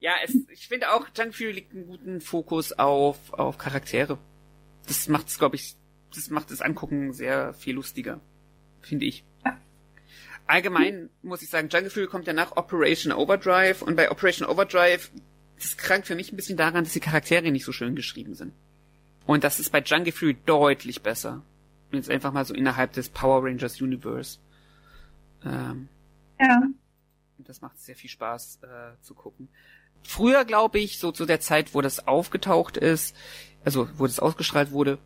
Ja, 0.00 0.12
es, 0.22 0.36
ich 0.52 0.68
finde 0.68 0.92
auch, 0.92 1.08
Junk 1.16 1.34
Fury 1.34 1.52
legt 1.52 1.72
einen 1.74 1.86
guten 1.86 2.20
Fokus 2.20 2.72
auf, 2.72 3.32
auf 3.32 3.56
Charaktere. 3.56 4.18
Das 4.86 5.08
macht 5.08 5.28
es, 5.28 5.38
glaube 5.38 5.56
ich, 5.56 5.76
das 6.14 6.28
macht 6.28 6.50
das 6.50 6.60
Angucken 6.60 7.14
sehr 7.14 7.54
viel 7.54 7.74
lustiger. 7.74 8.20
Finde 8.82 9.06
ich. 9.06 9.24
Allgemein 10.50 11.10
muss 11.22 11.42
ich 11.42 11.48
sagen, 11.48 11.68
Jungle 11.68 11.90
Fury 11.90 12.08
kommt 12.08 12.26
ja 12.26 12.32
nach 12.32 12.56
Operation 12.56 13.12
Overdrive 13.12 13.82
und 13.82 13.94
bei 13.94 14.10
Operation 14.10 14.48
Overdrive, 14.48 15.12
das 15.56 15.76
krankt 15.76 16.08
für 16.08 16.16
mich 16.16 16.32
ein 16.32 16.36
bisschen 16.36 16.56
daran, 16.56 16.82
dass 16.82 16.92
die 16.92 16.98
Charaktere 16.98 17.52
nicht 17.52 17.64
so 17.64 17.70
schön 17.70 17.94
geschrieben 17.94 18.34
sind. 18.34 18.52
Und 19.26 19.44
das 19.44 19.60
ist 19.60 19.70
bei 19.70 19.80
Jungle 19.80 20.10
Fury 20.10 20.36
deutlich 20.46 21.02
besser. 21.02 21.44
Jetzt 21.92 22.10
einfach 22.10 22.32
mal 22.32 22.44
so 22.44 22.52
innerhalb 22.52 22.92
des 22.94 23.10
Power 23.10 23.44
Rangers 23.44 23.80
Universe. 23.80 24.38
Ähm, 25.44 25.88
Ja. 26.40 26.62
und 27.38 27.48
das 27.48 27.60
macht 27.60 27.78
sehr 27.78 27.94
viel 27.94 28.10
Spaß 28.10 28.58
äh, 28.64 29.00
zu 29.02 29.14
gucken. 29.14 29.48
Früher, 30.02 30.44
glaube 30.44 30.80
ich, 30.80 30.98
so 30.98 31.12
zu 31.12 31.26
der 31.26 31.38
Zeit, 31.38 31.74
wo 31.74 31.80
das 31.80 32.08
aufgetaucht 32.08 32.76
ist, 32.76 33.14
also 33.64 33.88
wo 33.96 34.06
das 34.08 34.18
ausgestrahlt 34.18 34.72
wurde, 34.72 34.98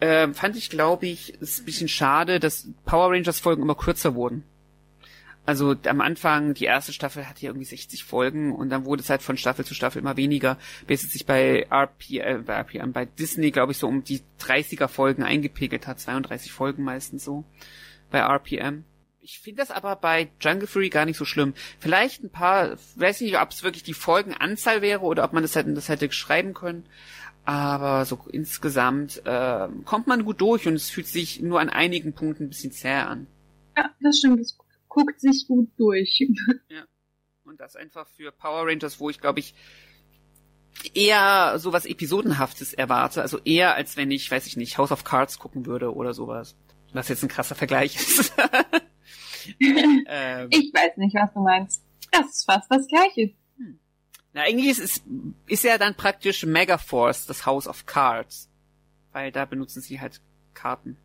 ähm, 0.00 0.32
fand 0.32 0.54
ich, 0.56 0.70
glaube 0.70 1.06
ich, 1.06 1.36
es 1.40 1.58
ein 1.58 1.64
bisschen 1.64 1.88
schade, 1.88 2.38
dass 2.38 2.68
Power 2.84 3.10
Rangers 3.10 3.40
Folgen 3.40 3.62
immer 3.62 3.74
kürzer 3.74 4.14
wurden. 4.14 4.44
Also 5.46 5.76
am 5.86 6.00
Anfang, 6.00 6.54
die 6.54 6.64
erste 6.64 6.92
Staffel 6.92 7.28
hatte 7.28 7.42
ja 7.42 7.50
irgendwie 7.50 7.66
60 7.66 8.02
Folgen 8.02 8.52
und 8.52 8.68
dann 8.68 8.84
wurde 8.84 9.02
es 9.02 9.10
halt 9.10 9.22
von 9.22 9.36
Staffel 9.36 9.64
zu 9.64 9.74
Staffel 9.74 10.00
immer 10.00 10.16
weniger, 10.16 10.58
bis 10.88 11.04
es 11.04 11.12
sich 11.12 11.24
bei 11.24 11.68
RP, 11.70 12.10
äh, 12.10 12.38
bei 12.44 12.54
RPM, 12.54 12.92
bei 12.92 13.04
Disney, 13.04 13.52
glaube 13.52 13.70
ich, 13.70 13.78
so 13.78 13.86
um 13.86 14.02
die 14.02 14.22
30er 14.40 14.88
Folgen 14.88 15.22
eingepegelt 15.22 15.86
hat, 15.86 16.00
32 16.00 16.50
Folgen 16.50 16.82
meistens 16.82 17.24
so 17.24 17.44
bei 18.10 18.18
RPM. 18.18 18.84
Ich 19.20 19.38
finde 19.38 19.62
das 19.62 19.70
aber 19.70 19.94
bei 19.96 20.28
Jungle 20.40 20.66
Fury 20.66 20.88
gar 20.88 21.04
nicht 21.04 21.16
so 21.16 21.24
schlimm. 21.24 21.54
Vielleicht 21.78 22.24
ein 22.24 22.30
paar, 22.30 22.76
weiß 22.96 23.20
nicht, 23.20 23.40
ob 23.40 23.50
es 23.50 23.62
wirklich 23.62 23.82
die 23.84 23.94
Folgenanzahl 23.94 24.82
wäre 24.82 25.02
oder 25.02 25.22
ob 25.22 25.32
man 25.32 25.42
das 25.42 25.54
hätte, 25.54 25.72
das 25.74 25.88
hätte 25.88 26.10
schreiben 26.10 26.54
können. 26.54 26.86
Aber 27.44 28.04
so 28.04 28.18
insgesamt 28.32 29.22
äh, 29.24 29.68
kommt 29.84 30.08
man 30.08 30.24
gut 30.24 30.40
durch 30.40 30.66
und 30.66 30.74
es 30.74 30.90
fühlt 30.90 31.06
sich 31.06 31.40
nur 31.40 31.60
an 31.60 31.70
einigen 31.70 32.12
Punkten 32.12 32.44
ein 32.44 32.48
bisschen 32.48 32.72
zäh 32.72 32.88
an. 32.88 33.28
Ja, 33.76 33.90
das 34.00 34.18
stimmt. 34.18 34.40
Es 34.40 34.56
guckt 34.96 35.20
sich 35.20 35.44
gut 35.46 35.68
durch. 35.76 36.26
Und 37.44 37.60
das 37.60 37.76
einfach 37.76 38.08
für 38.08 38.32
Power 38.32 38.66
Rangers, 38.66 38.98
wo 38.98 39.10
ich 39.10 39.20
glaube 39.20 39.40
ich 39.40 39.54
eher 40.94 41.58
sowas 41.58 41.84
Episodenhaftes 41.84 42.72
erwarte. 42.72 43.20
Also 43.22 43.38
eher 43.44 43.74
als 43.74 43.96
wenn 43.96 44.10
ich, 44.10 44.30
weiß 44.30 44.46
ich 44.46 44.56
nicht, 44.56 44.78
House 44.78 44.92
of 44.92 45.04
Cards 45.04 45.38
gucken 45.38 45.66
würde 45.66 45.94
oder 45.94 46.14
sowas. 46.14 46.56
Was 46.92 47.08
jetzt 47.08 47.22
ein 47.22 47.28
krasser 47.28 47.54
Vergleich 47.54 47.96
ist. 47.96 48.32
ähm, 49.60 50.48
Ich 50.50 50.72
weiß 50.72 50.96
nicht, 50.96 51.14
was 51.14 51.32
du 51.34 51.40
meinst. 51.40 51.84
Das 52.10 52.26
ist 52.26 52.44
fast 52.46 52.70
das 52.70 52.86
Gleiche. 52.88 53.34
na, 54.32 54.42
eigentlich 54.42 54.68
ist, 54.68 54.78
ist, 54.78 55.04
ist 55.46 55.64
ja 55.64 55.76
dann 55.76 55.94
praktisch 55.94 56.44
Megaforce, 56.46 57.26
das 57.26 57.44
House 57.44 57.68
of 57.68 57.84
Cards. 57.84 58.50
Weil 59.12 59.30
da 59.30 59.44
benutzen 59.44 59.82
sie 59.82 60.00
halt 60.00 60.22
Karten 60.54 60.96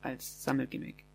als 0.00 0.42
Sammelgimmick. 0.42 1.05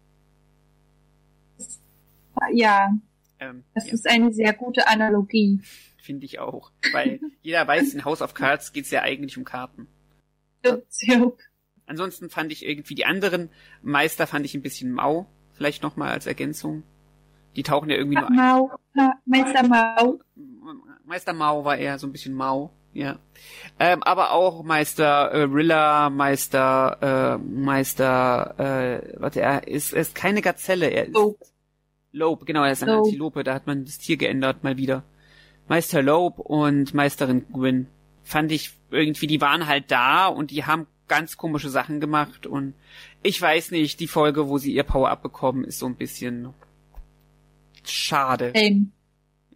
Ja, 2.54 2.92
Ähm, 3.40 3.64
das 3.74 3.88
ja, 3.88 3.94
ist 3.94 4.08
eine 4.10 4.32
sehr 4.34 4.54
gute 4.54 4.88
Analogie. 4.88 5.62
finde 5.98 6.26
ich 6.26 6.40
auch. 6.40 6.72
Weil 6.94 7.20
jeder 7.42 7.68
weiß, 7.68 7.94
in 7.94 8.06
House 8.06 8.22
of 8.22 8.34
Cards 8.34 8.74
geht's 8.74 8.92
ja 8.92 9.02
eigentlich 9.02 9.38
um 9.38 9.44
Karten. 9.46 9.88
Jupp. 10.66 11.38
Ansonsten 11.86 12.30
fand 12.30 12.52
ich 12.52 12.66
irgendwie 12.66 12.96
die 12.96 13.06
anderen 13.06 13.50
Meister 13.82 14.28
fand 14.28 14.46
ich 14.46 14.54
ein 14.56 14.62
bisschen 14.62 14.92
mau. 14.92 15.28
Vielleicht 15.54 15.84
nochmal 15.84 16.12
als 16.12 16.26
Ergänzung. 16.28 16.84
Die 17.56 17.64
tauchen 17.64 17.90
ja 17.90 17.98
irgendwie 17.98 18.18
nur 18.18 18.30
ein. 18.30 18.36
Mau, 18.36 18.72
Ma- 18.94 19.16
Meister 19.26 19.68
Mau. 19.68 20.20
Meister 21.06 21.34
Mau 21.34 21.66
war 21.66 21.78
eher 21.78 22.00
so 22.00 22.08
ein 22.08 22.14
bisschen 22.14 22.34
mau, 22.34 22.72
ja. 22.94 23.20
Ähm, 23.80 24.02
aber 24.04 24.32
auch 24.32 24.64
Meister 24.64 25.32
äh, 25.32 25.42
Rilla, 25.44 26.10
Meister, 26.10 26.98
äh, 27.02 27.38
Meister, 27.44 28.56
äh, 28.58 29.20
warte, 29.20 29.42
er 29.42 29.68
ist, 29.68 29.92
er 29.94 30.02
ist 30.02 30.16
keine 30.16 30.42
Gazelle, 30.42 30.88
er 30.88 31.08
ist 31.08 31.14
Lob. 31.14 31.38
Lob, 32.12 32.46
genau, 32.46 32.64
er 32.64 32.72
ist 32.74 32.84
eine. 32.84 32.98
Antilope, 32.98 33.44
da 33.44 33.54
hat 33.54 33.68
man 33.68 33.86
das 33.86 33.98
Tier 33.98 34.18
geändert, 34.18 34.64
mal 34.64 34.78
wieder. 34.78 35.04
Meister 35.68 36.02
Lob 36.02 36.40
und 36.40 36.94
Meisterin 36.94 37.46
Gwyn 37.54 37.88
fand 38.24 38.52
ich 38.52 38.72
irgendwie, 38.90 39.28
die 39.28 39.40
waren 39.42 39.68
halt 39.68 39.90
da 39.92 40.28
und 40.28 40.52
die 40.52 40.66
haben 40.66 40.88
ganz 41.08 41.38
komische 41.38 41.70
Sachen 41.70 42.00
gemacht 42.00 42.46
und 42.48 42.74
ich 43.24 43.42
weiß 43.42 43.72
nicht, 43.72 44.00
die 44.00 44.08
Folge, 44.08 44.48
wo 44.50 44.58
sie 44.58 44.74
ihr 44.74 44.84
Power-Up 44.84 45.22
bekommen, 45.22 45.64
ist 45.64 45.80
so 45.80 45.86
ein 45.86 45.96
bisschen 45.96 46.54
schade. 47.84 48.52
Lame. 48.56 48.88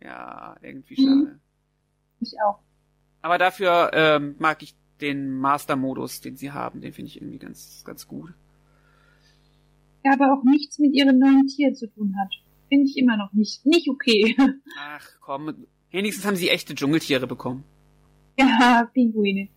Ja, 0.01 0.55
irgendwie 0.61 1.01
Mhm. 1.01 1.25
schade. 1.25 1.39
Ich 2.21 2.33
auch. 2.45 2.59
Aber 3.21 3.37
dafür 3.37 3.91
ähm, 3.93 4.35
mag 4.39 4.61
ich 4.63 4.75
den 5.01 5.37
Master-Modus, 5.39 6.21
den 6.21 6.37
sie 6.37 6.51
haben, 6.51 6.81
den 6.81 6.93
finde 6.93 7.09
ich 7.09 7.17
irgendwie 7.17 7.39
ganz, 7.39 7.83
ganz 7.85 8.07
gut. 8.07 8.33
Der 10.03 10.13
aber 10.13 10.33
auch 10.33 10.43
nichts 10.43 10.77
mit 10.79 10.93
ihrem 10.93 11.17
neuen 11.19 11.47
Tier 11.47 11.73
zu 11.73 11.87
tun 11.87 12.15
hat. 12.17 12.31
Finde 12.69 12.85
ich 12.85 12.97
immer 12.97 13.17
noch 13.17 13.31
nicht, 13.33 13.65
nicht 13.65 13.89
okay. 13.89 14.35
Ach 14.79 15.07
komm, 15.21 15.65
wenigstens 15.91 16.25
haben 16.25 16.35
sie 16.35 16.49
echte 16.49 16.75
Dschungeltiere 16.75 17.27
bekommen. 17.27 17.63
ja, 18.37 18.89
Pinguine. 18.93 19.49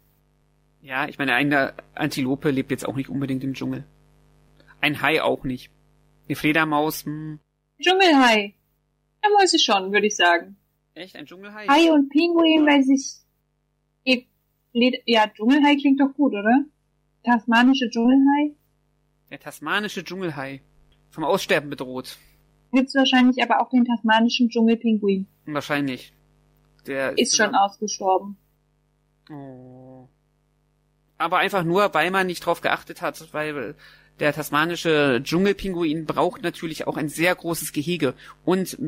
Ja, 0.80 1.08
ich 1.08 1.18
meine, 1.18 1.34
eine 1.34 1.74
Antilope 1.94 2.50
lebt 2.50 2.70
jetzt 2.70 2.86
auch 2.86 2.96
nicht 2.96 3.08
unbedingt 3.08 3.42
im 3.44 3.54
Dschungel. 3.54 3.84
Ein 4.80 5.02
Hai 5.02 5.22
auch 5.22 5.44
nicht. 5.44 5.70
Eine 6.28 6.36
Fledermaus, 6.36 7.04
hm, 7.04 7.40
Dschungelhai. 7.80 8.54
Da 9.22 9.28
muss 9.30 9.52
ich 9.52 9.62
schon, 9.64 9.92
würde 9.92 10.06
ich 10.06 10.16
sagen. 10.16 10.56
echt, 10.94 11.16
ein 11.16 11.26
Dschungelhai? 11.26 11.66
Hai 11.66 11.92
und 11.92 12.08
Pinguin, 12.08 12.66
weil 12.66 12.82
sich... 12.82 13.18
Ja, 14.72 15.26
Dschungelhai 15.28 15.76
klingt 15.76 16.00
doch 16.00 16.12
gut, 16.14 16.32
oder? 16.32 16.64
Tasmanische 17.24 17.88
Dschungelhai. 17.90 18.54
Der 19.30 19.40
tasmanische 19.40 20.04
Dschungelhai. 20.04 20.60
Vom 21.10 21.24
Aussterben 21.24 21.70
bedroht. 21.70 22.18
Gibt's 22.72 22.94
wahrscheinlich 22.94 23.42
aber 23.42 23.60
auch 23.60 23.70
den 23.70 23.84
tasmanischen 23.84 24.48
Dschungelpinguin. 24.50 25.26
Wahrscheinlich. 25.46 26.12
Der 26.86 27.16
Ist 27.18 27.36
schon 27.36 27.54
ausgestorben. 27.54 28.36
Oh. 29.30 30.08
Aber 31.18 31.38
einfach 31.38 31.64
nur, 31.64 31.92
weil 31.94 32.10
man 32.10 32.26
nicht 32.26 32.44
drauf 32.44 32.60
geachtet 32.60 33.02
hat, 33.02 33.32
weil 33.32 33.74
der 34.20 34.32
tasmanische 34.32 35.20
Dschungelpinguin 35.22 36.06
braucht 36.06 36.42
natürlich 36.42 36.86
auch 36.86 36.96
ein 36.96 37.08
sehr 37.08 37.34
großes 37.34 37.72
Gehege 37.72 38.14
und 38.44 38.78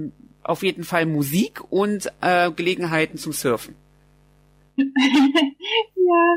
auf 0.43 0.63
jeden 0.63 0.85
Fall 0.85 1.07
Musik 1.07 1.63
und 1.71 2.11
äh, 2.21 2.51
Gelegenheiten 2.51 3.19
zum 3.19 3.33
Surfen. 3.33 3.75
ja, 4.77 6.37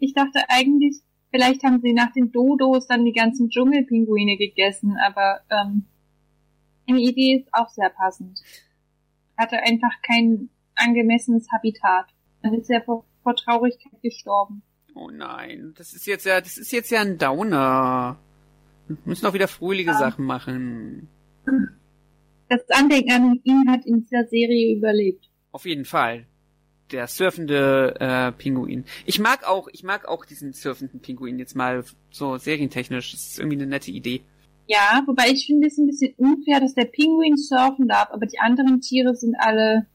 ich 0.00 0.14
dachte 0.14 0.40
eigentlich, 0.48 0.96
vielleicht 1.30 1.62
haben 1.62 1.80
sie 1.80 1.92
nach 1.92 2.12
den 2.12 2.32
Dodos 2.32 2.86
dann 2.86 3.04
die 3.04 3.12
ganzen 3.12 3.48
Dschungelpinguine 3.48 4.36
gegessen, 4.36 4.96
aber 5.04 5.40
ähm, 5.50 5.86
eine 6.86 7.00
Idee 7.00 7.40
ist 7.40 7.48
auch 7.52 7.68
sehr 7.68 7.90
passend. 7.90 8.40
Hatte 9.36 9.58
einfach 9.58 9.92
kein 10.06 10.50
angemessenes 10.74 11.46
Habitat. 11.52 12.06
Dann 12.42 12.54
ist 12.54 12.70
er 12.70 12.82
vor 12.82 13.04
vor 13.24 13.34
Traurigkeit 13.34 14.00
gestorben. 14.02 14.62
Oh 14.94 15.10
nein, 15.10 15.74
das 15.76 15.92
ist 15.92 16.06
jetzt 16.06 16.24
ja, 16.24 16.40
das 16.40 16.56
ist 16.56 16.70
jetzt 16.70 16.90
ja 16.90 17.00
ein 17.00 17.18
Downer. 17.18 18.16
Wir 18.86 18.96
müssen 19.06 19.26
auch 19.26 19.34
wieder 19.34 19.48
fröhliche 19.48 19.90
ja. 19.90 19.98
Sachen 19.98 20.24
machen. 20.24 21.08
Das 22.48 22.60
Andenken 22.70 23.10
an 23.10 23.40
ihn 23.42 23.64
hat 23.68 23.84
in 23.86 24.02
dieser 24.02 24.26
Serie 24.26 24.76
überlebt. 24.76 25.28
Auf 25.50 25.64
jeden 25.64 25.84
Fall. 25.84 26.26
Der 26.92 27.06
surfende 27.08 27.96
äh, 27.98 28.30
Pinguin. 28.32 28.84
Ich 29.06 29.18
mag 29.18 29.44
auch, 29.44 29.68
ich 29.72 29.82
mag 29.82 30.06
auch 30.06 30.26
diesen 30.26 30.52
surfenden 30.52 31.00
Pinguin 31.00 31.38
jetzt 31.38 31.56
mal 31.56 31.82
so 32.10 32.36
serientechnisch. 32.36 33.12
Das 33.12 33.26
ist 33.26 33.38
irgendwie 33.38 33.56
eine 33.56 33.66
nette 33.66 33.90
Idee. 33.90 34.22
Ja, 34.66 35.02
wobei 35.06 35.28
ich 35.30 35.46
finde 35.46 35.66
es 35.66 35.76
ein 35.78 35.86
bisschen 35.86 36.14
unfair, 36.16 36.60
dass 36.60 36.74
der 36.74 36.86
Pinguin 36.86 37.36
surfen 37.36 37.88
darf, 37.88 38.10
aber 38.10 38.26
die 38.26 38.38
anderen 38.38 38.80
Tiere 38.80 39.14
sind 39.14 39.36
alle 39.38 39.86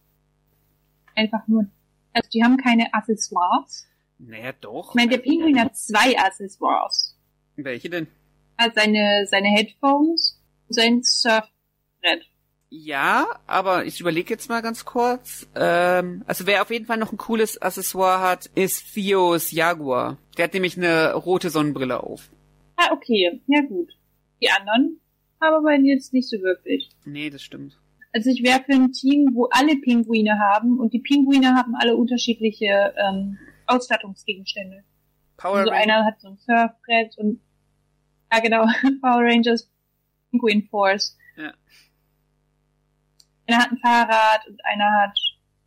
einfach 1.16 1.48
nur, 1.48 1.66
also 2.14 2.30
die 2.30 2.44
haben 2.44 2.58
keine 2.58 2.94
Accessoires. 2.94 3.88
Naja, 4.20 4.52
doch. 4.60 4.90
Ich 4.90 4.96
meine, 4.96 5.12
der 5.12 5.18
Pinguin 5.20 5.60
hat 5.60 5.76
zwei 5.76 6.18
Accessoires. 6.18 7.18
Welche 7.56 7.90
denn? 7.90 8.08
Hat 8.58 8.76
seine, 8.76 9.26
seine 9.30 9.48
Headphones 9.48 10.40
und 10.68 10.76
sein 10.76 11.02
Surfbrett. 11.04 12.26
Ja, 12.70 13.40
aber 13.48 13.86
ich 13.86 14.00
überlege 14.00 14.32
jetzt 14.32 14.50
mal 14.50 14.62
ganz 14.62 14.86
kurz. 14.86 15.48
Ähm, 15.56 16.24
also 16.28 16.46
wer 16.46 16.62
auf 16.62 16.70
jeden 16.70 16.86
Fall 16.86 16.98
noch 16.98 17.12
ein 17.12 17.18
cooles 17.18 17.60
Accessoire 17.60 18.22
hat, 18.22 18.46
ist 18.54 18.94
Theos 18.94 19.52
Jaguar. 19.52 20.18
Der 20.38 20.46
hat 20.46 20.54
nämlich 20.54 20.78
eine 20.78 21.14
rote 21.14 21.50
Sonnenbrille 21.50 22.04
auf. 22.04 22.30
Ah, 22.76 22.94
okay. 22.94 23.42
Ja, 23.48 23.62
gut. 23.62 23.90
Die 24.42 24.50
anderen 24.50 25.00
haben 25.42 25.56
aber 25.56 25.74
jetzt 25.76 26.14
nicht 26.14 26.30
so 26.30 26.40
wirklich. 26.42 26.90
Nee, 27.06 27.30
das 27.30 27.42
stimmt. 27.42 27.78
Also 28.14 28.30
ich 28.32 28.44
wäre 28.44 28.64
für 28.64 28.74
ein 28.74 28.92
Team, 28.92 29.32
wo 29.34 29.46
alle 29.52 29.76
Pinguine 29.78 30.40
haben 30.40 30.80
und 30.80 30.94
die 30.94 31.00
Pinguine 31.00 31.54
haben 31.54 31.76
alle 31.76 31.96
unterschiedliche 31.96 32.94
ähm, 32.98 33.38
Ausstattungsgegenstände. 33.68 34.84
Power 35.38 35.58
also 35.58 35.72
einer 35.72 36.06
hat 36.06 36.20
so 36.20 36.30
ein 36.30 36.38
Surfbrett 36.38 37.18
und 37.18 37.40
ja 38.32 38.40
genau, 38.40 38.66
Power 39.02 39.24
Rangers 39.24 39.70
Pinguin 40.32 40.68
Force. 40.70 41.18
Ja. 41.38 41.54
Einer 43.48 43.64
hat 43.64 43.72
ein 43.72 43.78
Fahrrad 43.78 44.48
und 44.48 44.60
einer 44.66 45.02
hat 45.02 45.18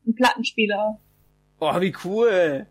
einen 0.04 0.14
Plattenspieler. 0.14 1.00
Oh, 1.60 1.80
wie 1.80 1.94
cool. 2.04 2.66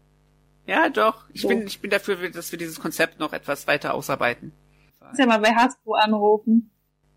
Ja, 0.65 0.89
doch. 0.89 1.25
Ich 1.33 1.41
so. 1.41 1.47
bin, 1.47 1.65
ich 1.65 1.79
bin 1.79 1.89
dafür, 1.89 2.29
dass 2.29 2.51
wir 2.51 2.59
dieses 2.59 2.79
Konzept 2.79 3.19
noch 3.19 3.33
etwas 3.33 3.67
weiter 3.67 3.93
ausarbeiten. 3.93 4.51
Kannst 5.01 5.19
ja 5.19 5.25
mal 5.25 5.39
bei 5.39 5.53
Hasbro 5.53 5.95
anrufen. 5.95 6.71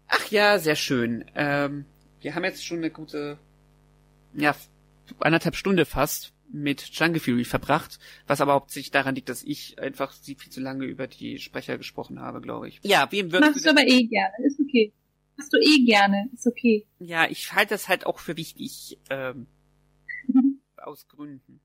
Ach 0.09 0.27
ja, 0.31 0.59
sehr 0.59 0.77
schön. 0.77 1.25
Ähm, 1.35 1.85
wir 2.21 2.35
haben 2.35 2.45
jetzt 2.45 2.65
schon 2.65 2.79
eine 2.79 2.91
gute, 2.91 3.39
ja, 4.35 4.55
anderthalb 5.21 5.55
Stunde 5.57 5.85
fast 5.85 6.33
mit 6.51 6.83
Jungle 6.83 7.21
Fury 7.21 7.45
verbracht, 7.45 7.99
was 8.27 8.41
aber 8.41 8.55
hauptsächlich 8.55 8.91
daran 8.91 9.15
liegt, 9.15 9.29
dass 9.29 9.43
ich 9.43 9.79
einfach 9.79 10.13
sie 10.13 10.35
viel 10.35 10.53
zu 10.53 10.61
lange 10.61 10.85
über 10.85 11.07
die 11.07 11.39
Sprecher 11.39 11.79
gesprochen 11.79 12.21
habe, 12.21 12.41
glaube 12.41 12.69
ich. 12.69 12.81
Ja, 12.83 13.11
wem 13.11 13.33
würdest 13.33 13.53
Machst 13.53 13.67
du, 13.67 13.71
aber 13.71 13.87
eh 13.87 14.05
gerne, 14.05 14.35
ist 14.45 14.61
okay. 14.61 14.93
Machst 15.37 15.53
du 15.53 15.59
eh 15.59 15.85
gerne, 15.85 16.29
ist 16.33 16.47
okay. 16.47 16.87
Ja, 16.99 17.29
ich 17.29 17.53
halte 17.53 17.75
das 17.75 17.89
halt 17.89 18.07
auch 18.07 18.19
für 18.19 18.37
wichtig, 18.37 18.99
ähm, 19.11 19.47
aus 20.77 21.09
Gründen. 21.09 21.61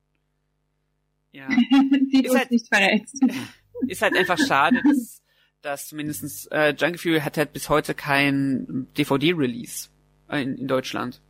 Ja. 1.31 1.47
Die 2.11 2.25
ist 2.25 2.35
halt, 2.35 2.51
nicht 2.51 2.67
verrätst. 2.67 3.21
Ist 3.87 4.01
halt 4.01 4.13
einfach 4.17 4.37
schade, 4.37 4.81
dass 4.83 5.21
dass 5.61 5.87
zumindestens 5.87 6.45
äh, 6.47 6.73
Jungle 6.77 6.97
Fury 6.97 7.19
hat 7.21 7.37
halt 7.37 7.53
bis 7.53 7.69
heute 7.69 7.93
kein 7.93 8.87
DVD-Release 8.97 9.89
in, 10.29 10.57
in 10.57 10.67
Deutschland. 10.67 11.21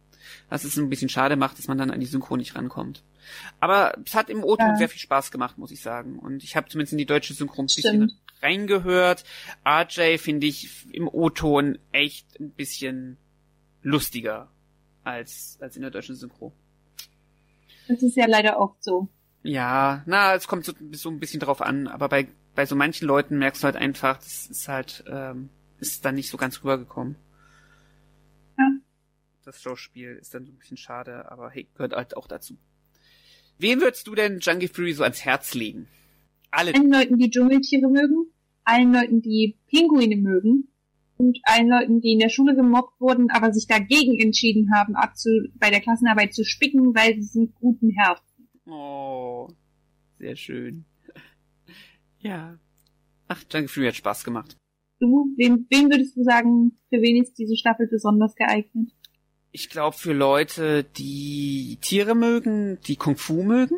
Was 0.49 0.63
es 0.63 0.77
ein 0.77 0.89
bisschen 0.89 1.09
schade 1.09 1.35
macht, 1.35 1.57
dass 1.57 1.67
man 1.67 1.77
dann 1.77 1.91
an 1.91 1.99
die 1.99 2.05
Synchro 2.05 2.37
nicht 2.37 2.55
rankommt. 2.55 3.03
Aber 3.59 3.97
es 4.05 4.13
hat 4.13 4.29
im 4.29 4.43
O-Ton 4.43 4.69
ja. 4.69 4.75
sehr 4.75 4.89
viel 4.89 4.99
Spaß 4.99 5.31
gemacht, 5.31 5.57
muss 5.57 5.71
ich 5.71 5.81
sagen. 5.81 6.19
Und 6.19 6.43
ich 6.43 6.55
habe 6.55 6.69
zumindest 6.69 6.93
in 6.93 6.97
die 6.99 7.05
deutsche 7.05 7.33
Synchro 7.33 7.61
ein 7.61 7.67
bisschen 7.67 8.11
reingehört. 8.41 9.23
RJ 9.65 10.17
finde 10.17 10.47
ich 10.47 10.87
im 10.93 11.07
O-Ton 11.07 11.79
echt 11.91 12.39
ein 12.39 12.51
bisschen 12.51 13.17
lustiger 13.81 14.49
als, 15.03 15.57
als 15.61 15.75
in 15.75 15.81
der 15.81 15.91
deutschen 15.91 16.15
Synchro. 16.15 16.53
Das 17.87 18.03
ist 18.03 18.15
ja 18.15 18.27
leider 18.27 18.59
oft 18.59 18.83
so. 18.83 19.07
Ja, 19.41 20.03
na, 20.05 20.35
es 20.35 20.47
kommt 20.47 20.65
so, 20.65 20.73
so 20.91 21.09
ein 21.09 21.19
bisschen 21.19 21.39
drauf 21.39 21.61
an, 21.61 21.87
aber 21.87 22.09
bei 22.09 22.27
bei 22.59 22.65
so 22.65 22.75
manchen 22.75 23.07
Leuten 23.07 23.37
merkst 23.37 23.63
du 23.63 23.67
halt 23.67 23.77
einfach, 23.77 24.17
das 24.17 24.47
ist 24.47 24.67
halt, 24.67 25.05
ähm, 25.07 25.47
ist 25.79 26.03
dann 26.03 26.15
nicht 26.15 26.29
so 26.29 26.35
ganz 26.35 26.61
rübergekommen. 26.61 27.15
Ja. 28.57 28.69
Das 29.45 29.61
Schauspiel 29.61 30.17
ist 30.19 30.33
dann 30.33 30.45
so 30.45 30.51
ein 30.51 30.57
bisschen 30.57 30.75
schade, 30.75 31.31
aber 31.31 31.51
hey, 31.51 31.69
gehört 31.73 31.93
halt 31.93 32.17
auch 32.17 32.27
dazu. 32.27 32.57
Wen 33.59 33.79
würdest 33.79 34.07
du 34.07 34.13
denn 34.13 34.39
Jungle 34.39 34.67
Fury 34.67 34.91
so 34.91 35.03
ans 35.03 35.23
Herz 35.23 35.53
legen? 35.53 35.87
Alle. 36.51 36.75
Allen 36.75 36.91
Leuten, 36.91 37.17
die 37.17 37.29
Dschungeltiere 37.29 37.87
mögen, 37.87 38.25
allen 38.65 38.91
Leuten, 38.91 39.21
die 39.21 39.55
Pinguine 39.67 40.17
mögen 40.17 40.67
und 41.15 41.39
allen 41.43 41.69
Leuten, 41.69 42.01
die 42.01 42.11
in 42.11 42.19
der 42.19 42.27
Schule 42.27 42.57
gemobbt 42.57 42.99
wurden, 42.99 43.29
aber 43.31 43.53
sich 43.53 43.67
dagegen 43.67 44.19
entschieden 44.19 44.75
haben, 44.75 44.97
abzu 44.97 45.29
bei 45.55 45.69
der 45.69 45.79
Klassenarbeit 45.79 46.33
zu 46.33 46.43
spicken, 46.43 46.93
weil 46.93 47.15
sie 47.21 47.27
sind 47.29 47.55
guten 47.55 47.91
Herzen. 47.91 48.49
Oh, 48.65 49.47
sehr 50.17 50.35
schön. 50.35 50.83
Ja. 52.19 52.57
Ach, 53.27 53.43
Fury 53.67 53.87
hat 53.87 53.95
Spaß 53.95 54.23
gemacht. 54.23 54.57
Du, 54.99 55.27
wen, 55.37 55.65
wen 55.69 55.89
würdest 55.89 56.17
du 56.17 56.23
sagen, 56.23 56.77
für 56.89 57.01
wen 57.01 57.21
ist 57.21 57.37
diese 57.37 57.55
Staffel 57.55 57.87
besonders 57.87 58.35
geeignet? 58.35 58.91
Ich 59.51 59.69
glaube 59.69 59.95
für 59.95 60.13
Leute, 60.13 60.83
die 60.83 61.77
Tiere 61.81 62.15
mögen, 62.15 62.79
die 62.87 62.97
Kung 62.97 63.15
Fu 63.15 63.43
mögen 63.43 63.77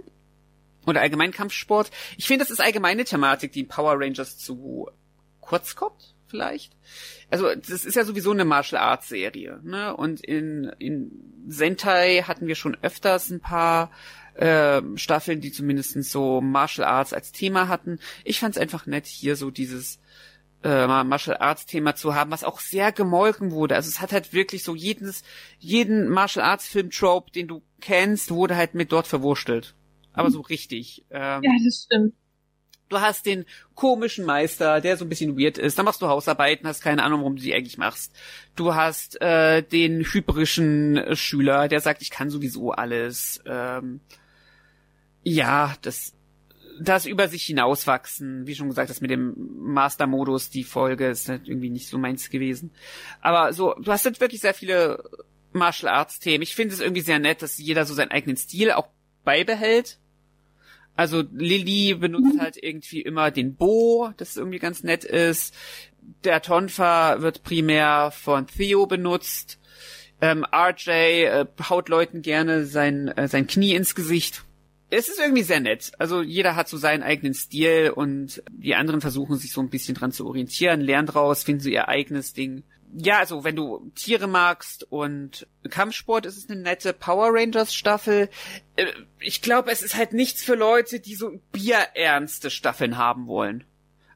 oder 0.86 1.02
allgemein 1.02 1.32
Kampfsport. 1.32 1.92
Ich 2.18 2.28
finde, 2.28 2.44
das 2.44 2.52
ist 2.52 2.60
allgemeine 2.60 3.06
Thematik, 3.06 3.52
die 3.52 3.62
in 3.62 3.68
Power 3.68 4.00
Rangers 4.00 4.38
zu 4.38 4.90
kurz 5.40 5.76
kommt, 5.76 6.16
vielleicht. 6.28 6.76
Also 7.30 7.54
das 7.54 7.86
ist 7.86 7.96
ja 7.96 8.04
sowieso 8.04 8.32
eine 8.32 8.46
Martial 8.46 8.82
Arts 8.82 9.10
Serie, 9.10 9.60
ne? 9.64 9.96
Und 9.96 10.22
in 10.22 10.72
in 10.80 11.12
Sentai 11.48 12.24
hatten 12.24 12.48
wir 12.48 12.56
schon 12.56 12.78
öfters 12.82 13.30
ein 13.30 13.42
paar 13.42 13.92
äh, 14.36 14.82
Staffeln, 14.96 15.42
die 15.42 15.52
zumindest 15.52 16.02
so 16.04 16.42
Martial 16.42 16.88
Arts 16.88 17.14
als 17.14 17.32
Thema 17.32 17.68
hatten. 17.68 18.00
Ich 18.24 18.40
fand 18.40 18.56
es 18.56 18.62
einfach 18.62 18.86
nett, 18.86 19.06
hier 19.06 19.36
so 19.36 19.52
dieses 19.52 20.00
äh, 20.64 20.88
Martial 20.88 21.38
Arts 21.38 21.66
Thema 21.66 21.96
zu 21.96 22.16
haben, 22.16 22.32
was 22.32 22.44
auch 22.44 22.60
sehr 22.60 22.92
gemolken 22.92 23.52
wurde. 23.52 23.76
Also 23.76 23.90
es 23.90 24.00
hat 24.00 24.12
halt 24.12 24.34
wirklich 24.34 24.64
so 24.64 24.76
jedes, 24.76 25.24
jeden 25.60 26.10
Martial 26.10 26.46
Arts 26.46 26.68
Film 26.68 26.92
Trope, 26.92 27.32
den 27.32 27.48
du 27.48 27.62
kennst, 27.80 28.32
wurde 28.32 28.56
halt 28.56 28.76
mit 28.76 28.92
dort 28.92 29.08
verwurstelt. 29.08 29.74
Aber 30.14 30.30
so 30.30 30.42
richtig. 30.42 31.06
Ähm, 31.10 31.42
ja, 31.44 31.52
das 31.66 31.86
stimmt. 31.86 32.14
Du 32.90 33.00
hast 33.00 33.26
den 33.26 33.46
komischen 33.74 34.26
Meister, 34.26 34.82
der 34.82 34.98
so 34.98 35.06
ein 35.06 35.10
bisschen 35.10 35.40
weird 35.40 35.58
ist. 35.58 35.78
Dann 35.78 35.86
machst 35.86 36.02
du 36.02 36.08
Hausarbeiten, 36.08 36.68
hast 36.68 36.82
keine 36.82 37.04
Ahnung, 37.04 37.22
warum 37.22 37.38
du 37.38 37.42
die 37.42 37.54
eigentlich 37.54 37.78
machst. 37.78 38.14
Du 38.58 38.76
hast 38.76 39.22
äh, 39.22 39.64
den 39.64 40.02
hybrischen 40.04 41.16
Schüler, 41.16 41.70
der 41.70 41.80
sagt, 41.80 42.02
ich 42.02 42.10
kann 42.10 42.30
sowieso 42.30 42.72
alles. 42.74 43.42
Ähm, 43.46 44.02
ja, 45.24 45.76
das, 45.82 46.14
das 46.80 47.06
über 47.06 47.28
sich 47.28 47.44
hinauswachsen, 47.44 48.48
wie 48.48 48.56
schon 48.56 48.70
gesagt, 48.70 48.90
das 48.90 49.02
mit 49.02 49.12
dem 49.12 49.36
Master-Modus, 49.60 50.50
die 50.50 50.64
Folge 50.64 51.08
ist 51.08 51.30
halt 51.30 51.48
irgendwie 51.48 51.70
nicht 51.70 51.88
so 51.88 51.98
meins 51.98 52.30
gewesen. 52.30 52.72
Aber 53.22 53.54
so, 53.54 53.76
du 53.76 53.92
hast 53.92 54.06
halt 54.06 54.20
wirklich 54.20 54.42
sehr 54.42 54.54
viele 54.54 55.04
Martial 55.54 55.94
Arts 55.94 56.20
Themen. 56.20 56.42
Ich 56.42 56.56
finde 56.56 56.74
es 56.74 56.82
irgendwie 56.82 57.02
sehr 57.02 57.20
nett, 57.20 57.42
dass 57.42 57.58
jeder 57.58 57.86
so 57.86 57.94
seinen 57.94 58.12
eigenen 58.12 58.38
Stil 58.38 58.72
auch 58.72 58.88
beibehält. 59.24 60.00
Also 60.96 61.24
Lilly 61.32 61.96
benutzt 61.96 62.40
halt 62.40 62.58
irgendwie 62.62 63.02
immer 63.02 63.32
den 63.32 63.56
Bo, 63.56 64.12
das 64.18 64.38
irgendwie 64.38 64.60
ganz 64.60 64.84
nett 64.84 65.04
ist. 65.04 65.56
Der 66.24 66.42
Tonfa 66.42 67.22
wird 67.22 67.44
primär 67.44 68.12
von 68.12 68.48
Theo 68.48 68.88
benutzt. 68.88 69.60
Ähm, 70.20 70.46
RJ 70.46 70.90
äh, 70.90 71.46
haut 71.70 71.90
Leuten 71.90 72.22
gerne 72.22 72.66
sein, 72.66 73.08
äh, 73.08 73.28
sein 73.28 73.48
Knie 73.48 73.74
ins 73.74 73.96
Gesicht 73.96 74.44
es 74.92 75.08
ist 75.08 75.20
irgendwie 75.20 75.44
sehr 75.44 75.62
nett. 75.62 75.94
Also 75.98 76.22
jeder 76.22 76.56
hat 76.56 76.68
so 76.68 76.78
seinen 76.78 77.02
eigenen 77.02 77.34
Stil 77.34 77.94
und 77.96 78.44
die 78.52 78.76
anderen 78.76 79.00
versuchen 79.00 79.38
sich 79.38 79.54
so 79.54 79.62
ein 79.62 79.70
bisschen 79.70 79.96
dran 79.96 80.12
zu 80.12 80.28
orientieren, 80.28 80.82
lernen 80.82 81.08
draus, 81.08 81.44
finden 81.44 81.62
so 81.62 81.70
ihr 81.70 81.88
eigenes 81.88 82.34
Ding. 82.34 82.64
Ja, 82.94 83.20
also 83.20 83.46
wenn 83.46 83.56
du 83.56 83.90
Tiere 83.96 84.28
magst 84.28 84.84
und 84.92 85.48
Kampfsport 85.70 86.26
ist 86.26 86.36
es 86.36 86.50
eine 86.50 86.60
nette 86.60 86.92
Power 86.92 87.30
Rangers 87.32 87.74
Staffel. 87.74 88.30
Äh, 88.76 88.86
ich 89.22 89.42
glaube, 89.42 89.72
es 89.72 89.82
ist 89.82 89.96
halt 89.96 90.12
nichts 90.12 90.44
für 90.44 90.56
Leute, 90.56 91.00
die 91.00 91.16
so 91.16 91.40
bierernste 91.54 92.50
Staffeln 92.50 92.98
haben 92.98 93.28
wollen. 93.28 93.64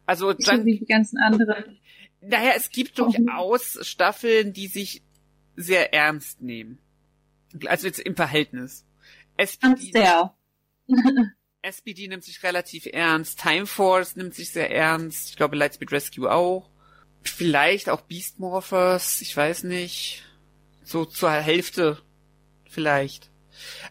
Also 0.05 0.33
dann, 0.33 0.65
wie 0.65 0.79
die 0.79 0.85
ganzen 0.85 1.17
anderen. 1.19 1.79
Naja, 2.19 2.51
es 2.55 2.69
gibt 2.69 2.99
durchaus 2.99 3.79
Staffeln, 3.87 4.51
die 4.51 4.67
sich 4.67 5.03
sehr 5.55 5.93
ernst 5.93 6.41
nehmen. 6.41 6.79
Also 7.65 7.87
jetzt 7.87 7.99
im 7.99 8.17
Verhältnis. 8.17 8.85
Es 9.37 9.57
sehr. 9.93 10.33
SPD 11.61 12.07
nimmt 12.07 12.23
sich 12.23 12.43
relativ 12.43 12.85
ernst, 12.85 13.41
Time 13.41 13.65
Force 13.65 14.15
nimmt 14.15 14.35
sich 14.35 14.51
sehr 14.51 14.69
ernst, 14.71 15.29
ich 15.31 15.35
glaube 15.35 15.55
Lightspeed 15.55 15.91
Rescue 15.91 16.31
auch. 16.31 16.69
Vielleicht 17.23 17.89
auch 17.89 18.01
Beast 18.01 18.39
Morphers, 18.39 19.21
ich 19.21 19.35
weiß 19.35 19.63
nicht. 19.63 20.23
So 20.83 21.05
zur 21.05 21.31
Hälfte 21.31 21.97
vielleicht. 22.69 23.31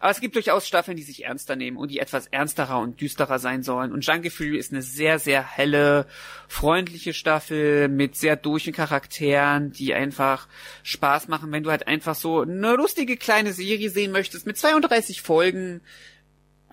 Aber 0.00 0.10
es 0.10 0.20
gibt 0.20 0.34
durchaus 0.34 0.66
Staffeln, 0.66 0.96
die 0.96 1.02
sich 1.02 1.24
ernster 1.24 1.56
nehmen 1.56 1.76
und 1.76 1.90
die 1.90 1.98
etwas 1.98 2.26
ernsterer 2.26 2.78
und 2.78 3.00
düsterer 3.00 3.38
sein 3.38 3.62
sollen. 3.62 3.92
Und 3.92 4.06
Jungle 4.06 4.30
Fury 4.30 4.58
ist 4.58 4.72
eine 4.72 4.82
sehr, 4.82 5.18
sehr 5.18 5.42
helle, 5.42 6.06
freundliche 6.48 7.14
Staffel 7.14 7.88
mit 7.88 8.16
sehr 8.16 8.36
durchen 8.36 8.72
Charakteren, 8.72 9.72
die 9.72 9.94
einfach 9.94 10.48
Spaß 10.82 11.28
machen, 11.28 11.52
wenn 11.52 11.62
du 11.62 11.70
halt 11.70 11.86
einfach 11.86 12.14
so 12.14 12.42
eine 12.42 12.74
lustige 12.74 13.16
kleine 13.16 13.52
Serie 13.52 13.90
sehen 13.90 14.12
möchtest 14.12 14.46
mit 14.46 14.56
32 14.56 15.22
Folgen. 15.22 15.80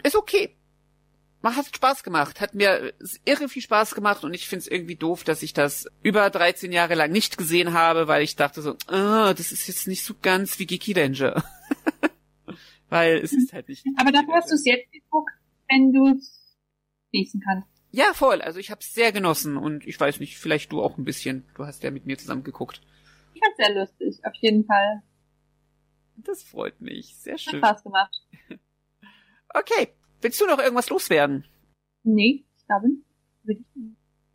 Ist 0.04 0.16
okay. 0.16 0.56
Man 1.44 1.56
hat 1.56 1.76
Spaß 1.76 2.04
gemacht, 2.04 2.40
hat 2.40 2.54
mir 2.54 2.94
irre 3.26 3.50
viel 3.50 3.64
Spaß 3.64 3.96
gemacht 3.96 4.24
und 4.24 4.34
ich 4.36 4.48
finde 4.48 4.62
es 4.62 4.68
irgendwie 4.68 4.96
doof, 4.96 5.24
dass 5.24 5.42
ich 5.42 5.54
das 5.54 5.88
über 6.04 6.30
13 6.30 6.72
Jahre 6.72 6.94
lang 6.94 7.12
nicht 7.12 7.36
gesehen 7.38 7.74
habe, 7.74 8.08
weil 8.08 8.22
ich 8.22 8.36
dachte 8.36 8.62
so, 8.62 8.76
ah, 8.86 9.34
das 9.34 9.52
ist 9.52 9.68
jetzt 9.68 9.88
nicht 9.88 10.04
so 10.04 10.14
ganz 10.22 10.60
wie 10.60 10.68
Geeky 10.68 10.94
Danger. 10.94 11.44
weil 12.90 13.18
es 13.18 13.34
ist 13.34 13.54
halt 13.54 13.70
nicht. 13.70 13.84
Aber 13.98 14.12
dafür 14.12 14.36
hast 14.36 14.52
du 14.52 14.56
es 14.56 14.66
jetzt 14.66 14.92
geguckt, 14.92 15.32
wenn 15.68 15.92
du 15.92 16.10
es 16.10 16.56
lesen 17.12 17.42
kannst. 17.44 17.68
Ja, 17.92 18.14
voll. 18.14 18.42
Also 18.42 18.60
ich 18.60 18.70
habe 18.70 18.82
es 18.82 18.94
sehr 18.94 19.12
genossen 19.12 19.58
und 19.58 19.86
ich 19.88 20.00
weiß 20.00 20.20
nicht, 20.20 20.38
vielleicht 20.38 20.72
du 20.72 20.82
auch 20.82 20.98
ein 20.98 21.04
bisschen. 21.04 21.44
Du 21.56 21.66
hast 21.66 21.84
ja 21.84 21.92
mit 21.92 22.06
mir 22.06 22.18
zusammen 22.18 22.44
geguckt. 22.44 22.82
Ich 23.34 23.42
fand's 23.42 23.58
sehr 23.58 23.74
lustig, 23.74 24.24
auf 24.26 24.36
jeden 24.36 24.66
Fall. 24.66 25.02
Das 26.18 26.44
freut 26.44 26.80
mich. 26.80 27.16
Sehr 27.18 27.38
schön. 27.38 27.62
Hat 27.62 27.70
Spaß 27.70 27.84
gemacht. 27.84 28.22
Okay. 29.54 29.90
Willst 30.22 30.40
du 30.40 30.46
noch 30.46 30.60
irgendwas 30.60 30.90
loswerden? 30.90 31.46
Nee, 32.04 32.46
ich 32.58 32.66
glaube 32.68 32.90
nicht. 32.90 33.62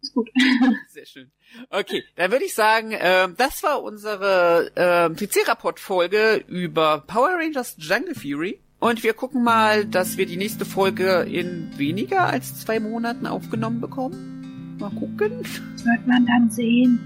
Ist 0.02 0.14
gut. 0.14 0.28
Sehr 0.88 1.06
schön. 1.06 1.30
Okay, 1.70 2.04
dann 2.16 2.30
würde 2.30 2.44
ich 2.44 2.54
sagen, 2.54 2.92
äh, 2.92 3.28
das 3.36 3.62
war 3.62 3.82
unsere 3.82 4.70
äh, 4.74 5.08
PC-Rapport-Folge 5.10 6.44
über 6.48 7.02
Power 7.06 7.36
Rangers 7.38 7.76
Jungle 7.78 8.14
Fury. 8.14 8.60
Und 8.78 9.02
wir 9.02 9.14
gucken 9.14 9.42
mal, 9.42 9.86
dass 9.86 10.16
wir 10.16 10.26
die 10.26 10.36
nächste 10.36 10.64
Folge 10.64 11.22
in 11.22 11.76
weniger 11.78 12.26
als 12.26 12.60
zwei 12.60 12.78
Monaten 12.78 13.26
aufgenommen 13.26 13.80
bekommen. 13.80 14.76
Mal 14.78 14.90
gucken. 14.90 15.42
Das 15.42 15.84
wird 15.84 16.06
man 16.06 16.26
dann 16.26 16.50
sehen. 16.50 16.98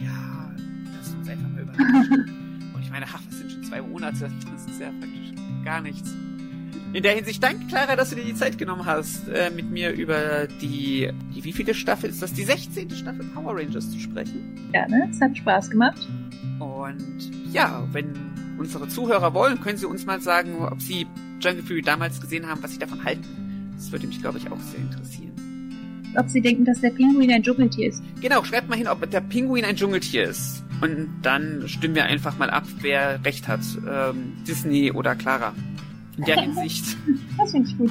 Ja, 0.00 0.54
lass 0.96 1.12
uns 1.12 1.28
einfach 1.28 1.48
mal 1.48 1.62
überraschen. 1.62 2.72
Und 2.74 2.82
ich 2.82 2.90
meine, 2.90 3.06
ach, 3.06 3.20
das 3.28 3.38
sind 3.38 3.50
schon 3.50 3.64
zwei 3.64 3.82
Monate. 3.82 4.30
Das 4.52 4.66
ist 4.66 4.80
ja 4.80 4.90
praktisch 5.00 5.64
gar 5.64 5.80
nichts. 5.80 6.14
In 6.92 7.04
der 7.04 7.14
Hinsicht 7.14 7.40
danke, 7.40 7.66
Clara, 7.66 7.94
dass 7.94 8.10
du 8.10 8.16
dir 8.16 8.24
die 8.24 8.34
Zeit 8.34 8.58
genommen 8.58 8.84
hast, 8.84 9.28
äh, 9.28 9.50
mit 9.54 9.70
mir 9.70 9.92
über 9.92 10.48
die, 10.60 11.08
die 11.34 11.44
wievielte 11.44 11.72
Staffel 11.72 12.10
ist 12.10 12.20
das? 12.20 12.32
Die 12.32 12.42
16. 12.42 12.90
Staffel 12.90 13.24
Power 13.32 13.56
Rangers 13.56 13.92
zu 13.92 14.00
sprechen. 14.00 14.58
Gerne, 14.72 15.08
es 15.08 15.20
hat 15.20 15.36
Spaß 15.36 15.70
gemacht. 15.70 16.08
Und 16.58 17.30
ja, 17.52 17.86
wenn 17.92 18.12
unsere 18.58 18.88
Zuhörer 18.88 19.32
wollen, 19.34 19.60
können 19.60 19.78
sie 19.78 19.86
uns 19.86 20.04
mal 20.04 20.20
sagen, 20.20 20.56
ob 20.58 20.82
sie 20.82 21.06
Jungle 21.40 21.62
Fury 21.62 21.82
damals 21.82 22.20
gesehen 22.20 22.48
haben, 22.48 22.60
was 22.60 22.72
sie 22.72 22.78
davon 22.78 23.04
halten. 23.04 23.72
Das 23.76 23.92
würde 23.92 24.08
mich, 24.08 24.20
glaube 24.20 24.38
ich, 24.38 24.50
auch 24.50 24.60
sehr 24.60 24.80
interessieren. 24.80 25.30
Ob 26.16 26.28
sie 26.28 26.40
denken, 26.40 26.64
dass 26.64 26.80
der 26.80 26.90
Pinguin 26.90 27.30
ein 27.30 27.44
Dschungeltier 27.44 27.90
ist. 27.90 28.02
Genau, 28.20 28.42
schreibt 28.42 28.68
mal 28.68 28.76
hin, 28.76 28.88
ob 28.88 29.08
der 29.08 29.20
Pinguin 29.20 29.64
ein 29.64 29.76
Dschungeltier 29.76 30.24
ist. 30.24 30.64
Und 30.80 31.08
dann 31.22 31.68
stimmen 31.68 31.94
wir 31.94 32.06
einfach 32.06 32.36
mal 32.36 32.50
ab, 32.50 32.64
wer 32.80 33.24
recht 33.24 33.46
hat. 33.46 33.60
Ähm, 33.88 34.32
Disney 34.44 34.90
oder 34.90 35.14
Clara 35.14 35.54
in 36.20 36.26
der 36.26 36.40
Hinsicht. 36.40 36.96
Das 37.38 37.52
finde 37.52 37.70
ich 37.70 37.78
gut. 37.78 37.90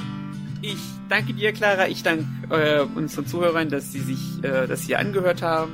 Ich 0.62 0.78
danke 1.08 1.32
dir, 1.32 1.52
Clara. 1.52 1.88
Ich 1.88 2.02
danke 2.02 2.24
äh, 2.50 2.82
unseren 2.94 3.26
Zuhörern, 3.26 3.68
dass 3.68 3.92
sie 3.92 4.00
sich 4.00 4.44
äh, 4.44 4.66
das 4.66 4.82
hier 4.82 4.98
angehört 4.98 5.42
haben. 5.42 5.72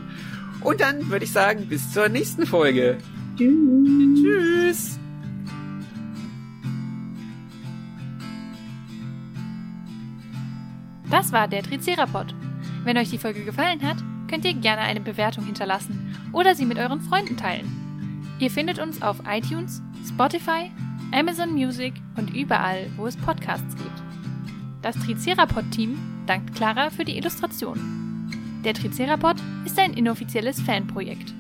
Und 0.62 0.80
dann 0.80 1.10
würde 1.10 1.24
ich 1.24 1.32
sagen, 1.32 1.66
bis 1.68 1.92
zur 1.92 2.08
nächsten 2.08 2.46
Folge. 2.46 2.98
Tschüss. 3.36 4.22
Tschüss. 4.22 4.98
Das 11.10 11.32
war 11.32 11.48
der 11.48 11.62
Tricerapod. 11.62 12.34
Wenn 12.84 12.96
euch 12.96 13.10
die 13.10 13.18
Folge 13.18 13.44
gefallen 13.44 13.82
hat, 13.82 13.98
könnt 14.28 14.44
ihr 14.44 14.54
gerne 14.54 14.82
eine 14.82 15.00
Bewertung 15.00 15.44
hinterlassen 15.44 16.14
oder 16.32 16.54
sie 16.54 16.64
mit 16.64 16.78
euren 16.78 17.00
Freunden 17.00 17.36
teilen. 17.36 17.66
Ihr 18.38 18.50
findet 18.50 18.78
uns 18.78 19.02
auf 19.02 19.18
iTunes, 19.28 19.82
Spotify, 20.08 20.70
Amazon 21.12 21.52
Music 21.52 21.94
und 22.16 22.34
überall, 22.34 22.90
wo 22.96 23.06
es 23.06 23.16
Podcasts 23.16 23.76
gibt. 23.76 24.02
Das 24.82 24.96
Tricerapod-Team 24.96 25.96
dankt 26.26 26.54
Clara 26.54 26.90
für 26.90 27.04
die 27.04 27.16
Illustration. 27.16 28.60
Der 28.64 28.74
Tricerapod 28.74 29.36
ist 29.64 29.78
ein 29.78 29.94
inoffizielles 29.94 30.60
Fanprojekt. 30.60 31.32